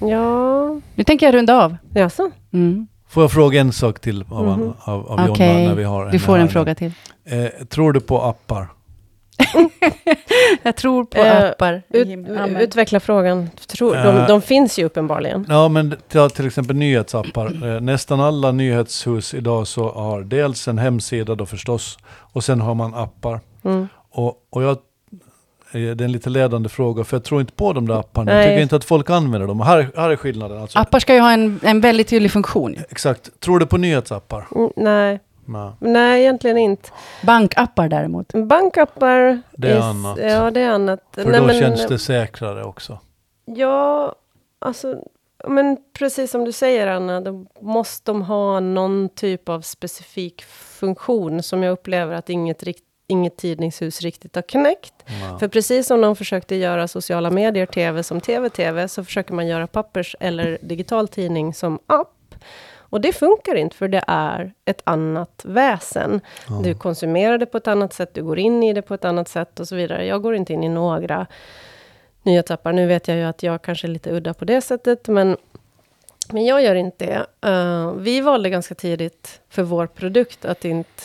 Ja, 0.00 0.80
Nu 0.94 1.04
tänker 1.04 1.26
jag 1.26 1.34
runda 1.34 1.64
av. 1.64 1.76
jaså? 1.94 2.30
Mm. 2.52 2.86
Får 3.08 3.22
jag 3.22 3.30
fråga 3.32 3.60
en 3.60 3.72
sak 3.72 4.00
till 4.00 4.24
av, 4.30 4.46
Mhm. 4.58 4.72
av, 4.80 5.06
av 5.06 5.18
Jonna 5.26 5.34
när 5.38 5.74
vi 5.74 5.84
har 5.84 6.10
Du 6.10 6.18
får 6.18 6.32
här 6.32 6.40
en 6.40 6.46
nu? 6.46 6.52
fråga 6.52 6.74
till. 6.74 6.92
Eh, 7.24 7.66
tror 7.66 7.92
du 7.92 8.00
på 8.00 8.22
appar? 8.22 8.68
Jag 10.62 10.76
tror 10.76 11.04
på 11.04 11.18
Eh, 11.18 11.48
appar. 11.50 11.82
Ut, 11.88 12.08
utveckla 12.60 13.00
frågan. 13.00 13.50
Tror, 13.68 13.96
Eh. 13.96 14.04
de, 14.04 14.26
de 14.28 14.42
finns 14.42 14.78
ju 14.78 14.84
uppenbarligen. 14.84 15.46
Ja, 15.48 15.68
men 15.68 15.94
ta 16.12 16.28
till 16.28 16.46
exempel 16.46 16.76
nyhetsappar. 16.76 17.74
Eh, 17.74 17.80
nästan 17.80 18.20
alla 18.20 18.52
nyhetshus 18.52 19.34
idag 19.34 19.66
så 19.66 19.88
har 19.92 20.20
dels 20.22 20.68
en 20.68 20.78
hemsida 20.78 21.34
då 21.34 21.46
förstås 21.46 21.98
och 22.32 22.44
sen 22.44 22.60
har 22.60 22.74
man 22.74 22.94
appar. 22.94 23.40
Mm. 23.64 23.88
Och, 24.10 24.34
och 24.50 24.62
jag, 24.62 24.70
eh, 24.70 24.76
det 25.72 25.80
är 25.80 26.02
en 26.02 26.12
lite 26.12 26.30
ledande 26.30 26.68
fråga 26.68 27.04
för 27.04 27.16
jag 27.16 27.24
tror 27.24 27.40
inte 27.40 27.52
på 27.52 27.72
de 27.72 27.88
där 27.88 27.94
apparna. 28.00 28.32
Jag 28.32 28.38
Nej. 28.38 28.48
tycker 28.48 28.62
inte 28.62 28.76
att 28.76 28.84
folk 28.84 29.10
använder 29.10 29.48
dem. 29.48 29.60
Och 29.60 29.66
Här, 29.66 29.88
här 29.96 30.10
är 30.10 30.16
skillnaden. 30.16 30.62
Alltså, 30.62 30.78
Appar 30.78 30.98
ska 30.98 31.14
ju 31.14 31.20
ha 31.20 31.32
en, 31.32 31.60
en 31.62 31.80
väldigt 31.80 32.08
tydlig 32.08 32.30
funktion. 32.32 32.76
Exakt. 32.90 33.40
Tror 33.40 33.58
du 33.58 33.66
på 33.66 33.76
nyhetsappar? 33.76 34.46
Mm, 34.54 34.70
nej, 34.76 35.20
Nej. 35.50 35.72
nej, 35.80 36.20
egentligen 36.20 36.58
inte. 36.58 36.88
Bankappar 37.26 37.88
däremot. 37.88 38.32
Bankappar... 38.32 39.40
Det 39.52 39.68
är 39.70 39.78
is- 39.78 39.84
annat. 39.84 40.18
Ja, 40.22 40.50
det 40.50 40.60
är 40.60 40.70
annat. 40.70 41.00
För 41.12 41.24
Nej, 41.24 41.40
då 41.40 41.46
men- 41.46 41.60
känns 41.60 41.86
det 41.86 41.98
säkrare 41.98 42.64
också. 42.64 42.98
Ja, 43.44 44.14
alltså, 44.58 45.04
men 45.48 45.76
precis 45.98 46.30
som 46.30 46.44
du 46.44 46.52
säger 46.52 46.86
Anna, 46.86 47.20
då 47.20 47.46
måste 47.60 48.12
de 48.12 48.22
ha 48.22 48.60
någon 48.60 49.08
typ 49.08 49.48
av 49.48 49.60
specifik 49.60 50.42
funktion 50.44 51.42
som 51.42 51.62
jag 51.62 51.72
upplever 51.72 52.14
att 52.14 52.30
inget, 52.30 52.62
rikt, 52.62 52.84
inget 53.06 53.36
tidningshus 53.36 54.00
riktigt 54.00 54.34
har 54.34 54.42
knäckt. 54.42 54.94
Nej. 55.06 55.38
För 55.38 55.48
precis 55.48 55.86
som 55.86 56.00
de 56.00 56.16
försökte 56.16 56.54
göra 56.56 56.88
sociala 56.88 57.30
medier, 57.30 57.66
tv 57.66 58.02
som 58.02 58.20
tv-tv, 58.20 58.88
så 58.88 59.04
försöker 59.04 59.34
man 59.34 59.46
göra 59.46 59.66
pappers 59.66 60.16
eller 60.20 60.58
digital 60.62 61.08
tidning 61.08 61.54
som 61.54 61.78
app. 61.86 62.08
Och 62.90 63.00
det 63.00 63.12
funkar 63.12 63.54
inte, 63.54 63.76
för 63.76 63.88
det 63.88 64.04
är 64.06 64.52
ett 64.64 64.82
annat 64.84 65.42
väsen. 65.44 66.20
Ja. 66.48 66.60
Du 66.64 66.74
konsumerar 66.74 67.38
det 67.38 67.46
på 67.46 67.56
ett 67.56 67.68
annat 67.68 67.92
sätt, 67.92 68.14
du 68.14 68.22
går 68.22 68.38
in 68.38 68.62
i 68.62 68.72
det 68.72 68.82
på 68.82 68.94
ett 68.94 69.04
annat 69.04 69.28
sätt 69.28 69.60
och 69.60 69.68
så 69.68 69.76
vidare. 69.76 70.06
Jag 70.06 70.22
går 70.22 70.34
inte 70.34 70.52
in 70.52 70.64
i 70.64 70.68
några 70.68 71.26
nyhetsappar. 72.22 72.72
Nu 72.72 72.86
vet 72.86 73.08
jag 73.08 73.16
ju 73.16 73.24
att 73.24 73.42
jag 73.42 73.62
kanske 73.62 73.86
är 73.86 73.88
lite 73.88 74.10
udda 74.10 74.34
på 74.34 74.44
det 74.44 74.60
sättet, 74.60 75.08
men, 75.08 75.36
men 76.32 76.44
jag 76.44 76.62
gör 76.62 76.74
inte 76.74 77.06
det. 77.06 77.48
Eh, 77.48 77.92
vi 77.92 78.20
valde 78.20 78.50
ganska 78.50 78.74
tidigt 78.74 79.40
för 79.48 79.62
vår 79.62 79.86
produkt 79.86 80.44
att 80.44 80.64
inte, 80.64 81.02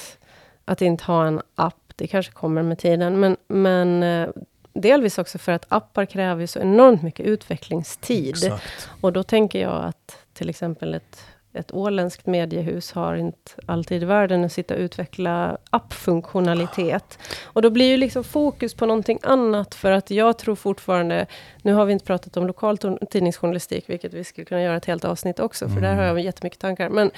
att 0.66 0.82
inte 0.82 1.04
ha 1.04 1.28
en 1.28 1.42
app. 1.56 1.94
Det 1.96 2.08
kanske 2.08 2.32
kommer 2.32 2.64
med 2.64 2.80
tiden, 2.80 3.20
men, 3.20 3.38
men 3.48 4.04
eh, 4.04 4.30
delvis 4.74 5.18
också 5.18 5.38
för 5.38 5.52
att 5.52 5.66
appar 5.70 6.06
kräver 6.06 6.46
så 6.46 6.60
enormt 6.60 7.04
mycket 7.04 7.26
utvecklingstid. 7.26 8.30
Exakt. 8.30 8.90
Och 9.02 9.14
då 9.14 9.24
tänker 9.24 9.62
jag 9.62 9.86
att 9.86 10.18
till 10.34 10.50
exempel 10.50 10.94
ett, 10.94 11.26
ett 11.56 11.74
åländskt 11.74 12.26
mediehus 12.26 12.92
har 12.92 13.16
inte 13.16 13.52
alltid 13.66 14.04
i 14.04 14.06
världen 14.06 14.44
att 14.44 14.52
sitta 14.52 14.74
och 14.74 14.80
utveckla 14.80 15.58
appfunktionalitet. 15.70 17.20
Och 17.44 17.62
då 17.62 17.70
blir 17.70 17.86
ju 17.86 17.98
liksom 17.98 18.24
fokus 18.24 18.74
på 18.74 18.86
någonting 18.86 19.20
annat, 19.24 19.76
för 19.76 19.92
att 19.92 20.12
jag 20.12 20.38
tror 20.38 20.56
fortfarande, 20.56 21.26
nu 21.62 21.74
har 21.74 21.86
vi 21.86 21.94
inte 21.94 22.06
pratat 22.06 22.38
om 22.38 22.48
lokal 22.48 22.78
tidningsjournalistik, 23.12 23.90
vilket 23.90 24.14
vi 24.14 24.24
skulle 24.24 24.46
kunna 24.46 24.62
göra 24.62 24.78
ett 24.78 24.86
helt 24.86 25.06
avsnitt 25.06 25.40
också, 25.40 25.70
för 25.70 25.82
där 25.82 25.96
har 25.96 26.04
jag 26.04 26.20
jättemycket 26.20 26.60
tankar. 26.60 26.90
Men 26.90 27.12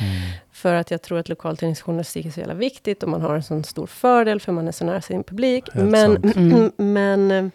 för 0.51 0.73
att 0.73 0.91
jag 0.91 1.01
tror 1.01 1.19
att 1.19 1.29
lokal 1.29 1.57
tidningsjournalistik 1.57 2.25
är 2.25 2.31
så 2.31 2.39
jävla 2.39 2.53
viktigt, 2.53 3.03
och 3.03 3.09
man 3.09 3.21
har 3.21 3.35
en 3.35 3.43
sån 3.43 3.63
stor 3.63 3.87
fördel, 3.87 4.39
för 4.39 4.51
man 4.51 4.67
är 4.67 4.71
så 4.71 4.85
nära 4.85 5.01
sin 5.01 5.23
publik. 5.23 5.69
Helt 5.73 5.91
Men. 5.91 6.17
Mm. 6.17 6.71
men, 6.93 7.31
eh, 7.31 7.49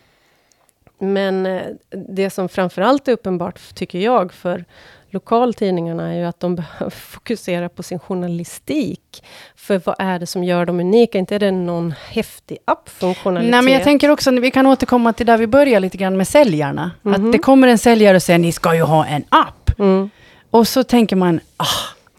men 1.03 1.47
eh, 1.47 1.63
det 2.09 2.31
som 2.31 2.49
framförallt 2.49 3.09
är 3.09 3.13
uppenbart, 3.13 3.61
tycker 3.75 3.99
jag, 3.99 4.33
för 4.33 4.65
lokaltidningarna 5.11 6.13
är 6.13 6.19
ju 6.19 6.25
att 6.25 6.41
de 6.41 6.57
behöver 6.57 6.91
fokusera 6.91 7.69
på 7.69 7.83
sin 7.83 7.99
journalistik. 7.99 9.25
För 9.57 9.81
vad 9.85 9.95
är 9.99 10.19
det 10.19 10.27
som 10.27 10.45
gör 10.45 10.67
dem 10.67 10.81
unika? 10.81 11.19
Inte 11.19 11.35
är 11.35 11.39
det 11.39 11.51
någon 11.51 11.95
häftig 12.11 12.59
appfunktionalitet? 12.65 13.51
Nej, 13.51 13.63
men 13.63 13.73
jag 13.73 13.83
tänker 13.83 14.09
också, 14.09 14.31
vi 14.31 14.51
kan 14.51 14.67
återkomma 14.67 15.13
till 15.13 15.27
där 15.27 15.39
vi 15.39 15.47
börjar 15.47 15.81
lite 15.81 15.97
grann 15.97 16.17
med 16.17 16.29
säljarna. 16.29 16.91
Mhm. 17.03 17.15
Att 17.15 17.33
det 17.33 17.39
kommer 17.39 17.69
en 17.69 17.79
säljare 17.79 18.17
och 18.17 18.23
säger, 18.23 18.39
ni 18.39 18.53
ska 18.53 18.75
ju 18.75 18.83
ha 18.83 19.07
en 19.07 19.25
app. 19.29 19.79
Mm, 19.79 20.11
Och 20.51 20.69
så 20.69 20.85
tänker 20.85 21.17
man, 21.17 21.41
ah, 21.57 21.65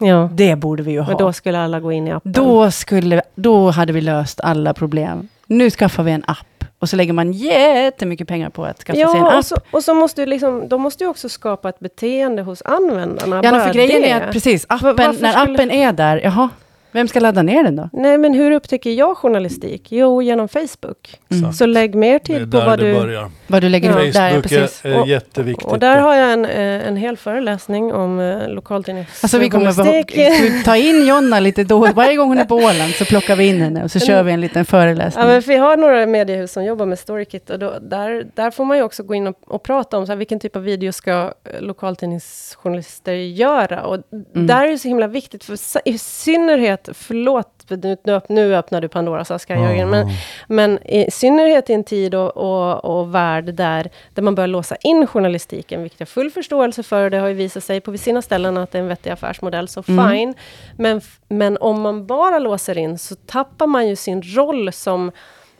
ja, 0.06 0.28
det 0.32 0.56
borde 0.56 0.82
vi 0.82 0.92
ju 0.92 1.00
ha. 1.00 1.08
men 1.08 1.16
då 1.16 1.32
skulle 1.32 1.58
alla 1.58 1.80
gå 1.80 1.92
in 1.92 2.08
i 2.08 2.12
appen. 2.12 2.32
Då, 2.32 2.70
skulle, 2.70 3.22
då 3.34 3.70
hade 3.70 3.92
vi 3.92 4.00
löst 4.00 4.40
alla 4.40 4.74
problem. 4.74 5.28
Nu 5.46 5.70
skaffar 5.70 6.02
vi 6.02 6.12
en 6.12 6.24
app. 6.26 6.46
Och 6.78 6.88
så 6.88 6.96
lägger 6.96 7.12
man 7.12 7.32
jättemycket 7.32 8.28
pengar 8.28 8.50
på 8.50 8.64
att 8.64 8.78
skaffa 8.78 8.94
sig 8.94 9.02
en 9.02 9.08
Ja, 9.16 9.30
app. 9.30 9.38
och 9.38 9.44
så, 9.44 9.56
och 9.70 9.84
så 9.84 9.94
måste 9.94 10.22
du 10.22 10.26
liksom, 10.26 10.68
de 10.68 10.80
måste 10.82 11.04
ju 11.04 11.10
också 11.10 11.28
skapa 11.28 11.68
ett 11.68 11.78
beteende 11.78 12.42
hos 12.42 12.62
användarna. 12.62 13.40
Ja, 13.44 13.50
för 13.64 13.72
grejen 13.72 14.02
det. 14.02 14.10
är 14.10 14.20
att 14.26 14.32
precis, 14.32 14.66
appen, 14.68 15.16
när 15.20 15.42
appen 15.42 15.70
är 15.70 15.92
där, 15.92 16.20
jaha, 16.24 16.48
vem 16.94 17.08
ska 17.08 17.20
ladda 17.20 17.42
ner 17.42 17.64
den 17.64 17.76
då? 17.76 17.88
Nej, 17.92 18.18
men 18.18 18.34
hur 18.34 18.50
upptäcker 18.50 18.90
jag 18.90 19.16
journalistik? 19.16 19.92
Jo, 19.92 20.22
genom 20.22 20.48
Facebook. 20.48 21.20
Mm. 21.30 21.52
Så 21.52 21.66
lägg 21.66 21.94
mer 21.94 22.18
tid 22.18 22.52
på 22.52 22.56
vad 22.58 22.78
du... 22.78 22.94
börjar. 22.94 23.30
Vad 23.46 23.62
du 23.62 23.68
lägger 23.68 23.90
Ja. 24.00 24.06
upp 24.08 24.12
där, 24.14 24.40
precis. 24.40 24.84
är, 24.84 25.00
Och- 25.00 25.06
jätteviktigt. 25.08 25.66
Och 25.68 25.78
där 25.78 25.98
har 25.98 26.14
jag 26.14 26.32
en, 26.32 26.44
eh, 26.44 26.88
en 26.88 26.96
hel 26.96 27.16
föreläsning 27.16 27.92
om 27.92 28.20
eh, 28.20 28.48
lokaltidningsjournalistik. 28.48 29.24
Alltså 29.24 29.38
vi 29.38 29.50
kommer 29.50 30.64
ta 30.64 30.76
in 30.76 31.06
Jonna 31.08 31.40
lite 31.40 31.64
då. 31.64 31.78
Varje 31.94 32.16
gång 32.16 32.28
hon 32.28 32.38
är 32.38 32.44
på 32.44 32.54
Åland 32.56 32.92
så 32.94 33.04
plockar 33.04 33.36
vi 33.36 33.46
in 33.46 33.60
henne 33.60 33.84
och 33.84 33.90
så 33.90 34.00
kör 34.00 34.22
vi 34.22 34.32
en 34.32 34.40
liten 34.40 34.64
föreläsning. 34.64 35.22
Ja, 35.24 35.28
men 35.30 35.40
vi 35.40 35.56
har 35.56 35.76
några 35.76 36.06
mediehus 36.06 36.52
som 36.52 36.64
jobbar 36.64 36.86
med 36.86 36.98
Storykit 36.98 37.50
och 37.50 37.58
då, 37.58 37.74
där, 37.80 38.26
där 38.34 38.50
får 38.50 38.64
man 38.64 38.76
ju 38.76 38.82
också 38.82 39.02
gå 39.02 39.14
in 39.14 39.26
och, 39.26 39.36
och 39.46 39.62
prata 39.62 39.98
om 39.98 40.06
så 40.06 40.12
här, 40.12 40.16
vilken 40.16 40.40
typ 40.40 40.56
av 40.56 40.62
video 40.62 40.92
ska 40.92 41.10
eh, 41.44 41.60
lokaltidningsjournalister 41.60 43.12
göra. 43.12 43.82
Och 43.86 43.98
Mm. 44.34 44.46
där 44.46 44.64
är 44.66 44.70
det 44.70 44.78
så 44.78 44.88
himla 44.88 45.06
viktigt, 45.06 45.44
för 45.44 45.56
i 45.84 45.98
synnerhet, 45.98 46.83
förlåt, 46.92 47.48
för 47.68 47.76
nu, 47.76 47.96
nu, 48.04 48.12
öpp- 48.16 48.28
nu 48.28 48.56
öppnar 48.56 48.80
du 48.80 48.88
Pandoras 48.88 49.30
askar 49.30 49.56
Jörgen, 49.56 49.90
men, 49.90 50.08
men 50.48 50.78
i 50.86 51.10
synnerhet 51.10 51.70
i 51.70 51.72
en 51.72 51.84
tid 51.84 52.14
och, 52.14 52.36
och, 52.36 52.84
och 52.98 53.14
värld 53.14 53.44
där, 53.54 53.90
där 54.14 54.22
man 54.22 54.34
börjar 54.34 54.48
låsa 54.48 54.76
in 54.76 55.06
journalistiken, 55.06 55.82
vilket 55.82 56.00
jag 56.00 56.06
har 56.06 56.10
full 56.10 56.30
förståelse 56.30 56.82
för, 56.82 57.10
det 57.10 57.18
har 57.18 57.28
ju 57.28 57.34
visat 57.34 57.64
sig 57.64 57.80
på 57.80 57.98
sina 57.98 58.22
ställen 58.22 58.56
att 58.56 58.70
det 58.72 58.78
är 58.78 58.82
en 58.82 58.88
vettig 58.88 59.10
affärsmodell, 59.10 59.68
så 59.68 59.82
Mm. 59.88 60.10
fine. 60.10 60.34
Men, 60.76 61.00
men 61.28 61.56
om 61.60 61.80
man 61.80 62.06
bara 62.06 62.38
låser 62.38 62.78
in, 62.78 62.98
så 62.98 63.14
tappar 63.14 63.66
man 63.66 63.88
ju 63.88 63.96
sin 63.96 64.22
roll 64.22 64.72
som 64.72 65.10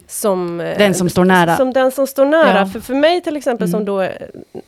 som, 0.07 0.59
Den 0.59 0.95
som 0.95 1.09
står 1.11 1.25
nära. 1.25 1.57
Som 1.57 1.73
den 1.73 1.91
som 1.91 2.07
står 2.07 2.25
nära. 2.25 2.59
Ja. 2.59 2.67
För, 2.67 2.81
för 2.81 2.95
mig 2.95 3.21
till 3.21 3.37
exempel, 3.37 3.69
som 3.69 3.77
Mm. 3.83 3.85
då, 3.87 4.01
eh, 4.03 4.11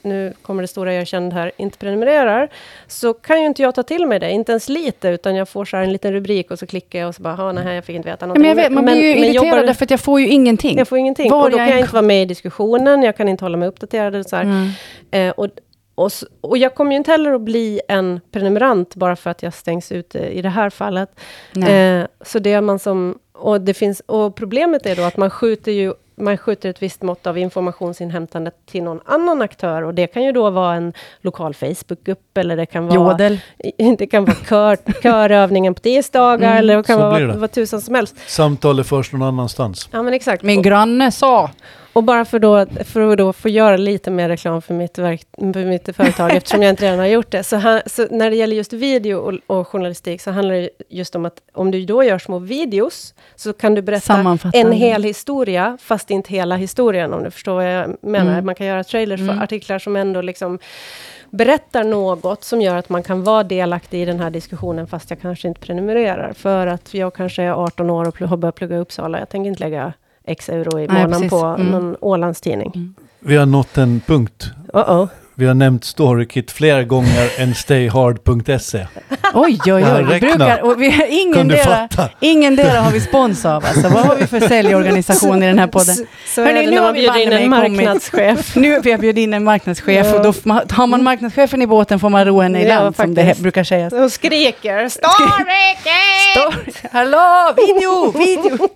nu 0.02 0.32
kommer 0.42 0.62
det 0.62 0.68
stora 0.68 0.94
erkännandet 0.94 1.34
här, 1.38 1.52
inte 1.56 1.78
prenumererar, 1.78 2.48
så 2.86 3.14
kan 3.14 3.40
ju 3.40 3.46
inte 3.46 3.62
jag 3.62 3.74
ta 3.74 3.82
till 3.82 4.06
mig 4.06 4.18
det, 4.18 4.30
inte 4.30 4.52
ens 4.52 4.68
lite, 4.68 5.08
utan 5.08 5.34
jag 5.36 5.48
får 5.48 5.64
så 5.64 5.76
här 5.76 5.84
en 5.84 5.92
liten 5.92 6.12
rubrik 6.12 6.50
och 6.50 6.58
så 6.58 6.66
klickar 6.66 6.98
jag 6.98 7.08
och 7.08 7.14
så 7.14 7.22
bara, 7.22 7.34
"Ha, 7.34 7.52
nej, 7.52 7.74
jag 7.74 7.84
fick 7.84 7.96
inte 7.96 8.08
veta 8.10 8.26
någonting. 8.26 8.48
men 8.48 8.56
vet, 8.56 8.72
man 8.72 8.84
blir 8.84 8.94
ju 8.96 9.10
irriterad 9.10 9.34
jobbar- 9.34 9.62
därför 9.66 9.84
att 9.84 9.90
jag 9.90 10.00
får 10.00 10.20
ju 10.20 10.28
ingenting. 10.28 10.78
jag 10.78 10.88
får 10.88 10.98
ingenting. 10.98 11.30
Var 11.30 11.44
och 11.44 11.50
då 11.50 11.58
jag 11.58 11.66
kan 11.66 11.76
jag 11.76 11.80
inte 11.80 11.92
vara 11.92 12.02
med 12.02 12.22
i 12.22 12.24
diskussionen, 12.24 13.02
jag 13.02 13.16
kan 13.16 13.28
inte 13.28 13.44
hålla 13.44 13.56
mig 13.56 13.68
uppdaterad. 13.68 14.28
Så 14.28 14.36
här. 14.36 14.42
Mm. 14.42 14.68
Eh, 15.10 15.30
och, 15.36 15.48
och, 15.96 16.06
s- 16.06 16.24
och 16.40 16.58
jag 16.58 16.74
kommer 16.74 16.90
ju 16.90 16.96
inte 16.96 17.10
heller 17.10 17.32
att 17.32 17.40
bli 17.40 17.80
en 17.88 18.20
prenumerant 18.32 18.94
bara 18.94 19.16
för 19.16 19.30
att 19.30 19.42
jag 19.42 19.54
stängs 19.54 19.92
ute 19.92 20.18
i 20.18 20.42
det 20.42 20.48
här 20.48 20.70
fallet. 20.70 21.10
Eh, 21.68 22.06
så 22.24 22.38
det 22.38 22.52
är 22.52 22.60
man 22.60 22.78
som... 22.78 23.18
Och, 23.32 23.60
det 23.60 23.74
finns, 23.74 24.00
och 24.06 24.34
problemet 24.36 24.86
är 24.86 24.96
då 24.96 25.02
att 25.02 25.16
man 25.16 25.30
skjuter 25.30 25.72
ju 25.72 25.94
man 26.18 26.36
skjuter 26.38 26.68
ett 26.70 26.82
visst 26.82 27.02
mått 27.02 27.26
av 27.26 27.38
informationsinhämtande 27.38 28.50
till 28.66 28.82
någon 28.82 29.00
annan 29.04 29.42
aktör. 29.42 29.82
Och 29.82 29.94
det 29.94 30.06
kan 30.06 30.24
ju 30.24 30.32
då 30.32 30.50
vara 30.50 30.74
en 30.74 30.92
lokal 31.20 31.54
Facebookgrupp, 31.54 32.38
eller 32.38 32.56
det 32.56 32.66
kan 32.66 32.86
vara... 32.86 32.94
Jodel. 33.12 33.38
Det 33.98 34.06
kan 34.06 34.24
vara 34.24 34.36
kör, 34.48 34.76
körövningen 35.02 35.74
på 35.74 35.80
tisdagar, 35.80 36.34
Mm, 36.48 36.58
eller 36.58 36.76
det 36.76 36.82
kan 36.82 36.96
så 36.98 37.02
vara 37.10 37.26
vad, 37.26 37.36
vad 37.36 37.52
tusan 37.52 37.80
som 37.80 37.94
helst. 37.94 38.14
Samtalet 38.26 38.86
förs 38.86 39.12
någon 39.12 39.22
annanstans. 39.22 39.88
Ja, 39.92 40.02
men 40.02 40.14
exakt. 40.14 40.42
Min 40.42 40.62
granne 40.62 41.12
sa. 41.12 41.50
Och 41.96 42.04
bara 42.04 42.24
för, 42.24 42.38
då, 42.38 42.66
för 42.84 43.12
att 43.12 43.18
då 43.18 43.32
få 43.32 43.48
göra 43.48 43.76
lite 43.76 44.10
mer 44.10 44.28
reklam 44.28 44.62
för 44.62 44.74
mitt, 44.74 44.98
verk, 44.98 45.26
för 45.36 45.64
mitt 45.64 45.96
företag, 45.96 46.32
eftersom 46.36 46.62
jag 46.62 46.70
inte 46.70 46.84
redan 46.84 46.98
har 46.98 47.06
gjort 47.06 47.30
det. 47.30 47.42
Så, 47.42 47.56
här, 47.56 47.82
så 47.86 48.06
när 48.10 48.30
det 48.30 48.36
gäller 48.36 48.56
just 48.56 48.72
video 48.72 49.16
och, 49.16 49.58
och 49.58 49.68
journalistik, 49.68 50.20
så 50.20 50.30
handlar 50.30 50.54
det 50.54 50.70
just 50.88 51.16
om 51.16 51.24
att 51.24 51.34
om 51.52 51.70
du 51.70 51.84
då 51.84 52.04
gör 52.04 52.18
små 52.18 52.38
videos, 52.38 53.14
så 53.36 53.52
kan 53.52 53.74
du 53.74 53.82
berätta 53.82 54.38
en 54.52 54.72
hel 54.72 55.02
historia, 55.02 55.78
fast 55.80 56.10
inte 56.10 56.30
hela 56.30 56.56
historien, 56.56 57.12
om 57.12 57.24
du 57.24 57.30
förstår 57.30 57.54
vad 57.54 57.74
jag 57.74 57.96
menar. 58.00 58.32
Mm. 58.32 58.46
Man 58.46 58.54
kan 58.54 58.66
göra 58.66 58.84
trailers 58.84 59.20
för 59.20 59.26
Mm. 59.26 59.42
artiklar 59.42 59.78
som 59.78 59.96
ändå 59.96 60.20
liksom 60.20 60.58
berättar 61.30 61.84
något 61.84 62.44
som 62.44 62.62
gör 62.62 62.76
att 62.76 62.88
man 62.88 63.02
kan 63.02 63.24
vara 63.24 63.42
delaktig 63.42 64.02
i 64.02 64.04
den 64.04 64.20
här 64.20 64.30
diskussionen, 64.30 64.86
fast 64.86 65.10
jag 65.10 65.20
kanske 65.20 65.48
inte 65.48 65.60
prenumererar. 65.60 66.32
För 66.32 66.66
att 66.66 66.94
jag 66.94 67.14
kanske 67.14 67.42
är 67.42 67.52
18 67.52 67.90
år 67.90 68.08
och 68.08 68.18
har 68.18 68.36
börjat 68.36 68.54
plugga 68.54 68.76
i 68.76 68.78
Uppsala. 68.78 69.18
Jag 69.18 69.28
tänker 69.28 69.48
inte 69.48 69.64
lägga 69.64 69.92
x 70.26 70.48
euro 70.48 70.80
i 70.80 70.88
månaden 70.88 71.28
på 71.28 71.36
Mm. 71.44 71.66
någon 71.66 71.96
Ålandstidning. 72.00 72.94
Vi 73.20 73.36
har 73.36 73.46
nått 73.46 73.78
en 73.78 74.00
punkt. 74.00 74.50
Uh-oh. 74.72 75.08
Vi 75.38 75.46
har 75.46 75.54
nämnt 75.54 75.84
Storykit 75.84 76.50
fler 76.50 76.82
gånger 76.82 77.30
än 77.40 77.54
stayhard.se. 77.54 78.86
Oj, 79.34 79.58
oj, 79.58 79.60
Jag 79.66 79.76
oj. 79.76 79.82
har 79.82 80.02
Vi 80.02 80.20
brukar, 80.20 80.62
och 80.64 80.80
vi 80.82 81.06
ingen 81.08 81.48
dera, 81.48 81.88
ingen 82.20 82.56
dera 82.56 82.80
har 82.80 82.90
vi 82.90 83.00
spons 83.00 83.44
av. 83.44 83.64
Alltså. 83.64 83.88
Vad 83.88 84.04
har 84.06 84.16
vi 84.16 84.26
för 84.26 84.40
säljorganisation 84.40 85.42
i 85.42 85.46
den 85.46 85.58
här 85.58 85.66
podden? 85.66 85.94
Så, 85.96 86.04
så 86.34 86.44
det 86.44 86.70
nu 86.70 86.78
har 86.78 86.92
vi 86.92 87.00
bjuder 87.00 87.18
in 87.20 87.32
en 87.32 87.38
kommit. 87.38 87.50
marknadschef. 87.84 88.56
Nu 88.56 88.72
har 88.72 88.80
vi 88.80 88.96
bjudit 88.96 89.22
in 89.22 89.34
en 89.34 89.44
marknadschef 89.44 90.06
Ja. 90.06 90.14
och 90.18 90.22
då 90.22 90.32
har 90.74 90.86
man 90.86 91.02
marknadschefen 91.02 91.62
i 91.62 91.66
båten 91.66 92.00
får 92.00 92.10
man 92.10 92.24
ro 92.24 92.40
henne 92.40 92.62
i 92.62 92.68
Ja, 92.68 92.80
land, 92.80 92.96
som 92.96 93.14
det 93.14 93.38
brukar 93.38 93.64
sägas. 93.64 93.92
Och 93.92 94.12
skriker 94.12 94.88
Storykit! 94.88 96.32
Story. 96.36 96.88
Hallå, 96.92 97.54
video, 97.56 98.18
video! 98.18 98.68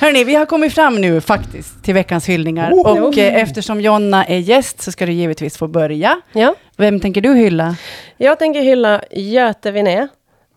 Hörni, 0.00 0.24
vi 0.24 0.34
har 0.34 0.46
kommit 0.46 0.74
fram 0.74 0.96
nu 1.00 1.20
faktiskt 1.20 1.84
till 1.84 1.94
veckans 1.94 2.26
hyllningar. 2.28 2.70
Woho! 2.70 3.06
Och 3.08 3.18
eh, 3.18 3.42
eftersom 3.42 3.80
Jonna 3.80 4.24
är 4.24 4.38
gäst 4.38 4.82
så 4.82 4.92
ska 4.92 5.06
du 5.06 5.12
givetvis 5.12 5.45
få 5.54 5.66
börja. 5.68 6.20
Ja, 6.32 6.54
Vem 6.76 7.00
tänker 7.00 7.20
du 7.20 7.34
hylla? 7.34 7.76
jag 8.16 8.38
tänker 8.38 8.60
hylla 8.60 9.02
Göte 9.10 9.70
Vinné. 9.70 10.08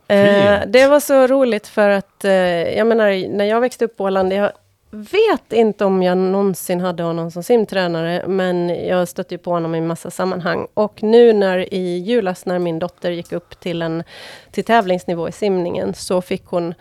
Eh, 0.08 0.60
det 0.68 0.88
var 0.88 1.00
så 1.00 1.28
roligt 1.28 1.68
för 1.68 1.90
att, 1.90 2.26
eh, 2.26 2.32
jag 2.78 2.88
menar, 2.88 3.38
när 3.38 3.46
jag 3.46 3.62
växte 3.62 3.86
upp 3.86 3.98
på 3.98 4.04
Åland, 4.04 4.34
jag 4.34 4.52
vet 4.92 5.54
inte 5.54 5.86
om 5.86 6.04
jag 6.04 6.18
någonsin 6.18 6.80
hade 6.82 7.04
honom 7.04 7.32
som 7.32 7.44
simtränare, 7.44 8.24
men 8.28 8.70
jag 8.88 9.08
stötte 9.08 9.34
ju 9.34 9.38
på 9.38 9.52
honom 9.52 9.76
i 9.76 9.82
massa 9.82 10.12
sammanhang. 10.12 10.68
Och 10.74 11.04
nu 11.04 11.34
när 11.34 11.74
i 11.74 11.98
julas, 11.98 12.46
när 12.46 12.60
min 12.60 12.80
dotter 12.80 13.12
gick 13.12 13.32
upp 13.32 13.60
till, 13.60 13.82
en, 13.82 14.04
till 14.52 14.64
tävlingsnivå 14.64 15.30
i 15.30 15.32
simningen, 15.32 15.94
så 15.94 16.22
fick 16.22 16.46
hon 16.46 16.74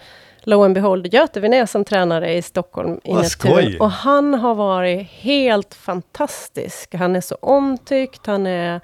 Lo 0.49 0.63
and 0.63 0.75
behold, 0.75 1.15
Göte 1.15 1.41
Vinné 1.41 1.67
som 1.67 1.85
tränare 1.85 2.35
i 2.35 2.43
Stockholm 2.43 3.01
i 3.05 3.25
skoj. 3.25 3.79
Och 3.81 3.91
han 3.91 4.35
har 4.35 4.55
varit 4.55 5.09
helt 5.09 5.75
fantastisk. 5.75 6.95
Han 6.95 7.17
är 7.17 7.21
så 7.21 7.35
omtyckt, 7.35 8.27
han 8.27 8.47
är... 8.47 8.81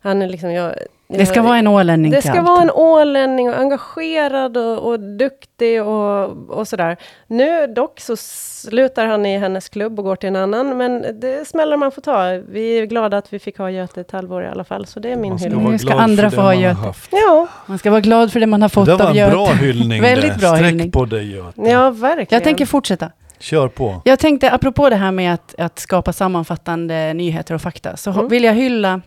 Han 0.00 0.22
är 0.22 0.28
liksom, 0.28 0.52
jag, 0.52 0.74
Det 1.18 1.26
ska 1.26 1.42
vara 1.42 1.56
en 1.58 1.66
ålänning 1.66 2.10
det 2.12 2.22
ska 2.22 2.32
allt. 2.32 2.48
vara 2.48 2.62
en 2.62 2.70
ålänning 2.70 3.48
och 3.48 3.58
engagerad 3.58 4.56
och, 4.56 4.78
och 4.78 5.00
duktig 5.00 5.82
och, 5.82 6.50
och 6.50 6.68
sådär. 6.68 6.96
Nu 7.26 7.66
dock 7.66 8.00
så 8.00 8.16
slutar 8.16 9.06
han 9.06 9.26
i 9.26 9.38
hennes 9.38 9.68
klubb 9.68 9.98
och 9.98 10.04
går 10.04 10.16
till 10.16 10.28
en 10.28 10.36
annan, 10.36 10.76
men 10.76 11.20
det 11.20 11.48
smällar 11.48 11.76
man 11.76 11.90
får 11.92 12.02
ta. 12.02 12.22
Vi 12.48 12.78
är 12.78 12.84
glada 12.86 13.18
att 13.18 13.32
vi 13.32 13.38
fick 13.38 13.58
ha 13.58 13.70
Göte 13.70 14.00
ett 14.00 14.10
halvår 14.10 14.44
i 14.44 14.48
alla 14.48 14.64
fall, 14.64 14.86
så 14.86 15.00
det 15.00 15.12
är 15.12 15.16
min 15.16 15.30
Man 15.30 15.38
ska 15.38 15.48
hyllning. 15.48 15.70
Nu 15.70 15.78
ska 15.78 15.94
andra 15.94 16.30
få 16.30 16.40
ha 16.40 16.54
Göte. 16.54 16.74
haft. 16.80 17.08
Ja, 17.12 17.46
Man 17.66 17.78
ska 17.78 17.90
vara 17.90 18.00
glad 18.00 18.32
för 18.32 18.40
det 18.40 18.46
man 18.46 18.62
har 18.62 18.68
fått 18.68 18.86
Det 18.86 18.94
var 18.96 19.04
av 19.04 19.10
en 19.10 19.16
Göte. 19.16 19.30
bra 19.32 19.46
hyllning 19.46 20.02
Väldigt 20.02 20.36
bra 20.40 20.48
Sträck 20.54 20.66
hyllning. 20.66 20.90
på 20.90 21.04
dig 21.04 21.32
Göte. 21.34 21.60
ja 21.62 21.90
verkligen. 21.90 22.26
Jag 22.30 22.44
tänker 22.44 22.66
fortsätta. 22.66 23.10
Kör 23.38 23.68
på. 23.68 24.02
Jag 24.04 24.18
tänkte, 24.18 24.50
apropå 24.50 24.88
det 24.90 24.96
här 24.96 25.10
med 25.12 25.34
att, 25.34 25.54
att 25.58 25.78
skapa 25.78 26.12
sammanfattande 26.12 27.14
nyheter 27.14 27.54
och 27.54 27.60
fakta, 27.62 27.96
så 27.96 28.10
Mm. 28.10 28.28
vill 28.28 28.44
jag 28.44 28.54
hylla, 28.54 29.00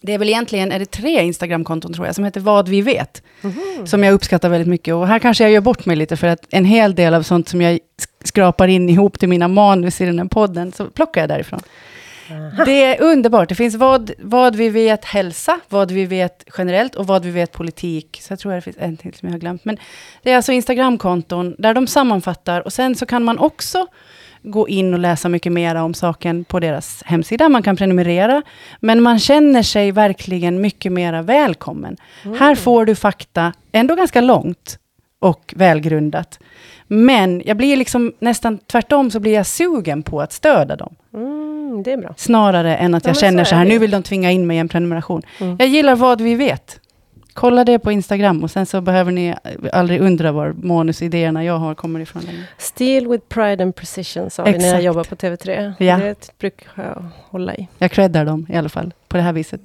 det 0.00 0.12
är 0.14 0.18
väl 0.18 0.28
egentligen, 0.28 0.72
är 0.72 0.78
det 0.78 0.86
tre 0.90 1.22
Instagramkonton 1.24 1.92
tror 1.92 2.06
jag, 2.06 2.14
som 2.14 2.24
heter 2.24 2.40
Vad 2.40 2.68
vi 2.68 2.82
vet, 2.82 3.22
Mhm. 3.40 3.86
som 3.86 4.04
jag 4.04 4.12
uppskattar 4.14 4.48
väldigt 4.48 4.68
mycket. 4.68 4.94
Och 4.94 5.08
här 5.08 5.18
kanske 5.18 5.44
jag 5.44 5.50
gör 5.50 5.60
bort 5.60 5.86
mig 5.86 5.96
lite, 5.96 6.16
för 6.16 6.26
att 6.26 6.46
en 6.50 6.64
hel 6.64 6.94
del 6.94 7.14
av 7.14 7.22
sånt 7.22 7.48
som 7.48 7.62
jag 7.62 7.72
sk- 7.74 7.80
skrapar 8.24 8.68
in 8.68 8.88
ihop 8.88 9.18
till 9.18 9.28
mina 9.28 9.48
manus 9.48 10.00
i 10.00 10.04
den 10.04 10.18
här 10.18 10.26
podden, 10.26 10.72
så 10.72 10.84
plockar 10.86 11.20
jag 11.20 11.28
därifrån. 11.28 11.60
Det 12.66 12.82
är 12.84 13.02
underbart. 13.02 13.48
Det 13.48 13.54
finns 13.54 13.74
vad, 13.74 14.10
vad 14.18 14.56
vi 14.56 14.68
vet 14.68 15.04
hälsa, 15.04 15.60
vad 15.68 15.90
vi 15.90 16.06
vet 16.06 16.44
generellt 16.58 16.94
och 16.94 17.06
vad 17.06 17.24
vi 17.24 17.30
vet 17.30 17.52
politik. 17.52 18.18
Så 18.22 18.32
jag 18.32 18.38
tror 18.38 18.52
att 18.52 18.58
det 18.58 18.62
finns 18.72 18.76
en 18.80 18.96
till 18.96 19.14
som 19.14 19.28
jag 19.28 19.32
har 19.34 19.38
glömt. 19.38 19.64
Men 19.64 19.76
det 20.22 20.30
är 20.32 20.36
alltså 20.36 20.52
Instagramkonton 20.52 21.54
där 21.58 21.74
de 21.74 21.86
sammanfattar 21.86 22.60
och 22.60 22.72
sen 22.72 22.94
så 22.94 23.06
kan 23.06 23.24
man 23.24 23.38
också 23.38 23.86
gå 24.46 24.68
in 24.68 24.94
och 24.94 25.00
läsa 25.00 25.28
mycket 25.28 25.52
mer 25.52 25.74
om 25.74 25.94
saken 25.94 26.44
på 26.44 26.60
deras 26.60 27.02
hemsida. 27.06 27.48
Man 27.48 27.62
kan 27.62 27.76
prenumerera, 27.76 28.42
men 28.80 29.02
man 29.02 29.18
känner 29.18 29.62
sig 29.62 29.92
verkligen 29.92 30.60
mycket 30.60 30.92
mer 30.92 31.22
välkommen. 31.22 31.96
Här 32.38 32.54
får 32.54 32.84
du 32.84 32.94
fakta, 32.94 33.52
ändå 33.72 33.94
ganska 33.94 34.20
långt 34.20 34.78
och 35.18 35.54
välgrundat. 35.56 36.38
Men 36.86 37.42
jag 37.44 37.56
blir 37.56 37.76
liksom 37.76 38.12
nästan 38.18 38.58
tvärtom 38.58 39.10
så 39.10 39.20
blir 39.20 39.32
jag 39.32 39.46
sugen 39.46 40.02
på 40.02 40.20
att 40.20 40.32
stödja 40.32 40.76
dem. 40.76 40.94
Mm, 41.14 41.82
det 41.82 41.92
är 41.92 41.96
bra. 41.96 42.14
Snarare 42.16 42.76
än 42.76 42.94
att 42.94 43.04
Ja, 43.04 43.10
jag 43.10 43.16
känner 43.16 43.44
så 43.44 43.48
så 43.48 43.54
är 43.54 43.58
här, 43.58 43.66
nu 43.66 43.78
vill 43.78 43.90
de 43.90 44.02
tvinga 44.02 44.30
in 44.30 44.46
mig 44.46 44.56
i 44.56 44.60
en 44.60 44.68
prenumeration. 44.68 45.22
Mm. 45.38 45.56
Jag 45.58 45.68
gillar 45.68 45.96
vad 45.96 46.20
vi 46.20 46.34
vet. 46.34 46.80
Kolla 47.36 47.64
det 47.64 47.78
på 47.78 47.92
Instagram 47.92 48.42
och 48.44 48.50
sen 48.50 48.66
så 48.66 48.80
behöver 48.80 49.12
ni 49.12 49.34
aldrig 49.72 50.00
undra 50.00 50.32
var 50.32 50.54
manusidéerna 50.62 51.44
jag 51.44 51.58
har 51.58 51.74
kommer 51.74 52.00
ifrån 52.00 52.22
längre. 52.22 52.42
Steel 52.58 53.08
with 53.08 53.24
pride 53.28 53.64
and 53.64 53.74
precision 53.76 54.30
sa 54.30 54.44
vi 54.44 54.58
när 54.58 54.66
jag 54.72 54.82
jobbade 54.82 55.08
på 55.08 55.14
TV3. 55.14 55.72
Ja. 55.78 55.96
Det 55.96 56.38
brukar 56.38 56.84
jag 56.84 57.02
hålla 57.30 57.54
i. 57.54 57.68
Jag 57.78 57.90
creddar 57.90 58.24
dem 58.24 58.46
i 58.48 58.56
alla 58.56 58.68
fall 58.68 58.94
på 59.08 59.16
det 59.16 59.22
här 59.22 59.32
viset. 59.32 59.60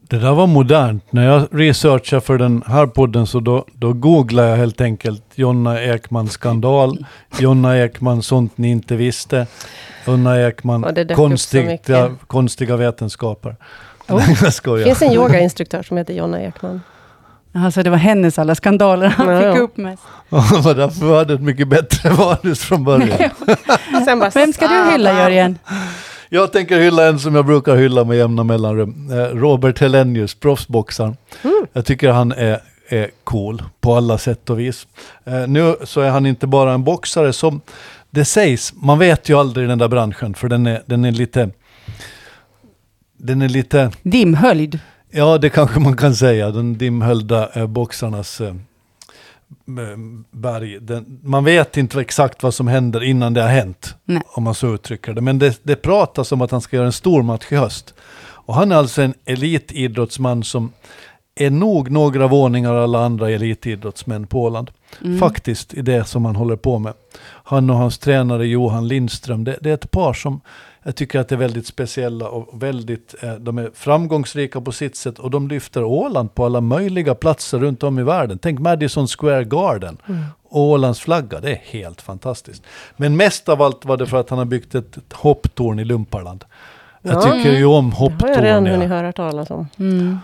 Det 0.00 0.18
där 0.18 0.32
var 0.32 0.46
modernt. 0.46 1.12
När 1.12 1.26
jag 1.26 1.48
researchade 1.50 2.20
för 2.20 2.38
den 2.38 2.62
här 2.66 2.86
podden 2.86 3.26
så 3.26 3.40
då, 3.40 3.64
då 3.72 3.92
googlade 3.92 4.48
jag 4.48 4.56
helt 4.56 4.80
enkelt 4.80 5.24
Jonna 5.34 5.82
Ekman 5.82 6.28
skandal, 6.28 7.06
Jonna 7.38 7.78
Ekman 7.78 8.22
sånt 8.22 8.58
ni 8.58 8.70
inte 8.70 8.96
visste, 8.96 9.46
Jonna 10.06 10.40
Ekman 10.48 11.06
konstiga, 11.14 12.16
konstiga 12.26 12.76
vetenskaper. 12.76 13.56
Oh. 14.08 14.28
Det 14.76 14.84
finns 14.84 15.02
en 15.02 15.12
yogainstruktör 15.12 15.82
som 15.82 15.96
heter 15.96 16.14
Jonna 16.14 16.40
Ekman. 16.40 16.80
Alltså 17.52 17.82
det 17.82 17.90
var 17.90 17.96
hennes 17.96 18.38
alla 18.38 18.54
skandaler 18.54 19.06
han 19.08 19.28
Ja, 19.28 19.38
fick 19.38 19.46
ja. 19.46 19.58
upp 19.58 19.76
med. 19.76 19.98
Och 20.28 20.44
var 20.64 20.74
därför 20.74 21.06
var 21.06 21.24
det 21.24 21.34
ett 21.34 21.40
mycket 21.42 21.68
bättre 21.68 22.10
manus 22.18 22.60
från 22.60 22.84
början. 22.84 23.30
Bara, 24.20 24.30
Vem 24.30 24.52
ska 24.52 24.66
du 24.68 24.90
hylla 24.92 25.12
Jörgen? 25.22 25.58
Jag 26.28 26.52
tänker 26.52 26.80
hylla 26.80 27.08
en 27.08 27.18
som 27.18 27.34
jag 27.34 27.46
brukar 27.46 27.76
hylla 27.76 28.04
med 28.04 28.16
jämna 28.16 28.44
mellanrum. 28.44 29.10
Eh, 29.12 29.16
Robert 29.36 29.78
Helenius, 29.80 30.34
proffsboxaren. 30.34 31.16
Mm. 31.42 31.66
Jag 31.72 31.84
tycker 31.84 32.10
han 32.10 32.32
är, 32.32 32.60
är 32.88 33.10
cool 33.24 33.62
på 33.80 33.94
alla 33.94 34.18
sätt 34.18 34.50
och 34.50 34.60
vis. 34.60 34.86
Eh, 35.24 35.46
nu 35.46 35.76
så 35.84 36.00
är 36.00 36.10
han 36.10 36.26
inte 36.26 36.46
bara 36.46 36.72
en 36.72 36.84
boxare 36.84 37.32
som 37.32 37.60
det 38.10 38.24
sägs, 38.24 38.72
man 38.76 38.98
vet 38.98 39.28
ju 39.28 39.38
aldrig 39.38 39.64
i 39.64 39.68
den 39.68 39.78
där 39.78 39.88
branschen 39.88 40.34
för 40.34 40.48
den 40.48 40.66
är, 40.66 40.82
den 40.86 41.04
är 41.04 41.12
lite 41.12 41.50
den 43.20 43.42
är 43.42 43.48
lite, 43.48 43.90
Dimhöljd. 44.02 44.78
Ja 45.10 45.38
det 45.38 45.50
kanske 45.50 45.80
man 45.80 45.96
kan 45.96 46.14
säga, 46.14 46.50
den 46.50 46.78
dimhöljda 46.78 47.50
eh, 47.54 47.66
boxarnas 47.66 48.40
eh, 48.40 48.48
eh, 48.48 49.98
berg. 50.30 50.80
Den, 50.80 51.20
man 51.22 51.44
vet 51.44 51.76
inte 51.76 52.00
exakt 52.00 52.42
vad 52.42 52.54
som 52.54 52.68
händer 52.68 53.04
innan 53.04 53.34
det 53.34 53.42
har 53.42 53.48
hänt, 53.48 53.94
Nej. 54.04 54.22
om 54.26 54.42
man 54.42 54.54
så 54.54 54.74
uttrycker 54.74 55.12
det. 55.14 55.20
Men 55.20 55.38
det, 55.38 55.60
det 55.62 55.76
pratas 55.76 56.32
om 56.32 56.40
att 56.40 56.50
han 56.50 56.60
ska 56.60 56.76
göra 56.76 56.86
en 56.86 56.92
stor 56.92 57.22
match 57.22 57.46
i 57.52 57.56
höst. 57.56 57.94
Och 58.48 58.54
han 58.54 58.72
är 58.72 58.76
alltså 58.76 59.02
en 59.02 59.14
elitidrottsman 59.24 60.44
som 60.44 60.72
är 61.34 61.50
nog 61.50 61.90
några 61.90 62.26
våningar 62.26 62.74
alla 62.74 63.04
andra 63.04 63.30
elitidrottsmän 63.30 64.26
på 64.26 64.42
Åland. 64.42 64.70
Mm. 65.04 65.18
Faktiskt 65.18 65.74
i 65.74 65.82
det 65.82 66.04
som 66.04 66.24
han 66.24 66.36
håller 66.36 66.56
på 66.56 66.78
med. 66.78 66.92
Han 67.44 67.70
och 67.70 67.76
hans 67.76 67.98
tränare 67.98 68.46
Johan 68.46 68.88
Lindström, 68.88 69.44
det, 69.44 69.58
det 69.60 69.70
är 69.70 69.74
ett 69.74 69.90
par 69.90 70.12
som 70.12 70.40
jag 70.88 70.94
tycker 70.96 71.18
att 71.20 71.28
är 71.34 71.36
väldigt 71.36 71.66
speciella 71.66 72.28
och 72.28 72.62
väldigt, 72.62 73.14
eh, 73.22 73.34
de 73.34 73.58
är 73.58 73.70
framgångsrika 73.74 74.60
på 74.60 74.72
sitt 74.72 74.96
sätt 74.96 75.18
och 75.18 75.30
de 75.30 75.48
lyfter 75.48 75.84
Åland 75.84 76.34
på 76.34 76.44
alla 76.44 76.60
möjliga 76.60 77.14
platser 77.14 77.58
runt 77.58 77.82
om 77.82 77.98
i 77.98 78.02
världen. 78.02 78.38
Tänk 78.38 78.58
Madison 78.60 79.06
Square 79.06 79.44
Garden 79.44 79.96
Mm. 80.08 80.22
Ålands 80.50 81.00
flagga, 81.00 81.40
det 81.40 81.50
är 81.50 81.60
helt 81.64 82.00
fantastiskt. 82.02 82.62
Men 82.96 83.16
mest 83.16 83.48
av 83.48 83.62
allt 83.62 83.84
var 83.84 83.96
det 83.96 84.06
för 84.06 84.20
att 84.20 84.30
han 84.30 84.38
har 84.38 84.46
byggt 84.46 84.74
ett, 84.74 84.98
hopptorn 85.12 85.78
i 85.78 85.84
Lumparland. 85.84 86.44
Jag 87.02 87.14
Ja. 87.14 87.20
tycker 87.22 87.52
ju 87.52 87.64
om 87.64 87.90
Det 87.90 87.96
har 87.96 88.10
hopptorn. 88.10 88.30
jag 88.30 88.44
redan 88.44 88.66
hunnit 88.66 88.88
höra 88.88 89.12
talas 89.12 89.50
om. 89.50 89.66
Mm. 89.78 90.18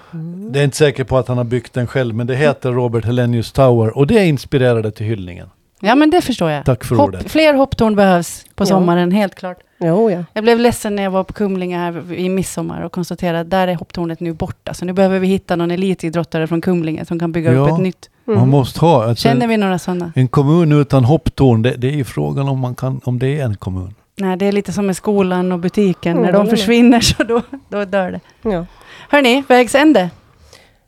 Det 0.53 0.61
är 0.61 0.65
inte 0.65 0.77
säker 0.77 1.05
på 1.05 1.19
att 1.19 1.29
han 1.29 1.37
har 1.37 1.45
byggt 1.45 1.73
den 1.73 1.87
själv, 1.87 2.15
men 2.15 2.27
det 2.27 2.37
heter 2.37 2.73
Robert 2.73 3.05
Helenius 3.05 3.53
Tower 3.53 3.99
och 3.99 4.07
det 4.07 4.27
inspirerade 4.27 4.91
till 4.91 5.07
hyllningen. 5.07 5.49
Ja, 5.85 5.95
men 5.95 6.11
det 6.11 6.21
förstår 6.21 6.51
jag. 6.51 6.65
Tack 6.65 6.85
för 6.85 6.97
Hopp, 6.97 7.09
ordet. 7.09 7.31
fler 7.31 7.55
hopptorn 7.55 7.95
behövs 7.97 8.45
på 8.55 8.63
Ja. 8.63 8.67
sommaren, 8.67 9.11
helt 9.13 9.35
klart. 9.35 9.59
Jo, 9.81 10.11
ja. 10.11 10.25
Jag 10.33 10.45
blev 10.45 10.59
ledsen 10.59 10.97
när 10.97 11.03
jag 11.03 11.11
var 11.11 11.25
på 11.25 11.33
Kumlinge 11.33 11.79
här 11.79 12.13
i 12.13 12.29
midsommar 12.29 12.83
och 12.83 12.93
konstaterade 12.93 13.41
att 13.41 13.51
där 13.51 13.69
är 13.69 13.75
hopptornet 13.75 14.21
nu 14.21 14.33
borta. 14.33 14.75
Så 14.75 14.85
nu 14.85 14.93
behöver 14.93 15.19
vi 15.19 15.27
hitta 15.27 15.57
någon 15.57 15.71
elitidrottare 15.71 16.47
från 16.47 16.61
Kumlinge 16.61 17.05
som 17.05 17.19
kan 17.19 17.33
bygga 17.33 17.51
upp 17.51 17.69
Ja. 17.69 17.75
ett 17.75 17.81
nytt. 17.81 18.11
Mm. 18.27 18.39
Man 18.39 18.49
måste 18.49 18.81
ha. 18.81 19.05
Alltså, 19.09 19.29
Känner 19.29 19.47
vi 19.47 19.57
några 19.57 19.79
sådana? 19.79 20.13
En 20.15 20.29
kommun 20.29 20.73
utan 20.73 21.05
hopptorn, 21.05 21.63
det, 21.63 21.71
det 21.71 21.87
är 21.89 21.97
ju 21.97 22.05
frågan 22.05 22.49
om, 22.49 22.59
man 22.61 22.75
kan, 22.75 23.01
om 23.05 23.19
det 23.19 23.41
är 23.41 23.45
en 23.45 23.57
kommun. 23.57 23.95
Nej, 24.17 24.37
det 24.37 24.47
är 24.47 24.53
lite 24.53 24.73
som 24.73 24.87
med 24.87 24.97
skolan 24.97 25.53
och 25.53 25.59
butiken. 25.59 26.13
Mm, 26.13 26.25
när 26.25 26.33
de 26.33 26.47
försvinner 26.47 27.01
så 27.01 27.23
då, 27.25 27.43
då 27.69 27.85
dör 27.85 28.11
det. 28.11 28.21
ja. 28.51 28.67
Hörni, 29.09 29.43
vägs 29.49 29.75
ände. 29.75 30.11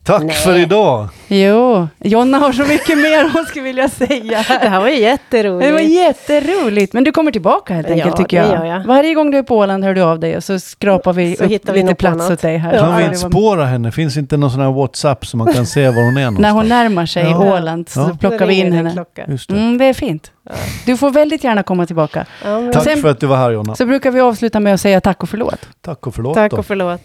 Tack 0.07 0.23
Nej. 0.23 0.35
för 0.37 0.59
idag! 0.59 1.09
Jo, 1.29 1.89
Jonna 1.99 2.39
har 2.39 2.53
så 2.53 2.63
mycket 2.63 2.99
mer 2.99 3.31
hon 3.33 3.45
skulle 3.47 3.65
vilja 3.65 3.89
säga. 3.89 4.45
Det 4.63 4.69
här 4.69 4.81
var 4.81 4.89
jätteroligt. 4.89 5.67
Det 5.69 5.73
var 5.73 5.81
jätteroligt, 5.81 6.93
men 6.93 7.05
du 7.05 7.13
kommer 7.13 7.31
tillbaka 7.33 7.75
helt 7.75 7.87
enkelt 7.91 8.07
Ja, 8.11 8.17
tycker 8.17 8.43
det 8.43 8.49
jag. 8.49 8.57
gör 8.59 8.65
jag. 8.75 8.85
Varje 8.85 9.15
gång 9.15 9.31
du 9.31 9.39
är 9.39 9.43
på 9.43 9.57
Åland 9.59 9.85
hör 9.85 9.95
du 9.95 10.03
av 10.03 10.21
dig 10.21 10.37
och 10.37 10.45
så 10.45 10.59
skrapar 10.61 11.13
vi 11.13 11.37
Så 11.37 11.45
upp 11.45 11.51
hittar 11.51 11.73
vi 11.73 11.83
lite 11.83 11.95
plats 11.95 12.15
annat. 12.21 12.31
åt 12.31 12.43
dig 12.43 12.57
här. 12.59 12.75
Ja, 12.75 12.81
Kan 12.81 12.97
vi 12.97 13.03
det 13.03 13.09
inte 13.09 13.23
var- 13.23 13.31
spåra 13.31 13.65
henne? 13.65 13.93
Finns 13.93 14.17
inte 14.17 14.37
någon 14.37 14.51
sån 14.51 14.61
här 14.61 14.73
WhatsApp 14.73 15.27
så 15.27 15.37
man 15.37 15.53
kan 15.53 15.67
se 15.67 15.87
var 15.87 15.95
hon 15.95 16.17
är 16.17 16.21
någonstans? 16.21 16.39
När 16.43 16.51
hon 16.51 16.69
närmar 16.69 17.07
sig 17.07 17.25
Ja. 17.25 17.55
Åland 17.57 17.89
så 17.89 18.01
Ja. 18.01 18.17
plockar 18.21 18.47
vi 18.47 18.55
in 18.55 18.73
henne. 18.73 19.05
Det. 19.17 19.53
Mm, 19.53 19.79
det 19.79 19.85
är 19.85 19.95
fint. 19.95 20.31
Ja. 20.49 20.53
Du 20.87 20.97
får 20.97 21.11
väldigt 21.11 21.45
gärna 21.45 21.63
komma 21.63 21.87
tillbaka. 21.87 22.27
Ja, 22.45 22.71
Tack 22.73 22.85
Sen- 22.85 22.99
för 23.03 23.09
att 23.11 23.21
du 23.21 23.27
var 23.27 23.37
här 23.37 23.51
Jonna. 23.51 23.75
Så 23.75 23.87
brukar 23.87 24.11
vi 24.11 24.21
avsluta 24.21 24.61
med 24.61 24.75
att 24.75 24.81
säga 24.81 25.01
tack 25.01 25.23
och 25.23 25.29
förlåt. 25.29 25.69
Tack 25.81 26.07
och 26.07 26.15
förlåt 26.15 26.35
Tack 26.35 26.53
och 26.53 26.67
förlåt. 26.67 27.01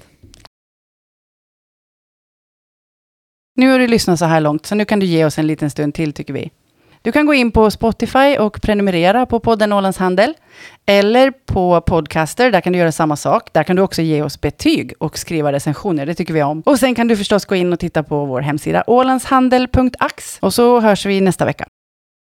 Nu 3.56 3.72
har 3.72 3.80
du 3.80 3.88
lyssnat 3.88 4.20
så 4.20 4.26
här 4.26 4.42
långt, 4.42 4.66
så 4.66 4.76
nu 4.76 4.86
kan 4.86 5.00
du 5.00 5.06
ge 5.06 5.26
oss 5.26 5.38
en 5.38 5.48
liten 5.48 5.70
stund 5.70 5.94
till 5.94 6.14
tycker 6.14 6.34
vi. 6.34 6.52
Du 7.04 7.12
kan 7.12 7.26
gå 7.26 7.34
in 7.34 7.52
på 7.52 7.72
Spotify 7.72 8.38
och 8.38 8.62
prenumerera 8.62 9.26
på 9.26 9.40
podden 9.40 9.74
Ålands 9.74 9.98
Handel. 9.98 10.34
Eller 10.86 11.32
på 11.32 11.82
Podcaster, 11.82 12.52
där 12.52 12.62
kan 12.62 12.74
du 12.74 12.80
göra 12.80 12.92
samma 12.92 13.16
sak. 13.16 13.54
Där 13.54 13.64
kan 13.64 13.76
du 13.76 13.82
också 13.82 14.02
ge 14.02 14.22
oss 14.22 14.42
betyg 14.42 14.94
och 14.98 15.18
skriva 15.18 15.52
recensioner, 15.52 16.06
det 16.06 16.16
tycker 16.16 16.34
vi 16.34 16.44
om. 16.44 16.62
Och 16.66 16.80
sen 16.80 16.96
kan 16.96 17.08
du 17.08 17.18
förstås 17.18 17.46
gå 17.46 17.56
in 17.56 17.74
och 17.74 17.80
titta 17.80 18.04
på 18.04 18.26
vår 18.26 18.42
hemsida 18.42 18.84
ålandshandel.ax. 18.88 20.38
Och 20.42 20.54
så 20.54 20.80
hörs 20.80 21.06
vi 21.06 21.22
nästa 21.22 21.46
vecka. 21.46 21.66